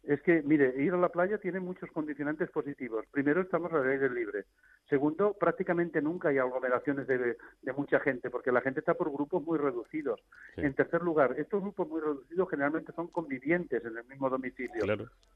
Es 0.03 0.21
que, 0.23 0.41
mire, 0.41 0.73
ir 0.81 0.93
a 0.93 0.97
la 0.97 1.09
playa 1.09 1.37
tiene 1.37 1.59
muchos 1.59 1.89
condicionantes 1.91 2.49
positivos. 2.49 3.05
Primero, 3.11 3.41
estamos 3.41 3.71
al 3.71 3.87
aire 3.87 4.09
libre. 4.09 4.45
Segundo, 4.91 5.33
prácticamente 5.39 6.01
nunca 6.01 6.27
hay 6.27 6.37
aglomeraciones 6.37 7.07
de, 7.07 7.37
mucha 7.77 8.01
gente, 8.01 8.29
porque 8.29 8.51
la 8.51 8.59
gente 8.59 8.81
está 8.81 8.93
por 8.93 9.09
grupos 9.09 9.41
muy 9.41 9.57
reducidos. 9.57 10.19
En 10.57 10.73
tercer 10.73 11.01
lugar, 11.01 11.33
estos 11.37 11.61
grupos 11.61 11.87
muy 11.87 12.01
reducidos 12.01 12.49
generalmente 12.49 12.91
son 12.91 13.07
convivientes 13.07 13.85
en 13.85 13.97
el 13.97 14.03
mismo 14.03 14.29
domicilio. 14.29 14.83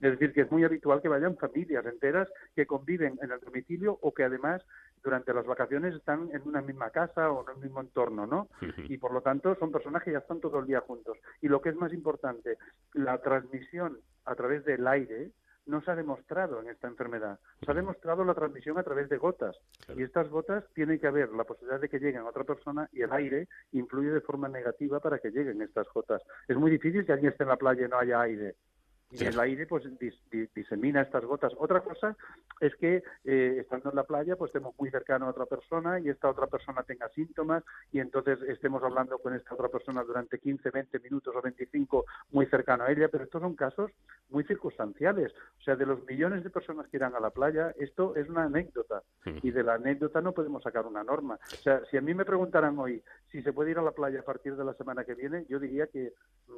Es 0.02 0.12
decir, 0.12 0.34
que 0.34 0.42
es 0.42 0.52
muy 0.52 0.66
habitual 0.66 1.02
que 1.02 1.08
vayan 1.08 1.38
familias 1.38 1.86
enteras 1.86 2.28
que 2.54 2.66
conviven 2.66 3.18
en 3.22 3.32
el 3.32 3.40
domicilio 3.40 3.98
o 4.02 4.14
que 4.14 4.26
además 4.26 4.62
durante 5.02 5.34
las 5.34 5.46
vacaciones 5.46 5.96
están 5.96 6.30
en 6.34 6.42
una 6.46 6.62
misma 6.62 6.90
casa 6.90 7.32
o 7.32 7.50
en 7.50 7.56
un 7.56 7.64
mismo 7.64 7.80
entorno, 7.80 8.28
¿no? 8.28 8.50
Y 8.90 8.98
por 8.98 9.14
lo 9.14 9.22
tanto 9.22 9.56
son 9.56 9.72
personas 9.72 10.04
que 10.04 10.12
ya 10.12 10.18
están 10.18 10.42
todo 10.42 10.60
el 10.60 10.68
día 10.68 10.82
juntos. 10.82 11.18
Y 11.42 11.48
lo 11.48 11.62
que 11.62 11.70
es 11.70 11.78
más 11.78 11.94
importante, 11.94 12.58
la 12.92 13.20
transmisión 13.20 14.00
a 14.26 14.36
través 14.36 14.66
del 14.66 14.86
aire 14.86 15.32
no 15.66 15.82
se 15.82 15.92
ha 15.92 15.96
demostrado 15.96 16.62
en 16.62 16.70
esta 16.70 16.88
enfermedad. 16.88 17.40
Se 17.64 17.72
ha 17.72 17.74
demostrado 17.74 18.24
la 18.24 18.34
transmisión 18.34 18.78
a 18.78 18.84
través 18.84 19.10
de 19.10 19.18
gotas. 19.18 19.56
Y 19.96 20.04
estas 20.04 20.30
gotas 20.30 20.64
tienen 20.74 21.00
que 21.00 21.08
haber 21.08 21.30
la 21.30 21.44
posibilidad 21.44 21.80
de 21.80 21.90
que 21.90 22.00
lleguen 22.00 22.22
a 22.22 22.30
otra 22.30 22.44
persona 22.44 22.90
y 22.92 23.02
el 23.02 23.12
aire 23.12 23.48
influye 23.72 24.12
de 24.12 24.22
forma 24.22 24.48
negativa 24.48 25.00
para 25.00 25.20
que 25.20 25.32
lleguen 25.32 25.62
estas 25.62 25.88
gotas. 25.94 26.22
Es 26.48 26.58
muy 26.58 26.72
difícil 26.72 27.06
que 27.06 27.14
alguien 27.14 27.32
esté 27.32 27.44
en 27.44 27.50
la 27.50 27.58
playa 27.58 27.86
y 27.86 27.90
no 27.90 27.98
haya 27.98 28.22
aire 28.22 28.56
y 29.12 29.24
el 29.24 29.40
aire 29.40 29.66
pues 29.68 29.84
disemina 30.54 31.02
estas 31.02 31.24
gotas. 31.24 31.54
Otra 31.58 31.82
cosa 31.82 32.16
es 32.60 32.76
que 32.76 33.04
eh, 33.24 33.58
estando 33.60 33.90
en 33.90 33.96
la 33.96 34.04
playa 34.04 34.36
pues 34.36 34.50
estemos 34.50 34.74
muy 34.80 34.90
cercano 34.90 35.28
a 35.28 35.30
otra 35.30 35.46
persona 35.46 36.00
y 36.00 36.10
esta 36.10 36.30
otra 36.30 36.48
persona 36.48 36.84
tenga 36.84 37.10
síntomas 37.10 37.64
y 37.92 38.00
entonces 38.00 38.42
estemos 38.44 38.84
hablando 38.84 39.18
con 39.20 39.36
esta 39.36 39.54
otra 39.54 39.70
persona 39.70 40.04
durante 40.04 40.40
15, 40.40 40.70
20 40.70 41.00
minutos 41.00 41.36
o 41.36 41.42
25 41.42 42.06
muy 42.32 42.46
cercano 42.48 42.84
a 42.84 42.92
ella, 42.92 43.08
pero 43.10 43.24
estos 43.24 43.42
son 43.42 43.56
casos 43.56 43.92
muy 44.30 44.44
circunstanciales. 44.44 45.32
O 45.60 45.64
sea, 45.64 45.76
de 45.76 45.86
los 45.86 46.04
millones 46.06 46.44
de 46.44 46.50
personas 46.50 46.88
que 46.88 46.98
irán 46.98 47.16
a 47.16 47.20
la 47.20 47.30
playa, 47.30 47.74
esto 47.80 48.16
es 48.16 48.28
una 48.30 48.44
anécdota 48.44 49.04
y 49.26 49.52
de 49.52 49.64
la 49.64 49.76
anécdota 49.76 50.22
no 50.22 50.34
podemos 50.34 50.64
sacar 50.64 50.86
una 50.86 51.04
norma. 51.04 51.40
O 51.54 51.62
sea, 51.62 51.82
si 51.90 51.98
a 51.98 52.02
mí 52.02 52.14
me 52.14 52.26
preguntaran 52.26 52.78
hoy 52.80 53.04
si 53.36 53.42
se 53.42 53.52
puede 53.52 53.72
ir 53.72 53.78
a 53.78 53.82
la 53.82 53.92
playa 53.92 54.22
a 54.22 54.24
partir 54.24 54.56
de 54.56 54.64
la 54.64 54.74
semana 54.76 55.04
que 55.04 55.14
viene, 55.14 55.46
yo 55.50 55.60
diría 55.60 55.88
que 55.88 56.14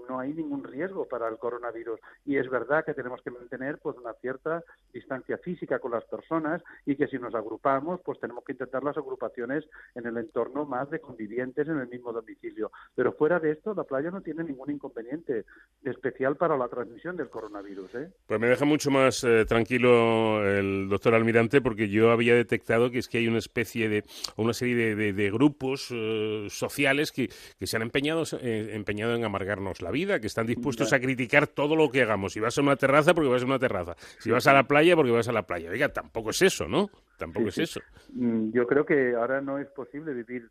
no 0.07 0.19
hay 0.19 0.31
ningún 0.33 0.63
riesgo 0.63 1.07
para 1.07 1.27
el 1.27 1.37
coronavirus 1.37 1.99
y 2.23 2.37
es 2.37 2.47
verdad 2.49 2.85
que 2.85 2.93
tenemos 2.93 3.21
que 3.21 3.31
mantener 3.31 3.79
pues 3.79 3.97
una 3.97 4.13
cierta 4.13 4.63
distancia 4.93 5.37
física 5.39 5.79
con 5.79 5.91
las 5.91 6.05
personas 6.05 6.61
y 6.85 6.95
que 6.95 7.07
si 7.07 7.17
nos 7.17 7.33
agrupamos 7.35 7.99
pues 8.01 8.19
tenemos 8.19 8.43
que 8.43 8.53
intentar 8.53 8.83
las 8.83 8.97
agrupaciones 8.97 9.65
en 9.95 10.05
el 10.05 10.17
entorno 10.17 10.65
más 10.65 10.89
de 10.89 10.99
convivientes 10.99 11.67
en 11.67 11.79
el 11.79 11.87
mismo 11.87 12.13
domicilio 12.13 12.71
pero 12.95 13.13
fuera 13.13 13.39
de 13.39 13.51
esto 13.51 13.73
la 13.73 13.83
playa 13.83 14.11
no 14.11 14.21
tiene 14.21 14.43
ningún 14.43 14.71
inconveniente 14.71 15.45
especial 15.83 16.35
para 16.35 16.57
la 16.57 16.67
transmisión 16.67 17.17
del 17.17 17.29
coronavirus 17.29 17.95
¿eh? 17.95 18.11
pues 18.25 18.39
me 18.39 18.47
deja 18.47 18.65
mucho 18.65 18.91
más 18.91 19.23
eh, 19.23 19.45
tranquilo 19.45 20.45
el 20.47 20.89
doctor 20.89 21.15
Almirante 21.15 21.61
porque 21.61 21.89
yo 21.89 22.11
había 22.11 22.35
detectado 22.35 22.91
que 22.91 22.99
es 22.99 23.07
que 23.07 23.17
hay 23.17 23.27
una 23.27 23.39
especie 23.39 23.89
de 23.89 24.03
una 24.35 24.53
serie 24.53 24.95
de, 24.95 25.31
grupos 25.31 25.89
eh, 25.91 26.47
sociales 26.69 27.11
que, 27.11 27.29
que, 27.59 27.67
se 27.67 27.77
han 27.77 27.83
empeñado 27.83 28.23
empeñado 28.41 29.15
en 29.15 29.23
amargarnos 29.23 29.81
la 29.81 29.91
vida 29.91 30.19
que 30.19 30.27
están 30.27 30.47
dispuestos 30.47 30.93
a 30.93 30.99
criticar 30.99 31.47
todo 31.47 31.75
lo 31.75 31.89
que 31.89 32.01
hagamos 32.01 32.33
si 32.33 32.39
vas 32.39 32.57
a 32.57 32.61
una 32.61 32.75
terraza, 32.75 33.13
porque 33.13 33.29
vas 33.29 33.41
a 33.41 33.45
una 33.45 33.59
terraza. 33.59 33.95
Si 34.19 34.29
vas 34.31 34.47
a 34.47 34.53
la 34.53 34.63
playa, 34.63 34.95
porque 34.95 35.11
vas 35.11 35.27
a 35.27 35.31
la 35.31 35.43
playa. 35.43 35.69
Oiga, 35.69 35.89
tampoco 35.89 36.31
es 36.31 36.41
eso, 36.41 36.67
¿no? 36.67 36.89
Tampoco 37.17 37.49
es 37.49 37.57
eso. 37.57 37.81
Mm, 38.13 38.51
yo 38.51 38.67
creo 38.67 38.85
que 38.85 39.15
ahora 39.15 39.41
no 39.41 39.57
es 39.59 39.67
posible 39.67 40.13
vivir 40.13 40.49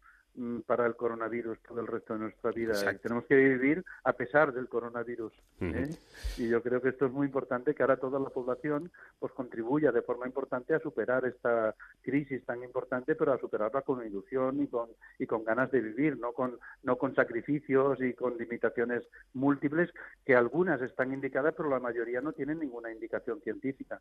para 0.67 0.87
el 0.87 0.97
coronavirus 0.97 1.59
todo 1.67 1.81
el 1.81 1.87
resto 1.87 2.15
de 2.15 2.21
nuestra 2.21 2.51
vida. 2.51 2.75
tenemos 3.03 3.25
que 3.25 3.37
vivir 3.37 3.85
a 4.05 4.13
pesar 4.13 4.53
del 4.53 4.69
coronavirus. 4.69 5.33
¿eh? 5.61 5.89
Y 6.37 6.49
yo 6.49 6.63
creo 6.63 6.81
que 6.83 6.91
esto 6.91 7.07
es 7.07 7.13
muy 7.13 7.27
importante, 7.27 7.75
que 7.75 7.83
ahora 7.83 7.97
toda 7.97 8.21
la 8.21 8.29
población 8.29 8.91
pues 9.19 9.33
contribuya 9.33 9.93
de 9.93 10.03
forma 10.03 10.27
importante 10.27 10.75
a 10.75 10.81
superar 10.81 11.25
esta 11.25 11.75
crisis 12.03 12.45
tan 12.45 12.63
importante, 12.63 13.15
pero 13.15 13.33
a 13.33 13.39
superarla 13.39 13.83
con 13.83 14.07
ilusión 14.07 14.63
y 14.63 14.67
con, 14.67 14.91
y 15.19 15.27
con 15.27 15.45
ganas 15.45 15.71
de 15.71 15.81
vivir, 15.81 16.19
no 16.19 16.33
con, 16.33 16.59
no 16.83 16.97
con 16.97 17.15
sacrificios 17.15 17.99
y 18.01 18.13
con 18.13 18.37
limitaciones 18.37 19.05
múltiples, 19.33 19.91
que 20.25 20.35
algunas 20.35 20.83
están 20.83 21.13
indicadas, 21.13 21.55
pero 21.57 21.71
la 21.71 21.81
mayoría 21.81 22.21
no 22.21 22.33
tienen 22.33 22.59
ninguna 22.59 22.93
indicación 22.93 23.41
científica. 23.41 24.01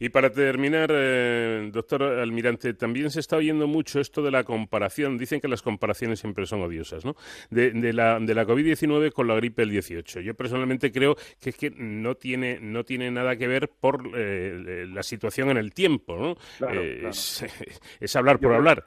Y 0.00 0.08
para 0.08 0.30
terminar, 0.30 0.90
eh, 0.92 1.70
doctor 1.72 2.02
Almirante, 2.02 2.74
también 2.74 3.10
se 3.10 3.20
está 3.20 3.36
oyendo 3.36 3.66
mucho 3.66 4.00
esto 4.00 4.22
de 4.22 4.30
la 4.30 4.44
comparación. 4.44 5.16
Dicen 5.16 5.40
que 5.40 5.48
las 5.48 5.62
comparaciones 5.62 5.75
siempre 6.16 6.46
son 6.46 6.62
odiosas, 6.62 7.04
¿no? 7.04 7.16
De, 7.50 7.92
la, 7.92 8.18
de 8.20 8.34
la 8.34 8.46
COVID-19 8.46 9.12
con 9.12 9.26
la 9.26 9.34
gripe 9.34 9.62
del 9.62 9.70
18. 9.70 10.20
Yo 10.20 10.34
personalmente 10.34 10.92
creo 10.92 11.16
que 11.40 11.50
es 11.50 11.56
que 11.56 11.70
no 11.70 12.16
tiene, 12.16 12.58
no 12.60 12.84
tiene 12.84 13.10
nada 13.10 13.36
que 13.36 13.46
ver 13.46 13.68
por 13.68 14.10
eh, 14.14 14.86
la 14.88 15.02
situación 15.02 15.50
en 15.50 15.56
el 15.56 15.72
tiempo, 15.72 16.16
¿no? 16.16 16.68
Eh, 16.72 17.08
es, 18.00 18.16
hablar 18.16 18.38
por 18.38 18.52
hablar. 18.52 18.84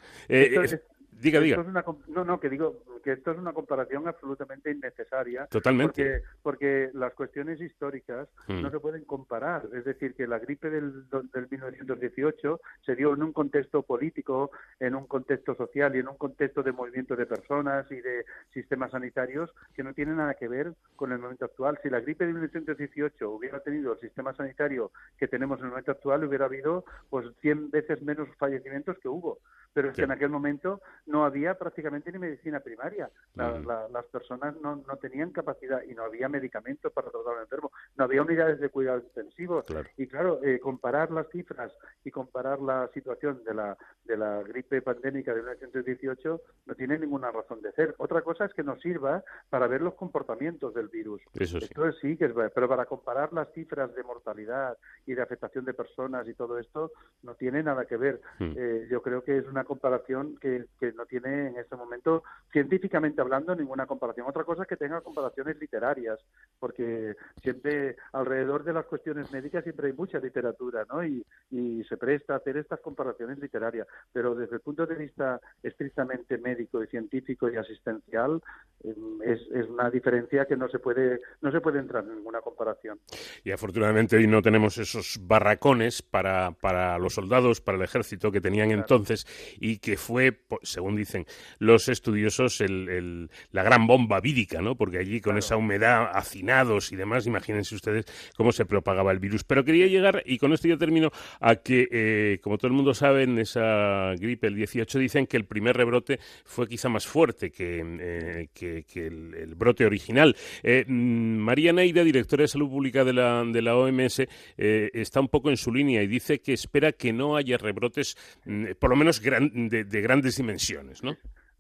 Diga, 1.22 1.40
diga. 1.41 1.64
no, 2.08 2.24
no, 2.24 2.40
que 2.40 2.50
digo 2.50 2.84
que 3.04 3.14
esto 3.14 3.32
es 3.32 3.38
una 3.38 3.54
comparación 3.54 4.08
absolutamente 4.08 4.72
innecesaria. 4.72 5.48
Totalmente. 5.48 6.24
Porque, 6.41 6.90
las 6.94 7.14
cuestiones 7.14 7.60
históricas 7.60 8.28
no 8.48 8.70
hmm. 8.70 8.72
se 8.72 8.80
pueden 8.80 9.04
comparar. 9.06 9.68
Es 9.74 9.86
decir, 9.86 10.14
que 10.16 10.28
la 10.28 10.40
gripe 10.40 10.70
del, 10.70 11.10
del 11.10 11.48
1918 11.50 12.62
se 12.86 12.96
dio 12.96 13.14
en 13.14 13.24
un 13.24 13.34
contexto 13.34 13.84
político, 13.84 14.52
en 14.80 14.96
un 14.96 15.08
contexto 15.08 15.56
social 15.56 15.96
y 15.96 16.00
en 16.00 16.08
un 16.08 16.18
contexto 16.18 16.64
de 16.64 16.72
movimiento 16.72 17.16
de 17.16 17.26
personas 17.26 17.90
y 17.91 18.00
de 18.00 18.26
sistemas 18.54 18.91
sanitarios 18.91 19.54
que 19.74 19.84
no 19.84 19.94
tienen 19.94 20.18
nada 20.18 20.36
que 20.36 20.48
ver 20.48 20.74
con 20.96 21.12
el 21.12 21.20
momento 21.20 21.46
actual. 21.46 21.80
Si 21.84 21.90
la 21.90 22.00
gripe 22.00 22.26
de 22.26 22.34
1918 22.34 23.30
hubiera 23.30 23.60
tenido 23.60 23.94
el 23.94 24.00
sistema 24.00 24.34
sanitario 24.34 24.91
que 25.18 25.28
tenemos 25.28 25.60
en 25.60 25.66
el 25.66 25.72
momento 25.72 25.91
actual, 25.91 26.24
hubiera 26.24 26.46
habido 26.46 26.86
pues 27.10 27.26
100 27.41 27.72
veces 27.72 28.02
menos 28.02 28.30
fallecimientos 28.38 28.98
que 29.00 29.10
hubo 29.10 29.40
pero 29.74 29.90
es 29.90 29.96
que 29.96 30.04
en 30.04 30.12
aquel 30.12 30.30
momento 30.30 30.82
no 31.10 31.26
había 31.26 31.56
prácticamente 31.56 32.11
ni 32.11 32.19
medicina 32.19 32.60
primaria. 32.60 33.10
las 33.36 34.06
personas 34.11 34.56
no, 34.61 34.77
no, 34.88 34.98
tenían 34.98 35.31
capacidad 35.31 35.81
y 35.84 35.94
no 35.94 36.03
había 36.03 36.30
medicamentos 36.30 36.91
para 36.94 37.10
tratar 37.10 37.36
al 37.36 37.44
enfermo, 37.44 37.72
no 37.98 38.03
había 38.03 38.22
unidades 38.22 38.60
de 38.60 38.69
cuidados 38.69 39.03
intensivos. 39.03 39.65
Y 39.98 40.07
claro, 40.07 40.40
eh, 40.44 40.60
comparar 40.60 41.11
las 41.11 41.27
cifras 41.30 41.72
y 42.03 42.11
comparar 42.11 42.60
la 42.61 42.90
situación 42.94 43.44
de 43.44 43.53
la, 43.53 43.77
de 44.06 44.18
la 44.18 44.44
gripe 44.44 44.81
pandémica 44.81 45.34
de 45.34 45.41
1918 45.41 46.41
no 46.68 46.76
tiene 46.76 46.99
ninguna 46.99 47.31
razón 47.31 47.61
de 47.61 47.72
ser. 47.72 47.95
Otra 47.98 48.22
cosa 48.22 48.45
es 48.45 48.53
que 48.53 48.64
nos 48.64 48.80
sirva 48.80 49.23
para 49.49 49.68
ver 49.68 49.81
los 49.81 49.95
comportamientos 49.95 50.73
del 50.73 50.90
virus. 50.90 51.22
Eso 51.34 51.60
sí. 51.60 51.65
Esto 51.65 51.91
sí 51.94 52.18
que 52.18 52.26
es 52.26 52.34
pero 52.53 52.69
para 52.69 52.86
comparar 52.86 53.34
las 53.34 53.52
cifras 53.53 53.94
de 53.95 54.03
mortalidad 54.03 54.77
y 55.06 55.14
de 55.14 55.22
afectación 55.22 55.65
de 55.65 55.73
personas 55.73 56.27
y 56.27 56.34
todo 56.34 56.57
esto 56.60 56.91
no 57.23 57.36
tiene 57.36 57.64
nada 57.64 57.86
que 57.86 57.98
ver. 57.98 58.22
Hmm. 58.38 58.53
Eh, 58.56 58.88
yo 58.90 59.02
creo 59.02 59.23
que 59.23 59.38
es 59.38 59.45
una 59.48 59.64
comparación 59.64 60.38
que, 60.38 60.65
que, 60.80 60.94
no 60.99 61.05
tiene 61.05 61.47
en 61.47 61.57
este 61.57 61.77
momento, 61.77 62.23
científicamente 62.51 63.21
hablando, 63.21 63.55
ninguna 63.55 63.85
comparación. 63.85 64.27
Otra 64.27 64.43
cosa 64.43 64.63
es 64.63 64.67
que 64.67 64.76
tenga 64.76 64.99
comparaciones 64.99 65.57
literarias, 65.59 66.19
porque 66.59 67.15
siempre 67.41 67.95
alrededor 68.11 68.65
de 68.65 68.73
las 68.73 68.85
cuestiones 68.85 69.31
médicas 69.31 69.63
siempre 69.63 69.88
hay 69.88 69.93
mucha 69.93 70.19
literatura, 70.19 70.85
¿no? 70.89 71.03
Y, 71.05 71.26
y 71.51 71.84
se 71.85 71.95
presta 71.95 72.34
a 72.34 72.38
hacer 72.38 72.57
estas 72.57 72.81
comparaciones 72.81 73.39
literarias. 73.39 73.88
Pero 74.11 74.35
desde 74.35 74.55
el 74.55 74.61
punto 74.61 74.85
de 74.85 74.95
vista 74.95 75.39
estrictamente 75.63 76.38
médico 76.38 76.84
y 76.84 76.88
científico 76.88 77.49
y 77.49 77.55
asistencial, 77.55 78.41
em, 78.84 79.21
es, 79.23 79.39
es 79.53 79.69
una 79.69 79.89
diferencia 79.89 80.45
que 80.45 80.57
no 80.57 80.67
se 80.67 80.80
puede 80.80 81.21
no 81.41 81.51
se 81.51 81.61
puede 81.61 81.80
entrar 81.80 82.03
en 82.03 82.15
ninguna 82.15 82.41
comparación. 82.41 82.99
Y 83.43 83.51
afortunadamente 83.51 84.17
hoy 84.17 84.27
no 84.27 84.41
tenemos 84.41 84.77
esos 84.77 85.19
barracones 85.21 86.01
para, 86.01 86.51
para 86.51 86.97
los 86.97 87.13
soldados, 87.13 87.61
para 87.61 87.77
el 87.77 87.84
ejército 87.84 88.31
que 88.31 88.41
tenían 88.41 88.71
entonces 88.71 89.26
y 89.59 89.77
que 89.77 89.97
fue, 89.97 90.45
según 90.63 90.89
dicen 90.95 91.26
los 91.60 91.90
estudiosos, 91.90 92.61
el, 92.61 93.30
la 93.52 93.64
gran 93.64 93.88
bomba 93.88 94.20
vírica, 94.20 94.61
¿no? 94.61 94.76
Porque 94.76 94.99
allí 94.99 95.22
con 95.22 95.38
esa 95.38 95.57
humedad, 95.57 96.10
hacinados 96.14 96.91
y 96.91 96.95
demás, 96.95 97.28
imagínense 97.28 97.76
ustedes 97.76 98.06
cómo 98.36 98.52
se 98.52 98.66
propagaba 98.66 99.11
el 99.11 99.20
virus. 99.20 99.44
Pero 99.44 99.64
quería 99.64 99.88
llegar, 99.88 100.24
y 100.26 100.38
con 100.38 100.53
esto 100.53 100.68
ya 100.68 100.78
termino, 100.78 101.11
a 101.40 101.56
que, 101.56 101.88
eh, 101.91 102.40
como 102.41 102.57
todo 102.57 102.68
el 102.68 102.74
mundo 102.74 102.94
sabe, 102.94 103.24
en 103.24 103.38
esa 103.40 104.14
gripe 104.16 104.48
el 104.48 104.56
18 104.56 104.99
dicen 104.99 105.28
que 105.28 105.38
el 105.38 105.45
primer 105.45 105.76
rebrote 105.76 106.20
fue 106.45 106.68
quizá 106.68 106.90
más 106.90 107.07
fuerte 107.07 107.52
que, 107.52 107.84
eh, 107.99 108.48
que, 108.53 109.07
el, 109.07 109.56
brote 109.56 109.86
original. 109.86 110.36
Eh, 110.64 110.86
mm, 110.88 111.38
María 111.38 111.74
Neira, 111.74 112.03
directora 112.03 112.44
de 112.44 112.48
Salud 112.48 112.70
Pública 112.70 113.03
de 113.03 113.14
la, 113.14 113.44
de 113.44 113.61
la 113.61 113.76
OMS, 113.76 114.22
está 114.57 115.20
un 115.20 115.28
poco 115.28 115.49
en 115.49 115.57
su 115.57 115.74
línea 115.74 116.02
y 116.02 116.07
dice 116.07 116.40
que 116.40 116.53
espera 116.53 116.91
que 116.91 117.11
no 117.14 117.36
haya 117.36 117.57
rebrotes, 117.57 118.18
mm, 118.45 118.66
por 118.80 118.90
lo 118.90 118.95
menos 118.95 119.20
grandes 119.22 119.49
de, 119.70 120.02
grandes 120.02 120.38
dimensiones, 120.38 120.78
¿no? 120.84 121.15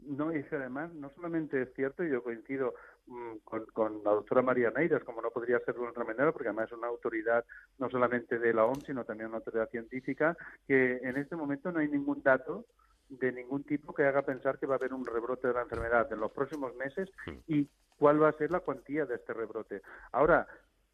No, 0.05 0.33
y 0.33 0.45
además 0.51 0.93
no 0.93 1.09
solamente 1.09 1.61
es 1.61 1.73
cierto, 1.73 2.03
y 2.03 2.09
yo 2.09 2.23
coincido 2.23 2.73
mm, 3.07 3.37
con, 3.43 4.03
la 4.03 4.11
doctora 4.11 4.41
María 4.41 4.71
Neiras, 4.71 5.03
como 5.03 5.21
no 5.21 5.29
podría 5.29 5.59
ser 5.59 5.75
de 5.75 5.87
otra 5.87 6.05
manera, 6.05 6.31
porque 6.31 6.47
además 6.47 6.71
es 6.71 6.77
una 6.77 6.87
autoridad 6.87 7.43
no 7.77 7.89
solamente 7.89 8.39
de 8.39 8.53
la 8.53 8.65
OMS, 8.65 8.85
sino 8.85 9.03
también 9.03 9.27
una 9.27 9.37
autoridad 9.37 9.69
científica, 9.69 10.37
que 10.67 10.97
en 10.97 11.17
este 11.17 11.35
momento 11.35 11.71
no 11.71 11.79
hay 11.79 11.89
ningún 11.89 12.23
dato 12.23 12.65
de 13.09 13.31
ningún 13.31 13.63
tipo 13.63 13.93
que 13.93 14.03
haga 14.03 14.21
pensar 14.21 14.59
que 14.59 14.67
va 14.67 14.75
a 14.75 14.77
haber 14.77 14.93
un 14.93 15.05
rebrote 15.05 15.47
de 15.47 15.53
la 15.53 15.63
enfermedad 15.63 16.11
en 16.13 16.19
los 16.19 16.31
próximos 16.31 16.75
meses 16.75 17.09
hmm. 17.25 17.37
y 17.47 17.69
cuál 17.97 18.21
va 18.21 18.29
a 18.29 18.37
ser 18.37 18.51
la 18.51 18.61
cuantía 18.61 19.05
de 19.05 19.15
este 19.15 19.33
rebrote. 19.33 19.81
Ahora, 20.11 20.47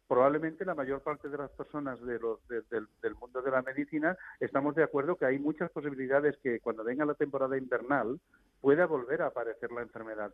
probablemente 0.08 0.64
la 0.64 0.74
mayor 0.74 1.00
parte 1.02 1.28
de 1.28 1.38
las 1.38 1.50
personas 1.50 2.00
de 2.00 2.18
los, 2.18 2.38
del 2.48 3.14
mundo 3.14 3.42
de 3.42 3.50
la 3.50 3.62
medicina 3.62 4.16
estamos 4.40 4.74
de 4.74 4.84
acuerdo 4.84 5.16
que 5.16 5.26
hay 5.26 5.38
muchas 5.38 5.70
posibilidades 5.70 6.36
que 6.42 6.60
cuando 6.60 6.84
venga 6.84 7.04
la 7.04 7.14
temporada 7.14 7.58
invernal 7.58 8.20
pueda 8.60 8.86
volver 8.86 9.22
a 9.22 9.26
aparecer 9.26 9.70
la 9.72 9.82
enfermedad. 9.82 10.32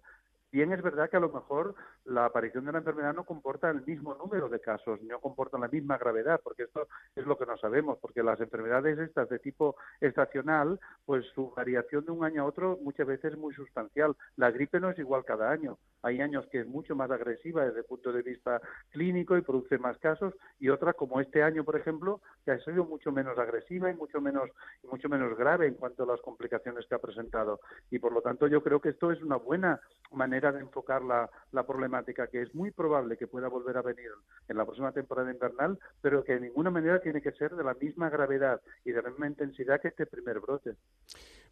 Bien 0.52 0.70
es 0.70 0.82
verdad 0.82 1.08
que 1.08 1.16
a 1.16 1.20
lo 1.20 1.30
mejor 1.32 1.74
la 2.04 2.26
aparición 2.26 2.66
de 2.66 2.72
la 2.72 2.78
enfermedad 2.78 3.14
no 3.14 3.24
comporta 3.24 3.70
el 3.70 3.82
mismo 3.86 4.14
número 4.14 4.50
de 4.50 4.60
casos, 4.60 5.00
no 5.00 5.18
comporta 5.18 5.56
la 5.56 5.66
misma 5.66 5.96
gravedad, 5.96 6.42
porque 6.44 6.64
esto 6.64 6.88
es 7.16 7.24
lo 7.24 7.38
que 7.38 7.46
no 7.46 7.56
sabemos, 7.56 7.96
porque 8.02 8.22
las 8.22 8.38
enfermedades 8.38 8.98
estas 8.98 9.30
de 9.30 9.38
tipo 9.38 9.76
estacional, 9.98 10.78
pues 11.06 11.24
su 11.34 11.52
variación 11.52 12.04
de 12.04 12.12
un 12.12 12.22
año 12.22 12.42
a 12.42 12.44
otro 12.44 12.78
muchas 12.82 13.06
veces 13.06 13.32
es 13.32 13.38
muy 13.38 13.54
sustancial. 13.54 14.14
La 14.36 14.50
gripe 14.50 14.78
no 14.78 14.90
es 14.90 14.98
igual 14.98 15.24
cada 15.24 15.50
año. 15.50 15.78
Hay 16.02 16.20
años 16.20 16.46
que 16.52 16.60
es 16.60 16.66
mucho 16.66 16.94
más 16.94 17.10
agresiva 17.10 17.64
desde 17.64 17.78
el 17.78 17.86
punto 17.86 18.12
de 18.12 18.20
vista 18.20 18.60
clínico 18.90 19.38
y 19.38 19.40
produce 19.40 19.78
más 19.78 19.96
casos, 19.98 20.34
y 20.58 20.68
otra 20.68 20.92
como 20.92 21.22
este 21.22 21.42
año, 21.42 21.64
por 21.64 21.76
ejemplo, 21.76 22.20
que 22.44 22.50
ha 22.50 22.58
sido 22.58 22.84
mucho 22.84 23.10
menos 23.10 23.38
agresiva 23.38 23.90
y 23.90 23.94
mucho 23.94 24.20
menos 24.20 24.50
mucho 24.82 25.08
menos 25.08 25.34
grave 25.38 25.66
en 25.66 25.74
cuanto 25.74 26.02
a 26.02 26.06
las 26.06 26.20
complicaciones 26.20 26.84
que 26.86 26.94
ha 26.94 26.98
presentado. 26.98 27.60
Y 27.90 27.98
por 27.98 28.12
lo 28.12 28.20
tanto 28.20 28.48
yo 28.48 28.62
creo 28.62 28.80
que 28.80 28.90
esto 28.90 29.10
es 29.10 29.22
una 29.22 29.36
buena 29.36 29.80
manera 30.10 30.41
de 30.50 30.60
enfocar 30.60 31.02
la, 31.02 31.30
problemática, 31.64 32.26
que 32.26 32.42
es 32.42 32.54
muy 32.54 32.70
probable 32.70 33.16
que 33.16 33.28
pueda 33.28 33.48
volver 33.48 33.76
a 33.76 33.82
venir 33.82 34.10
en 34.48 34.56
la 34.56 34.64
próxima 34.64 34.90
temporada 34.90 35.30
invernal, 35.30 35.78
pero 36.00 36.24
que 36.24 36.34
de 36.34 36.40
ninguna 36.40 36.70
manera 36.70 37.00
tiene 37.00 37.22
que 37.22 37.32
ser 37.32 37.54
de 37.54 37.62
la 37.62 37.74
misma 37.74 38.10
gravedad 38.10 38.60
y 38.84 38.90
de 38.90 39.02
la 39.02 39.10
misma 39.10 39.28
intensidad 39.28 39.80
que 39.80 39.88
este 39.88 40.06
primer 40.06 40.40
brote. 40.40 40.72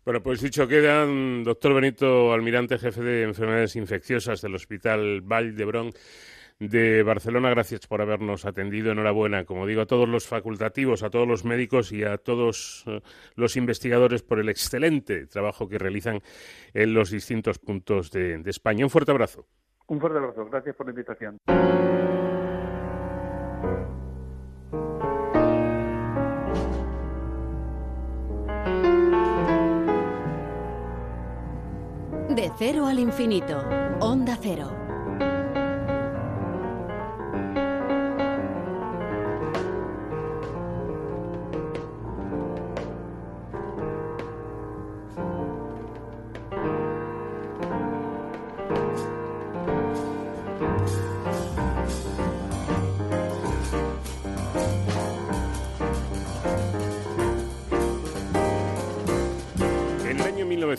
Bueno, 0.04 0.22
pues 0.22 0.40
dicho 0.40 0.66
queda, 0.66 1.06
doctor 1.44 1.74
Benito 1.74 2.32
Almirante, 2.32 2.78
jefe 2.78 3.02
de 3.02 3.22
enfermedades 3.22 3.76
infecciosas 3.76 4.40
del 4.40 4.54
Hospital 4.54 5.20
Vall 5.20 5.54
d'Hebron 5.54 5.92
de 6.60 7.02
Barcelona. 7.02 7.50
Gracias 7.50 7.86
por 7.86 8.02
habernos 8.02 8.44
atendido. 8.44 8.92
Enhorabuena, 8.92 9.44
como 9.44 9.66
digo, 9.66 9.80
a 9.80 9.86
todos 9.86 10.08
los 10.08 10.28
facultativos, 10.28 11.02
a 11.02 11.10
todos 11.10 11.26
los 11.26 11.44
médicos 11.44 11.90
y 11.90 12.04
a 12.04 12.18
todos 12.18 12.84
eh, 12.86 13.00
los 13.34 13.56
investigadores 13.56 14.22
por 14.22 14.38
el 14.38 14.48
excelente 14.48 15.26
trabajo 15.26 15.68
que 15.68 15.78
realizan 15.78 16.20
en 16.74 16.94
los 16.94 17.10
distintos 17.10 17.58
puntos 17.58 18.10
de, 18.12 18.38
de 18.38 18.50
España. 18.50 18.84
Un 18.84 18.90
fuerte 18.90 19.10
abrazo. 19.10 19.46
Un 19.88 20.00
fuerte 20.00 20.18
abrazo. 20.18 20.44
Gracias 20.46 20.76
por 20.76 20.86
la 20.86 20.90
invitación. 20.90 21.38
De 32.28 32.50
cero 32.58 32.86
al 32.86 32.98
infinito. 33.00 33.58
Onda 34.00 34.38
cero. 34.40 34.79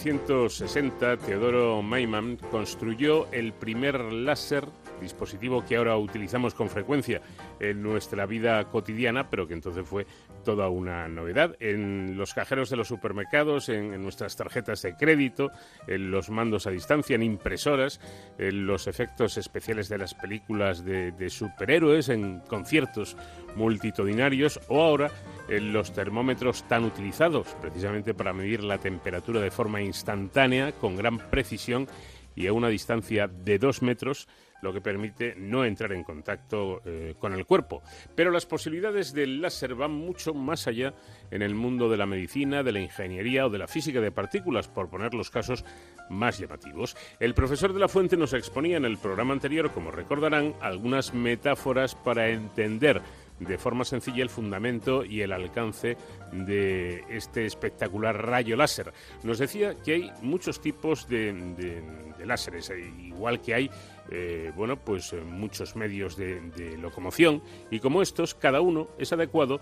1960, 0.04 1.18
Teodoro 1.18 1.82
Maiman 1.84 2.38
construyó 2.50 3.28
el 3.32 3.54
primer 3.54 4.00
láser 4.02 4.68
dispositivo 5.02 5.66
que 5.66 5.76
ahora 5.76 5.98
utilizamos 5.98 6.54
con 6.54 6.70
frecuencia 6.70 7.22
en 7.60 7.82
nuestra 7.82 8.26
vida 8.26 8.64
cotidiana, 8.66 9.30
pero 9.30 9.48
que 9.48 9.54
entonces 9.54 9.88
fue 9.88 10.06
toda 10.46 10.70
una 10.70 11.08
novedad. 11.08 11.56
En 11.60 12.18
los 12.18 12.34
cajeros 12.34 12.70
de 12.70 12.78
los 12.78 12.88
supermercados, 12.88 13.70
en, 13.70 14.02
nuestras 14.02 14.36
tarjetas 14.36 14.82
de 14.84 14.96
crédito, 14.96 15.52
en 15.88 16.12
los 16.12 16.30
mandos 16.30 16.68
a 16.68 16.72
distancia, 16.72 17.16
en 17.16 17.24
impresoras, 17.24 18.00
en 18.38 18.66
los 18.66 18.88
efectos 18.88 19.38
especiales 19.38 19.90
de 19.90 19.98
las 19.98 20.14
películas 20.14 20.86
de, 20.86 21.12
de 21.12 21.30
superhéroes, 21.30 22.10
en 22.10 22.40
conciertos 22.42 23.18
multitudinarios 23.56 24.60
o 24.68 24.82
ahora 24.82 25.12
en 25.50 25.74
los 25.74 25.92
termómetros 25.94 26.64
tan 26.68 26.86
utilizados 26.86 27.48
precisamente 27.62 28.14
para 28.14 28.34
medir 28.34 28.64
la 28.64 28.78
temperatura 28.78 29.42
de 29.42 29.52
forma 29.52 29.82
instantánea 29.82 30.72
con 30.72 30.96
gran 30.96 31.18
precisión 31.18 31.88
y 32.36 32.48
a 32.48 32.54
una 32.54 32.70
distancia 32.70 33.28
de 33.28 33.60
dos 33.60 33.82
metros 33.82 34.28
lo 34.62 34.74
que 34.74 34.82
permite 34.82 35.36
no 35.36 35.66
entrar 35.66 35.92
en 35.94 36.04
contacto 36.04 36.82
eh, 36.86 37.16
con 37.20 37.34
el 37.34 37.46
cuerpo. 37.46 37.82
Pero 38.16 38.32
las 38.32 38.46
posibilidades 38.46 39.14
del 39.14 39.42
láser 39.42 39.76
van 39.76 39.92
mucho 39.92 40.34
más 40.34 40.68
allá 40.68 40.94
en 41.30 41.42
el 41.42 41.56
mundo 41.56 41.90
de 41.90 41.98
la 41.98 42.06
medicina, 42.06 42.64
de 42.64 42.72
la 42.72 42.80
ingeniería 42.80 43.46
o 43.46 43.50
de 43.50 43.60
la 43.60 43.68
física 43.68 44.02
de 44.02 44.12
partículas, 44.12 44.68
por 44.68 44.90
poner 44.90 45.14
los 45.14 45.30
casos 45.30 45.66
más 46.10 46.38
llamativos. 46.38 46.96
El 47.20 47.34
profesor 47.34 47.74
de 47.74 47.80
la 47.80 47.88
Fuente 47.88 48.18
nos 48.18 48.34
exponía 48.34 48.78
en 48.78 48.86
el 48.86 48.98
programa 48.98 49.34
anterior, 49.34 49.72
como 49.72 49.92
recordarán, 49.92 50.54
algunas 50.62 51.14
metáforas 51.14 51.96
para 51.96 52.30
entender 52.30 53.02
de 53.42 53.58
forma 53.58 53.84
sencilla 53.84 54.22
el 54.22 54.30
fundamento 54.30 55.04
y 55.04 55.22
el 55.22 55.32
alcance 55.32 55.98
de 56.32 57.04
este 57.10 57.46
espectacular 57.46 58.26
rayo 58.26 58.56
láser. 58.56 58.94
Nos 59.24 59.40
decía 59.40 59.76
que 59.84 59.94
hay 59.94 60.12
muchos 60.22 60.62
tipos 60.62 61.08
de, 61.08 61.82
láseres, 62.24 62.70
eh, 62.70 62.94
igual 63.00 63.42
que 63.42 63.56
hay 63.56 63.72
eh, 64.10 64.52
bueno, 64.56 64.78
pues 64.78 65.14
eh, 65.14 65.22
muchos 65.22 65.76
medios 65.76 66.16
de, 66.18 66.42
de 66.42 66.78
locomoción 66.78 67.42
y 67.70 67.80
como 67.80 68.02
estos, 68.02 68.34
cada 68.34 68.62
uno 68.62 68.88
es 68.98 69.14
adecuado 69.14 69.62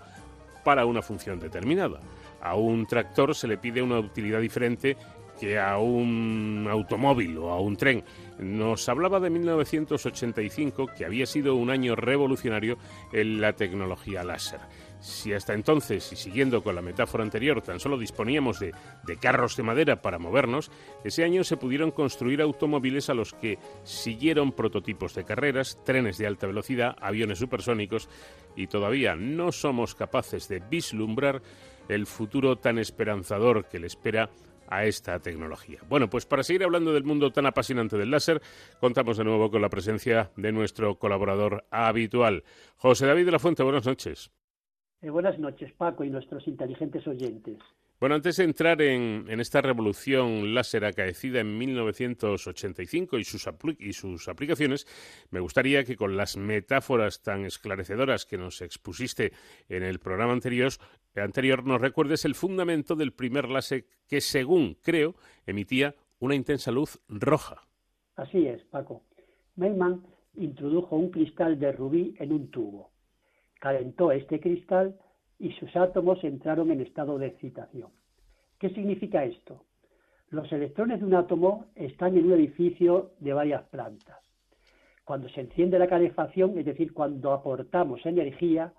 para 0.64 0.86
una 0.86 1.02
función 1.02 1.38
determinada. 1.38 2.00
A 2.40 2.56
un 2.56 2.86
tractor 2.86 3.34
se 3.34 3.46
le 3.46 3.58
pide 3.58 3.82
una 3.82 3.98
utilidad 3.98 4.40
diferente 4.40 4.96
que 5.40 5.58
a 5.58 5.78
un 5.78 6.68
automóvil 6.70 7.38
o 7.38 7.50
a 7.50 7.60
un 7.60 7.76
tren. 7.76 8.04
Nos 8.38 8.88
hablaba 8.90 9.20
de 9.20 9.30
1985, 9.30 10.88
que 10.96 11.06
había 11.06 11.24
sido 11.24 11.56
un 11.56 11.70
año 11.70 11.96
revolucionario 11.96 12.76
en 13.12 13.40
la 13.40 13.54
tecnología 13.54 14.22
láser. 14.22 14.60
Si 15.00 15.32
hasta 15.32 15.54
entonces, 15.54 16.12
y 16.12 16.16
siguiendo 16.16 16.62
con 16.62 16.74
la 16.74 16.82
metáfora 16.82 17.24
anterior, 17.24 17.62
tan 17.62 17.80
solo 17.80 17.98
disponíamos 17.98 18.60
de, 18.60 18.72
carros 19.18 19.56
de 19.56 19.62
madera 19.62 20.02
para 20.02 20.18
movernos, 20.18 20.70
ese 21.04 21.24
año 21.24 21.42
se 21.42 21.56
pudieron 21.56 21.90
construir 21.90 22.42
automóviles 22.42 23.08
a 23.08 23.14
los 23.14 23.32
que 23.32 23.58
siguieron 23.82 24.52
prototipos 24.52 25.14
de 25.14 25.24
carreras, 25.24 25.78
trenes 25.84 26.18
de 26.18 26.26
alta 26.26 26.46
velocidad, 26.46 26.96
aviones 27.00 27.38
supersónicos, 27.38 28.10
y 28.54 28.66
todavía 28.66 29.16
no 29.16 29.52
somos 29.52 29.94
capaces 29.94 30.48
de 30.48 30.60
vislumbrar 30.60 31.40
el 31.88 32.06
futuro 32.06 32.56
tan 32.56 32.78
esperanzador 32.78 33.68
que 33.68 33.80
le 33.80 33.86
espera 33.86 34.28
a 34.68 34.84
esta 34.84 35.18
tecnología. 35.18 35.80
Bueno, 35.88 36.08
pues 36.08 36.26
para 36.26 36.42
seguir 36.42 36.62
hablando 36.62 36.92
del 36.92 37.04
mundo 37.04 37.32
tan 37.32 37.46
apasionante 37.46 37.96
del 37.96 38.10
láser, 38.10 38.40
contamos 38.80 39.16
de 39.16 39.24
nuevo 39.24 39.50
con 39.50 39.62
la 39.62 39.68
presencia 39.68 40.30
de 40.36 40.52
nuestro 40.52 40.96
colaborador 40.98 41.64
habitual, 41.70 42.44
José 42.76 43.06
David 43.06 43.24
de 43.24 43.32
la 43.32 43.38
Fuente. 43.38 43.62
Buenas 43.62 43.86
noches. 43.86 44.30
Eh, 45.02 45.08
buenas 45.08 45.38
noches, 45.38 45.72
Paco, 45.72 46.04
y 46.04 46.10
nuestros 46.10 46.46
inteligentes 46.46 47.06
oyentes. 47.06 47.58
Bueno, 48.00 48.14
antes 48.14 48.36
de 48.36 48.44
entrar 48.44 48.80
en, 48.80 49.28
esta 49.40 49.60
revolución 49.60 50.54
láser 50.54 50.84
acaecida 50.84 51.40
en 51.40 51.58
1985 51.58 53.18
y 53.18 53.24
sus, 53.24 53.48
y 53.78 53.92
sus 53.92 54.28
aplicaciones, 54.28 54.86
me 55.30 55.40
gustaría 55.40 55.84
que 55.84 55.96
con 55.96 56.16
las 56.16 56.36
metáforas 56.36 57.22
tan 57.22 57.44
esclarecedoras 57.44 58.24
que 58.24 58.38
nos 58.38 58.62
expusiste 58.62 59.32
en 59.68 59.82
el 59.82 59.98
programa 60.00 60.32
anterior, 60.32 60.72
anterior 61.14 61.66
nos 61.66 61.80
recuerdes 61.80 62.24
el 62.24 62.34
fundamento 62.34 62.94
del 62.94 63.12
primer 63.12 63.50
láser 63.50 63.84
que, 64.06 64.22
según 64.22 64.78
creo, 64.82 65.14
emitía 65.46 65.94
una 66.20 66.34
intensa 66.34 66.70
luz 66.70 67.00
roja. 67.08 67.62
Así 68.16 68.46
es, 68.46 68.62
Paco. 68.64 69.02
Mayman 69.56 70.02
introdujo 70.36 70.96
un 70.96 71.10
cristal 71.10 71.58
de 71.58 71.72
rubí 71.72 72.14
en 72.18 72.32
un 72.32 72.50
tubo. 72.50 72.90
Calentó 73.60 74.10
este 74.10 74.40
cristal 74.40 74.98
y 75.38 75.52
sus 75.52 75.76
átomos 75.76 76.24
entraron 76.24 76.72
en 76.72 76.80
estado 76.80 77.18
de 77.18 77.28
excitación. 77.28 77.90
¿Qué 78.58 78.70
significa 78.70 79.24
esto? 79.24 79.64
Los 80.30 80.50
electrones 80.50 81.00
de 81.00 81.06
un 81.06 81.14
átomo 81.14 81.66
están 81.74 82.16
en 82.16 82.26
un 82.26 82.32
edificio 82.32 83.12
de 83.20 83.32
varias 83.32 83.62
plantas. 83.64 84.18
Cuando 85.04 85.28
se 85.28 85.40
enciende 85.40 85.78
la 85.78 85.88
calefacción, 85.88 86.58
es 86.58 86.64
decir, 86.64 86.92
cuando 86.92 87.32
aportamos 87.32 88.04
energía, 88.06 88.72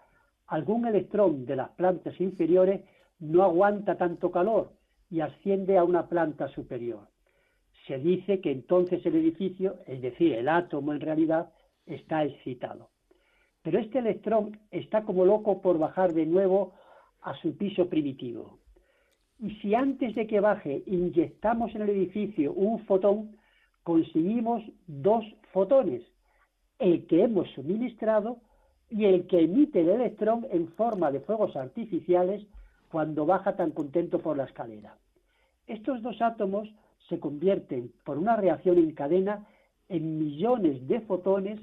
algún 0.47 0.87
electrón 0.87 1.45
de 1.45 1.57
las 1.57 1.69
plantas 1.71 2.19
inferiores 2.21 2.81
no 3.19 3.43
aguanta 3.43 3.97
tanto 3.97 4.31
calor 4.31 4.71
y 5.09 5.19
asciende 5.19 5.77
a 5.77 5.83
una 5.83 6.07
planta 6.07 6.47
superior. 6.47 7.09
Se 7.85 7.97
dice 7.97 8.39
que 8.39 8.51
entonces 8.51 9.05
el 9.05 9.15
edificio, 9.15 9.79
es 9.85 10.01
decir, 10.01 10.33
el 10.33 10.47
átomo 10.47 10.93
en 10.93 11.01
realidad, 11.01 11.51
está 11.85 12.23
excitado. 12.23 12.90
Pero 13.63 13.79
este 13.79 13.99
electrón 13.99 14.59
está 14.71 15.03
como 15.03 15.25
loco 15.25 15.61
por 15.61 15.77
bajar 15.77 16.13
de 16.13 16.25
nuevo 16.25 16.73
a 17.21 17.35
su 17.35 17.55
piso 17.55 17.87
primitivo. 17.87 18.57
Y 19.39 19.51
si 19.55 19.75
antes 19.75 20.15
de 20.15 20.27
que 20.27 20.39
baje 20.39 20.83
inyectamos 20.85 21.73
en 21.75 21.83
el 21.83 21.89
edificio 21.89 22.53
un 22.53 22.85
fotón, 22.85 23.35
conseguimos 23.83 24.63
dos 24.87 25.25
fotones, 25.51 26.03
el 26.79 27.05
que 27.07 27.23
hemos 27.23 27.49
suministrado 27.51 28.37
y 28.89 29.05
el 29.05 29.27
que 29.27 29.41
emite 29.41 29.81
el 29.81 29.89
electrón 29.89 30.45
en 30.51 30.67
forma 30.69 31.11
de 31.11 31.21
fuegos 31.21 31.55
artificiales 31.55 32.45
cuando 32.89 33.25
baja 33.25 33.55
tan 33.55 33.71
contento 33.71 34.19
por 34.19 34.37
la 34.37 34.43
escalera. 34.43 34.95
Estos 35.67 36.01
dos 36.01 36.21
átomos 36.21 36.69
se 37.07 37.19
convierten 37.19 37.91
por 38.03 38.17
una 38.17 38.35
reacción 38.35 38.77
en 38.77 38.91
cadena 38.91 39.47
en 39.89 40.19
millones 40.19 40.87
de 40.87 41.01
fotones 41.01 41.59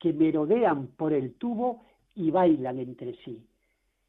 que 0.00 0.12
merodean 0.12 0.88
por 0.96 1.12
el 1.12 1.34
tubo 1.34 1.84
y 2.16 2.30
bailan 2.30 2.80
entre 2.80 3.14
sí. 3.22 3.46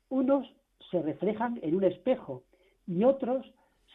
Unos 0.09 0.47
se 0.89 1.01
reflejan 1.01 1.59
en 1.61 1.75
un 1.75 1.83
espejo 1.83 2.43
y 2.87 3.03
otros 3.03 3.45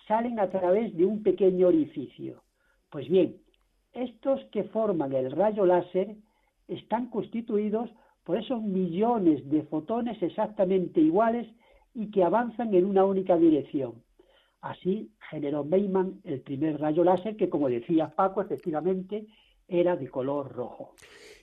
salen 0.07 0.39
a 0.39 0.49
través 0.51 0.95
de 0.97 1.05
un 1.05 1.23
pequeño 1.23 1.69
orificio. 1.69 2.43
Pues 2.91 3.09
bien, 3.09 3.39
estos 3.93 4.45
que 4.53 4.65
forman 4.65 5.13
el 5.13 5.33
rayo 5.33 5.67
láser 5.67 6.17
están 6.69 7.09
constituidos 7.09 7.91
por 8.25 8.37
esos 8.37 8.63
millones 8.63 9.49
de 9.51 9.63
fotones 9.63 10.23
exactamente 10.23 11.01
iguales 11.01 11.49
y 11.95 12.11
que 12.11 12.25
avanzan 12.25 12.75
en 12.75 12.85
una 12.85 13.05
única 13.05 13.37
dirección. 13.37 14.03
Así 14.61 15.11
generó 15.31 15.65
Meyman 15.65 16.21
el 16.25 16.41
primer 16.41 16.79
rayo 16.79 17.05
láser 17.05 17.37
que, 17.37 17.49
como 17.49 17.69
decía 17.69 18.15
Paco, 18.15 18.43
efectivamente 18.43 19.27
era 19.69 19.97
de 19.97 20.09
color 20.09 20.53
rojo 20.53 20.95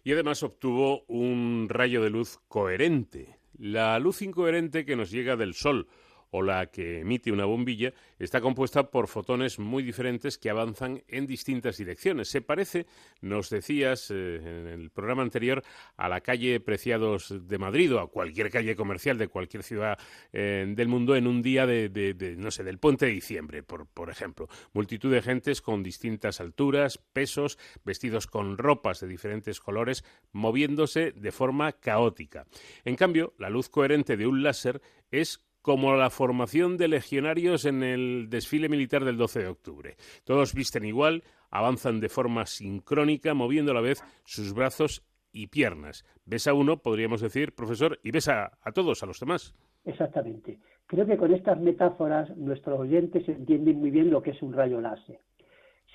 y 0.03 0.11
además 0.11 0.43
obtuvo 0.43 1.03
un 1.07 1.67
rayo 1.69 2.01
de 2.01 2.09
luz 2.09 2.39
coherente. 2.47 3.37
La 3.57 3.97
luz 3.99 4.21
incoherente 4.21 4.85
que 4.85 4.95
nos 4.95 5.11
llega 5.11 5.35
del 5.35 5.53
Sol 5.53 5.87
o 6.35 6.41
la 6.41 6.65
que 6.65 7.01
emite 7.01 7.31
una 7.31 7.45
bombilla 7.45 7.93
está 8.17 8.41
compuesta 8.41 8.89
por 8.89 9.07
fotones 9.07 9.59
muy 9.59 9.83
diferentes 9.83 10.39
que 10.39 10.49
avanzan 10.49 11.03
en 11.07 11.27
distintas 11.27 11.77
direcciones. 11.77 12.27
Se 12.27 12.41
parece, 12.41 12.87
nos 13.21 13.51
decías 13.51 14.09
eh, 14.09 14.37
en 14.37 14.67
el 14.67 14.89
programa 14.89 15.21
anterior, 15.21 15.63
a 15.95 16.09
la 16.09 16.21
calle 16.21 16.59
Preciados 16.59 17.47
de 17.47 17.57
Madrid 17.59 17.93
o 17.93 17.99
a 17.99 18.09
cualquier 18.09 18.49
calle 18.49 18.75
comercial 18.75 19.19
de 19.19 19.27
cualquier 19.27 19.61
ciudad 19.61 19.99
eh, 20.31 20.65
del 20.67 20.87
mundo 20.87 21.15
en 21.15 21.27
un 21.27 21.43
día 21.43 21.67
de, 21.67 22.35
no 22.39 22.49
sé, 22.49 22.63
del 22.63 22.79
puente 22.79 23.05
de 23.05 23.11
diciembre, 23.11 23.61
por, 23.61 23.85
por 23.85 24.09
ejemplo. 24.09 24.47
Multitud 24.73 25.11
de 25.11 25.21
gentes 25.21 25.61
con 25.61 25.83
distintas 25.83 26.41
alturas, 26.41 26.97
pesos, 26.97 27.59
vestidos 27.85 28.25
con 28.25 28.57
ropas 28.57 29.01
de 29.01 29.07
diferentes 29.07 29.59
colores, 29.59 30.03
moviéndose 30.31 31.11
de 31.11 31.31
forma 31.31 31.73
caótica. 31.73 32.47
En 32.85 32.95
cambio, 32.95 33.35
la 33.37 33.51
luz 33.51 33.69
coherente 33.69 34.17
de 34.17 34.25
un 34.25 34.41
láser 34.41 34.81
es 35.11 35.45
como 35.63 35.95
la 35.95 36.09
formación 36.09 36.77
de 36.77 36.89
legionarios 36.89 37.65
en 37.65 37.83
el 37.83 38.29
desfile 38.29 38.67
militar 38.67 39.05
del 39.05 39.17
12 39.17 39.39
de 39.39 39.47
octubre. 39.47 39.95
Todos 40.25 40.53
visten 40.53 40.83
igual, 40.83 41.23
avanzan 41.49 42.01
de 42.01 42.09
forma 42.09 42.45
sincrónica, 42.45 43.33
moviendo 43.33 43.71
a 43.71 43.75
la 43.75 43.81
vez 43.81 44.03
sus 44.25 44.53
brazos 44.53 45.03
y 45.31 45.47
piernas. 45.47 46.03
Ves 46.25 46.47
a 46.47 46.53
uno, 46.53 46.77
podríamos 46.77 47.21
decir, 47.21 47.55
profesor, 47.55 47.97
y 48.03 48.11
ves 48.11 48.27
a, 48.27 48.51
todos, 48.73 49.03
a 49.03 49.05
los 49.05 49.21
demás. 49.21 49.55
Exactamente. 49.85 50.59
Creo 50.85 51.05
que 51.05 51.17
con 51.17 51.33
estas 51.33 51.59
metáforas 51.61 52.35
nuestros 52.35 52.81
oyentes 52.81 53.27
entienden 53.29 53.79
muy 53.79 53.89
bien 53.89 54.11
lo 54.11 54.21
que 54.21 54.31
es 54.31 54.41
un 54.41 54.51
rayo 54.51 54.81
láser. 54.81 55.21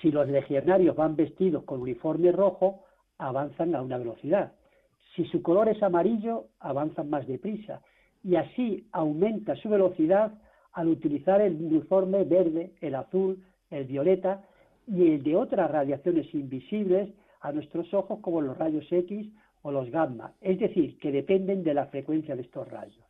Si 0.01 0.09
los 0.09 0.27
legionarios 0.27 0.95
van 0.95 1.15
vestidos 1.15 1.63
con 1.63 1.81
uniforme 1.81 2.31
rojo, 2.31 2.85
avanzan 3.19 3.75
a 3.75 3.83
una 3.83 3.99
velocidad. 3.99 4.53
Si 5.15 5.25
su 5.25 5.43
color 5.43 5.69
es 5.69 5.83
amarillo, 5.83 6.47
avanzan 6.59 7.07
más 7.11 7.27
deprisa 7.27 7.83
y 8.23 8.35
así 8.35 8.87
aumenta 8.91 9.55
su 9.55 9.69
velocidad 9.69 10.33
al 10.73 10.87
utilizar 10.87 11.41
el 11.41 11.55
uniforme 11.55 12.23
verde, 12.23 12.73
el 12.81 12.95
azul, 12.95 13.43
el 13.69 13.85
violeta, 13.85 14.43
y 14.87 15.07
el 15.07 15.23
de 15.23 15.35
otras 15.35 15.69
radiaciones 15.69 16.33
invisibles 16.33 17.09
a 17.41 17.51
nuestros 17.51 17.93
ojos 17.93 18.19
como 18.21 18.41
los 18.41 18.57
rayos 18.57 18.85
X 18.89 19.27
o 19.61 19.71
los 19.71 19.89
gamma, 19.91 20.33
es 20.41 20.59
decir, 20.59 20.97
que 20.99 21.11
dependen 21.11 21.63
de 21.63 21.73
la 21.73 21.87
frecuencia 21.87 22.35
de 22.35 22.41
estos 22.43 22.67
rayos. 22.67 23.05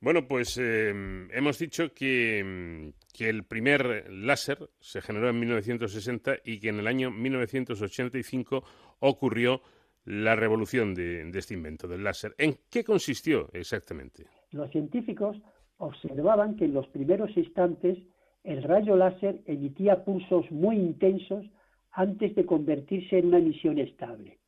Bueno, 0.00 0.26
pues 0.26 0.58
eh, 0.58 0.88
hemos 1.32 1.58
dicho 1.58 1.92
que, 1.92 2.92
que, 3.12 3.28
el 3.28 3.44
primer 3.44 4.10
láser 4.10 4.70
se 4.80 5.00
generó 5.00 5.28
en 5.28 5.38
1960 5.38 6.38
y 6.44 6.58
que 6.58 6.68
en 6.70 6.80
el 6.80 6.86
año 6.86 7.10
1985 7.10 8.64
ocurrió 9.00 9.62
la 10.08 10.34
revolución 10.34 10.94
de, 10.94 11.28
este 11.34 11.52
invento 11.52 11.86
del 11.86 12.02
láser. 12.02 12.34
¿En 12.38 12.56
qué 12.70 12.82
consistió 12.82 13.50
exactamente? 13.52 14.24
Los 14.52 14.70
científicos 14.70 15.36
observaban 15.76 16.56
que 16.56 16.64
en 16.64 16.72
los 16.72 16.86
primeros 16.88 17.36
instantes 17.36 17.98
el 18.42 18.62
rayo 18.62 18.96
láser 18.96 19.42
emitía 19.44 20.04
pulsos 20.04 20.50
muy 20.50 20.76
intensos 20.76 21.44
antes 21.92 22.34
de 22.34 22.46
convertirse 22.46 23.18
en 23.18 23.26
una 23.26 23.38
emisión 23.38 23.78
estable. 23.78 24.38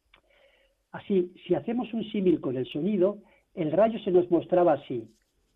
Así, 0.92 1.34
si 1.46 1.54
hacemos 1.54 1.92
un 1.92 2.04
símil 2.10 2.40
con 2.40 2.56
el 2.56 2.66
sonido, 2.66 3.18
el 3.54 3.70
rayo 3.70 3.98
se 4.00 4.10
nos 4.10 4.30
mostraba 4.30 4.72
así. 4.72 5.06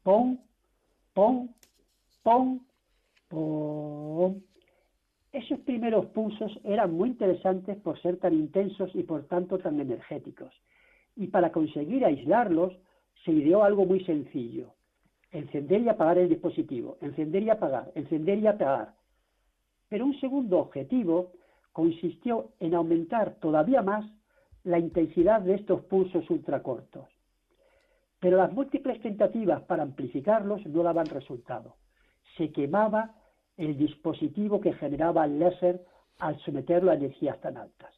Pom, 0.03 0.39
pom, 1.15 1.49
pom, 2.23 2.61
pom. 3.29 4.41
Esos 5.35 5.59
primeros 5.63 6.07
pulsos 6.07 6.61
eran 6.63 6.95
muy 6.95 7.09
interesantes 7.09 7.77
por 7.79 8.01
ser 8.01 8.19
tan 8.19 8.35
intensos 8.35 8.95
y 8.95 9.03
por 9.03 9.25
tanto 9.25 9.59
tan 9.59 9.81
energéticos. 9.81 10.55
Y 11.17 11.27
para 11.27 11.51
conseguir 11.51 12.05
aislarlos 12.05 12.73
se 13.25 13.33
ideó 13.33 13.65
algo 13.65 13.85
muy 13.85 14.05
sencillo. 14.05 14.75
Encender 15.33 15.81
y 15.81 15.89
apagar 15.89 16.19
el 16.19 16.29
dispositivo, 16.29 16.99
encender 17.01 17.43
y 17.43 17.51
apagar, 17.51 17.91
encender 17.97 18.39
y 18.39 18.47
apagar. 18.47 18.95
Pero 19.89 20.07
un 20.07 20.21
segundo 20.21 20.61
objetivo 20.61 21.33
consistió 21.73 22.53
en 22.61 22.77
aumentar 22.77 23.35
todavía 23.41 23.83
más 23.83 24.09
la 24.63 24.79
intensidad 24.79 25.41
de 25.41 25.55
estos 25.55 25.81
pulsos 25.87 26.31
ultracortos. 26.31 27.09
Pero 28.21 28.37
las 28.37 28.53
múltiples 28.53 29.03
tentativas 29.03 29.63
para 29.63 29.83
amplificarlos 29.83 30.65
no 30.67 30.85
daban 30.85 31.07
resultado. 31.07 31.75
Se 32.37 32.53
quemaba 32.53 33.17
el 33.57 33.77
dispositivo 33.77 34.61
que 34.61 34.73
generaba 34.75 35.25
el 35.25 35.39
láser 35.39 35.85
al 36.19 36.39
someterlo 36.41 36.91
a 36.91 36.95
energías 36.95 37.41
tan 37.41 37.57
altas. 37.57 37.93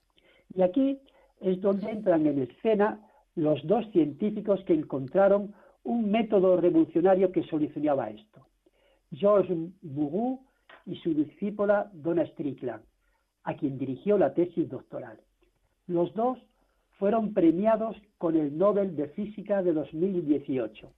Y 0.54 0.62
aquí 0.62 0.98
es 1.40 1.60
donde 1.60 1.90
entran 1.90 2.26
en 2.26 2.42
escena 2.42 3.00
los 3.34 3.64
dos 3.66 3.84
científicos 3.92 4.62
que 4.64 4.74
encontraron 4.74 5.54
un 5.84 6.10
método 6.10 6.56
revolucionario 6.56 7.30
que 7.30 7.44
solucionaba 7.44 8.10
esto. 8.10 8.46
George 9.12 9.54
Bourou 9.82 10.40
y 10.84 10.96
su 10.96 11.14
discípula 11.14 11.90
Donna 11.92 12.26
Strickland, 12.26 12.82
a 13.44 13.54
quien 13.54 13.78
dirigió 13.78 14.18
la 14.18 14.34
tesis 14.34 14.68
doctoral. 14.68 15.20
Los 15.86 16.12
dos 16.14 16.38
fueron 16.98 17.34
premiados 17.34 17.96
con 18.18 18.36
el 18.36 18.56
Nobel 18.56 18.96
de 18.96 19.08
Física 19.08 19.62
de 19.62 19.72
2018. 19.72 20.90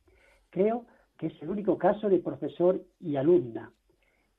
Creo 0.50 0.86
que 1.18 1.26
es 1.26 1.42
el 1.42 1.50
único 1.50 1.76
caso 1.76 2.08
de 2.08 2.20
profesor 2.20 2.80
y 3.00 3.16
alumna. 3.16 3.72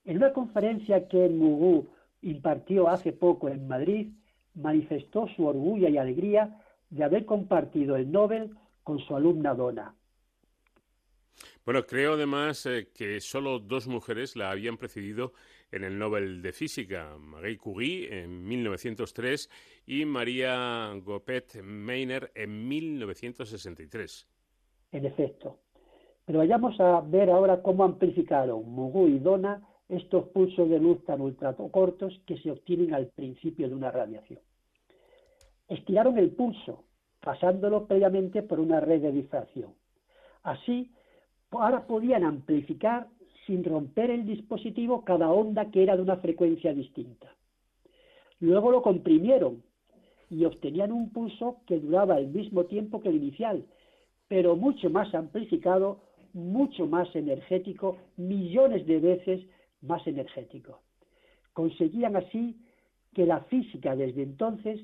En 0.06 0.18
una 0.18 0.34
conferencia 0.34 1.08
que 1.08 1.30
Mugu 1.30 1.88
impartió 2.22 2.88
hace 2.90 3.14
poco 3.14 3.50
en 3.50 3.68
Madrid, 3.68 4.12
manifestó 4.56 5.28
su 5.36 5.46
orgullo 5.46 5.88
y 5.88 5.98
alegría 5.98 6.60
de 6.90 7.04
haber 7.04 7.26
compartido 7.26 7.96
el 7.96 8.12
Nobel 8.12 8.56
con 8.84 9.00
su 9.00 9.16
alumna 9.16 9.54
Donna. 9.54 9.96
Bueno, 11.66 11.86
creo 11.86 12.14
además 12.14 12.66
eh, 12.66 12.90
que 12.94 13.22
solo 13.22 13.60
dos 13.60 13.88
mujeres 13.88 14.36
la 14.36 14.50
habían 14.50 14.78
precedido 14.78 15.34
en 15.72 15.84
el 15.84 15.98
Nobel 16.00 16.42
de 16.42 16.52
Física, 16.52 17.16
Marie 17.20 17.58
Curie 17.58 18.24
en 18.24 18.44
1903 18.48 19.50
y 19.86 20.06
María 20.06 20.92
Gopet 21.04 21.62
Meiner 21.62 22.32
en 22.34 22.68
1963. 22.68 24.28
En 24.92 25.06
efecto. 25.06 25.60
Pero 26.26 26.40
vayamos 26.40 26.80
a 26.80 27.02
ver 27.02 27.30
ahora 27.30 27.62
cómo 27.62 27.84
amplificaron 27.84 28.68
Mugu 28.68 29.08
y 29.08 29.20
Donna 29.20 29.62
estos 29.90 30.28
pulsos 30.30 30.70
de 30.70 30.80
luz 30.80 31.04
tan 31.04 31.20
ultracortos 31.20 32.22
que 32.26 32.38
se 32.38 32.52
obtienen 32.52 32.94
al 32.94 33.08
principio 33.08 33.68
de 33.68 33.76
una 33.76 33.92
radiación. 33.92 34.40
Estiraron 35.68 36.18
el 36.18 36.32
pulso, 36.32 36.84
pasándolo 37.20 37.88
previamente 37.88 38.44
por 38.44 38.60
una 38.60 38.80
red 38.80 39.02
de 39.02 39.12
difracción. 39.12 39.74
Así, 40.44 40.92
ahora 41.52 41.86
podían 41.86 42.24
amplificar 42.24 43.08
sin 43.46 43.64
romper 43.64 44.12
el 44.12 44.26
dispositivo 44.26 45.04
cada 45.04 45.32
onda 45.32 45.72
que 45.72 45.82
era 45.82 45.96
de 45.96 46.04
una 46.04 46.18
frecuencia 46.18 46.72
distinta. 46.74 47.36
Luego 48.40 48.72
lo 48.72 48.82
comprimieron 48.82 49.64
y 50.30 50.46
obtenían 50.46 50.92
un 50.92 51.10
pulso 51.12 51.62
que 51.66 51.80
duraba 51.80 52.20
el 52.20 52.28
mismo 52.28 52.66
tiempo 52.66 53.02
que 53.02 53.10
el 53.10 53.16
inicial, 53.16 53.66
pero 54.28 54.56
mucho 54.56 54.92
más 54.92 55.14
amplificado, 55.16 56.02
mucho 56.34 56.86
más 56.86 57.14
energético, 57.16 57.98
millones 58.18 58.86
de 58.86 59.00
veces 59.00 59.42
más 59.82 60.06
energético. 60.08 60.82
Conseguían 61.54 62.16
así 62.16 62.58
que 63.14 63.26
la 63.26 63.42
física 63.42 63.96
desde 63.96 64.24
entonces 64.24 64.82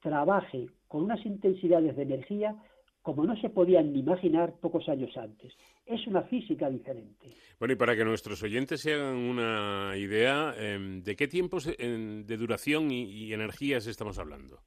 trabaje 0.00 0.68
con 0.88 1.04
unas 1.04 1.24
intensidades 1.24 1.96
de 1.96 2.02
energía 2.02 2.56
como 3.02 3.24
no 3.24 3.36
se 3.36 3.50
podían 3.50 3.92
ni 3.92 3.98
imaginar 3.98 4.54
pocos 4.60 4.88
años 4.88 5.16
antes. 5.16 5.52
Es 5.84 6.06
una 6.06 6.22
física 6.22 6.70
diferente. 6.70 7.34
Bueno, 7.58 7.74
y 7.74 7.76
para 7.76 7.96
que 7.96 8.04
nuestros 8.04 8.42
oyentes 8.42 8.80
se 8.80 8.94
hagan 8.94 9.16
una 9.16 9.94
idea, 9.96 10.54
em, 10.56 11.02
¿de 11.02 11.16
qué 11.16 11.26
tiempos 11.26 11.66
de 11.66 12.36
duración 12.36 12.92
y, 12.92 13.32
energías 13.32 13.86
estamos 13.86 14.18
hablando? 14.18 14.60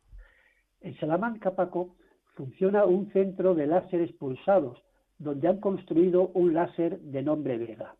En 0.81 0.97
Salamanca, 0.97 1.56
Paco, 1.56 1.95
funciona 2.35 2.84
un 2.84 3.10
centro 3.11 3.56
de 3.56 3.68
láseres 3.68 4.11
pulsados, 4.14 4.84
donde 5.18 5.47
han 5.47 5.61
construido 5.61 6.27
un 6.34 6.53
láser 6.53 6.99
de 6.99 7.23
nombre 7.23 7.57
Vega. 7.57 7.95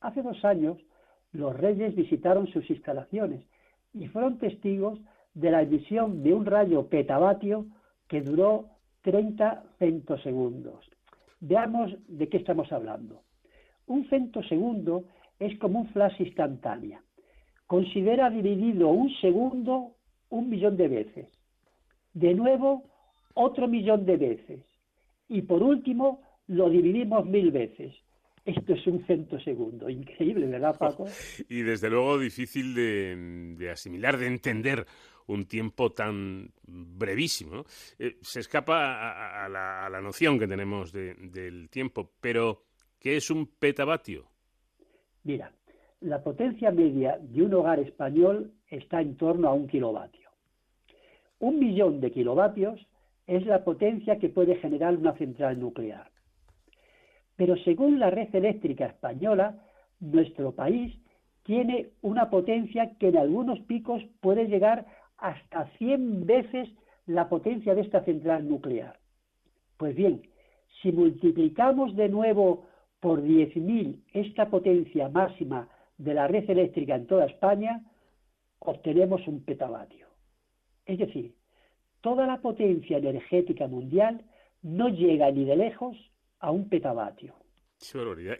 Hace 0.00 0.22
dos 0.22 0.44
años 0.44 0.78
los 1.32 1.56
reyes 1.56 1.94
visitaron 1.94 2.46
sus 2.48 2.68
instalaciones 2.70 3.42
y 3.94 4.06
fueron 4.08 4.38
testigos 4.38 4.98
de 5.34 5.50
la 5.50 5.62
emisión 5.62 6.22
de 6.22 6.34
un 6.34 6.44
rayo 6.46 6.88
petavatio 6.88 7.66
que 8.08 8.20
duró 8.20 8.66
30 9.02 9.64
centosegundos. 9.78 10.88
Veamos 11.40 11.96
de 12.06 12.28
qué 12.28 12.36
estamos 12.36 12.70
hablando. 12.70 13.22
Un 13.86 14.08
centosegundo 14.08 15.04
es 15.38 15.58
como 15.58 15.80
un 15.80 15.88
flash 15.88 16.20
instantánea. 16.20 17.02
Considera 17.66 18.30
dividido 18.30 18.88
un 18.88 19.10
segundo 19.20 19.94
un 20.28 20.48
millón 20.48 20.76
de 20.76 20.88
veces. 20.88 21.28
De 22.14 22.34
nuevo, 22.34 22.84
otro 23.34 23.68
millón 23.68 24.04
de 24.04 24.16
veces. 24.16 24.60
Y 25.28 25.42
por 25.42 25.62
último, 25.62 26.20
lo 26.46 26.68
dividimos 26.68 27.26
mil 27.26 27.50
veces. 27.50 27.94
Esto 28.44 28.74
es 28.74 28.86
un 28.88 29.04
segundo, 29.44 29.88
Increíble, 29.88 30.46
¿verdad, 30.46 30.76
Paco? 30.76 31.06
y 31.48 31.62
desde 31.62 31.88
luego 31.88 32.18
difícil 32.18 32.74
de, 32.74 33.70
asimilar, 33.70 34.18
de 34.18 34.26
entender 34.26 34.84
un 35.28 35.46
tiempo 35.46 35.92
tan 35.92 36.50
brevísimo. 36.64 37.64
Eh, 37.98 38.16
se 38.20 38.40
escapa 38.40 39.44
a, 39.44 39.48
la, 39.48 40.00
noción 40.00 40.38
que 40.38 40.48
tenemos 40.48 40.92
del 40.92 41.70
tiempo, 41.70 42.10
pero 42.20 42.64
¿qué 42.98 43.16
es 43.16 43.30
un 43.30 43.46
petavatio? 43.46 44.26
Mira, 45.22 45.52
la 46.00 46.22
potencia 46.22 46.72
media 46.72 47.18
de 47.20 47.42
un 47.42 47.54
hogar 47.54 47.78
español 47.78 48.52
está 48.68 49.00
en 49.00 49.16
torno 49.16 49.48
a 49.48 49.52
un 49.52 49.68
kilovatio. 49.68 50.30
Un 51.38 51.60
millón 51.60 52.00
de 52.00 52.10
kilovatios 52.10 52.80
es 53.26 53.46
la 53.46 53.62
potencia 53.64 54.18
que 54.18 54.28
puede 54.28 54.56
generar 54.56 54.96
una 54.96 55.16
central 55.16 55.60
nuclear. 55.60 56.11
Pero 57.42 57.56
según 57.64 57.98
la 57.98 58.08
red 58.08 58.32
eléctrica 58.36 58.86
española, 58.86 59.58
nuestro 59.98 60.52
país 60.52 60.96
tiene 61.42 61.88
una 62.00 62.30
potencia 62.30 62.92
que 63.00 63.08
en 63.08 63.16
algunos 63.16 63.58
picos 63.62 64.00
puede 64.20 64.46
llegar 64.46 64.86
hasta 65.18 65.66
100 65.78 66.24
veces 66.24 66.68
la 67.06 67.28
potencia 67.28 67.74
de 67.74 67.80
esta 67.80 68.04
central 68.04 68.48
nuclear. 68.48 68.96
Pues 69.76 69.96
bien, 69.96 70.22
si 70.80 70.92
multiplicamos 70.92 71.96
de 71.96 72.08
nuevo 72.08 72.68
por 73.00 73.20
10.000 73.24 74.04
esta 74.12 74.48
potencia 74.48 75.08
máxima 75.08 75.68
de 75.98 76.14
la 76.14 76.28
red 76.28 76.48
eléctrica 76.48 76.94
en 76.94 77.08
toda 77.08 77.26
España, 77.26 77.82
obtenemos 78.60 79.26
un 79.26 79.44
petavatio. 79.44 80.06
Es 80.86 80.96
decir, 80.96 81.34
toda 82.02 82.24
la 82.24 82.40
potencia 82.40 82.98
energética 82.98 83.66
mundial 83.66 84.22
no 84.62 84.90
llega 84.90 85.28
ni 85.32 85.44
de 85.44 85.56
lejos 85.56 86.11
a 86.42 86.50
un 86.50 86.68
petavatio. 86.68 87.34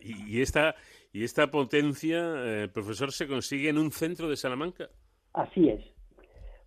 ¿Y, 0.02 0.40
esta, 0.40 0.74
y 1.12 1.24
esta 1.24 1.50
potencia, 1.50 2.18
eh, 2.44 2.68
profesor, 2.68 3.10
se 3.10 3.26
consigue 3.26 3.70
en 3.70 3.78
un 3.78 3.90
centro 3.90 4.28
de 4.28 4.36
Salamanca? 4.36 4.88
Así 5.32 5.68
es. 5.68 5.82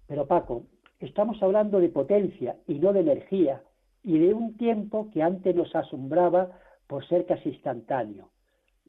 Pero 0.08 0.28
Paco, 0.28 0.66
estamos 1.00 1.42
hablando 1.42 1.80
de 1.80 1.90
potencia 1.90 2.58
y 2.68 2.80
no 2.80 2.92
de 2.92 3.02
energía, 3.02 3.64
y 4.04 4.20
de 4.20 4.34
un 4.34 4.56
tiempo 4.58 5.10
que 5.12 5.24
antes 5.24 5.56
nos 5.56 5.74
asombraba 5.76 6.60
por 6.88 7.08
ser 7.08 7.26
casi 7.26 7.50
instantáneo. 7.50 8.30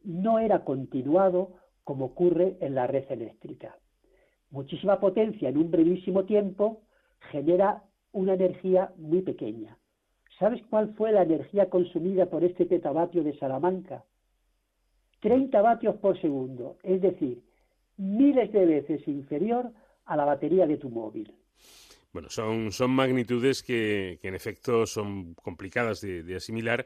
No 0.02 0.38
era 0.38 0.64
continuado 0.64 1.54
como 1.84 2.06
ocurre 2.06 2.56
en 2.60 2.74
la 2.74 2.86
red 2.86 3.04
eléctrica. 3.10 3.76
Muchísima 4.50 5.00
potencia 5.00 5.48
en 5.48 5.58
un 5.58 5.70
brevísimo 5.70 6.24
tiempo 6.24 6.82
genera 7.30 7.82
una 8.12 8.34
energía 8.34 8.92
muy 8.96 9.22
pequeña. 9.22 9.78
¿Sabes 10.38 10.62
cuál 10.68 10.94
fue 10.94 11.12
la 11.12 11.22
energía 11.22 11.70
consumida 11.70 12.26
por 12.26 12.44
este 12.44 12.66
petavatio 12.66 13.22
de 13.22 13.38
Salamanca? 13.38 14.04
30 15.20 15.62
vatios 15.62 15.96
por 15.96 16.20
segundo, 16.20 16.76
es 16.82 17.00
decir, 17.00 17.42
miles 17.96 18.52
de 18.52 18.66
veces 18.66 19.08
inferior 19.08 19.72
a 20.04 20.16
la 20.16 20.26
batería 20.26 20.66
de 20.66 20.76
tu 20.76 20.90
móvil. 20.90 21.34
Bueno, 22.12 22.28
son, 22.28 22.70
son 22.70 22.90
magnitudes 22.90 23.62
que, 23.62 24.18
en 24.22 24.34
efecto 24.34 24.86
son 24.86 25.34
complicadas 25.34 26.02
de, 26.02 26.36
asimilar 26.36 26.84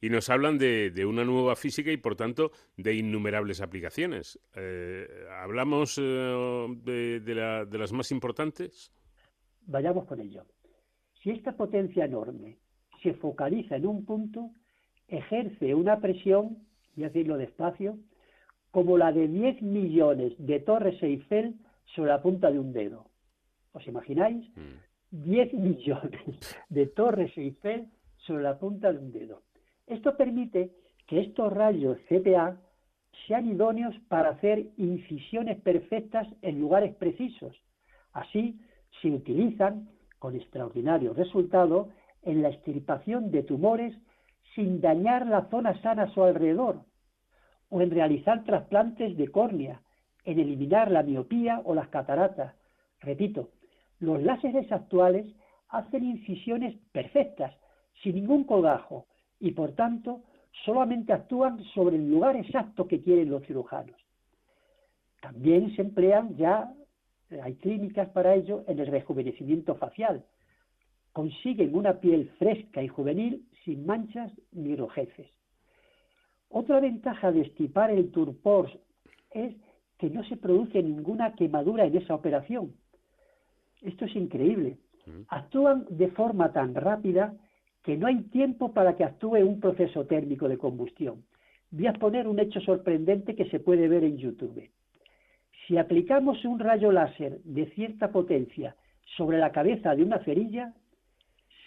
y 0.00 0.08
nos 0.08 0.30
hablan 0.30 0.56
de, 0.56 1.04
una 1.06 1.24
nueva 1.24 1.54
física 1.54 1.92
y, 1.92 1.98
por 1.98 2.16
tanto, 2.16 2.50
de 2.78 2.94
innumerables 2.94 3.60
aplicaciones. 3.60 4.40
Eh, 4.54 5.06
¿Hablamos 5.42 5.98
eh, 5.98 6.66
de, 6.82 7.20
de 7.20 7.78
las 7.78 7.92
más 7.92 8.10
importantes? 8.10 8.90
Vayamos 9.66 10.06
con 10.06 10.20
ello. 10.20 10.44
Si 11.22 11.30
esta 11.30 11.56
potencia 11.56 12.04
enorme 12.04 12.56
se 13.06 13.14
focaliza 13.14 13.76
en 13.76 13.86
un 13.86 14.04
punto, 14.04 14.50
ejerce 15.06 15.74
una 15.76 16.00
presión, 16.00 16.58
y 16.96 17.02
decirlo 17.02 17.36
despacio, 17.36 17.98
como 18.72 18.98
la 18.98 19.12
de 19.12 19.28
10 19.28 19.62
millones 19.62 20.32
de 20.38 20.58
torres 20.58 21.00
Eiffel 21.02 21.54
sobre 21.94 22.10
la 22.10 22.20
punta 22.20 22.50
de 22.50 22.58
un 22.58 22.72
dedo. 22.72 23.06
¿Os 23.72 23.86
imagináis? 23.86 24.44
10 25.12 25.52
mm. 25.52 25.62
millones 25.62 26.56
de 26.68 26.86
torres 26.86 27.30
Eiffel 27.38 27.86
sobre 28.16 28.42
la 28.42 28.58
punta 28.58 28.92
de 28.92 28.98
un 28.98 29.12
dedo. 29.12 29.42
Esto 29.86 30.16
permite 30.16 30.72
que 31.06 31.20
estos 31.20 31.52
rayos 31.52 31.98
CPA 32.08 32.60
sean 33.28 33.46
idóneos 33.46 33.94
para 34.08 34.30
hacer 34.30 34.66
incisiones 34.78 35.60
perfectas 35.60 36.26
en 36.42 36.58
lugares 36.58 36.92
precisos. 36.96 37.54
Así, 38.12 38.58
se 39.00 39.10
utilizan 39.10 39.88
con 40.18 40.34
extraordinario 40.34 41.14
resultado 41.14 41.90
en 42.26 42.42
la 42.42 42.50
extirpación 42.50 43.30
de 43.30 43.42
tumores 43.42 43.94
sin 44.54 44.80
dañar 44.80 45.26
la 45.26 45.48
zona 45.48 45.80
sana 45.80 46.04
a 46.04 46.10
su 46.12 46.22
alrededor, 46.22 46.82
o 47.70 47.80
en 47.80 47.90
realizar 47.90 48.44
trasplantes 48.44 49.16
de 49.16 49.28
córnea, 49.28 49.80
en 50.24 50.38
eliminar 50.40 50.90
la 50.90 51.02
miopía 51.02 51.62
o 51.64 51.74
las 51.74 51.88
cataratas. 51.88 52.54
Repito, 53.00 53.50
los 54.00 54.22
láseres 54.22 54.70
actuales 54.70 55.26
hacen 55.68 56.04
incisiones 56.04 56.76
perfectas, 56.92 57.54
sin 58.02 58.16
ningún 58.16 58.44
colgajo, 58.44 59.06
y 59.40 59.52
por 59.52 59.72
tanto 59.72 60.22
solamente 60.64 61.12
actúan 61.12 61.62
sobre 61.74 61.96
el 61.96 62.10
lugar 62.10 62.36
exacto 62.36 62.86
que 62.88 63.02
quieren 63.02 63.30
los 63.30 63.44
cirujanos. 63.46 63.96
También 65.20 65.74
se 65.76 65.82
emplean 65.82 66.36
ya, 66.36 66.72
hay 67.42 67.54
clínicas 67.56 68.08
para 68.10 68.34
ello, 68.34 68.64
en 68.66 68.78
el 68.78 68.86
rejuvenecimiento 68.86 69.74
facial, 69.74 70.24
consiguen 71.16 71.74
una 71.74 71.94
piel 71.94 72.28
fresca 72.38 72.82
y 72.82 72.88
juvenil 72.88 73.42
sin 73.64 73.86
manchas 73.86 74.30
ni 74.52 74.76
rojeces. 74.76 75.26
Otra 76.50 76.78
ventaja 76.78 77.32
de 77.32 77.40
estipar 77.40 77.90
el 77.90 78.10
turpor 78.10 78.68
es 79.30 79.54
que 79.96 80.10
no 80.10 80.22
se 80.24 80.36
produce 80.36 80.82
ninguna 80.82 81.34
quemadura 81.34 81.86
en 81.86 81.96
esa 81.96 82.14
operación. 82.14 82.74
Esto 83.80 84.04
es 84.04 84.14
increíble. 84.14 84.76
Mm. 85.06 85.22
Actúan 85.28 85.86
de 85.88 86.08
forma 86.08 86.52
tan 86.52 86.74
rápida 86.74 87.34
que 87.82 87.96
no 87.96 88.08
hay 88.08 88.20
tiempo 88.24 88.74
para 88.74 88.94
que 88.94 89.04
actúe 89.04 89.38
un 89.38 89.58
proceso 89.58 90.04
térmico 90.04 90.50
de 90.50 90.58
combustión. 90.58 91.24
Voy 91.70 91.86
a 91.86 91.94
poner 91.94 92.28
un 92.28 92.40
hecho 92.40 92.60
sorprendente 92.60 93.34
que 93.34 93.48
se 93.48 93.58
puede 93.58 93.88
ver 93.88 94.04
en 94.04 94.18
YouTube. 94.18 94.68
Si 95.66 95.78
aplicamos 95.78 96.44
un 96.44 96.58
rayo 96.58 96.92
láser 96.92 97.40
de 97.42 97.70
cierta 97.70 98.12
potencia 98.12 98.76
sobre 99.16 99.38
la 99.38 99.50
cabeza 99.50 99.94
de 99.94 100.02
una 100.02 100.22
cerilla, 100.22 100.74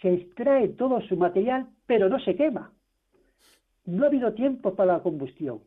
se 0.00 0.12
extrae 0.12 0.68
todo 0.68 1.00
su 1.02 1.16
material, 1.16 1.68
pero 1.86 2.08
no 2.08 2.18
se 2.20 2.34
quema. 2.34 2.72
No 3.84 4.04
ha 4.04 4.06
habido 4.08 4.34
tiempo 4.34 4.74
para 4.74 4.94
la 4.94 5.02
combustión. 5.02 5.60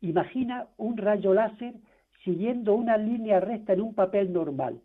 Imagina 0.00 0.68
un 0.76 0.96
rayo 0.96 1.34
láser 1.34 1.74
siguiendo 2.24 2.74
una 2.74 2.96
línea 2.96 3.40
recta 3.40 3.72
en 3.72 3.80
un 3.80 3.94
papel 3.94 4.32
normal. 4.32 4.80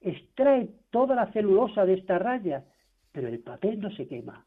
Extrae 0.00 0.68
toda 0.90 1.14
la 1.14 1.32
celulosa 1.32 1.84
de 1.84 1.94
esta 1.94 2.18
raya, 2.18 2.64
pero 3.12 3.28
el 3.28 3.40
papel 3.40 3.80
no 3.80 3.90
se 3.94 4.06
quema. 4.06 4.44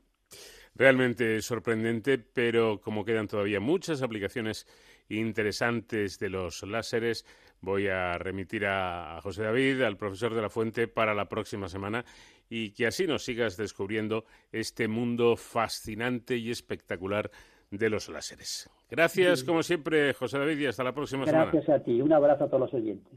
Realmente 0.75 1.41
sorprendente, 1.41 2.17
pero 2.17 2.79
como 2.79 3.03
quedan 3.03 3.27
todavía 3.27 3.59
muchas 3.59 4.01
aplicaciones 4.01 4.67
interesantes 5.09 6.19
de 6.19 6.29
los 6.29 6.63
láseres, 6.63 7.25
voy 7.61 7.87
a 7.87 8.17
remitir 8.17 8.65
a, 8.65 9.19
José 9.21 9.43
David, 9.43 9.81
al 9.81 9.97
profesor 9.97 10.33
de 10.33 10.41
la 10.41 10.49
Fuente, 10.49 10.87
para 10.87 11.13
la 11.13 11.27
próxima 11.27 11.67
semana 11.67 12.05
y 12.49 12.71
que 12.71 12.87
así 12.87 13.05
nos 13.07 13.23
sigas 13.23 13.57
descubriendo 13.57 14.25
este 14.51 14.87
mundo 14.87 15.35
fascinante 15.35 16.37
y 16.37 16.51
espectacular 16.51 17.29
de 17.71 17.89
los 17.89 18.09
láseres. 18.09 18.69
Gracias, 18.89 19.43
como 19.43 19.61
siempre, 19.61 20.13
José 20.13 20.39
David, 20.39 20.59
y 20.59 20.65
hasta 20.65 20.83
la 20.83 20.93
próxima 20.93 21.25
semana. 21.25 21.51
Gracias 21.51 21.69
a 21.69 21.83
ti. 21.83 22.01
Un 22.01 22.11
abrazo 22.11 22.45
a 22.45 22.47
todos 22.47 22.61
los 22.61 22.73
oyentes. 22.73 23.13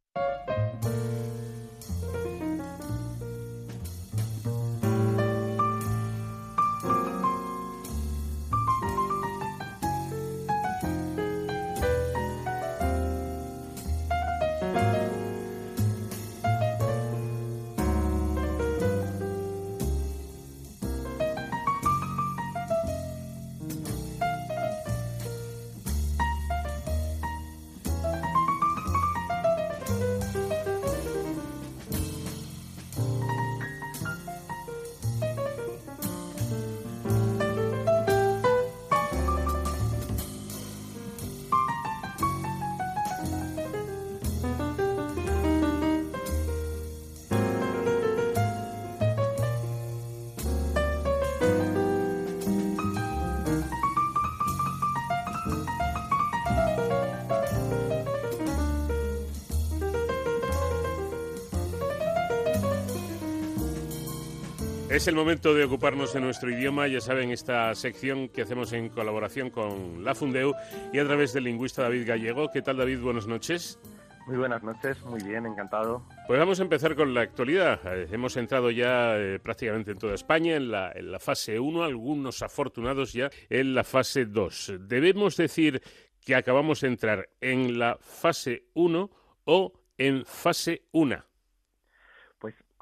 Es 64.92 65.08
el 65.08 65.14
momento 65.14 65.54
de 65.54 65.64
ocuparnos 65.64 66.12
de 66.12 66.20
nuestro 66.20 66.50
idioma, 66.50 66.86
ya 66.86 67.00
saben, 67.00 67.30
esta 67.30 67.74
sección 67.74 68.28
que 68.28 68.42
hacemos 68.42 68.74
en 68.74 68.90
colaboración 68.90 69.48
con 69.48 70.04
la 70.04 70.14
Fundeu 70.14 70.52
y 70.92 70.98
a 70.98 71.04
través 71.06 71.32
del 71.32 71.44
lingüista 71.44 71.80
David 71.80 72.06
Gallego. 72.06 72.50
¿Qué 72.50 72.60
tal, 72.60 72.76
David? 72.76 73.00
Buenas 73.00 73.26
noches. 73.26 73.78
Muy 74.26 74.36
buenas 74.36 74.62
noches, 74.62 75.02
muy 75.04 75.22
bien, 75.22 75.46
encantado. 75.46 76.06
Pues 76.26 76.38
vamos 76.38 76.60
a 76.60 76.62
empezar 76.64 76.94
con 76.94 77.14
la 77.14 77.22
actualidad. 77.22 77.80
Eh, 77.86 78.06
hemos 78.12 78.36
entrado 78.36 78.70
ya 78.70 79.16
eh, 79.16 79.40
prácticamente 79.40 79.92
en 79.92 79.98
toda 79.98 80.14
España 80.14 80.56
en 80.56 80.70
la, 80.70 80.92
en 80.94 81.10
la 81.10 81.18
fase 81.18 81.58
1, 81.58 81.82
algunos 81.82 82.42
afortunados 82.42 83.14
ya 83.14 83.30
en 83.48 83.74
la 83.74 83.84
fase 83.84 84.26
2. 84.26 84.74
¿Debemos 84.80 85.38
decir 85.38 85.82
que 86.24 86.34
acabamos 86.34 86.80
de 86.80 86.88
entrar 86.88 87.28
en 87.40 87.78
la 87.78 87.96
fase 88.00 88.64
1 88.74 89.10
o 89.44 89.72
en 89.98 90.24
fase 90.24 90.82
1? 90.92 91.24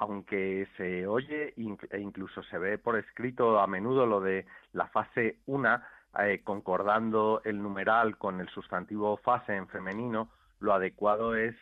aunque 0.01 0.67
se 0.77 1.05
oye 1.05 1.53
e 1.55 1.99
incluso 1.99 2.41
se 2.41 2.57
ve 2.57 2.79
por 2.79 2.97
escrito 2.97 3.59
a 3.59 3.67
menudo 3.67 4.07
lo 4.07 4.19
de 4.19 4.47
la 4.73 4.87
fase 4.87 5.37
1, 5.45 5.79
eh, 6.21 6.41
concordando 6.43 7.41
el 7.45 7.61
numeral 7.61 8.17
con 8.17 8.41
el 8.41 8.49
sustantivo 8.49 9.17
fase 9.17 9.55
en 9.55 9.67
femenino, 9.67 10.29
lo 10.59 10.73
adecuado 10.73 11.35
es 11.35 11.55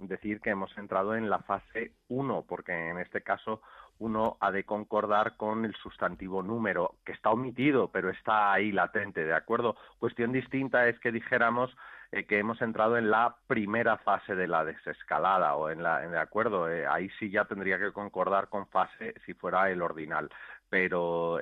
decir 0.00 0.40
que 0.40 0.50
hemos 0.50 0.76
entrado 0.76 1.14
en 1.14 1.30
la 1.30 1.38
fase 1.40 1.92
1, 2.08 2.44
porque 2.48 2.72
en 2.72 2.98
este 2.98 3.22
caso 3.22 3.62
uno 3.98 4.36
ha 4.40 4.50
de 4.50 4.64
concordar 4.64 5.36
con 5.36 5.64
el 5.64 5.74
sustantivo 5.74 6.42
número, 6.42 6.96
que 7.04 7.12
está 7.12 7.30
omitido, 7.30 7.88
pero 7.88 8.10
está 8.10 8.52
ahí 8.52 8.72
latente, 8.72 9.24
¿de 9.24 9.34
acuerdo? 9.34 9.76
Cuestión 9.98 10.32
distinta 10.32 10.88
es 10.88 10.98
que 10.98 11.12
dijéramos 11.12 11.76
eh, 12.12 12.24
que 12.26 12.38
hemos 12.38 12.60
entrado 12.60 12.98
en 12.98 13.10
la 13.10 13.36
primera 13.46 13.98
fase 13.98 14.34
de 14.34 14.48
la 14.48 14.64
desescalada 14.64 15.56
o 15.56 15.70
en 15.70 15.82
la, 15.82 16.00
de 16.00 16.18
acuerdo, 16.18 16.70
eh, 16.70 16.86
ahí 16.86 17.08
sí 17.18 17.30
ya 17.30 17.44
tendría 17.44 17.78
que 17.78 17.92
concordar 17.92 18.48
con 18.48 18.66
fase 18.68 19.14
si 19.24 19.34
fuera 19.34 19.70
el 19.70 19.82
ordinal. 19.82 20.30
pero 20.68 21.38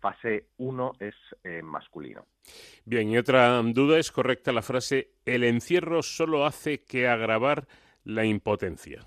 fase 0.00 0.48
1 0.56 0.92
es 0.98 1.14
masculino. 1.62 2.26
Bien, 2.84 3.08
y 3.08 3.16
otra 3.16 3.62
duda, 3.62 3.98
¿es 3.98 4.10
correcta 4.10 4.50
la 4.50 4.62
frase, 4.62 5.12
el 5.24 5.44
encierro 5.44 6.02
solo 6.02 6.44
hace 6.44 6.82
que 6.82 7.06
agravar 7.06 7.68
la 8.02 8.24
impotencia? 8.24 9.06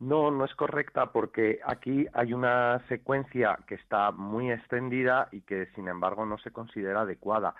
No, 0.00 0.30
no 0.30 0.46
es 0.46 0.54
correcta 0.54 1.12
porque 1.12 1.60
aquí 1.64 2.06
hay 2.14 2.32
una 2.32 2.82
secuencia 2.88 3.58
que 3.66 3.74
está 3.74 4.10
muy 4.12 4.50
extendida 4.50 5.28
y 5.30 5.42
que 5.42 5.66
sin 5.74 5.88
embargo 5.88 6.24
no 6.24 6.38
se 6.38 6.50
considera 6.50 7.02
adecuada, 7.02 7.54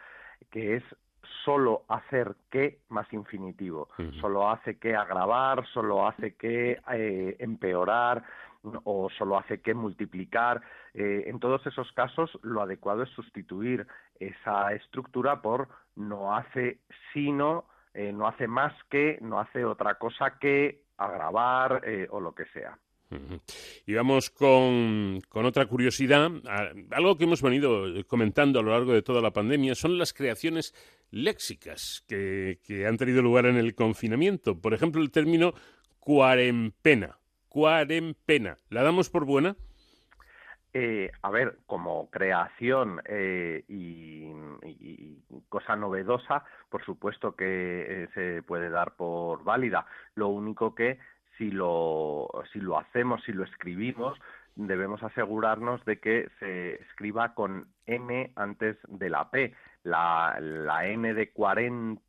que 0.50 0.76
es 0.76 0.82
solo 1.44 1.84
hacer 1.88 2.34
que 2.50 2.80
más 2.88 3.10
infinitivo, 3.12 3.88
solo 4.20 4.50
hace 4.50 4.78
que 4.78 4.96
agravar, 4.96 5.66
solo 5.68 6.06
hace 6.06 6.34
que 6.34 6.80
eh, 6.92 7.36
empeorar 7.38 8.24
o 8.84 9.08
solo 9.10 9.38
hace 9.38 9.60
que 9.60 9.74
multiplicar. 9.74 10.60
Eh, 10.94 11.24
en 11.26 11.40
todos 11.40 11.66
esos 11.66 11.92
casos 11.92 12.30
lo 12.42 12.62
adecuado 12.62 13.02
es 13.02 13.10
sustituir 13.10 13.86
esa 14.18 14.72
estructura 14.72 15.40
por 15.40 15.68
no 15.96 16.34
hace 16.34 16.80
sino, 17.12 17.64
eh, 17.94 18.12
no 18.12 18.26
hace 18.26 18.46
más 18.46 18.72
que, 18.90 19.18
no 19.20 19.40
hace 19.40 19.64
otra 19.64 19.96
cosa 19.96 20.38
que, 20.38 20.82
agravar 21.00 21.82
eh, 21.86 22.06
o 22.10 22.20
lo 22.20 22.34
que 22.34 22.44
sea. 22.46 22.78
Y 23.86 23.94
vamos 23.94 24.30
con, 24.30 25.20
otra 25.32 25.66
curiosidad, 25.66 26.30
algo 26.92 27.16
que 27.16 27.24
hemos 27.24 27.42
venido 27.42 27.86
comentando 28.06 28.60
a 28.60 28.62
lo 28.62 28.70
largo 28.70 28.92
de 28.92 29.02
toda 29.02 29.20
la 29.20 29.32
pandemia, 29.32 29.74
son 29.74 29.98
las 29.98 30.12
creaciones 30.12 30.74
léxicas 31.10 32.04
que, 32.06 32.86
han 32.86 32.96
tenido 32.96 33.20
lugar 33.20 33.46
en 33.46 33.56
el 33.56 33.74
confinamiento. 33.74 34.60
Por 34.60 34.74
ejemplo, 34.74 35.02
el 35.02 35.10
término 35.10 35.54
cuarempena. 35.98 37.18
Cuarempena. 37.48 38.58
¿La 38.68 38.84
damos 38.84 39.10
por 39.10 39.24
buena? 39.24 39.56
Eh, 40.72 41.10
a 41.22 41.30
ver, 41.30 41.58
como 41.66 42.08
creación 42.10 43.02
eh, 43.06 43.64
y, 43.66 44.30
cosa 45.48 45.74
novedosa, 45.74 46.44
por 46.68 46.84
supuesto 46.84 47.34
que 47.34 48.04
eh, 48.04 48.08
se 48.14 48.42
puede 48.44 48.70
dar 48.70 48.94
por 48.94 49.42
válida. 49.42 49.86
Lo 50.14 50.28
único 50.28 50.76
que 50.76 50.98
si 51.36 51.50
lo, 51.50 52.28
si 52.52 52.60
lo 52.60 52.78
hacemos, 52.78 53.24
si 53.24 53.32
lo 53.32 53.42
escribimos, 53.42 54.16
debemos 54.54 55.02
asegurarnos 55.02 55.84
de 55.86 55.98
que 55.98 56.28
se 56.38 56.74
escriba 56.82 57.34
con 57.34 57.66
M 57.86 58.30
antes 58.36 58.76
de 58.86 59.10
la 59.10 59.28
P. 59.30 59.54
La, 59.82 60.38
la 60.40 60.86
N 60.86 61.14
de, 61.14 61.32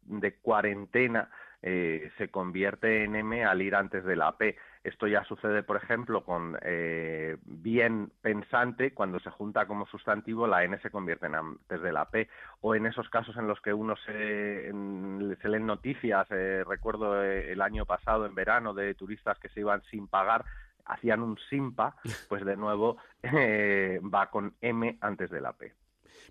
de 0.05 0.35
cuarentena 0.35 1.29
se 1.61 2.29
convierte 2.31 3.03
en 3.03 3.15
M 3.15 3.43
al 3.45 3.61
ir 3.61 3.75
antes 3.75 4.03
de 4.03 4.15
la 4.15 4.37
P. 4.37 4.55
Esto 4.83 5.05
ya 5.05 5.23
sucede, 5.25 5.61
por 5.61 5.77
ejemplo, 5.77 6.23
con 6.23 6.57
eh, 6.63 7.37
bien 7.45 8.11
pensante, 8.21 8.93
cuando 8.95 9.19
se 9.19 9.29
junta 9.29 9.67
como 9.67 9.85
sustantivo, 9.85 10.47
la 10.47 10.63
N 10.63 10.79
se 10.79 10.89
convierte 10.89 11.27
en 11.27 11.35
antes 11.35 11.81
de 11.83 11.91
la 11.91 12.09
P. 12.09 12.27
O 12.61 12.73
en 12.73 12.87
esos 12.87 13.07
casos 13.09 13.37
en 13.37 13.47
los 13.47 13.61
que 13.61 13.73
uno 13.73 13.95
se, 14.05 14.71
se 15.41 15.49
leen 15.49 15.67
noticias, 15.67 16.25
eh, 16.31 16.63
recuerdo 16.67 17.23
eh, 17.23 17.51
el 17.51 17.61
año 17.61 17.85
pasado, 17.85 18.25
en 18.25 18.33
verano, 18.33 18.73
de 18.73 18.95
turistas 18.95 19.37
que 19.37 19.49
se 19.49 19.59
iban 19.59 19.83
sin 19.91 20.07
pagar, 20.07 20.45
hacían 20.85 21.21
un 21.21 21.37
simpa, 21.49 21.95
pues 22.27 22.43
de 22.43 22.57
nuevo 22.57 22.97
va 23.23 24.31
con 24.31 24.55
M 24.61 24.97
antes 24.99 25.29
de 25.29 25.41
la 25.41 25.53
P. 25.53 25.73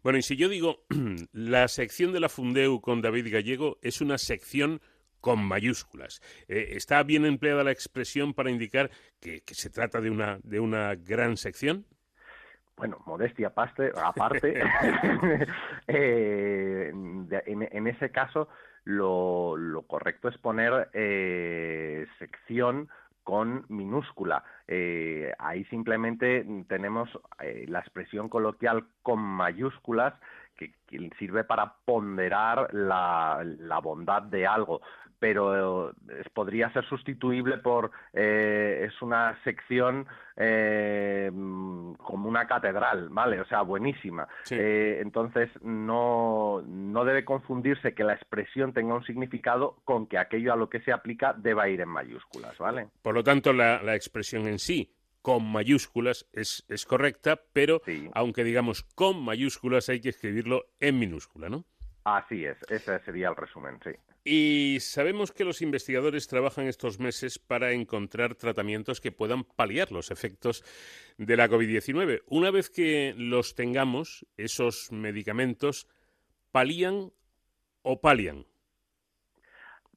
Bueno, 0.03 0.19
y 0.19 0.23
si 0.23 0.37
yo 0.37 0.49
digo, 0.49 0.85
la 1.33 1.69
sección 1.69 2.13
de 2.13 2.19
la 2.19 2.29
Fundeu 2.29 2.81
con 2.81 3.01
David 3.01 3.33
Gallego 3.33 3.79
es 3.81 4.01
una 4.01 4.19
sección 4.19 4.81
con 5.21 5.45
mayúsculas. 5.45 6.21
Eh, 6.49 6.71
¿Está 6.73 7.03
bien 7.03 7.27
empleada 7.27 7.65
la 7.65 7.73
expresión 7.73 8.35
para 8.35 8.51
indicar 8.51 8.91
que, 9.21 9.43
se 9.47 9.71
trata 9.71 10.01
de 10.01 10.11
una, 10.11 10.39
de 10.43 10.61
una 10.61 10.95
gran 10.95 11.37
sección? 11.37 11.85
Bueno, 12.77 12.99
modestia 13.05 13.49
aparte, 13.49 13.93
aparte 13.95 14.63
eh, 15.87 16.91
en, 16.91 17.87
ese 17.87 18.11
caso 18.11 18.49
lo, 18.85 19.85
correcto 19.87 20.29
es 20.29 20.39
poner 20.39 20.89
eh, 20.95 22.07
sección 22.19 22.89
con 23.23 23.67
minúscula. 23.69 24.43
ahí 25.39 25.65
simplemente 25.67 26.45
tenemos 26.69 27.11
la 27.67 27.79
expresión 27.79 28.29
coloquial 28.29 28.87
con 29.03 29.21
mayúsculas 29.21 30.15
que, 30.57 31.11
sirve 31.19 31.45
para 31.45 31.75
ponderar 31.85 32.73
la, 32.75 33.45
la, 33.59 33.79
bondad 33.79 34.23
de 34.23 34.47
algo 34.47 34.81
pero 35.21 35.91
eh, 35.91 35.95
podría 36.35 36.73
ser 36.73 36.85
sustituible 36.87 37.59
por 37.59 37.93
eh, 38.13 38.89
es 38.89 39.03
una 39.03 39.39
sección 39.45 40.07
eh, 40.37 41.31
como 41.31 42.29
una 42.29 42.47
catedral, 42.47 43.11
¿vale? 43.11 43.41
O 43.41 43.45
sea, 43.45 43.61
buenísima. 43.61 44.27
entonces 44.51 45.51
no, 45.63 46.63
no 46.67 47.05
debe 47.05 47.25
confundirse 47.25 47.95
que 47.95 48.03
la 48.03 48.15
expresión 48.15 48.73
tenga 48.73 48.95
un 48.95 49.05
significado 49.05 49.77
con 49.85 50.07
que 50.07 50.19
aquello 50.19 50.53
a 50.53 50.57
lo 50.57 50.71
que 50.71 50.81
se 50.81 50.93
aplica 50.93 51.35
deba 51.35 51.69
ir 51.69 51.83
en 51.83 51.89
mayúsculas, 51.91 52.57
¿vale? 52.59 52.89
Por 53.03 53.15
lo 53.15 53.23
tanto, 53.23 53.53
la, 53.53 53.83
la 53.83 53.95
expresión 53.95 54.49
en 54.49 54.59
sí 54.59 54.97
con 55.23 55.45
mayúsculas 55.45 56.27
es, 56.33 56.65
es 56.69 56.87
correcta, 56.87 57.43
pero 57.53 57.83
aunque 58.15 58.43
digamos 58.43 58.85
con 58.95 59.23
mayúsculas 59.23 59.91
hay 59.91 60.01
que 60.01 60.09
escribirlo 60.09 60.71
en 60.81 60.99
minúscula, 60.99 61.51
¿no? 61.51 61.67
Así 62.05 62.45
es, 62.45 62.57
ese 62.69 62.99
sería 63.01 63.29
el 63.29 63.37
resumen, 63.37 63.79
sí. 63.85 63.91
Y 64.23 64.79
sabemos 64.81 65.33
que 65.33 65.45
los 65.45 65.63
investigadores 65.63 66.29
trabajan 66.29 66.67
estos 66.67 66.99
meses 66.99 67.39
para 67.39 67.73
encontrar 67.73 68.35
tratamientos 68.35 69.01
que 69.01 69.13
puedan 69.13 69.45
paliar 69.45 69.93
los 69.93 70.11
efectos 70.11 70.63
de 71.17 71.37
la 71.37 71.49
COVID-19. 71.49 72.23
Una 72.27 72.51
vez 72.51 72.69
que 72.69 73.15
los 73.17 73.55
tengamos, 73.55 74.27
esos 74.37 74.93
medicamentos 74.93 75.89
palían 76.51 77.13
o 77.83 78.01
palian. 78.01 78.47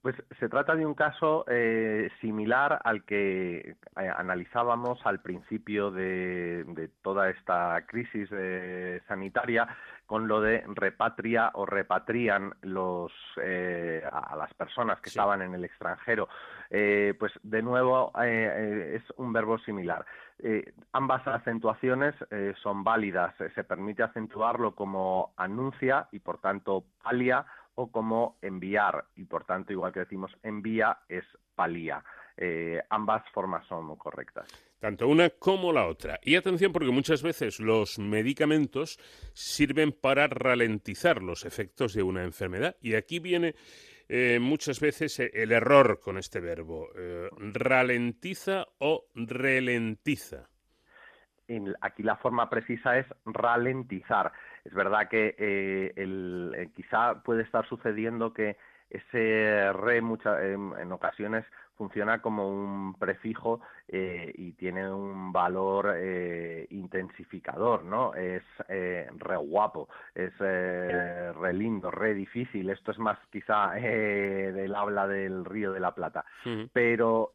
Pues 0.04 0.18
se 0.38 0.50
trata 0.50 0.76
de 0.76 0.86
un 0.86 0.96
caso 0.96 1.46
eh, 1.48 2.10
similar 2.20 2.78
al 2.84 3.06
que 3.06 3.58
eh, 3.70 3.76
analizábamos 4.18 5.00
al 5.06 5.22
principio 5.22 5.92
de, 5.92 6.90
toda 7.02 7.30
esta 7.30 7.82
crisis 7.88 8.28
eh, 8.34 9.00
sanitaria 9.08 9.66
con 10.06 10.28
lo 10.28 10.42
de 10.42 10.62
repatria 10.68 11.52
o 11.54 11.66
repatrian 11.66 12.54
los, 12.64 13.14
a 13.38 14.36
las 14.36 14.54
personas 14.56 15.00
que 15.00 15.08
estaban 15.10 15.42
en 15.42 15.56
el 15.56 15.64
extranjero. 15.64 16.28
pues 16.70 17.32
de 17.42 17.62
nuevo 17.62 18.12
es 18.22 19.04
un 19.16 19.32
verbo 19.32 19.58
similar. 19.60 20.06
ambas 20.92 21.26
acentuaciones 21.26 22.14
son 22.62 22.84
válidas. 22.84 23.34
Se 23.56 23.64
permite 23.64 24.04
acentuarlo 24.04 24.76
como 24.76 25.34
anuncia 25.38 26.10
y 26.12 26.20
por 26.20 26.40
tanto 26.40 26.84
palia 27.02 27.46
o 27.76 27.92
como 27.92 28.38
enviar 28.42 29.06
y 29.16 29.26
por 29.26 29.46
tanto 29.46 29.74
igual 29.74 29.94
que 29.94 30.02
decimos 30.02 30.32
envía 30.44 31.00
es 31.08 31.26
palía. 31.56 32.04
Eh, 32.36 32.82
ambas 32.90 33.24
formas 33.32 33.66
son 33.68 33.96
correctas. 33.96 34.48
Tanto 34.80 35.08
una 35.08 35.30
como 35.30 35.72
la 35.72 35.86
otra. 35.86 36.20
Y 36.24 36.36
atención 36.36 36.72
porque 36.72 36.92
muchas 36.92 37.22
veces 37.22 37.60
los 37.60 38.00
medicamentos 38.00 39.00
sirven 39.34 39.92
para 39.92 40.28
ralentizar 40.28 41.22
los 41.22 41.46
efectos 41.46 41.94
de 41.94 42.04
una 42.04 42.24
enfermedad. 42.24 42.76
Y 42.82 42.96
aquí 42.96 43.20
viene 43.20 43.56
eh, 44.10 44.40
muchas 44.42 44.80
veces 44.80 45.20
el 45.20 45.52
error 45.52 46.00
con 46.00 46.18
este 46.18 46.40
verbo. 46.42 46.90
Eh, 46.96 47.30
ralentiza 47.54 48.66
o 48.80 49.06
relentiza. 49.14 50.50
Aquí 51.82 52.04
la 52.04 52.16
forma 52.16 52.50
precisa 52.50 52.98
es 52.98 53.06
ralentizar. 53.26 54.32
Es 54.64 54.74
verdad 54.74 55.10
que 55.10 55.36
eh, 55.38 55.94
eh, 55.96 56.70
quizá 56.74 57.22
puede 57.22 57.44
estar 57.44 57.68
sucediendo 57.68 58.34
que 58.34 58.58
ese 58.90 59.74
re 59.74 59.98
en, 59.98 60.92
ocasiones 60.92 61.44
funciona 61.76 62.22
como 62.22 62.48
un 62.48 62.94
prefijo 62.94 63.60
eh, 63.88 64.32
y 64.36 64.52
tiene 64.54 64.88
un 64.94 65.34
valor 65.34 65.98
intensificador, 66.70 67.84
¿no? 67.84 68.14
Es 68.14 68.44
re 68.68 69.38
guapo, 69.38 69.90
es 70.14 70.38
re 70.38 71.54
lindo, 71.54 71.90
re 71.90 72.14
difícil. 72.14 72.70
Esto 72.70 72.92
es 72.92 73.00
más 73.00 73.18
quizá 73.32 73.72
del 73.72 74.76
habla 74.76 75.08
del 75.08 75.44
Río 75.44 75.72
de 75.72 75.80
la 75.80 75.96
Plata. 75.96 76.24
Pero 76.72 77.32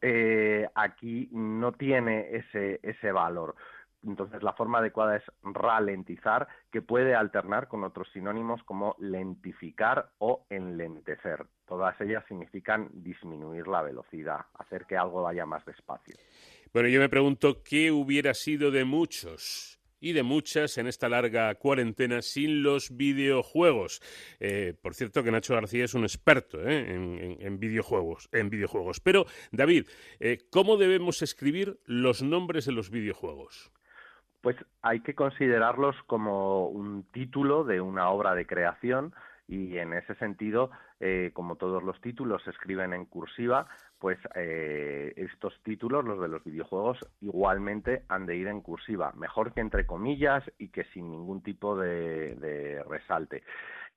aquí 0.75 1.27
no 1.33 1.73
tiene 1.73 2.37
ese, 2.37 2.79
ese 2.81 3.11
valor. 3.11 3.55
Entonces, 4.05 4.41
la 4.43 4.53
forma 4.53 4.79
adecuada 4.79 5.17
es 5.17 5.23
ralentizar, 5.43 6.47
que 6.71 6.81
puede 6.81 7.15
alternar 7.15 7.67
con 7.67 7.83
otros 7.83 8.07
sinónimos 8.13 8.63
como 8.63 8.95
lentificar 8.99 10.11
o 10.19 10.45
enlentecer. 10.49 11.45
Todas 11.67 11.99
ellas 12.01 12.23
significan 12.27 12.89
disminuir 12.93 13.67
la 13.67 13.81
velocidad, 13.81 14.45
hacer 14.53 14.85
que 14.85 14.97
algo 14.97 15.23
vaya 15.23 15.45
más 15.45 15.65
despacio. 15.65 16.15
Bueno, 16.73 16.87
yo 16.89 16.99
me 16.99 17.09
pregunto 17.09 17.61
qué 17.63 17.91
hubiera 17.91 18.33
sido 18.33 18.71
de 18.71 18.85
muchos 18.85 19.79
y 19.99 20.13
de 20.13 20.23
muchas 20.23 20.77
en 20.77 20.87
esta 20.87 21.09
larga 21.09 21.53
cuarentena 21.55 22.21
sin 22.21 22.63
los 22.63 22.95
videojuegos. 22.95 24.01
Eh, 24.39 24.73
por 24.81 24.95
cierto 24.95 25.23
que 25.23 25.31
Nacho 25.31 25.55
García 25.55 25.85
es 25.85 25.93
un 25.93 26.03
experto 26.03 26.61
¿eh? 26.67 26.93
en, 27.39 27.59
videojuegos, 27.59 28.29
en 28.31 28.49
videojuegos. 28.49 28.99
Pero, 28.99 29.25
David, 29.51 29.87
eh, 30.19 30.37
¿cómo 30.49 30.77
debemos 30.77 31.21
escribir 31.21 31.79
los 31.85 32.21
nombres 32.21 32.65
de 32.65 32.71
los 32.71 32.89
videojuegos? 32.89 33.71
Pues 34.41 34.55
hay 34.81 35.01
que 35.01 35.15
considerarlos 35.15 35.95
como 36.07 36.67
un 36.67 37.03
título 37.11 37.63
de 37.63 37.81
una 37.81 38.09
obra 38.09 38.35
de 38.35 38.45
creación 38.45 39.13
y 39.49 39.79
en 39.79 39.93
ese 39.93 40.13
sentido, 40.15 40.69
eh, 40.99 41.31
como 41.33 41.55
todos 41.55 41.83
los 41.83 41.99
títulos 42.01 42.43
se 42.43 42.51
escriben 42.51 42.93
en 42.93 43.05
cursiva, 43.05 43.67
pues 43.97 44.19
eh, 44.35 45.11
estos 45.17 45.59
títulos, 45.63 46.05
los 46.05 46.21
de 46.21 46.27
los 46.27 46.43
videojuegos, 46.43 46.99
igualmente 47.19 48.03
han 48.09 48.27
de 48.27 48.35
ir 48.35 48.47
en 48.47 48.61
cursiva, 48.61 49.11
mejor 49.17 49.51
que 49.53 49.61
entre 49.61 49.87
comillas 49.87 50.43
y 50.59 50.69
que 50.69 50.83
sin 50.93 51.09
ningún 51.09 51.41
tipo 51.41 51.75
de, 51.75 52.81
resalte. 52.87 53.43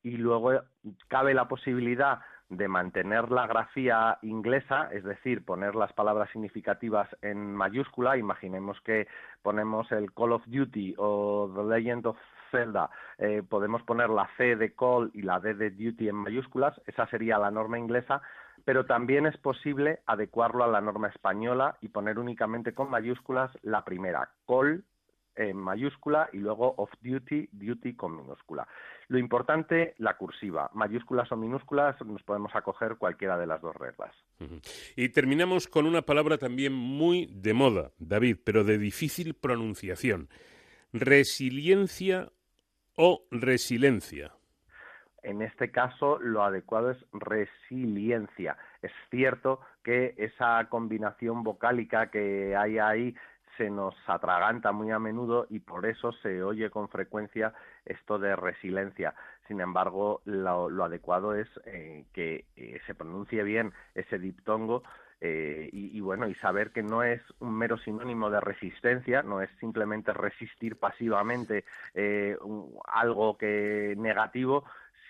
Y 0.03 0.17
luego 0.17 0.63
cabe 1.09 1.35
la 1.35 1.47
posibilidad 1.47 2.21
de 2.57 2.69
mantener 2.69 3.31
la 3.31 3.47
grafía 3.47 4.19
inglesa, 4.23 4.89
es 4.93 5.05
decir, 5.05 5.45
poner 5.45 5.75
las 5.75 5.93
palabras 5.95 6.31
significativas 6.31 7.09
en 7.23 7.55
mayúscula. 7.55 8.19
Imaginemos 8.19 8.79
que 8.83 9.09
ponemos 9.43 9.91
el 9.91 10.13
Call 10.13 10.33
of 10.33 10.43
Duty 10.47 10.95
o 10.99 11.51
The 11.55 11.65
Legend 11.65 12.07
of 12.07 12.17
Zelda, 12.51 12.91
eh, 13.17 13.43
podemos 13.49 13.83
poner 13.85 14.11
la 14.11 14.29
C 14.37 14.57
de 14.57 14.75
Call 14.75 15.11
y 15.15 15.23
la 15.23 15.41
D 15.41 15.55
de 15.55 15.71
Duty 15.71 16.11
en 16.11 16.17
mayúsculas, 16.17 16.79
esa 16.87 17.07
sería 17.07 17.39
la 17.39 17.51
norma 17.51 17.79
inglesa, 17.79 18.21
pero 18.67 18.85
también 18.85 19.25
es 19.25 19.39
posible 19.39 20.01
adecuarlo 20.07 20.63
a 20.63 20.69
la 20.69 20.83
norma 20.83 21.09
española 21.09 21.79
y 21.81 21.89
poner 21.89 22.19
únicamente 22.19 22.75
con 22.75 22.91
mayúsculas 22.91 23.51
la 23.63 23.83
primera, 23.85 24.29
call 24.47 24.85
en 25.37 25.57
mayúscula 25.57 26.29
y 26.33 26.39
luego 26.39 26.75
off 26.77 26.91
duty, 27.01 27.49
duty 27.53 27.95
con 27.95 28.17
minúscula. 28.17 28.67
Lo 29.09 29.19
importante, 29.19 29.95
la 29.99 30.17
cursiva. 30.17 30.71
Mayúsculas 30.75 31.31
o 31.33 31.37
minúsculas 31.37 32.01
nos 32.05 32.23
podemos 32.23 32.55
acoger 32.55 32.97
cualquiera 32.97 33.37
de 33.39 33.47
las 33.47 33.61
dos 33.61 33.75
reglas. 33.77 34.15
Y 34.97 35.09
terminamos 35.11 35.69
con 35.69 35.87
una 35.87 36.03
palabra 36.03 36.39
también 36.39 36.73
muy 36.73 37.27
de 37.27 37.55
moda, 37.55 37.93
David, 37.99 38.39
pero 38.45 38.65
de 38.65 38.79
difícil 38.79 39.35
pronunciación. 39.35 40.29
Resiliencia 40.93 42.31
o 42.97 43.25
resiliencia. 43.31 44.33
En 45.23 45.41
este 45.41 45.71
caso, 45.71 46.19
lo 46.19 46.43
adecuado 46.43 46.91
es 46.91 46.99
resiliencia. 47.13 48.57
Es 48.83 48.91
cierto 49.11 49.61
que 49.85 50.15
esa 50.17 50.69
combinación 50.69 51.45
vocálica 51.45 52.11
que 52.11 52.57
hay 52.57 52.79
ahí 52.79 53.15
se 53.57 53.71
nos 53.71 53.95
atraganta 54.07 54.73
muy 54.73 54.91
a 54.91 54.99
menudo 54.99 55.47
y 55.51 55.61
por 55.61 55.87
eso 55.87 56.13
se 56.13 56.43
oye 56.43 56.71
con 56.71 56.89
frecuencia 56.89 57.53
esto 57.85 58.19
de 58.19 58.37
resiliencia. 58.37 59.15
Sin 59.49 59.61
embargo, 59.61 60.23
lo, 60.25 60.85
adecuado 60.85 61.35
es 61.35 61.49
eh, 61.67 62.05
que 62.13 62.47
eh, 62.57 62.81
se 62.87 62.95
pronuncie 62.95 63.43
bien 63.43 63.73
ese 63.95 64.19
diptongo 64.19 64.83
eh, 65.21 65.69
y, 65.73 66.01
bueno, 66.01 66.27
y 66.27 66.35
saber 66.35 66.73
que 66.73 66.83
no 66.83 67.05
es 67.05 67.23
un 67.39 67.57
mero 67.57 67.79
sinónimo 67.79 68.29
de 68.29 68.41
resistencia, 68.41 69.23
no 69.23 69.41
es 69.41 69.51
simplemente 69.61 70.13
resistir 70.13 70.77
pasivamente 70.77 71.65
algo 72.89 73.39
que 73.39 73.95
negativo, 73.97 74.65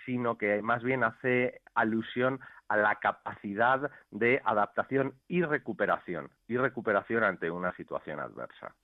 sino 0.04 0.36
que 0.36 0.60
más 0.60 0.82
bien 0.82 1.02
hace 1.02 1.62
alusión 1.74 2.40
a 2.72 2.76
la 2.76 2.94
capacidad 2.96 3.90
de 4.10 4.40
adaptación 4.44 5.14
y 5.28 5.42
recuperación, 5.42 6.30
y 6.48 6.56
recuperación 6.56 7.22
ante 7.22 7.50
una 7.50 7.74
situación 7.76 8.18
adversa. 8.18 8.74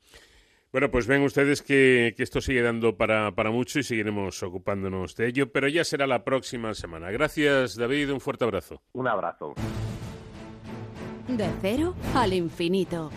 Bueno, 0.70 0.90
pues 0.90 1.06
ven 1.06 1.23
ustedes 1.23 1.62
que, 1.62 2.15
esto 2.19 2.43
sigue 2.43 2.60
dando 2.60 2.98
para, 2.98 3.32
para, 3.32 3.51
mucho 3.51 3.78
y 3.78 3.82
seguiremos 3.82 4.43
ocupándonos 4.43 5.16
de 5.16 5.28
ello, 5.28 5.51
pero 5.51 5.69
ya 5.69 5.85
será 5.85 6.06
la 6.06 6.23
próxima 6.23 6.74
semana. 6.74 7.10
Gracias, 7.10 7.77
David, 7.77 8.12
un 8.12 8.20
fuerte 8.20 8.44
abrazo. 8.44 8.82
Un 8.93 9.09
abrazo. 9.09 9.55
De 11.27 11.48
cero 11.62 11.94
al 12.15 12.35
infinito. 12.35 13.10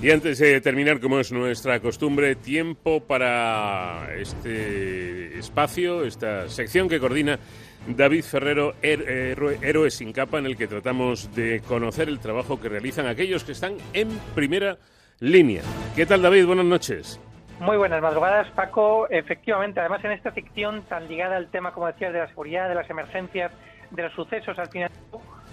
Y 0.00 0.10
antes 0.10 0.38
de 0.38 0.60
terminar, 0.60 1.00
como 1.00 1.18
es 1.20 1.30
nuestra 1.30 1.78
costumbre, 1.78 2.34
tiempo 2.34 3.04
para 3.04 4.12
este 4.16 5.38
espacio, 5.38 6.04
esta 6.04 6.48
sección 6.48 6.88
que 6.88 6.98
coordina 6.98 7.38
David 7.86 8.24
Ferrero, 8.24 8.74
Héroes 8.82 9.94
sin 9.94 10.12
capa, 10.12 10.38
en 10.38 10.46
el 10.46 10.56
que 10.56 10.66
tratamos 10.66 11.34
de 11.34 11.60
conocer 11.60 12.08
el 12.08 12.20
trabajo 12.20 12.60
que 12.60 12.68
realizan 12.68 13.06
aquellos 13.06 13.44
que 13.44 13.52
están 13.52 13.76
en 13.92 14.08
primera 14.34 14.78
línea. 15.20 15.62
¿Qué 15.96 16.06
tal, 16.06 16.22
David? 16.22 16.46
Buenas 16.46 16.66
noches. 16.66 17.20
Muy 17.60 17.76
buenas 17.76 18.02
madrugadas, 18.02 18.50
Paco. 18.52 19.08
Efectivamente, 19.08 19.80
además 19.80 20.04
en 20.04 20.12
esta 20.12 20.32
sección 20.32 20.82
tan 20.82 21.08
ligada 21.08 21.36
al 21.36 21.48
tema, 21.48 21.72
como 21.72 21.86
decías, 21.86 22.12
de 22.12 22.18
la 22.20 22.28
seguridad, 22.28 22.68
de 22.68 22.74
las 22.74 22.90
emergencias, 22.90 23.52
de 23.90 24.02
los 24.02 24.12
sucesos, 24.14 24.58
al 24.58 24.68
final 24.68 24.90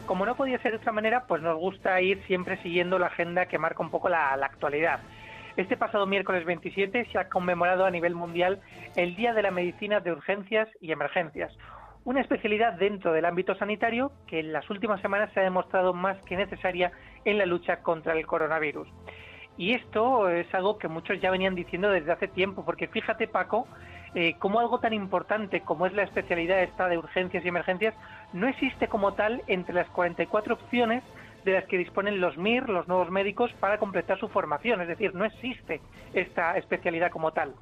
como 0.09 0.25
no 0.25 0.33
podía 0.33 0.57
ser 0.57 0.71
de 0.71 0.77
otra 0.77 0.91
manera, 0.91 1.25
pues 1.27 1.43
nos 1.43 1.55
gusta 1.55 2.01
ir 2.01 2.19
siempre 2.25 2.59
siguiendo 2.63 2.97
la 2.97 3.05
agenda 3.05 3.45
que 3.45 3.59
marca 3.59 3.83
un 3.83 3.91
poco 3.91 4.09
la, 4.09 4.33
actualidad. 4.33 5.01
Este 5.55 5.77
pasado 5.77 6.07
miércoles 6.07 6.45
27 6.45 7.09
se 7.11 7.19
ha 7.19 7.29
conmemorado 7.29 7.85
a 7.85 7.91
nivel 7.91 8.15
mundial 8.15 8.59
el 8.95 9.15
Día 9.15 9.35
de 9.35 9.43
la 9.43 9.51
Medicina 9.51 9.99
de 9.99 10.11
Urgencias 10.11 10.67
y 10.81 10.91
Emergencias, 10.91 11.55
una 12.05 12.21
especialidad 12.21 12.73
dentro 12.73 13.13
del 13.13 13.25
ámbito 13.25 13.55
sanitario 13.55 14.11
que 14.27 14.39
en 14.39 14.53
las 14.53 14.69
últimas 14.69 15.01
semanas 15.01 15.31
se 15.33 15.39
ha 15.39 15.43
demostrado 15.43 15.93
más 15.93 16.17
que 16.23 16.37
necesaria 16.37 16.91
en 17.25 17.37
la 17.37 17.45
lucha 17.45 17.81
contra 17.81 18.13
el 18.13 18.25
coronavirus. 18.25 18.87
Y 19.57 19.73
esto 19.73 20.29
es 20.29 20.51
algo 20.53 20.77
que 20.77 20.87
muchos 20.87 21.19
ya 21.19 21.31
venían 21.31 21.53
diciendo 21.53 21.89
desde 21.89 22.13
hace 22.13 22.29
tiempo, 22.29 22.63
porque 22.63 22.87
fíjate 22.87 23.27
Paco, 23.27 23.67
eh, 24.15 24.35
como 24.39 24.59
algo 24.59 24.79
tan 24.79 24.93
importante 24.93 25.61
como 25.61 25.85
es 25.85 25.93
la 25.93 26.03
especialidad 26.03 26.63
esta 26.63 26.87
de 26.87 26.97
urgencias 26.97 27.45
y 27.45 27.47
emergencias 27.47 27.93
no 28.33 28.47
existe 28.47 28.87
como 28.87 29.13
tal 29.13 29.43
entre 29.47 29.75
las 29.75 29.87
44 29.89 30.55
opciones 30.55 31.03
de 31.45 31.53
las 31.53 31.65
que 31.65 31.77
disponen 31.77 32.19
los 32.19 32.37
MIR, 32.37 32.69
los 32.69 32.87
nuevos 32.87 33.11
médicos, 33.11 33.51
para 33.59 33.77
completar 33.77 34.19
su 34.19 34.27
formación. 34.29 34.81
Es 34.81 34.87
decir, 34.87 35.13
no 35.13 35.25
existe 35.25 35.81
esta 36.13 36.57
especialidad 36.57 37.11
como 37.11 37.31
tal. 37.31 37.53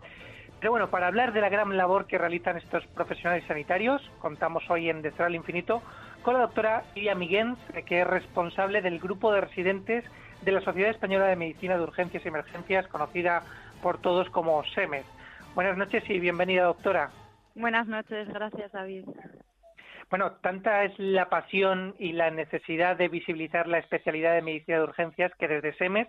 Pero 0.59 0.71
bueno, 0.71 0.89
para 0.89 1.07
hablar 1.07 1.33
de 1.33 1.41
la 1.41 1.49
gran 1.49 1.75
labor 1.77 2.07
que 2.07 2.17
realizan 2.17 2.57
estos 2.57 2.85
profesionales 2.87 3.43
sanitarios, 3.47 4.01
contamos 4.19 4.67
hoy 4.69 4.89
en 4.89 5.01
Cero 5.03 5.25
al 5.25 5.35
Infinito 5.35 5.83
con 6.23 6.33
la 6.33 6.41
doctora 6.41 6.83
Lidia 6.95 7.13
Miguens, 7.13 7.59
que 7.85 8.01
es 8.01 8.07
responsable 8.07 8.81
del 8.81 8.99
grupo 8.99 9.31
de 9.31 9.41
residentes 9.41 10.03
de 10.41 10.51
la 10.51 10.61
Sociedad 10.61 10.89
Española 10.89 11.27
de 11.27 11.35
Medicina 11.35 11.77
de 11.77 11.83
Urgencias 11.83 12.25
y 12.25 12.27
Emergencias, 12.27 12.87
conocida 12.87 13.43
por 13.83 13.99
todos 13.99 14.29
como 14.31 14.63
SEMED. 14.63 15.03
Buenas 15.53 15.77
noches 15.77 16.03
y 16.09 16.19
bienvenida, 16.19 16.63
doctora. 16.63 17.11
Buenas 17.53 17.87
noches, 17.87 18.27
gracias, 18.29 18.71
David. 18.71 19.05
Bueno, 20.09 20.33
tanta 20.41 20.85
es 20.85 20.97
la 20.97 21.29
pasión 21.29 21.93
y 21.99 22.13
la 22.13 22.31
necesidad 22.31 22.95
de 22.95 23.09
visibilizar 23.09 23.67
la 23.67 23.79
especialidad 23.79 24.33
de 24.33 24.41
medicina 24.41 24.77
de 24.77 24.83
urgencias 24.83 25.31
que 25.37 25.47
desde 25.47 25.73
SEMES 25.73 26.07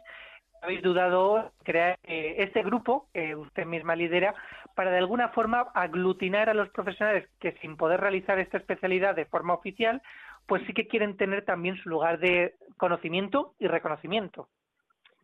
habéis 0.62 0.82
dudado 0.82 1.52
crear 1.62 1.98
eh, 2.04 2.36
este 2.38 2.62
grupo 2.62 3.08
que 3.12 3.34
usted 3.34 3.66
misma 3.66 3.96
lidera 3.96 4.34
para 4.74 4.90
de 4.90 4.98
alguna 4.98 5.30
forma 5.30 5.68
aglutinar 5.74 6.48
a 6.48 6.54
los 6.54 6.68
profesionales 6.70 7.28
que 7.40 7.52
sin 7.60 7.76
poder 7.76 8.00
realizar 8.00 8.38
esta 8.38 8.58
especialidad 8.58 9.14
de 9.14 9.26
forma 9.26 9.54
oficial, 9.54 10.02
pues 10.46 10.62
sí 10.66 10.72
que 10.72 10.86
quieren 10.86 11.16
tener 11.16 11.44
también 11.44 11.76
su 11.76 11.88
lugar 11.88 12.18
de 12.18 12.54
conocimiento 12.76 13.54
y 13.58 13.66
reconocimiento. 13.66 14.48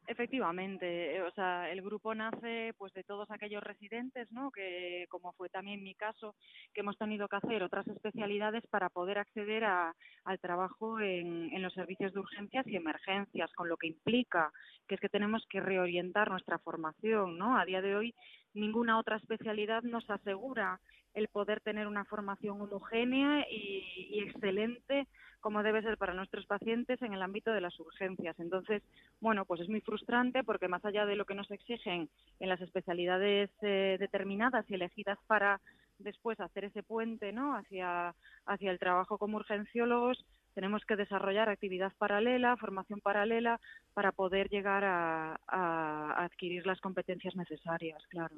Efectivamente, 0.07 1.17
eh, 1.17 1.23
o 1.23 1.31
sea, 1.31 1.71
el 1.71 1.81
grupo 1.81 2.15
nace 2.15 2.75
pues 2.77 2.93
de 2.93 3.05
todos 3.05 3.31
aquellos 3.31 3.63
residentes, 3.63 4.31
¿no? 4.33 4.51
Que 4.51 5.07
como 5.09 5.33
fue 5.33 5.49
también 5.49 5.83
mi 5.83 5.95
caso, 5.95 6.35
que 6.75 6.81
hemos 6.81 6.99
tenido 6.99 7.27
que 7.27 7.37
hacer 7.37 7.63
otras 7.63 7.87
especialidades 7.89 8.67
para 8.67 8.91
poder 8.91 9.17
acceder 9.17 9.65
a, 9.65 9.95
al 10.25 10.39
trabajo 10.41 11.01
en, 11.01 11.51
en 11.55 11.63
los 11.63 11.73
servicios 11.73 12.13
de 12.13 12.21
urgencias 12.21 12.67
y 12.67 12.77
emergencias, 12.77 13.51
con 13.55 13.69
lo 13.69 13.79
que 13.79 13.87
implica 13.87 14.53
que 14.87 14.97
es 14.97 15.01
que 15.01 15.09
tenemos 15.09 15.47
que 15.49 15.61
reorientar 15.61 16.31
nuestra 16.31 16.59
formación, 16.59 17.39
¿no? 17.39 17.57
A 17.59 17.65
día 17.65 17.81
de 17.81 17.97
hoy 17.97 18.15
ninguna 18.53 18.99
otra 18.99 19.17
especialidad 19.17 19.83
nos 19.83 20.09
asegura 20.11 20.81
el 21.15 21.29
poder 21.29 21.61
tener 21.61 21.87
una 21.87 22.05
formación 22.05 22.61
homogénea 22.61 23.47
y, 23.51 24.21
excelente 24.21 25.07
como 25.41 25.63
debe 25.63 25.83
ser 25.83 25.99
para 25.99 26.15
nuestros 26.15 26.47
pacientes 26.47 27.03
en 27.03 27.13
el 27.13 27.21
ámbito 27.21 27.53
de 27.53 27.61
las 27.61 27.79
urgencias. 27.79 28.35
Entonces, 28.41 28.83
bueno, 29.21 29.45
pues 29.45 29.61
es 29.61 29.69
muy 29.69 29.83
frustrante 29.83 30.43
porque 30.43 30.69
más 30.69 30.83
allá 30.87 31.05
de 31.05 31.17
lo 31.17 31.27
que 31.27 31.35
nos 31.35 31.51
exigen 31.51 32.09
en 32.41 32.49
las 32.49 32.63
especialidades 32.63 33.51
eh, 33.61 33.99
determinadas 34.01 34.65
y 34.71 34.75
elegidas 34.75 35.19
para 35.27 35.61
después 35.99 36.41
hacer 36.41 36.65
ese 36.65 36.83
puente 36.83 37.33
¿no? 37.33 37.57
hacia, 37.57 38.15
hacia 38.47 38.71
el 38.71 38.79
trabajo 38.79 39.19
como 39.19 39.37
urgenciólogos, 39.37 40.25
tenemos 40.55 40.85
que 40.85 40.97
desarrollar 40.97 41.49
actividad 41.49 41.93
paralela, 41.99 42.57
formación 42.57 43.01
paralela, 43.01 43.61
para 43.93 44.13
poder 44.13 44.49
llegar 44.49 44.85
a, 44.85 46.25
adquirir 46.25 46.67
las 46.67 46.81
competencias 46.81 47.35
necesarias, 47.35 48.03
claro. 48.09 48.37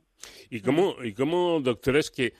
¿Y 0.50 0.60
cómo, 0.60 0.96
y 1.04 1.12
cómo 1.12 1.60
doctores, 1.60 2.10
que 2.10 2.32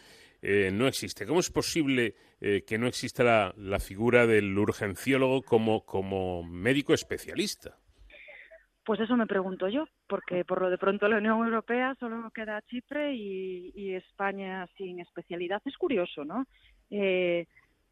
eh, 0.49 0.71
no 0.71 0.87
existe. 0.87 1.27
¿Cómo 1.27 1.41
es 1.41 1.51
posible 1.51 2.15
eh, 2.41 2.63
que 2.65 2.79
no 2.79 2.87
exista 2.87 3.53
la, 3.57 3.81
figura 3.81 4.29
del 4.29 4.57
urgenciólogo 4.57 5.43
como, 5.43 6.45
médico 6.45 6.95
especialista? 6.95 7.77
Pues 8.85 9.01
eso 9.01 9.17
me 9.17 9.27
pregunto 9.27 9.67
yo, 9.69 9.89
porque 10.07 10.45
por 10.45 10.63
lo 10.63 10.71
de 10.71 10.79
pronto 10.79 11.09
la 11.09 11.17
Unión 11.17 11.45
Europea 11.45 11.97
solo 11.99 12.31
queda 12.31 12.63
Chipre 12.63 13.13
y, 13.13 13.95
España 13.97 14.69
sin 14.79 15.01
especialidad. 15.01 15.61
Es 15.65 15.77
curioso, 15.77 16.25
¿no? 16.25 16.47
Eh, 16.91 17.49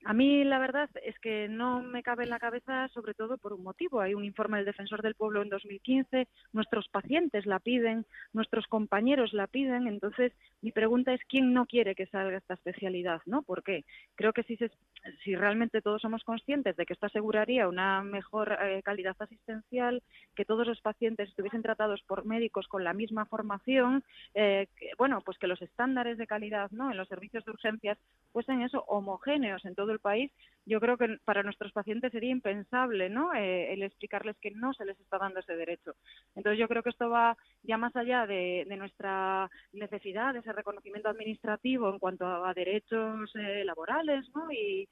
A 0.06 0.12
mí 0.12 0.44
la 0.44 0.58
verdad 0.58 0.90
es 1.02 1.18
que 1.20 1.48
no 1.48 1.82
me 1.82 2.02
cabe 2.02 2.24
en 2.24 2.30
la 2.30 2.38
cabeza, 2.38 2.88
sobre 2.88 3.14
todo 3.14 3.38
por 3.38 3.54
un 3.54 3.62
motivo. 3.62 4.00
Hay 4.02 4.12
un 4.12 4.22
informe 4.22 4.58
del 4.58 4.66
Defensor 4.66 5.00
del 5.00 5.14
Pueblo 5.14 5.40
en 5.40 5.48
2015, 5.48 6.28
nuestros 6.52 6.88
pacientes 6.88 7.46
la 7.46 7.58
piden, 7.58 8.04
nuestros 8.34 8.66
compañeros 8.66 9.32
la 9.32 9.46
piden. 9.46 9.86
Entonces, 9.86 10.32
mi 10.60 10.72
pregunta 10.72 11.14
es 11.14 11.22
quién 11.26 11.54
no 11.54 11.64
quiere 11.64 11.94
que 11.94 12.06
salga 12.06 12.36
esta 12.36 12.52
especialidad, 12.52 13.22
¿no? 13.24 13.42
¿Por 13.42 13.62
qué? 13.62 13.86
Creo 14.14 14.34
que 14.34 14.42
si, 14.42 14.58
si 15.24 15.36
realmente 15.36 15.80
todos 15.80 16.02
somos 16.02 16.22
conscientes 16.22 16.76
de 16.76 16.84
que 16.84 16.92
esto 16.92 17.06
aseguraría 17.06 17.66
una 17.66 18.02
mejor 18.02 18.58
eh, 18.60 18.82
calidad 18.82 19.16
asistencial, 19.18 20.02
que 20.36 20.44
todos 20.44 20.66
los 20.66 20.82
pacientes 20.82 21.30
estuviesen 21.30 21.62
tratados 21.62 22.02
por 22.02 22.26
médicos 22.26 22.68
con 22.68 22.84
la 22.84 22.92
misma 22.92 23.24
formación, 23.24 24.04
eh, 24.34 24.68
bueno, 24.98 25.22
pues 25.22 25.38
que 25.38 25.46
los 25.46 25.62
estándares 25.62 26.18
de 26.18 26.26
calidad, 26.26 26.70
¿no? 26.72 26.90
En 26.90 26.98
los 26.98 27.08
servicios 27.08 27.42
de 27.46 27.52
urgencias 27.52 27.96
fuesen 28.32 28.60
eso 28.60 28.84
homogéneos 28.86 29.64
en 29.64 29.74
todo 29.74 29.93
el 29.94 30.00
país, 30.00 30.30
yo 30.66 30.80
creo 30.80 30.96
que 30.96 31.18
para 31.24 31.42
nuestros 31.42 31.72
pacientes 31.72 32.12
sería 32.12 32.30
impensable 32.30 33.08
¿no? 33.08 33.34
Eh, 33.34 33.72
el 33.72 33.82
explicarles 33.82 34.36
que 34.38 34.50
no 34.50 34.72
se 34.74 34.84
les 34.84 34.98
está 35.00 35.18
dando 35.18 35.40
ese 35.40 35.56
derecho. 35.56 35.94
Entonces 36.34 36.58
yo 36.58 36.68
creo 36.68 36.82
que 36.82 36.90
esto 36.90 37.10
va 37.10 37.36
ya 37.62 37.76
más 37.76 37.94
allá 37.96 38.26
de, 38.26 38.66
nuestra 38.78 39.50
necesidad 39.72 40.32
de 40.32 40.40
ese 40.40 40.52
reconocimiento 40.52 41.08
administrativo 41.08 41.90
en 41.90 41.98
cuanto 41.98 42.26
a, 42.26 42.52
derechos 42.54 43.30
eh, 43.36 43.64
laborales 43.64 44.26
¿no? 44.34 44.50
y, 44.50 44.88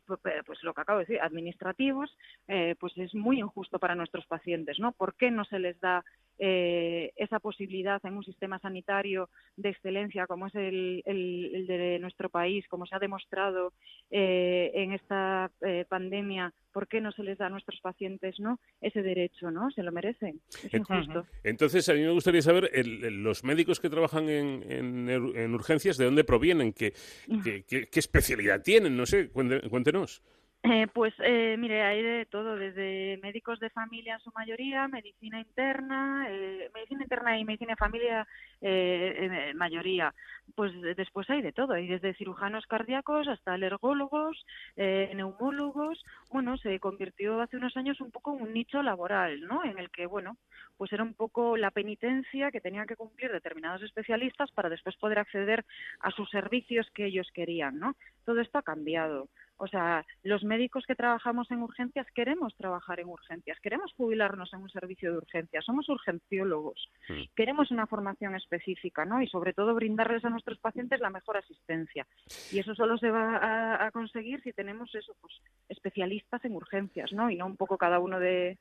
pues, 0.00 0.20
pues, 0.44 0.62
lo 0.62 0.74
que 0.74 0.80
acabo 0.80 0.98
de 0.98 1.04
decir, 1.04 1.20
administrativos, 1.20 2.16
eh, 2.48 2.74
pues 2.78 2.96
es 2.98 3.14
muy 3.14 3.38
injusto 3.38 3.78
para 3.78 3.94
nuestros 3.94 4.26
pacientes, 4.26 4.80
¿no? 4.80 4.92
¿Por 4.92 5.14
qué 5.14 5.30
no 5.30 5.44
se 5.44 5.60
les 5.60 5.78
da 5.80 6.04
eh, 6.38 7.12
esa 7.16 7.40
posibilidad 7.40 8.00
en 8.04 8.16
un 8.16 8.24
sistema 8.24 8.58
sanitario 8.58 9.28
de 9.56 9.70
excelencia 9.70 10.26
como 10.26 10.46
es 10.46 10.54
el, 10.54 11.02
el, 11.06 11.66
de 11.66 11.98
nuestro 11.98 12.28
país, 12.28 12.66
como 12.68 12.86
se 12.86 12.94
ha 12.94 12.98
demostrado 12.98 13.72
eh, 14.10 14.70
en 14.74 14.92
esta 14.92 15.50
eh, 15.62 15.84
pandemia, 15.88 16.52
¿por 16.72 16.88
qué 16.88 17.00
no 17.00 17.10
se 17.12 17.22
les 17.22 17.38
da 17.38 17.46
a 17.46 17.50
nuestros 17.50 17.80
pacientes 17.80 18.38
no 18.38 18.60
ese 18.80 19.02
derecho? 19.02 19.50
no 19.50 19.70
Se 19.70 19.82
lo 19.82 19.92
merecen. 19.92 20.40
Es 20.62 20.74
injusto. 20.74 21.26
Entonces, 21.42 21.88
a 21.88 21.94
mí 21.94 22.00
me 22.00 22.10
gustaría 22.10 22.42
saber, 22.42 22.70
los 22.84 23.44
médicos 23.44 23.80
que 23.80 23.88
trabajan 23.88 24.28
en, 24.28 25.08
en, 25.08 25.54
urgencias, 25.54 25.96
¿de 25.96 26.04
dónde 26.04 26.24
provienen? 26.24 26.72
¿Qué, 26.72 26.92
qué, 27.66 27.88
qué, 27.90 28.00
especialidad 28.00 28.62
tienen? 28.62 28.96
No 28.96 29.06
sé, 29.06 29.30
cuéntenos. 29.30 30.22
Eh, 30.68 30.88
pues 30.92 31.14
eh, 31.20 31.54
mire, 31.58 31.82
hay 31.82 32.02
de 32.02 32.26
todo, 32.26 32.56
desde 32.56 33.18
médicos 33.22 33.60
de 33.60 33.70
familia 33.70 34.14
en 34.14 34.20
su 34.20 34.32
mayoría, 34.32 34.88
medicina 34.88 35.38
interna, 35.38 36.26
eh, 36.28 36.68
medicina 36.74 37.02
interna 37.04 37.38
y 37.38 37.44
medicina 37.44 37.72
de 37.72 37.76
familia 37.76 38.26
eh, 38.60 39.52
mayoría. 39.54 40.12
Pues 40.56 40.72
después 40.96 41.30
hay 41.30 41.42
de 41.42 41.52
todo, 41.52 41.74
hay 41.74 41.86
desde 41.86 42.14
cirujanos 42.14 42.66
cardíacos 42.66 43.28
hasta 43.28 43.52
alergólogos, 43.54 44.44
neumólogos. 44.76 46.02
Bueno, 46.30 46.56
se 46.56 46.80
convirtió 46.80 47.40
hace 47.40 47.56
unos 47.58 47.76
años 47.76 48.00
un 48.00 48.10
poco 48.10 48.34
en 48.34 48.42
un 48.42 48.52
nicho 48.52 48.82
laboral, 48.82 49.40
¿no? 49.42 49.62
En 49.64 49.78
el 49.78 49.90
que, 49.90 50.06
bueno, 50.06 50.36
pues 50.76 50.92
era 50.92 51.02
un 51.04 51.14
poco 51.14 51.56
la 51.56 51.70
penitencia 51.70 52.50
que 52.50 52.60
tenían 52.60 52.86
que 52.86 52.96
cumplir 52.96 53.30
determinados 53.30 53.82
especialistas 53.82 54.50
para 54.52 54.68
después 54.68 54.96
poder 54.96 55.18
acceder 55.18 55.64
a 56.00 56.10
sus 56.10 56.28
servicios 56.30 56.88
que 56.94 57.06
ellos 57.06 57.28
querían, 57.34 57.78
¿no? 57.78 57.94
Todo 58.24 58.40
esto 58.40 58.58
ha 58.58 58.62
cambiado. 58.62 59.28
O 59.58 59.66
sea, 59.66 60.04
los 60.22 60.44
médicos 60.44 60.84
que 60.86 60.94
trabajamos 60.94 61.50
en 61.50 61.62
urgencias 61.62 62.06
queremos 62.14 62.54
trabajar 62.56 63.00
en 63.00 63.08
urgencias, 63.08 63.58
queremos 63.60 63.92
jubilarnos 63.96 64.52
en 64.52 64.60
un 64.60 64.68
servicio 64.68 65.10
de 65.10 65.18
urgencias, 65.18 65.64
somos 65.64 65.88
urgenciólogos, 65.88 66.90
mm. 67.08 67.22
queremos 67.34 67.70
una 67.70 67.86
formación 67.86 68.34
específica, 68.34 69.06
¿no? 69.06 69.22
Y 69.22 69.28
sobre 69.28 69.54
todo 69.54 69.74
brindarles 69.74 70.24
a 70.24 70.30
nuestros 70.30 70.58
pacientes 70.58 71.00
la 71.00 71.10
mejor 71.10 71.38
asistencia. 71.38 72.06
Y 72.52 72.58
eso 72.58 72.74
solo 72.74 72.98
se 72.98 73.10
va 73.10 73.86
a, 73.86 73.90
conseguir 73.90 74.42
si 74.42 74.52
tenemos 74.52 74.94
eso, 74.94 75.16
pues 75.20 75.32
especialistas 75.68 76.44
en 76.44 76.54
urgencias, 76.54 77.12
¿no? 77.12 77.30
Y 77.30 77.36
no 77.36 77.46
un 77.46 77.56
poco 77.56 77.78
cada 77.78 77.98
uno 77.98 78.20
de, 78.20 78.58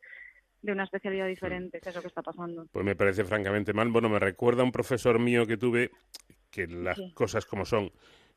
una 0.64 0.86
especialidad 0.86 1.28
diferente, 1.28 1.80
que 1.82 1.90
es 1.90 1.96
lo 1.96 2.02
que 2.02 2.08
está 2.08 2.22
pasando. 2.22 2.68
Pues 2.72 2.86
me 2.86 2.96
parece 2.96 3.26
francamente 3.26 3.74
mal. 3.74 3.90
Bueno, 3.90 4.08
me 4.08 4.20
recuerda 4.20 4.62
a 4.62 4.66
un 4.66 4.72
profesor 4.72 5.20
mío 5.20 5.46
que 5.46 5.58
tuve 5.58 5.92
que 6.50 6.68
las 6.68 7.00
cosas 7.14 7.46
como 7.46 7.66
son 7.66 7.92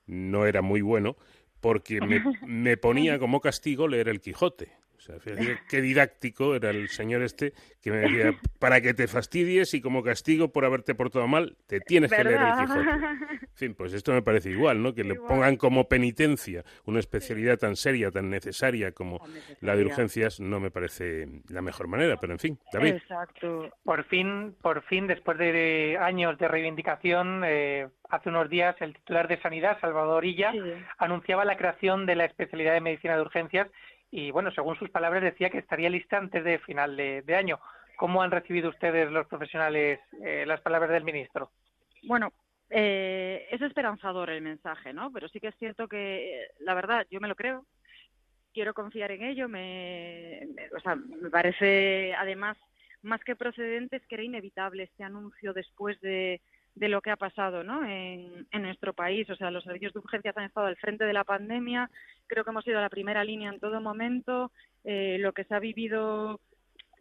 no 0.09 0.47
era 0.47 0.63
muy 0.63 0.81
bueno, 0.81 1.17
porque 1.61 2.01
me, 2.01 2.23
me 2.47 2.77
ponía 2.77 3.19
como 3.19 3.41
castigo 3.41 3.89
leer 3.89 4.09
el 4.09 4.21
Quijote. 4.21 4.73
O 4.99 5.01
sea, 5.01 5.21
fíjate 5.21 5.61
qué 5.69 5.81
didáctico 5.81 6.57
era 6.57 6.71
el 6.71 6.89
señor 6.89 7.23
este 7.23 7.53
que 7.81 7.93
me 7.93 7.99
decía, 7.99 8.33
para 8.59 8.81
que 8.81 8.95
te 8.95 9.07
fastidies 9.07 9.73
y 9.75 9.81
como 9.81 10.03
castigo 10.03 10.49
por 10.53 10.65
haberte 10.65 10.97
portado 10.97 11.29
mal, 11.29 11.57
te 11.69 11.79
tienes 11.79 12.11
que 12.11 12.25
leer 12.25 12.41
el 12.41 12.67
Quijote. 12.67 12.81
En 12.81 13.55
fin, 13.55 13.75
pues 13.75 13.93
esto 13.93 14.13
me 14.13 14.23
parece 14.23 14.51
igual, 14.51 14.83
¿no? 14.83 14.95
Que 14.95 15.05
le 15.05 15.15
pongan 15.15 15.57
como 15.57 15.89
penitencia 15.89 16.65
una 16.85 16.99
especialidad 16.99 17.59
tan 17.59 17.77
seria, 17.77 18.11
tan 18.11 18.29
necesaria 18.29 18.91
como 18.91 19.21
la 19.61 19.77
de 19.77 19.85
urgencias, 19.85 20.41
no 20.41 20.59
me 20.59 20.73
parece 20.73 21.29
la 21.49 21.63
mejor 21.63 21.87
manera, 21.87 22.17
pero 22.17 22.33
en 22.33 22.39
fin, 22.41 22.59
David. 22.73 22.95
Exacto. 22.95 23.71
Por 23.85 24.05
fin, 24.05 24.57
por 24.61 24.83
fin, 24.83 25.07
después 25.07 25.39
de 25.39 25.97
años 26.01 26.37
de 26.39 26.49
reivindicación, 26.49 27.43
eh, 27.45 27.89
hace 28.11 28.29
unos 28.31 28.51
días 28.51 28.75
el 28.81 28.95
titular 28.95 29.29
de 29.29 29.41
Sanidad, 29.41 29.79
Salvador 29.81 30.25
Illa, 30.25 30.53
anunciaba 30.99 31.45
la 31.45 31.57
creación 31.57 32.07
de 32.07 32.17
la 32.17 32.25
especialidad 32.25 32.75
de 32.75 32.81
medicina 32.81 33.15
de 33.15 33.23
urgencias 33.23 33.69
y 34.11 34.31
bueno, 34.31 34.51
según 34.53 34.77
sus 34.77 34.91
palabras 34.91 35.23
decía 35.23 35.51
que 35.51 35.59
estaría 35.59 35.91
lista 35.91 36.17
antes 36.17 36.43
de 36.45 36.59
final 36.61 36.97
de, 36.97 37.35
año. 37.35 37.59
¿Cómo 37.97 38.23
han 38.23 38.31
recibido 38.31 38.71
ustedes 38.71 39.11
los 39.11 39.27
profesionales 39.27 40.01
eh, 40.23 40.45
las 40.47 40.61
palabras 40.61 40.91
del 40.91 41.05
ministro? 41.05 41.51
Bueno, 42.05 42.33
eh, 42.71 43.47
es 43.51 43.61
esperanzador 43.61 44.31
el 44.31 44.41
mensaje, 44.41 44.93
¿no? 44.93 45.13
Pero 45.13 45.29
sí 45.29 45.41
que 45.41 45.49
es 45.49 45.57
cierto 45.57 45.89
que, 45.89 46.43
eh, 46.43 46.49
la 46.61 46.75
verdad, 46.75 47.07
yo 47.11 47.21
me 47.21 47.29
lo 47.29 47.35
creo. 47.35 47.67
Quiero 48.55 48.73
confiar 48.73 49.11
en 49.11 49.25
ello. 49.25 49.49
Me, 49.49 50.47
o 50.77 50.81
sea, 50.81 50.95
me 50.95 51.29
parece, 51.29 52.15
además, 52.15 52.57
más 53.03 53.23
que 53.25 53.37
procedente, 53.37 53.97
es 53.97 54.07
que 54.07 54.15
era 54.15 54.25
inevitable 54.25 54.85
este 54.85 55.05
anuncio 55.05 55.53
después 55.53 56.01
de, 56.01 56.41
de 56.75 56.89
lo 56.89 57.01
que 57.01 57.11
ha 57.11 57.17
pasado 57.17 57.65
¿no? 57.65 57.85
en, 57.85 58.47
nuestro 58.53 58.93
país. 58.93 59.29
O 59.31 59.37
sea, 59.37 59.51
los 59.51 59.65
servicios 59.65 59.93
de 59.93 60.01
urgencias 60.01 60.37
han 60.37 60.45
estado 60.45 60.67
al 60.67 60.77
frente 60.77 61.05
de 61.05 61.13
la 61.13 61.25
pandemia, 61.25 61.91
creo 62.27 62.45
que 62.45 62.51
hemos 62.51 62.65
sido 62.65 62.81
la 62.81 62.89
primera 62.89 63.25
línea 63.25 63.51
en 63.51 63.61
todo 63.61 63.81
momento. 63.81 64.53
Eh, 64.85 65.17
lo 65.19 65.33
que 65.33 65.45
se 65.45 65.55
ha 65.55 65.59
vivido 65.59 66.41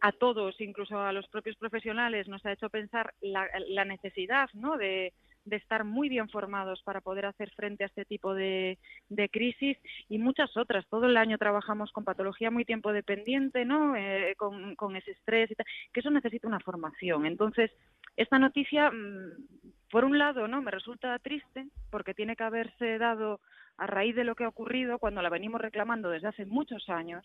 a 0.00 0.12
todos, 0.12 0.60
incluso 0.60 1.00
a 1.00 1.12
los 1.12 1.26
propios 1.28 1.56
profesionales, 1.56 2.28
nos 2.28 2.44
ha 2.46 2.52
hecho 2.52 2.70
pensar 2.70 3.14
la, 3.20 3.84
necesidad 3.84 4.48
¿no? 4.52 4.76
de, 4.76 5.12
estar 5.50 5.82
muy 5.82 6.10
bien 6.10 6.28
formados 6.28 6.82
para 6.82 7.00
poder 7.00 7.24
hacer 7.24 7.50
frente 7.52 7.82
a 7.82 7.86
este 7.86 8.04
tipo 8.04 8.34
de, 8.34 8.78
de 9.08 9.28
crisis 9.30 9.78
y 10.08 10.18
muchas 10.18 10.54
otras. 10.56 10.86
Todo 10.88 11.06
el 11.06 11.16
año 11.16 11.38
trabajamos 11.38 11.90
con 11.90 12.04
patología 12.04 12.50
muy 12.50 12.66
tiempo 12.66 12.92
dependiente, 12.92 13.64
¿no? 13.64 13.96
Eh, 13.96 14.34
con, 14.36 14.76
con, 14.76 14.94
ese 14.94 15.12
estrés 15.12 15.50
y 15.50 15.54
tal, 15.54 15.66
que 15.92 16.00
eso 16.00 16.10
necesita 16.10 16.46
una 16.46 16.60
formación. 16.60 17.24
Entonces, 17.24 17.70
esta 18.18 18.38
noticia, 18.38 18.90
mm, 18.90 19.46
por 19.90 20.04
un 20.04 20.18
lado, 20.18 20.48
¿no? 20.48 20.60
Me 20.60 20.72
resulta 20.72 21.18
triste 21.20 21.66
porque 21.90 22.14
tiene 22.14 22.34
que 22.36 22.42
haberse 22.42 22.98
dado 22.98 23.40
a 23.78 23.86
raíz 23.86 24.16
de 24.16 24.24
lo 24.24 24.34
que 24.34 24.44
ha 24.44 24.48
ocurrido 24.48 24.98
cuando 24.98 25.22
la 25.22 25.30
venimos 25.30 25.60
reclamando 25.60 26.10
desde 26.10 26.28
hace 26.28 26.44
muchos 26.44 26.88
años. 26.88 27.24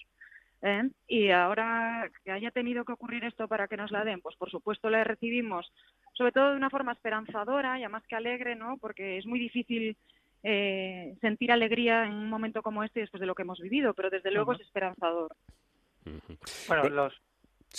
¿eh? 0.62 0.88
Y 1.08 1.32
ahora 1.32 2.10
que 2.24 2.32
haya 2.32 2.52
tenido 2.52 2.86
que 2.86 2.94
ocurrir 2.94 3.24
esto 3.26 3.48
para 3.48 3.68
que 3.68 3.76
nos 3.76 3.92
la 3.92 4.06
den, 4.06 4.22
pues 4.22 4.36
por 4.38 4.52
supuesto 4.52 4.90
la 4.92 5.04
recibimos, 5.04 5.70
sobre 6.14 6.32
todo 6.32 6.52
de 6.52 6.58
una 6.58 6.70
forma 6.70 6.94
esperanzadora 6.94 7.80
y 7.80 7.84
además 7.84 8.04
que 8.08 8.16
alegre, 8.16 8.56
¿no? 8.56 8.78
Porque 8.78 9.18
es 9.18 9.26
muy 9.26 9.40
difícil 9.40 9.98
eh, 10.44 11.16
sentir 11.22 11.52
alegría 11.52 12.06
en 12.06 12.14
un 12.14 12.30
momento 12.30 12.62
como 12.62 12.84
este 12.84 13.00
después 13.00 13.20
de 13.20 13.26
lo 13.26 13.34
que 13.34 13.42
hemos 13.42 13.60
vivido, 13.60 13.96
pero 13.96 14.12
desde 14.12 14.32
luego 14.32 14.54
es 14.54 14.62
esperanzador. 14.62 15.36
Bueno, 16.68 16.90
los, 16.90 17.14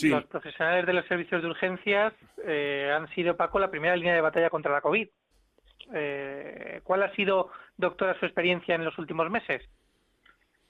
los 0.03 0.25
profesionales 0.27 0.87
de 0.87 0.93
los 0.93 1.07
servicios 1.07 1.43
de 1.43 1.49
urgencias 1.49 2.13
eh, 2.45 2.93
han 2.95 3.09
sido, 3.15 3.37
Paco, 3.37 3.59
la 3.59 3.71
primera 3.71 3.97
línea 3.97 4.15
de 4.15 4.21
batalla 4.21 4.51
contra 4.51 4.73
la 4.73 4.81
COVID. 4.81 5.09
¿Cuál 6.83 7.03
ha 7.03 7.15
sido, 7.15 7.51
doctora, 7.77 8.19
su 8.19 8.25
experiencia 8.25 8.75
en 8.75 8.85
los 8.85 8.99
últimos 8.99 9.31
meses? 9.31 9.63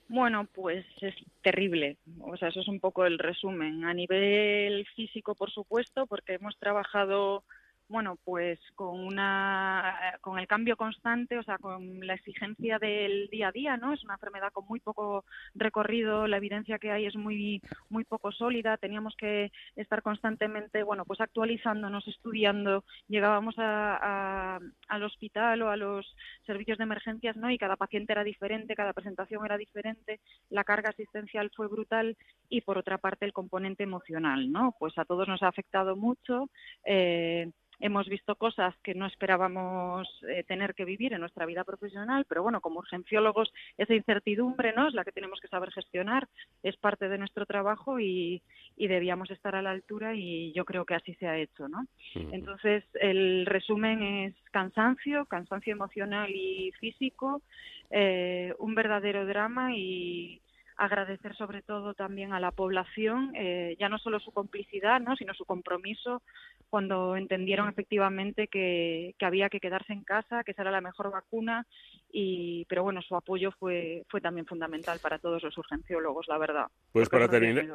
Bueno, 0.09 0.47
pues 0.53 0.85
es 1.01 1.15
terrible. 1.43 1.97
O 2.21 2.37
sea, 2.37 2.49
eso 2.49 2.61
es 2.61 2.69
un 2.69 2.81
poco 2.81 3.07
el 3.07 3.19
resumen. 3.19 3.85
A 3.85 3.95
nivel 3.95 4.87
físico, 4.95 5.35
por 5.35 5.51
supuesto, 5.51 6.07
porque 6.07 6.35
hemos 6.35 6.59
trabajado 6.59 7.43
bueno, 7.89 8.19
pues 8.25 8.59
con 8.75 8.99
una 8.99 10.19
con 10.21 10.39
el 10.39 10.47
cambio 10.47 10.77
constante, 10.77 11.39
o 11.39 11.43
sea, 11.43 11.59
con 11.59 12.07
la 12.07 12.15
exigencia 12.15 12.79
del 12.79 13.29
día 13.31 13.49
a 13.49 13.53
día, 13.53 13.77
¿no? 13.77 13.93
Es 13.93 14.03
una 14.05 14.15
enfermedad 14.15 14.53
con 14.53 14.67
muy 14.67 14.81
poco 14.81 15.25
recorrido, 15.55 16.27
la 16.27 16.39
evidencia 16.39 16.79
que 16.79 16.91
hay 16.91 17.07
es 17.07 17.17
muy 17.17 17.61
muy 17.91 18.05
poco 18.05 18.33
sólida, 18.33 18.77
teníamos 18.79 19.15
que 19.17 19.53
estar 19.77 20.03
constantemente, 20.03 20.83
bueno, 20.83 21.05
pues 21.05 21.21
actualizándonos, 21.21 22.07
estudiando, 22.09 22.85
llegábamos 23.09 23.55
a, 23.59 24.61
al 24.89 25.03
hospital 25.03 25.63
o 25.63 25.71
a 25.71 25.77
los 25.77 26.07
servicios 26.47 26.79
de 26.79 26.85
emergencias, 26.85 27.37
¿no? 27.37 27.51
Y 27.51 27.59
cada 27.59 27.77
paciente 27.77 28.13
era 28.13 28.25
diferente, 28.25 28.75
cada 28.75 28.93
presentación 28.93 29.45
era 29.45 29.59
diferente, 29.59 30.21
la 30.51 30.65
carga 30.65 30.91
asistencial 30.91 31.51
fue 31.55 31.69
brutal 31.69 32.17
y 32.49 32.63
por 32.63 32.79
otra 32.79 32.99
parte 32.99 33.25
el 33.27 33.33
componente 33.33 33.83
emocional, 33.83 34.51
¿no? 34.51 34.75
Pues 34.79 34.97
a 34.99 35.05
todos 35.05 35.29
nos 35.29 35.43
ha 35.43 35.49
afectado 35.49 35.97
mucho. 35.97 36.49
Eh, 36.85 37.51
hemos 37.85 38.09
visto 38.09 38.35
cosas 38.37 38.75
que 38.83 38.95
no 38.95 39.05
esperábamos 39.05 40.09
eh, 40.27 40.43
tener 40.45 40.75
que 40.75 40.87
vivir 40.87 41.13
en 41.13 41.21
nuestra 41.21 41.45
vida 41.45 41.65
profesional, 41.65 42.25
pero 42.27 42.43
bueno, 42.43 42.63
como 42.63 42.79
urgenciólogos 42.79 43.53
esa 43.77 43.95
incertidumbre 43.95 44.73
no 44.73 44.89
es 44.89 44.95
la 44.95 45.05
que 45.05 45.13
tenemos 45.13 45.39
que 45.39 45.49
saber 45.49 45.71
gestionar, 45.71 46.27
es 46.63 46.79
parte 46.79 47.11
de 47.11 47.19
nuestro 47.19 47.45
trabajo 47.45 48.01
y, 48.01 48.43
debíamos 48.77 49.31
estar 49.31 49.55
a 49.55 49.63
la 49.63 49.71
altura 49.71 50.15
y 50.15 50.53
yo 50.53 50.65
creo 50.65 50.85
que 50.85 50.95
así 50.95 51.15
se 51.15 51.27
ha 51.27 51.39
hecho, 51.39 51.69
¿no? 51.69 51.87
Entonces, 52.15 52.85
el 52.95 53.47
resumen 53.47 54.03
es 54.03 54.35
cansancio, 54.51 55.27
cansancio 55.27 55.73
emocional 55.73 56.31
y 56.31 56.71
físico, 56.81 57.43
eh, 57.91 58.55
un 58.59 58.75
verdadero 58.75 59.27
drama 59.27 59.75
y 59.75 60.41
agradecer 60.77 61.37
sobre 61.37 61.63
todo 61.63 61.95
también 61.95 62.33
a 62.33 62.41
la 62.41 62.51
población, 62.51 63.33
eh, 63.35 63.77
ya 63.79 63.89
no 63.89 63.99
solo 63.99 64.19
su 64.21 64.33
complicidad, 64.33 65.01
¿no? 65.01 65.15
sino 65.17 65.33
su 65.35 65.45
compromiso 65.45 66.23
cuando 66.69 67.17
entendieron 67.17 67.69
efectivamente 67.69 68.49
que, 68.49 69.15
había 69.21 69.49
que 69.49 69.61
quedarse 69.61 69.93
en 69.93 70.03
casa, 70.03 70.43
que 70.43 70.51
esa 70.51 70.63
era 70.63 70.73
la 70.73 70.81
mejor 70.81 71.11
vacuna, 71.13 71.67
y, 72.11 72.65
pero 72.69 72.83
bueno, 72.83 73.01
su 73.03 73.15
apoyo 73.15 73.53
fue, 73.53 74.05
fue 74.09 74.21
también 74.21 74.47
fundamental 74.47 74.99
para 75.01 75.19
todos 75.19 75.43
los 75.43 75.57
urgenciólogos, 75.57 76.27
la 76.29 76.39
verdad. 76.39 76.67
Pues 76.93 77.09
para 77.09 77.29
terminar, 77.29 77.67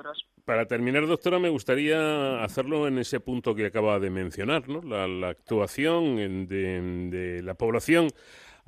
para 0.44 0.66
terminar, 0.66 1.08
doctora, 1.08 1.40
me 1.40 1.50
gustaría 1.50 2.44
hacerlo 2.44 2.88
en 2.88 3.00
ese 3.00 3.20
punto 3.20 3.56
que 3.56 3.68
acaba 3.68 4.00
de 4.00 4.10
mencionar, 4.10 4.68
¿no? 4.68 4.82
la, 4.82 5.30
actuación 5.30 6.48
de 6.48 7.42
la 7.44 7.54
población 7.54 8.10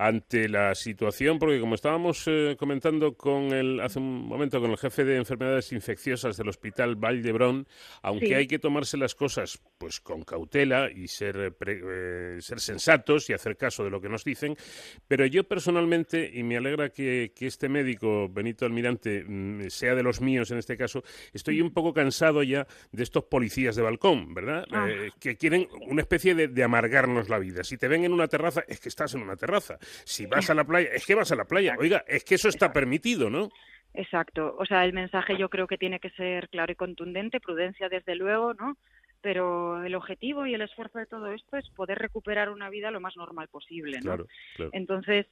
ante 0.02 0.49
la 0.49 0.73
situación, 0.73 1.38
porque 1.38 1.60
como 1.60 1.76
estábamos 1.76 2.23
eh, 2.26 2.56
comentando 2.57 3.14
con 3.14 3.53
el, 3.53 3.80
hace 3.82 3.99
un 3.99 4.28
momento 4.28 4.60
con 4.60 4.72
el 4.72 4.78
jefe 4.78 5.06
de 5.06 5.18
enfermedades 5.18 5.72
infecciosas 5.73 6.38
del 6.38 6.49
Hospital 6.49 6.95
Valdebrón, 6.95 7.68
aunque 8.02 8.36
hay 8.36 8.48
que 8.48 8.57
tomarse 8.57 8.98
las 8.98 9.14
cosas 9.14 9.61
pues 9.78 9.99
con 9.99 10.23
cautela 10.23 10.90
y 10.90 11.07
ser, 11.07 11.38
eh, 11.38 11.52
eh, 11.68 12.38
ser 12.41 12.60
sensatos 12.60 13.30
y 13.30 13.34
hacer 13.34 13.57
caso 13.57 13.84
de 13.84 13.91
lo 13.91 14.02
que 14.02 14.10
nos 14.10 14.23
dicen, 14.23 14.57
pero 15.07 15.28
yo 15.28 15.44
personalmente, 15.44 16.32
y 16.34 16.41
me 16.41 16.57
alegra 16.57 16.90
que, 16.90 17.32
este 17.40 17.69
médico, 17.69 18.28
Benito 18.28 18.65
Almirante, 18.65 19.23
mm, 19.23 19.69
sea 19.69 19.94
de 19.94 20.02
los 20.02 20.19
míos 20.19 20.49
en 20.49 20.57
este 20.57 20.78
caso, 20.78 21.03
estoy 21.32 21.61
un 21.61 21.73
poco 21.73 21.94
cansado 21.94 22.41
ya 22.41 22.65
de 22.91 23.03
estos 23.03 23.26
policías 23.26 23.76
de 23.76 23.84
balcón, 23.84 24.34
¿verdad? 24.34 24.65
Ah. 24.72 24.88
que 25.19 25.38
quieren 25.38 25.68
una 25.88 26.02
especie 26.02 26.34
de 26.34 26.64
amargarnos 26.64 27.30
la 27.30 27.38
vida. 27.38 27.64
Si 27.64 27.78
te 27.78 27.88
ven 27.88 28.03
en 28.03 28.14
una 28.14 28.28
terraza, 28.28 28.64
es 28.68 28.80
que 28.80 28.90
estás 28.90 29.14
en 29.14 29.22
una 29.22 29.36
terraza. 29.36 29.78
Si 30.03 30.26
vas 30.26 30.49
a 30.49 30.53
la 30.53 30.63
playa, 30.63 30.89
es 30.93 31.05
que 31.05 31.15
vas 31.15 31.31
a 31.31 31.35
la 31.35 31.45
playa. 31.45 31.76
Oiga, 31.80 32.03
es 32.07 32.23
que 32.23 32.35
eso 32.35 32.49
está 32.49 32.72
permitido, 32.72 33.30
¿no? 33.30 33.49
Exacto. 33.93 34.55
O 34.57 34.65
sea, 34.65 34.85
el 34.85 34.93
mensaje 34.93 35.38
yo 35.38 35.49
creo 35.49 35.68
que 35.68 35.77
tiene 35.77 35.99
que 35.99 36.09
ser 36.11 36.49
claro 36.49 36.72
y 36.72 36.76
contundente, 36.76 37.39
prudencia 37.39 37.89
desde 37.89 38.15
luego, 38.15 38.53
¿no? 38.53 38.77
Pero 39.22 39.84
el 39.84 39.93
objetivo 39.95 40.47
y 40.47 40.53
el 40.53 40.61
esfuerzo 40.61 40.97
de 40.97 41.05
todo 41.05 41.31
esto 41.31 41.57
es 41.57 41.69
poder 41.69 41.99
recuperar 41.99 42.49
una 42.49 42.69
vida 42.69 42.89
lo 42.89 43.01
más 43.01 43.15
normal 43.18 43.47
posible, 43.49 43.97
¿no? 43.97 44.03
Claro, 44.03 44.27
claro. 44.55 44.72
Entonces, 44.73 45.27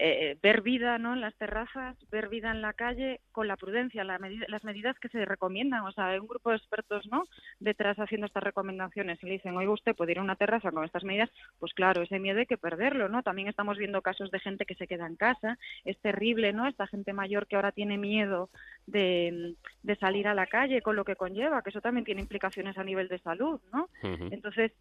eh, 0.00 0.38
ver 0.42 0.62
vida 0.62 0.98
¿no? 0.98 1.14
en 1.14 1.20
las 1.20 1.34
terrazas, 1.36 1.96
ver 2.10 2.28
vida 2.28 2.50
en 2.50 2.62
la 2.62 2.72
calle 2.72 3.20
con 3.32 3.48
la 3.48 3.56
prudencia, 3.56 4.04
las 4.04 4.64
medidas 4.64 4.98
que 5.00 5.08
se 5.08 5.24
recomiendan. 5.24 5.84
O 5.84 5.92
sea, 5.92 6.08
hay 6.08 6.18
un 6.18 6.28
grupo 6.28 6.50
de 6.50 6.56
expertos 6.56 7.06
¿no? 7.10 7.24
detrás 7.58 7.98
haciendo 7.98 8.26
estas 8.26 8.42
recomendaciones 8.42 9.22
y 9.22 9.26
le 9.26 9.32
dicen, 9.32 9.56
oiga, 9.56 9.72
usted 9.72 9.96
puede 9.96 10.12
ir 10.12 10.18
a 10.18 10.22
una 10.22 10.36
terraza 10.36 10.70
con 10.70 10.84
estas 10.84 11.04
medidas. 11.04 11.30
Pues 11.58 11.74
claro, 11.74 12.02
ese 12.02 12.18
miedo 12.18 12.38
hay 12.38 12.46
que 12.46 12.58
perderlo. 12.58 13.08
¿no? 13.08 13.22
También 13.22 13.48
estamos 13.48 13.76
viendo 13.76 14.02
casos 14.02 14.30
de 14.30 14.38
gente 14.40 14.66
que 14.66 14.76
se 14.76 14.86
queda 14.86 15.06
en 15.06 15.16
casa. 15.16 15.58
Es 15.84 15.98
terrible, 16.00 16.52
¿no? 16.52 16.66
Esta 16.66 16.86
gente 16.86 17.12
mayor 17.12 17.46
que 17.46 17.56
ahora 17.56 17.72
tiene 17.72 17.98
miedo 17.98 18.50
de, 18.86 19.54
de 19.82 19.96
salir 19.96 20.28
a 20.28 20.34
la 20.34 20.46
calle 20.46 20.82
con 20.82 20.96
lo 20.96 21.04
que 21.04 21.16
conlleva, 21.16 21.62
que 21.62 21.70
eso 21.70 21.80
también 21.80 22.04
tiene 22.04 22.20
implicaciones 22.20 22.78
a 22.78 22.84
nivel 22.84 23.08
de 23.08 23.18
salud. 23.18 23.60
¿no? 23.72 23.88
Entonces, 24.02 24.72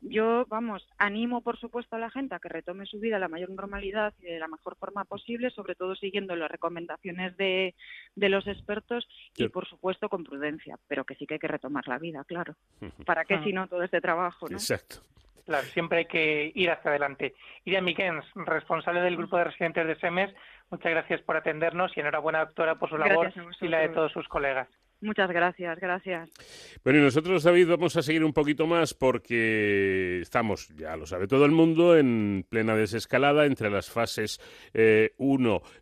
yo, 0.00 0.44
vamos, 0.48 0.86
animo 0.98 1.40
por 1.40 1.58
supuesto 1.58 1.96
a 1.96 1.98
la 1.98 2.10
gente 2.10 2.34
a 2.34 2.38
que 2.38 2.48
retome 2.48 2.86
su 2.86 3.00
vida 3.00 3.16
a 3.16 3.20
la 3.20 3.28
mayor 3.28 3.50
normalidad 3.50 4.14
y 4.20 4.26
de 4.26 4.38
la 4.38 4.48
mejor 4.48 4.76
forma 4.76 5.04
posible, 5.04 5.50
sobre 5.50 5.74
todo 5.74 5.94
siguiendo 5.96 6.36
las 6.36 6.50
recomendaciones 6.50 7.36
de, 7.36 7.74
de 8.14 8.28
los 8.28 8.46
expertos 8.46 9.08
y 9.36 9.48
por 9.48 9.66
supuesto 9.66 10.08
con 10.08 10.24
prudencia, 10.24 10.78
pero 10.86 11.04
que 11.04 11.14
sí 11.14 11.26
que 11.26 11.34
hay 11.34 11.40
que 11.40 11.48
retomar 11.48 11.88
la 11.88 11.98
vida, 11.98 12.24
claro. 12.24 12.54
¿Para 13.04 13.24
qué 13.24 13.34
ah. 13.34 13.44
si 13.44 13.52
no 13.52 13.68
todo 13.68 13.82
este 13.82 14.00
trabajo? 14.00 14.48
¿no? 14.48 14.56
Exacto. 14.56 14.96
Claro, 15.44 15.64
siempre 15.68 15.98
hay 15.98 16.06
que 16.06 16.50
ir 16.54 16.70
hacia 16.70 16.90
adelante. 16.90 17.34
Iria 17.64 17.80
Miquens, 17.80 18.24
responsable 18.34 19.00
del 19.00 19.16
grupo 19.16 19.36
de 19.36 19.44
residentes 19.44 19.86
de 19.86 19.94
SEMES, 19.96 20.34
muchas 20.70 20.90
gracias 20.90 21.22
por 21.22 21.36
atendernos 21.36 21.96
y 21.96 22.00
enhorabuena, 22.00 22.40
doctora, 22.40 22.74
por 22.74 22.90
su 22.90 22.98
labor 22.98 23.32
y 23.60 23.68
la 23.68 23.78
de 23.78 23.90
todos 23.90 24.10
sus 24.12 24.26
colegas. 24.26 24.68
Muchas 25.02 25.30
gracias, 25.30 25.78
gracias. 25.78 26.30
Bueno, 26.82 27.00
y 27.00 27.02
nosotros, 27.02 27.42
David, 27.42 27.68
vamos 27.68 27.96
a 27.96 28.02
seguir 28.02 28.24
un 28.24 28.32
poquito 28.32 28.66
más 28.66 28.94
porque 28.94 30.20
estamos, 30.22 30.68
ya 30.74 30.96
lo 30.96 31.04
sabe 31.04 31.26
todo 31.28 31.44
el 31.44 31.52
mundo, 31.52 31.96
en 31.98 32.46
plena 32.48 32.74
desescalada 32.74 33.44
entre 33.44 33.68
las 33.68 33.90
fases 33.90 34.40
1 34.72 34.72
eh, 34.74 35.12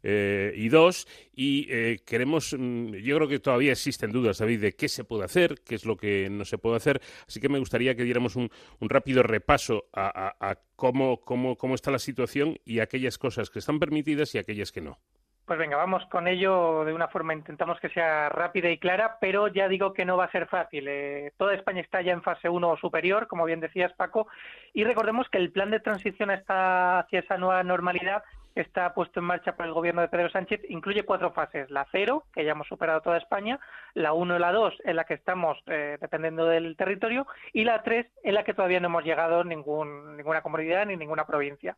eh, 0.03 0.53
y 0.57 0.69
2 0.69 1.07
y 1.32 1.66
eh, 1.70 2.01
queremos, 2.05 2.57
mm, 2.59 2.95
yo 2.95 3.16
creo 3.16 3.28
que 3.28 3.39
todavía 3.39 3.73
existen 3.73 4.11
dudas, 4.11 4.39
David, 4.39 4.61
de 4.61 4.73
qué 4.73 4.89
se 4.89 5.05
puede 5.05 5.24
hacer, 5.24 5.61
qué 5.65 5.77
es 5.77 5.85
lo 5.85 5.97
que 5.97 6.28
no 6.28 6.45
se 6.45 6.59
puede 6.59 6.77
hacer, 6.77 7.01
así 7.28 7.41
que 7.41 7.49
me 7.49 7.61
gustaría 7.61 7.95
que 7.95 8.03
diéramos 8.03 8.35
un, 8.35 8.51
rápido 8.81 9.23
repaso 9.23 9.85
a, 9.93 10.35
a 10.41 10.59
cómo, 10.74 11.20
cómo, 11.20 11.57
cómo 11.57 11.77
está 11.77 11.93
la 11.93 12.01
situación 12.01 12.59
y 12.65 12.81
aquellas 12.81 13.16
cosas 13.19 13.49
que 13.49 13.61
están 13.61 13.78
permitidas 13.78 14.35
y 14.35 14.39
aquellas 14.39 14.73
que 14.73 14.81
no. 14.81 14.99
Pues 15.47 15.59
venga, 15.59 15.77
vamos 15.77 16.03
con 16.07 16.27
ello 16.27 16.87
de 16.87 16.95
una 16.95 17.09
forma, 17.09 17.35
intentamos 17.35 17.79
que 17.79 17.91
sea 17.91 18.31
rápida 18.31 18.71
y 18.71 18.79
clara, 18.79 19.19
pero 19.21 19.49
ya 19.49 19.69
digo 19.69 19.93
que 19.93 20.07
no 20.07 20.16
va 20.16 20.25
a 20.25 20.31
ser 20.31 20.47
fácil. 20.47 20.87
Eh, 20.89 21.33
toda 21.37 21.53
España 21.53 21.83
está 21.83 22.01
ya 22.01 22.12
en 22.12 22.23
fase 22.23 22.49
1 22.49 22.79
superior, 22.79 23.27
como 23.27 23.45
bien 23.45 23.61
decías 23.61 23.93
Paco, 23.93 24.27
y 24.73 24.85
recordemos 24.85 25.29
que 25.29 25.37
el 25.37 25.53
plan 25.53 25.71
de 25.71 25.81
transición 25.81 26.31
está 26.31 27.01
hacia 27.01 27.21
esa 27.21 27.37
nueva 27.37 27.62
normalidad 27.62 28.23
está 28.55 28.94
puesto 28.94 29.20
en 29.20 29.26
marcha 29.26 29.56
por 29.56 29.66
el 29.66 29.72
gobierno 29.72 30.01
de 30.01 30.09
Pedro 30.09 30.31
Sánchez 30.31 30.60
incluye 30.68 31.05
cuatro 31.05 31.32
fases. 31.32 31.70
La 31.70 31.86
cero, 31.90 32.24
que 32.32 32.44
ya 32.44 32.52
hemos 32.52 32.68
superado 32.68 33.01
toda 33.01 33.18
España, 33.18 33.59
la 33.94 34.12
uno 34.12 34.36
y 34.36 34.39
la 34.39 34.52
dos, 34.52 34.74
en 34.85 34.97
la 34.97 35.05
que 35.05 35.14
estamos 35.14 35.59
eh, 35.66 35.98
dependiendo 36.01 36.47
del 36.47 36.76
territorio, 36.76 37.26
y 37.52 37.64
la 37.64 37.82
tres, 37.82 38.06
en 38.22 38.35
la 38.35 38.44
que 38.44 38.55
todavía 38.55 38.81
no 38.81 38.86
hemos 38.86 39.05
llegado 39.05 39.44
ningún, 39.44 40.16
ninguna 40.16 40.43
comunidad 40.43 40.86
ni 40.86 40.97
ninguna 40.97 41.26
provincia. 41.26 41.76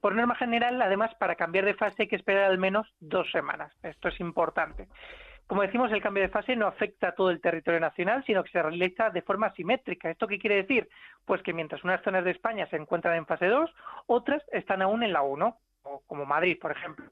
Por 0.00 0.14
norma 0.14 0.34
general, 0.34 0.80
además, 0.80 1.14
para 1.16 1.34
cambiar 1.34 1.64
de 1.64 1.74
fase 1.74 2.02
hay 2.02 2.08
que 2.08 2.16
esperar 2.16 2.44
al 2.44 2.58
menos 2.58 2.86
dos 3.00 3.30
semanas. 3.30 3.72
Esto 3.82 4.08
es 4.08 4.18
importante. 4.20 4.88
Como 5.46 5.60
decimos, 5.60 5.92
el 5.92 6.00
cambio 6.00 6.22
de 6.22 6.30
fase 6.30 6.56
no 6.56 6.66
afecta 6.66 7.08
a 7.08 7.14
todo 7.14 7.30
el 7.30 7.42
territorio 7.42 7.78
nacional, 7.78 8.24
sino 8.24 8.42
que 8.42 8.50
se 8.50 8.62
realiza 8.62 9.10
de 9.10 9.20
forma 9.20 9.52
simétrica. 9.52 10.10
¿Esto 10.10 10.26
qué 10.26 10.38
quiere 10.38 10.56
decir? 10.56 10.88
Pues 11.26 11.42
que 11.42 11.52
mientras 11.52 11.84
unas 11.84 12.02
zonas 12.02 12.24
de 12.24 12.30
España 12.30 12.66
se 12.70 12.76
encuentran 12.76 13.16
en 13.16 13.26
fase 13.26 13.46
2, 13.46 13.70
otras 14.06 14.42
están 14.52 14.80
aún 14.80 15.02
en 15.02 15.12
la 15.12 15.20
1 15.20 15.58
como 16.06 16.26
Madrid, 16.26 16.58
por 16.60 16.72
ejemplo 16.72 17.06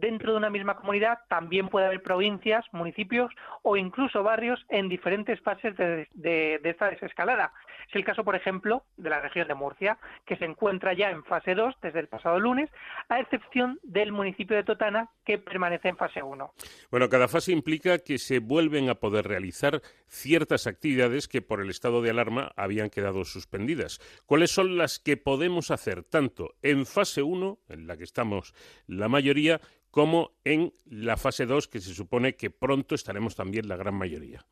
dentro 0.00 0.32
de 0.32 0.38
una 0.38 0.50
misma 0.50 0.76
comunidad 0.76 1.18
también 1.28 1.68
puede 1.68 1.86
haber 1.86 2.02
provincias, 2.02 2.64
municipios 2.72 3.30
o 3.62 3.76
incluso 3.76 4.22
barrios 4.22 4.64
en 4.68 4.88
diferentes 4.88 5.40
fases 5.40 5.76
de, 5.76 6.60
esta 6.64 6.90
desescalada. 6.90 7.52
Es 7.88 7.94
el 7.94 8.04
caso, 8.04 8.24
por 8.24 8.36
ejemplo, 8.36 8.84
de 8.96 9.10
la 9.10 9.20
región 9.20 9.48
de 9.48 9.54
Murcia, 9.54 9.98
que 10.26 10.36
se 10.36 10.44
encuentra 10.44 10.92
ya 10.92 11.10
en 11.10 11.24
fase 11.24 11.54
2 11.54 11.74
desde 11.82 12.00
el 12.00 12.08
pasado 12.08 12.38
lunes, 12.38 12.70
a 13.08 13.20
excepción 13.20 13.78
del 13.82 14.12
municipio 14.12 14.56
de 14.56 14.64
Totana, 14.64 15.08
que 15.24 15.38
permanece 15.38 15.88
en 15.88 15.96
fase 15.96 16.22
1. 16.22 16.52
Bueno, 16.90 17.08
cada 17.08 17.28
fase 17.28 17.52
implica 17.52 17.98
que 17.98 18.18
se 18.18 18.40
vuelven 18.40 18.90
a 18.90 18.96
poder 18.96 19.26
realizar 19.26 19.80
ciertas 20.06 20.66
actividades 20.66 21.28
que 21.28 21.42
por 21.42 21.60
el 21.60 21.70
estado 21.70 22.02
de 22.02 22.10
alarma 22.10 22.52
habían 22.56 22.90
quedado 22.90 23.24
suspendidas. 23.24 24.00
¿Cuáles 24.26 24.50
son 24.50 24.76
las 24.76 24.98
que 24.98 25.16
podemos 25.16 25.70
hacer 25.70 26.04
tanto 26.04 26.54
en 26.62 26.86
fase 26.86 27.22
1, 27.22 27.58
en 27.68 27.86
la 27.86 27.96
que 27.96 28.04
estamos 28.04 28.54
la 28.86 29.08
mayoría, 29.08 29.60
como 29.90 30.32
en 30.44 30.72
la 30.86 31.16
fase 31.16 31.46
2, 31.46 31.68
que 31.68 31.80
se 31.80 31.94
supone 31.94 32.34
que 32.34 32.50
pronto 32.50 32.94
estaremos 32.94 33.34
también 33.36 33.68
la 33.68 33.76
gran 33.76 33.94
mayoría. 33.94 34.44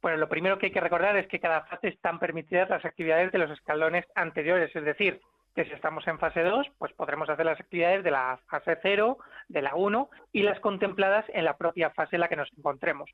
Bueno, 0.00 0.16
lo 0.16 0.28
primero 0.28 0.58
que 0.58 0.66
hay 0.66 0.72
que 0.72 0.80
recordar 0.80 1.16
es 1.16 1.26
que 1.26 1.40
cada 1.40 1.62
fase 1.66 1.88
están 1.88 2.18
permitidas 2.18 2.70
las 2.70 2.84
actividades 2.84 3.30
de 3.30 3.38
los 3.38 3.50
escalones 3.50 4.06
anteriores, 4.14 4.74
es 4.74 4.84
decir, 4.84 5.20
que 5.54 5.64
si 5.64 5.72
estamos 5.72 6.06
en 6.08 6.18
fase 6.18 6.42
2, 6.42 6.66
pues 6.78 6.92
podremos 6.94 7.28
hacer 7.28 7.46
las 7.46 7.60
actividades 7.60 8.02
de 8.02 8.10
la 8.10 8.40
fase 8.48 8.76
0, 8.82 9.18
de 9.48 9.62
la 9.62 9.76
1 9.76 10.10
y 10.32 10.42
las 10.42 10.58
contempladas 10.58 11.24
en 11.28 11.44
la 11.44 11.56
propia 11.56 11.90
fase 11.90 12.16
en 12.16 12.20
la 12.20 12.28
que 12.28 12.36
nos 12.36 12.50
encontremos. 12.58 13.08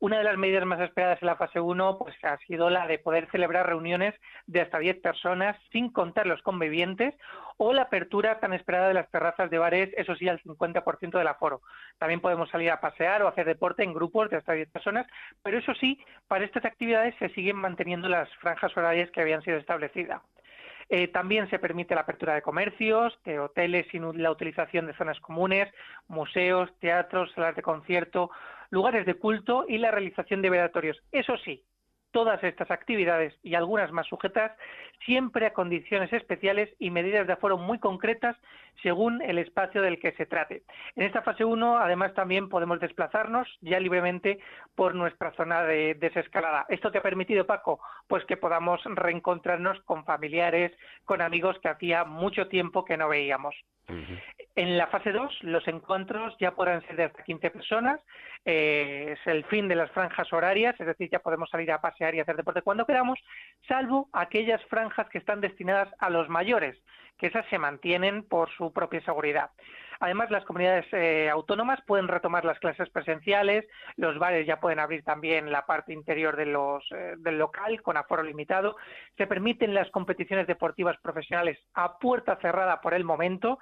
Una 0.00 0.18
de 0.18 0.24
las 0.24 0.38
medidas 0.38 0.64
más 0.64 0.80
esperadas 0.80 1.20
en 1.20 1.26
la 1.26 1.36
fase 1.36 1.60
1 1.60 1.98
pues, 1.98 2.16
ha 2.24 2.38
sido 2.38 2.70
la 2.70 2.86
de 2.86 2.98
poder 2.98 3.30
celebrar 3.30 3.66
reuniones 3.66 4.14
de 4.46 4.62
hasta 4.62 4.78
10 4.78 5.00
personas 5.00 5.56
sin 5.70 5.92
contar 5.92 6.26
los 6.26 6.42
convivientes 6.42 7.14
o 7.58 7.72
la 7.74 7.82
apertura 7.82 8.40
tan 8.40 8.54
esperada 8.54 8.88
de 8.88 8.94
las 8.94 9.10
terrazas 9.10 9.50
de 9.50 9.58
bares, 9.58 9.90
eso 9.96 10.16
sí, 10.16 10.28
al 10.28 10.40
50% 10.42 11.18
del 11.18 11.28
aforo. 11.28 11.60
También 11.98 12.20
podemos 12.20 12.48
salir 12.48 12.70
a 12.70 12.80
pasear 12.80 13.22
o 13.22 13.28
hacer 13.28 13.46
deporte 13.46 13.84
en 13.84 13.92
grupos 13.92 14.30
de 14.30 14.38
hasta 14.38 14.54
10 14.54 14.70
personas, 14.70 15.06
pero 15.42 15.58
eso 15.58 15.74
sí, 15.74 16.02
para 16.26 16.44
estas 16.44 16.64
actividades 16.64 17.14
se 17.18 17.28
siguen 17.28 17.56
manteniendo 17.56 18.08
las 18.08 18.34
franjas 18.36 18.74
horarias 18.76 19.10
que 19.10 19.20
habían 19.20 19.42
sido 19.42 19.58
establecidas. 19.58 20.22
Eh, 20.94 21.08
también 21.08 21.48
se 21.48 21.58
permite 21.58 21.94
la 21.94 22.02
apertura 22.02 22.34
de 22.34 22.42
comercios, 22.42 23.18
de 23.24 23.38
hoteles 23.40 23.86
sin 23.90 24.22
la 24.22 24.30
utilización 24.30 24.86
de 24.86 24.92
zonas 24.92 25.18
comunes, 25.20 25.72
museos, 26.06 26.68
teatros, 26.80 27.32
salas 27.32 27.56
de 27.56 27.62
concierto, 27.62 28.30
lugares 28.68 29.06
de 29.06 29.14
culto 29.14 29.64
y 29.66 29.78
la 29.78 29.90
realización 29.90 30.42
de 30.42 30.50
velatorios. 30.50 31.02
Eso 31.10 31.38
sí, 31.38 31.64
todas 32.12 32.42
estas 32.44 32.70
actividades 32.70 33.34
y 33.42 33.54
algunas 33.54 33.90
más 33.90 34.06
sujetas 34.06 34.52
siempre 35.04 35.46
a 35.46 35.52
condiciones 35.52 36.12
especiales 36.12 36.70
y 36.78 36.90
medidas 36.90 37.26
de 37.26 37.32
aforo 37.32 37.58
muy 37.58 37.78
concretas 37.78 38.36
según 38.82 39.20
el 39.22 39.38
espacio 39.38 39.82
del 39.82 39.98
que 39.98 40.12
se 40.12 40.26
trate. 40.26 40.62
En 40.96 41.04
esta 41.04 41.22
fase 41.22 41.44
1, 41.44 41.78
además, 41.78 42.14
también 42.14 42.48
podemos 42.48 42.80
desplazarnos 42.80 43.48
ya 43.60 43.80
libremente 43.80 44.38
por 44.74 44.94
nuestra 44.94 45.32
zona 45.32 45.62
de 45.64 45.94
desescalada. 45.94 46.66
¿Esto 46.68 46.90
te 46.90 46.98
ha 46.98 47.02
permitido, 47.02 47.46
Paco? 47.46 47.80
Pues 48.06 48.24
que 48.24 48.36
podamos 48.36 48.80
reencontrarnos 48.84 49.80
con 49.82 50.04
familiares, 50.04 50.72
con 51.04 51.20
amigos 51.20 51.58
que 51.60 51.68
hacía 51.68 52.04
mucho 52.04 52.48
tiempo 52.48 52.84
que 52.84 52.96
no 52.96 53.08
veíamos. 53.08 53.54
En 54.54 54.76
la 54.76 54.86
fase 54.88 55.12
2, 55.12 55.44
los 55.44 55.66
encuentros 55.66 56.36
ya 56.38 56.54
podrán 56.54 56.82
ser 56.86 56.96
de 56.96 57.04
hasta 57.04 57.24
15 57.24 57.50
personas. 57.50 58.00
Eh, 58.44 59.14
es 59.16 59.26
el 59.26 59.44
fin 59.44 59.68
de 59.68 59.76
las 59.76 59.90
franjas 59.92 60.32
horarias, 60.32 60.78
es 60.78 60.86
decir, 60.86 61.08
ya 61.10 61.20
podemos 61.20 61.48
salir 61.48 61.70
a 61.72 61.80
pasear 61.80 62.14
y 62.14 62.20
hacer 62.20 62.36
deporte 62.36 62.62
cuando 62.62 62.84
queramos, 62.84 63.18
salvo 63.68 64.08
aquellas 64.12 64.62
franjas 64.66 65.08
que 65.08 65.18
están 65.18 65.40
destinadas 65.40 65.88
a 65.98 66.10
los 66.10 66.28
mayores, 66.28 66.76
que 67.18 67.28
esas 67.28 67.46
se 67.46 67.58
mantienen 67.58 68.24
por 68.24 68.50
su 68.50 68.72
propia 68.72 69.00
seguridad. 69.04 69.50
Además, 70.02 70.32
las 70.32 70.44
comunidades 70.44 70.84
eh, 70.90 71.30
autónomas 71.30 71.80
pueden 71.86 72.08
retomar 72.08 72.44
las 72.44 72.58
clases 72.58 72.90
presenciales, 72.90 73.64
los 73.94 74.18
bares 74.18 74.48
ya 74.48 74.58
pueden 74.58 74.80
abrir 74.80 75.04
también 75.04 75.52
la 75.52 75.64
parte 75.64 75.92
interior 75.92 76.36
de 76.36 76.46
los, 76.46 76.84
eh, 76.90 77.14
del 77.18 77.38
local 77.38 77.80
con 77.82 77.96
aforo 77.96 78.24
limitado, 78.24 78.74
se 79.16 79.28
permiten 79.28 79.74
las 79.74 79.88
competiciones 79.92 80.48
deportivas 80.48 80.96
profesionales 81.02 81.56
a 81.74 81.98
puerta 81.98 82.36
cerrada 82.42 82.80
por 82.80 82.94
el 82.94 83.04
momento 83.04 83.60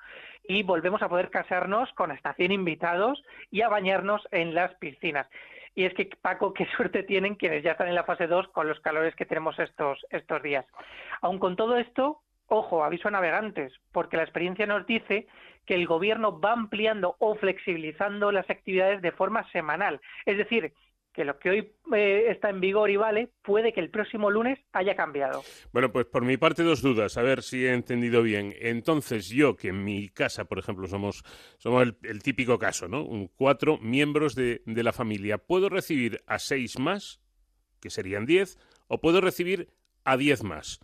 y 0.49 0.63
volvemos 0.63 1.03
a 1.03 1.11
poder 1.11 1.29
casarnos 1.29 1.93
con 1.93 2.11
100 2.11 2.53
invitados 2.53 3.23
y 3.51 3.61
a 3.61 3.69
bañarnos 3.69 4.27
en 4.31 4.55
las 4.55 4.75
piscinas. 4.77 5.29
Y 5.75 5.85
es 5.85 5.93
que, 5.93 6.09
Paco, 6.23 6.55
qué 6.55 6.65
suerte 6.75 7.03
tienen 7.03 7.35
quienes 7.35 7.63
ya 7.63 7.73
están 7.73 7.89
en 7.89 7.95
la 7.95 8.05
fase 8.05 8.27
2 8.27 8.49
con 8.49 8.67
los 8.67 8.81
calores 8.81 9.15
que 9.15 9.27
tenemos 9.27 9.59
estos, 9.59 10.07
estos 10.09 10.43
días. 10.43 10.65
Aun 11.21 11.39
con 11.39 11.57
todo 11.57 11.77
esto, 11.77 12.23
ojo, 12.47 12.83
aviso 12.83 13.09
a 13.09 13.11
navegantes, 13.11 13.75
porque 13.93 14.17
la 14.17 14.23
experiencia 14.23 14.65
nos 14.65 14.87
dice 14.87 15.27
que 15.67 15.75
el 15.75 15.87
gobierno 15.87 16.41
va 16.41 16.53
ampliando 16.53 17.17
o 17.19 17.35
flexibilizando 17.37 18.33
las 18.33 18.49
actividades 18.51 19.03
de 19.03 19.13
forma 19.13 19.49
semanal. 19.53 20.01
Es 20.27 20.37
decir, 20.37 20.73
que 21.13 21.25
lo 21.25 21.39
que 21.39 21.51
hoy 21.51 21.73
eh, 21.95 22.27
está 22.29 22.51
en 22.51 22.61
vigor 22.61 22.91
y 22.91 22.97
vale 22.97 23.31
puede 23.43 23.73
que 23.73 23.81
el 23.81 23.91
próximo 23.91 24.31
lunes 24.31 24.59
haya 24.73 24.95
cambiado. 24.95 25.43
Bueno, 25.73 25.91
pues 25.91 26.07
por 26.07 26.25
mi 26.25 26.37
parte 26.37 26.63
dos 26.63 26.83
dudas, 26.83 27.17
a 27.17 27.23
ver 27.23 27.43
si 27.43 27.67
he 27.67 27.73
entendido 27.73 28.23
bien. 28.23 28.55
Entonces 28.61 29.29
yo, 29.29 29.57
que 29.57 29.69
en 29.69 29.85
mi 29.85 30.09
casa, 30.09 30.45
por 30.45 30.59
ejemplo, 30.59 30.87
somos, 30.87 31.25
somos 31.59 31.95
el, 32.03 32.23
típico 32.23 32.59
caso, 32.59 32.89
¿no? 32.89 33.03
Un, 33.03 33.29
cuatro 33.29 33.79
miembros 33.79 34.35
de, 34.35 34.63
de 34.67 34.83
la 34.83 34.93
familia, 34.93 35.39
¿puedo 35.39 35.69
recibir 35.69 36.23
a 36.27 36.39
seis 36.39 36.79
más, 36.79 37.21
que 37.81 37.91
serían 37.91 38.27
diez, 38.27 38.59
o 38.87 39.01
puedo 39.01 39.21
recibir 39.21 39.69
a 40.05 40.17
diez 40.17 40.45
más? 40.45 40.81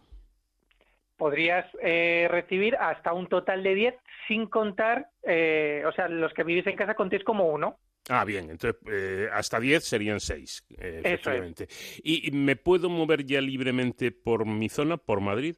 Podrías 1.16 1.66
eh, 1.82 2.28
recibir 2.30 2.76
hasta 2.76 3.12
un 3.12 3.28
total 3.28 3.62
de 3.62 3.74
10 3.74 3.94
sin 4.28 4.46
contar, 4.46 5.08
eh, 5.22 5.82
o 5.86 5.92
sea, 5.92 6.08
los 6.08 6.32
que 6.32 6.44
vivís 6.44 6.66
en 6.66 6.76
casa 6.76 6.94
contéis 6.94 7.24
como 7.24 7.46
uno. 7.48 7.78
Ah, 8.08 8.24
bien, 8.24 8.50
entonces 8.50 8.80
eh, 8.88 9.28
hasta 9.32 9.58
10 9.58 9.82
serían 9.84 10.20
6, 10.20 10.66
efectivamente. 10.78 11.66
¿Y 12.04 12.30
me 12.30 12.54
puedo 12.54 12.88
mover 12.88 13.24
ya 13.24 13.40
libremente 13.40 14.12
por 14.12 14.46
mi 14.46 14.68
zona, 14.68 14.96
por 14.96 15.20
Madrid? 15.20 15.56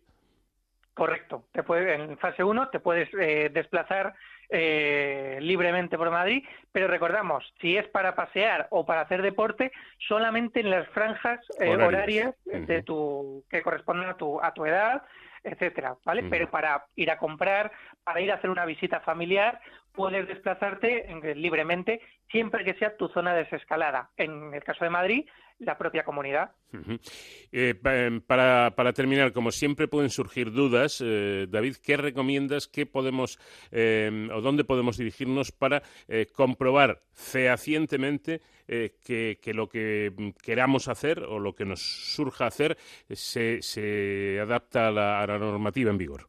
Correcto. 0.94 1.44
Te 1.52 1.62
en 1.92 2.18
fase 2.18 2.42
1 2.42 2.70
te 2.70 2.80
puedes 2.80 3.10
desplazar 3.52 4.14
libremente 4.50 5.98
por 5.98 6.10
Madrid, 6.10 6.42
pero 6.72 6.88
recordamos, 6.88 7.44
si 7.60 7.76
es 7.76 7.86
para 7.88 8.16
pasear 8.16 8.66
o 8.70 8.86
para 8.86 9.02
hacer 9.02 9.20
deporte, 9.20 9.70
solamente 10.08 10.60
en 10.60 10.70
las 10.70 10.88
franjas 10.88 11.38
horarias, 11.60 12.34
de 12.46 12.82
tu 12.82 13.44
que 13.50 13.62
corresponden 13.62 14.08
a 14.08 14.16
tu, 14.16 14.40
a 14.40 14.54
tu 14.54 14.64
edad, 14.64 15.02
etcétera, 15.42 15.96
¿vale? 16.04 16.24
Pero 16.24 16.50
para 16.50 16.84
ir 16.96 17.10
a 17.10 17.18
comprar, 17.18 17.70
para 18.04 18.20
ir 18.20 18.30
a 18.30 18.36
hacer 18.36 18.50
una 18.50 18.64
visita 18.64 19.00
familiar, 19.00 19.60
puedes 19.98 20.28
desplazarte 20.28 21.10
eh, 21.10 21.34
libremente 21.34 22.00
siempre 22.30 22.64
que 22.64 22.74
sea 22.74 22.96
tu 22.96 23.08
zona 23.08 23.34
desescalada. 23.34 24.10
En 24.16 24.54
el 24.54 24.62
caso 24.62 24.84
de 24.84 24.90
Madrid, 24.90 25.26
la 25.58 25.76
propia 25.76 26.04
comunidad. 26.04 26.52
Eh, 27.50 27.74
em, 27.82 28.20
para, 28.20 28.92
terminar, 28.94 29.32
como 29.32 29.50
siempre 29.50 29.88
pueden 29.88 30.08
surgir 30.08 30.52
dudas, 30.52 31.02
eh, 31.04 31.48
David, 31.50 31.78
¿qué 31.82 31.96
recomiendas? 31.96 32.68
¿Qué 32.68 32.86
podemos 32.86 33.40
em, 33.72 34.30
o 34.30 34.40
dónde 34.40 34.62
podemos 34.62 34.98
dirigirnos 34.98 35.50
para 35.50 35.82
comprobar 36.32 37.02
fehacientemente 37.12 38.40
que, 38.68 39.40
que, 39.42 39.54
lo 39.54 39.68
que 39.68 40.12
queramos 40.40 40.86
hacer 40.86 41.24
o 41.24 41.40
lo 41.40 41.56
que 41.56 41.64
nos 41.64 41.80
surja 42.14 42.46
hacer 42.46 42.76
se, 43.10 43.62
se 43.62 44.38
adapta 44.40 44.88
a 44.88 44.90
la, 44.92 45.20
a 45.20 45.26
la 45.26 45.38
normativa 45.38 45.90
en 45.90 45.98
vigor? 45.98 46.28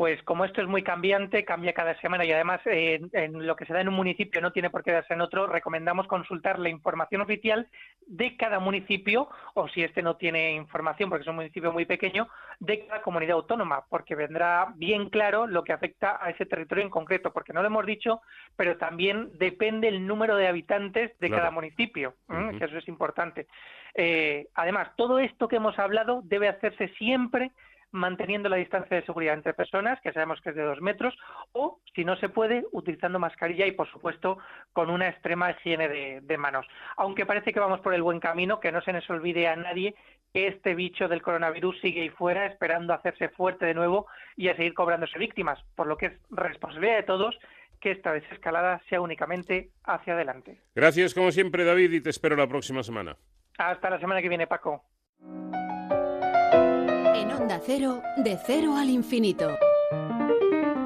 Pues 0.00 0.22
como 0.22 0.46
esto 0.46 0.62
es 0.62 0.66
muy 0.66 0.82
cambiante, 0.82 1.44
cambia 1.44 1.74
cada 1.74 1.94
semana 2.00 2.24
y 2.24 2.32
además 2.32 2.62
eh, 2.64 3.02
en 3.12 3.46
lo 3.46 3.54
que 3.54 3.66
se 3.66 3.74
da 3.74 3.82
en 3.82 3.88
un 3.88 3.94
municipio 3.96 4.40
no 4.40 4.50
tiene 4.50 4.70
por 4.70 4.82
qué 4.82 4.92
darse 4.92 5.12
en 5.12 5.20
otro, 5.20 5.46
recomendamos 5.46 6.06
consultar 6.06 6.58
la 6.58 6.70
información 6.70 7.20
oficial 7.20 7.68
de 8.06 8.34
cada 8.38 8.60
municipio 8.60 9.28
o 9.52 9.68
si 9.68 9.82
este 9.82 10.00
no 10.00 10.16
tiene 10.16 10.52
información 10.52 11.10
porque 11.10 11.24
es 11.24 11.28
un 11.28 11.36
municipio 11.36 11.70
muy 11.70 11.84
pequeño, 11.84 12.28
de 12.60 12.86
cada 12.86 13.02
comunidad 13.02 13.36
autónoma, 13.36 13.84
porque 13.90 14.14
vendrá 14.14 14.72
bien 14.74 15.10
claro 15.10 15.46
lo 15.46 15.64
que 15.64 15.74
afecta 15.74 16.18
a 16.18 16.30
ese 16.30 16.46
territorio 16.46 16.82
en 16.82 16.90
concreto, 16.90 17.30
porque 17.34 17.52
no 17.52 17.60
lo 17.60 17.66
hemos 17.66 17.84
dicho, 17.84 18.22
pero 18.56 18.78
también 18.78 19.28
depende 19.38 19.88
el 19.88 20.06
número 20.06 20.34
de 20.36 20.48
habitantes 20.48 21.12
de 21.18 21.28
cada 21.28 21.50
municipio, 21.50 22.14
que 22.26 22.64
eso 22.64 22.78
es 22.78 22.88
importante. 22.88 23.48
Eh, 23.94 24.46
además, 24.54 24.92
todo 24.96 25.18
esto 25.18 25.46
que 25.46 25.56
hemos 25.56 25.78
hablado 25.78 26.22
debe 26.24 26.48
hacerse 26.48 26.88
siempre 26.96 27.50
manteniendo 27.92 28.48
la 28.48 28.56
distancia 28.56 28.96
de 28.96 29.04
seguridad 29.04 29.34
entre 29.34 29.54
personas, 29.54 30.00
que 30.00 30.12
sabemos 30.12 30.40
que 30.40 30.50
es 30.50 30.56
de 30.56 30.62
dos 30.62 30.80
metros, 30.80 31.16
o, 31.52 31.80
si 31.94 32.04
no 32.04 32.16
se 32.16 32.28
puede, 32.28 32.64
utilizando 32.72 33.18
mascarilla 33.18 33.66
y, 33.66 33.72
por 33.72 33.90
supuesto, 33.90 34.38
con 34.72 34.90
una 34.90 35.08
extrema 35.08 35.50
higiene 35.50 35.88
de, 35.88 36.38
manos. 36.38 36.66
Aunque 36.96 37.26
parece 37.26 37.52
que 37.52 37.60
vamos 37.60 37.80
por 37.80 37.94
el 37.94 38.02
buen 38.02 38.20
camino, 38.20 38.60
que 38.60 38.72
no 38.72 38.80
se 38.82 38.92
nos 38.92 39.08
olvide 39.10 39.48
a 39.48 39.56
nadie 39.56 39.94
que 40.32 40.46
este 40.46 40.74
bicho 40.74 41.08
del 41.08 41.22
coronavirus 41.22 41.80
sigue 41.80 42.02
ahí 42.02 42.08
fuera, 42.08 42.46
esperando 42.46 42.94
hacerse 42.94 43.28
fuerte 43.30 43.66
de 43.66 43.74
nuevo 43.74 44.06
y 44.36 44.48
a 44.48 44.56
seguir 44.56 44.74
cobrándose 44.74 45.18
víctimas, 45.18 45.58
por 45.74 45.88
lo 45.88 45.96
que 45.96 46.06
es 46.06 46.12
responsabilidad 46.30 46.96
de 46.96 47.02
todos 47.02 47.38
que 47.80 47.90
esta 47.90 48.12
desescalada 48.12 48.80
sea 48.88 49.00
únicamente 49.00 49.70
hacia 49.84 50.12
adelante. 50.12 50.60
Gracias, 50.74 51.14
como 51.14 51.32
siempre, 51.32 51.64
David, 51.64 51.92
y 51.92 52.00
te 52.00 52.10
espero 52.10 52.36
la 52.36 52.46
próxima 52.46 52.82
semana. 52.82 53.16
Hasta 53.58 53.90
la 53.90 53.98
semana 53.98 54.22
que 54.22 54.28
viene, 54.28 54.46
Paco. 54.46 54.84
Cero, 57.66 58.02
de 58.16 58.38
cero 58.46 58.76
al 58.76 58.88
infinito. 58.88 59.58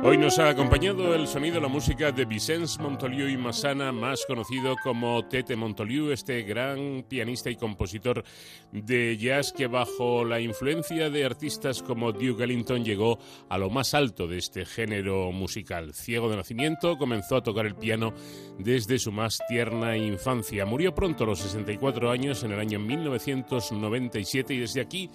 Hoy 0.06 0.18
nos 0.18 0.38
ha 0.38 0.51
acompañado 0.51 1.14
el 1.14 1.26
sonido, 1.26 1.60
la 1.60 1.68
música 1.68 2.12
de 2.12 2.26
Vicens 2.26 2.78
Montoliu 2.78 3.26
y 3.26 3.38
Massana, 3.38 3.90
más 3.90 4.26
conocido 4.26 4.76
como 4.82 5.26
Tete 5.26 5.56
Montoliu, 5.56 6.10
este 6.10 6.42
gran 6.42 7.06
pianista 7.09 7.48
y 7.48 7.56
compositor 7.56 8.22
de 8.70 9.16
jazz 9.16 9.51
que 9.51 9.66
bajo 9.66 10.22
la 10.22 10.40
influencia 10.40 11.09
de 11.09 11.24
artistas 11.24 11.82
como 11.82 12.12
Duke 12.12 12.44
Ellington 12.44 12.84
llegó 12.84 13.18
a 13.48 13.56
lo 13.56 13.70
más 13.70 13.94
alto 13.94 14.26
de 14.26 14.36
este 14.36 14.66
género 14.66 15.32
musical. 15.32 15.94
Ciego 15.94 16.28
de 16.28 16.36
nacimiento, 16.36 16.98
comenzó 16.98 17.36
a 17.36 17.42
tocar 17.42 17.64
el 17.64 17.76
piano 17.76 18.12
desde 18.59 18.98
su 18.98 19.10
más 19.10 19.38
tierna 19.48 19.96
infancia. 19.96 20.66
Murió 20.66 20.94
pronto 20.94 21.24
a 21.24 21.28
los 21.28 21.38
64 21.38 22.10
años 22.10 22.44
en 22.44 22.52
el 22.52 22.60
año 22.60 22.78
1997 22.78 24.52
y 24.52 24.59
desde 24.59 24.82
aquí 24.82 25.10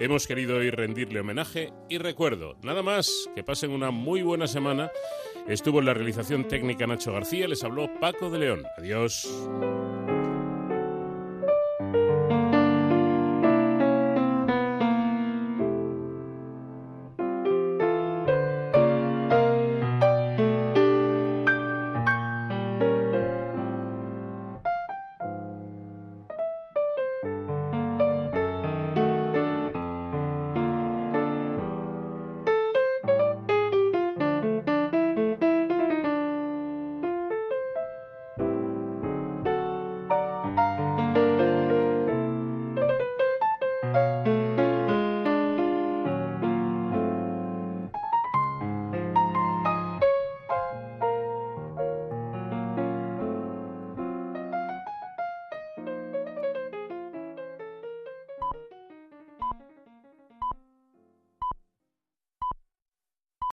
hemos 0.00 0.26
querido 0.26 0.56
hoy 0.56 0.70
rendirle 0.70 1.20
homenaje 1.20 1.72
y 1.88 1.98
recuerdo, 1.98 2.56
nada 2.62 2.82
más, 2.82 3.28
que 3.34 3.44
pasen 3.44 3.70
una 3.70 3.90
muy 3.90 4.22
buena 4.22 4.46
semana. 4.46 4.90
Estuvo 5.48 5.80
en 5.80 5.86
la 5.86 5.94
realización 5.94 6.48
técnica 6.48 6.86
Nacho 6.86 7.12
García, 7.12 7.48
les 7.48 7.64
habló 7.64 7.88
Paco 8.00 8.30
de 8.30 8.38
León. 8.38 8.64
Adiós. 8.78 9.28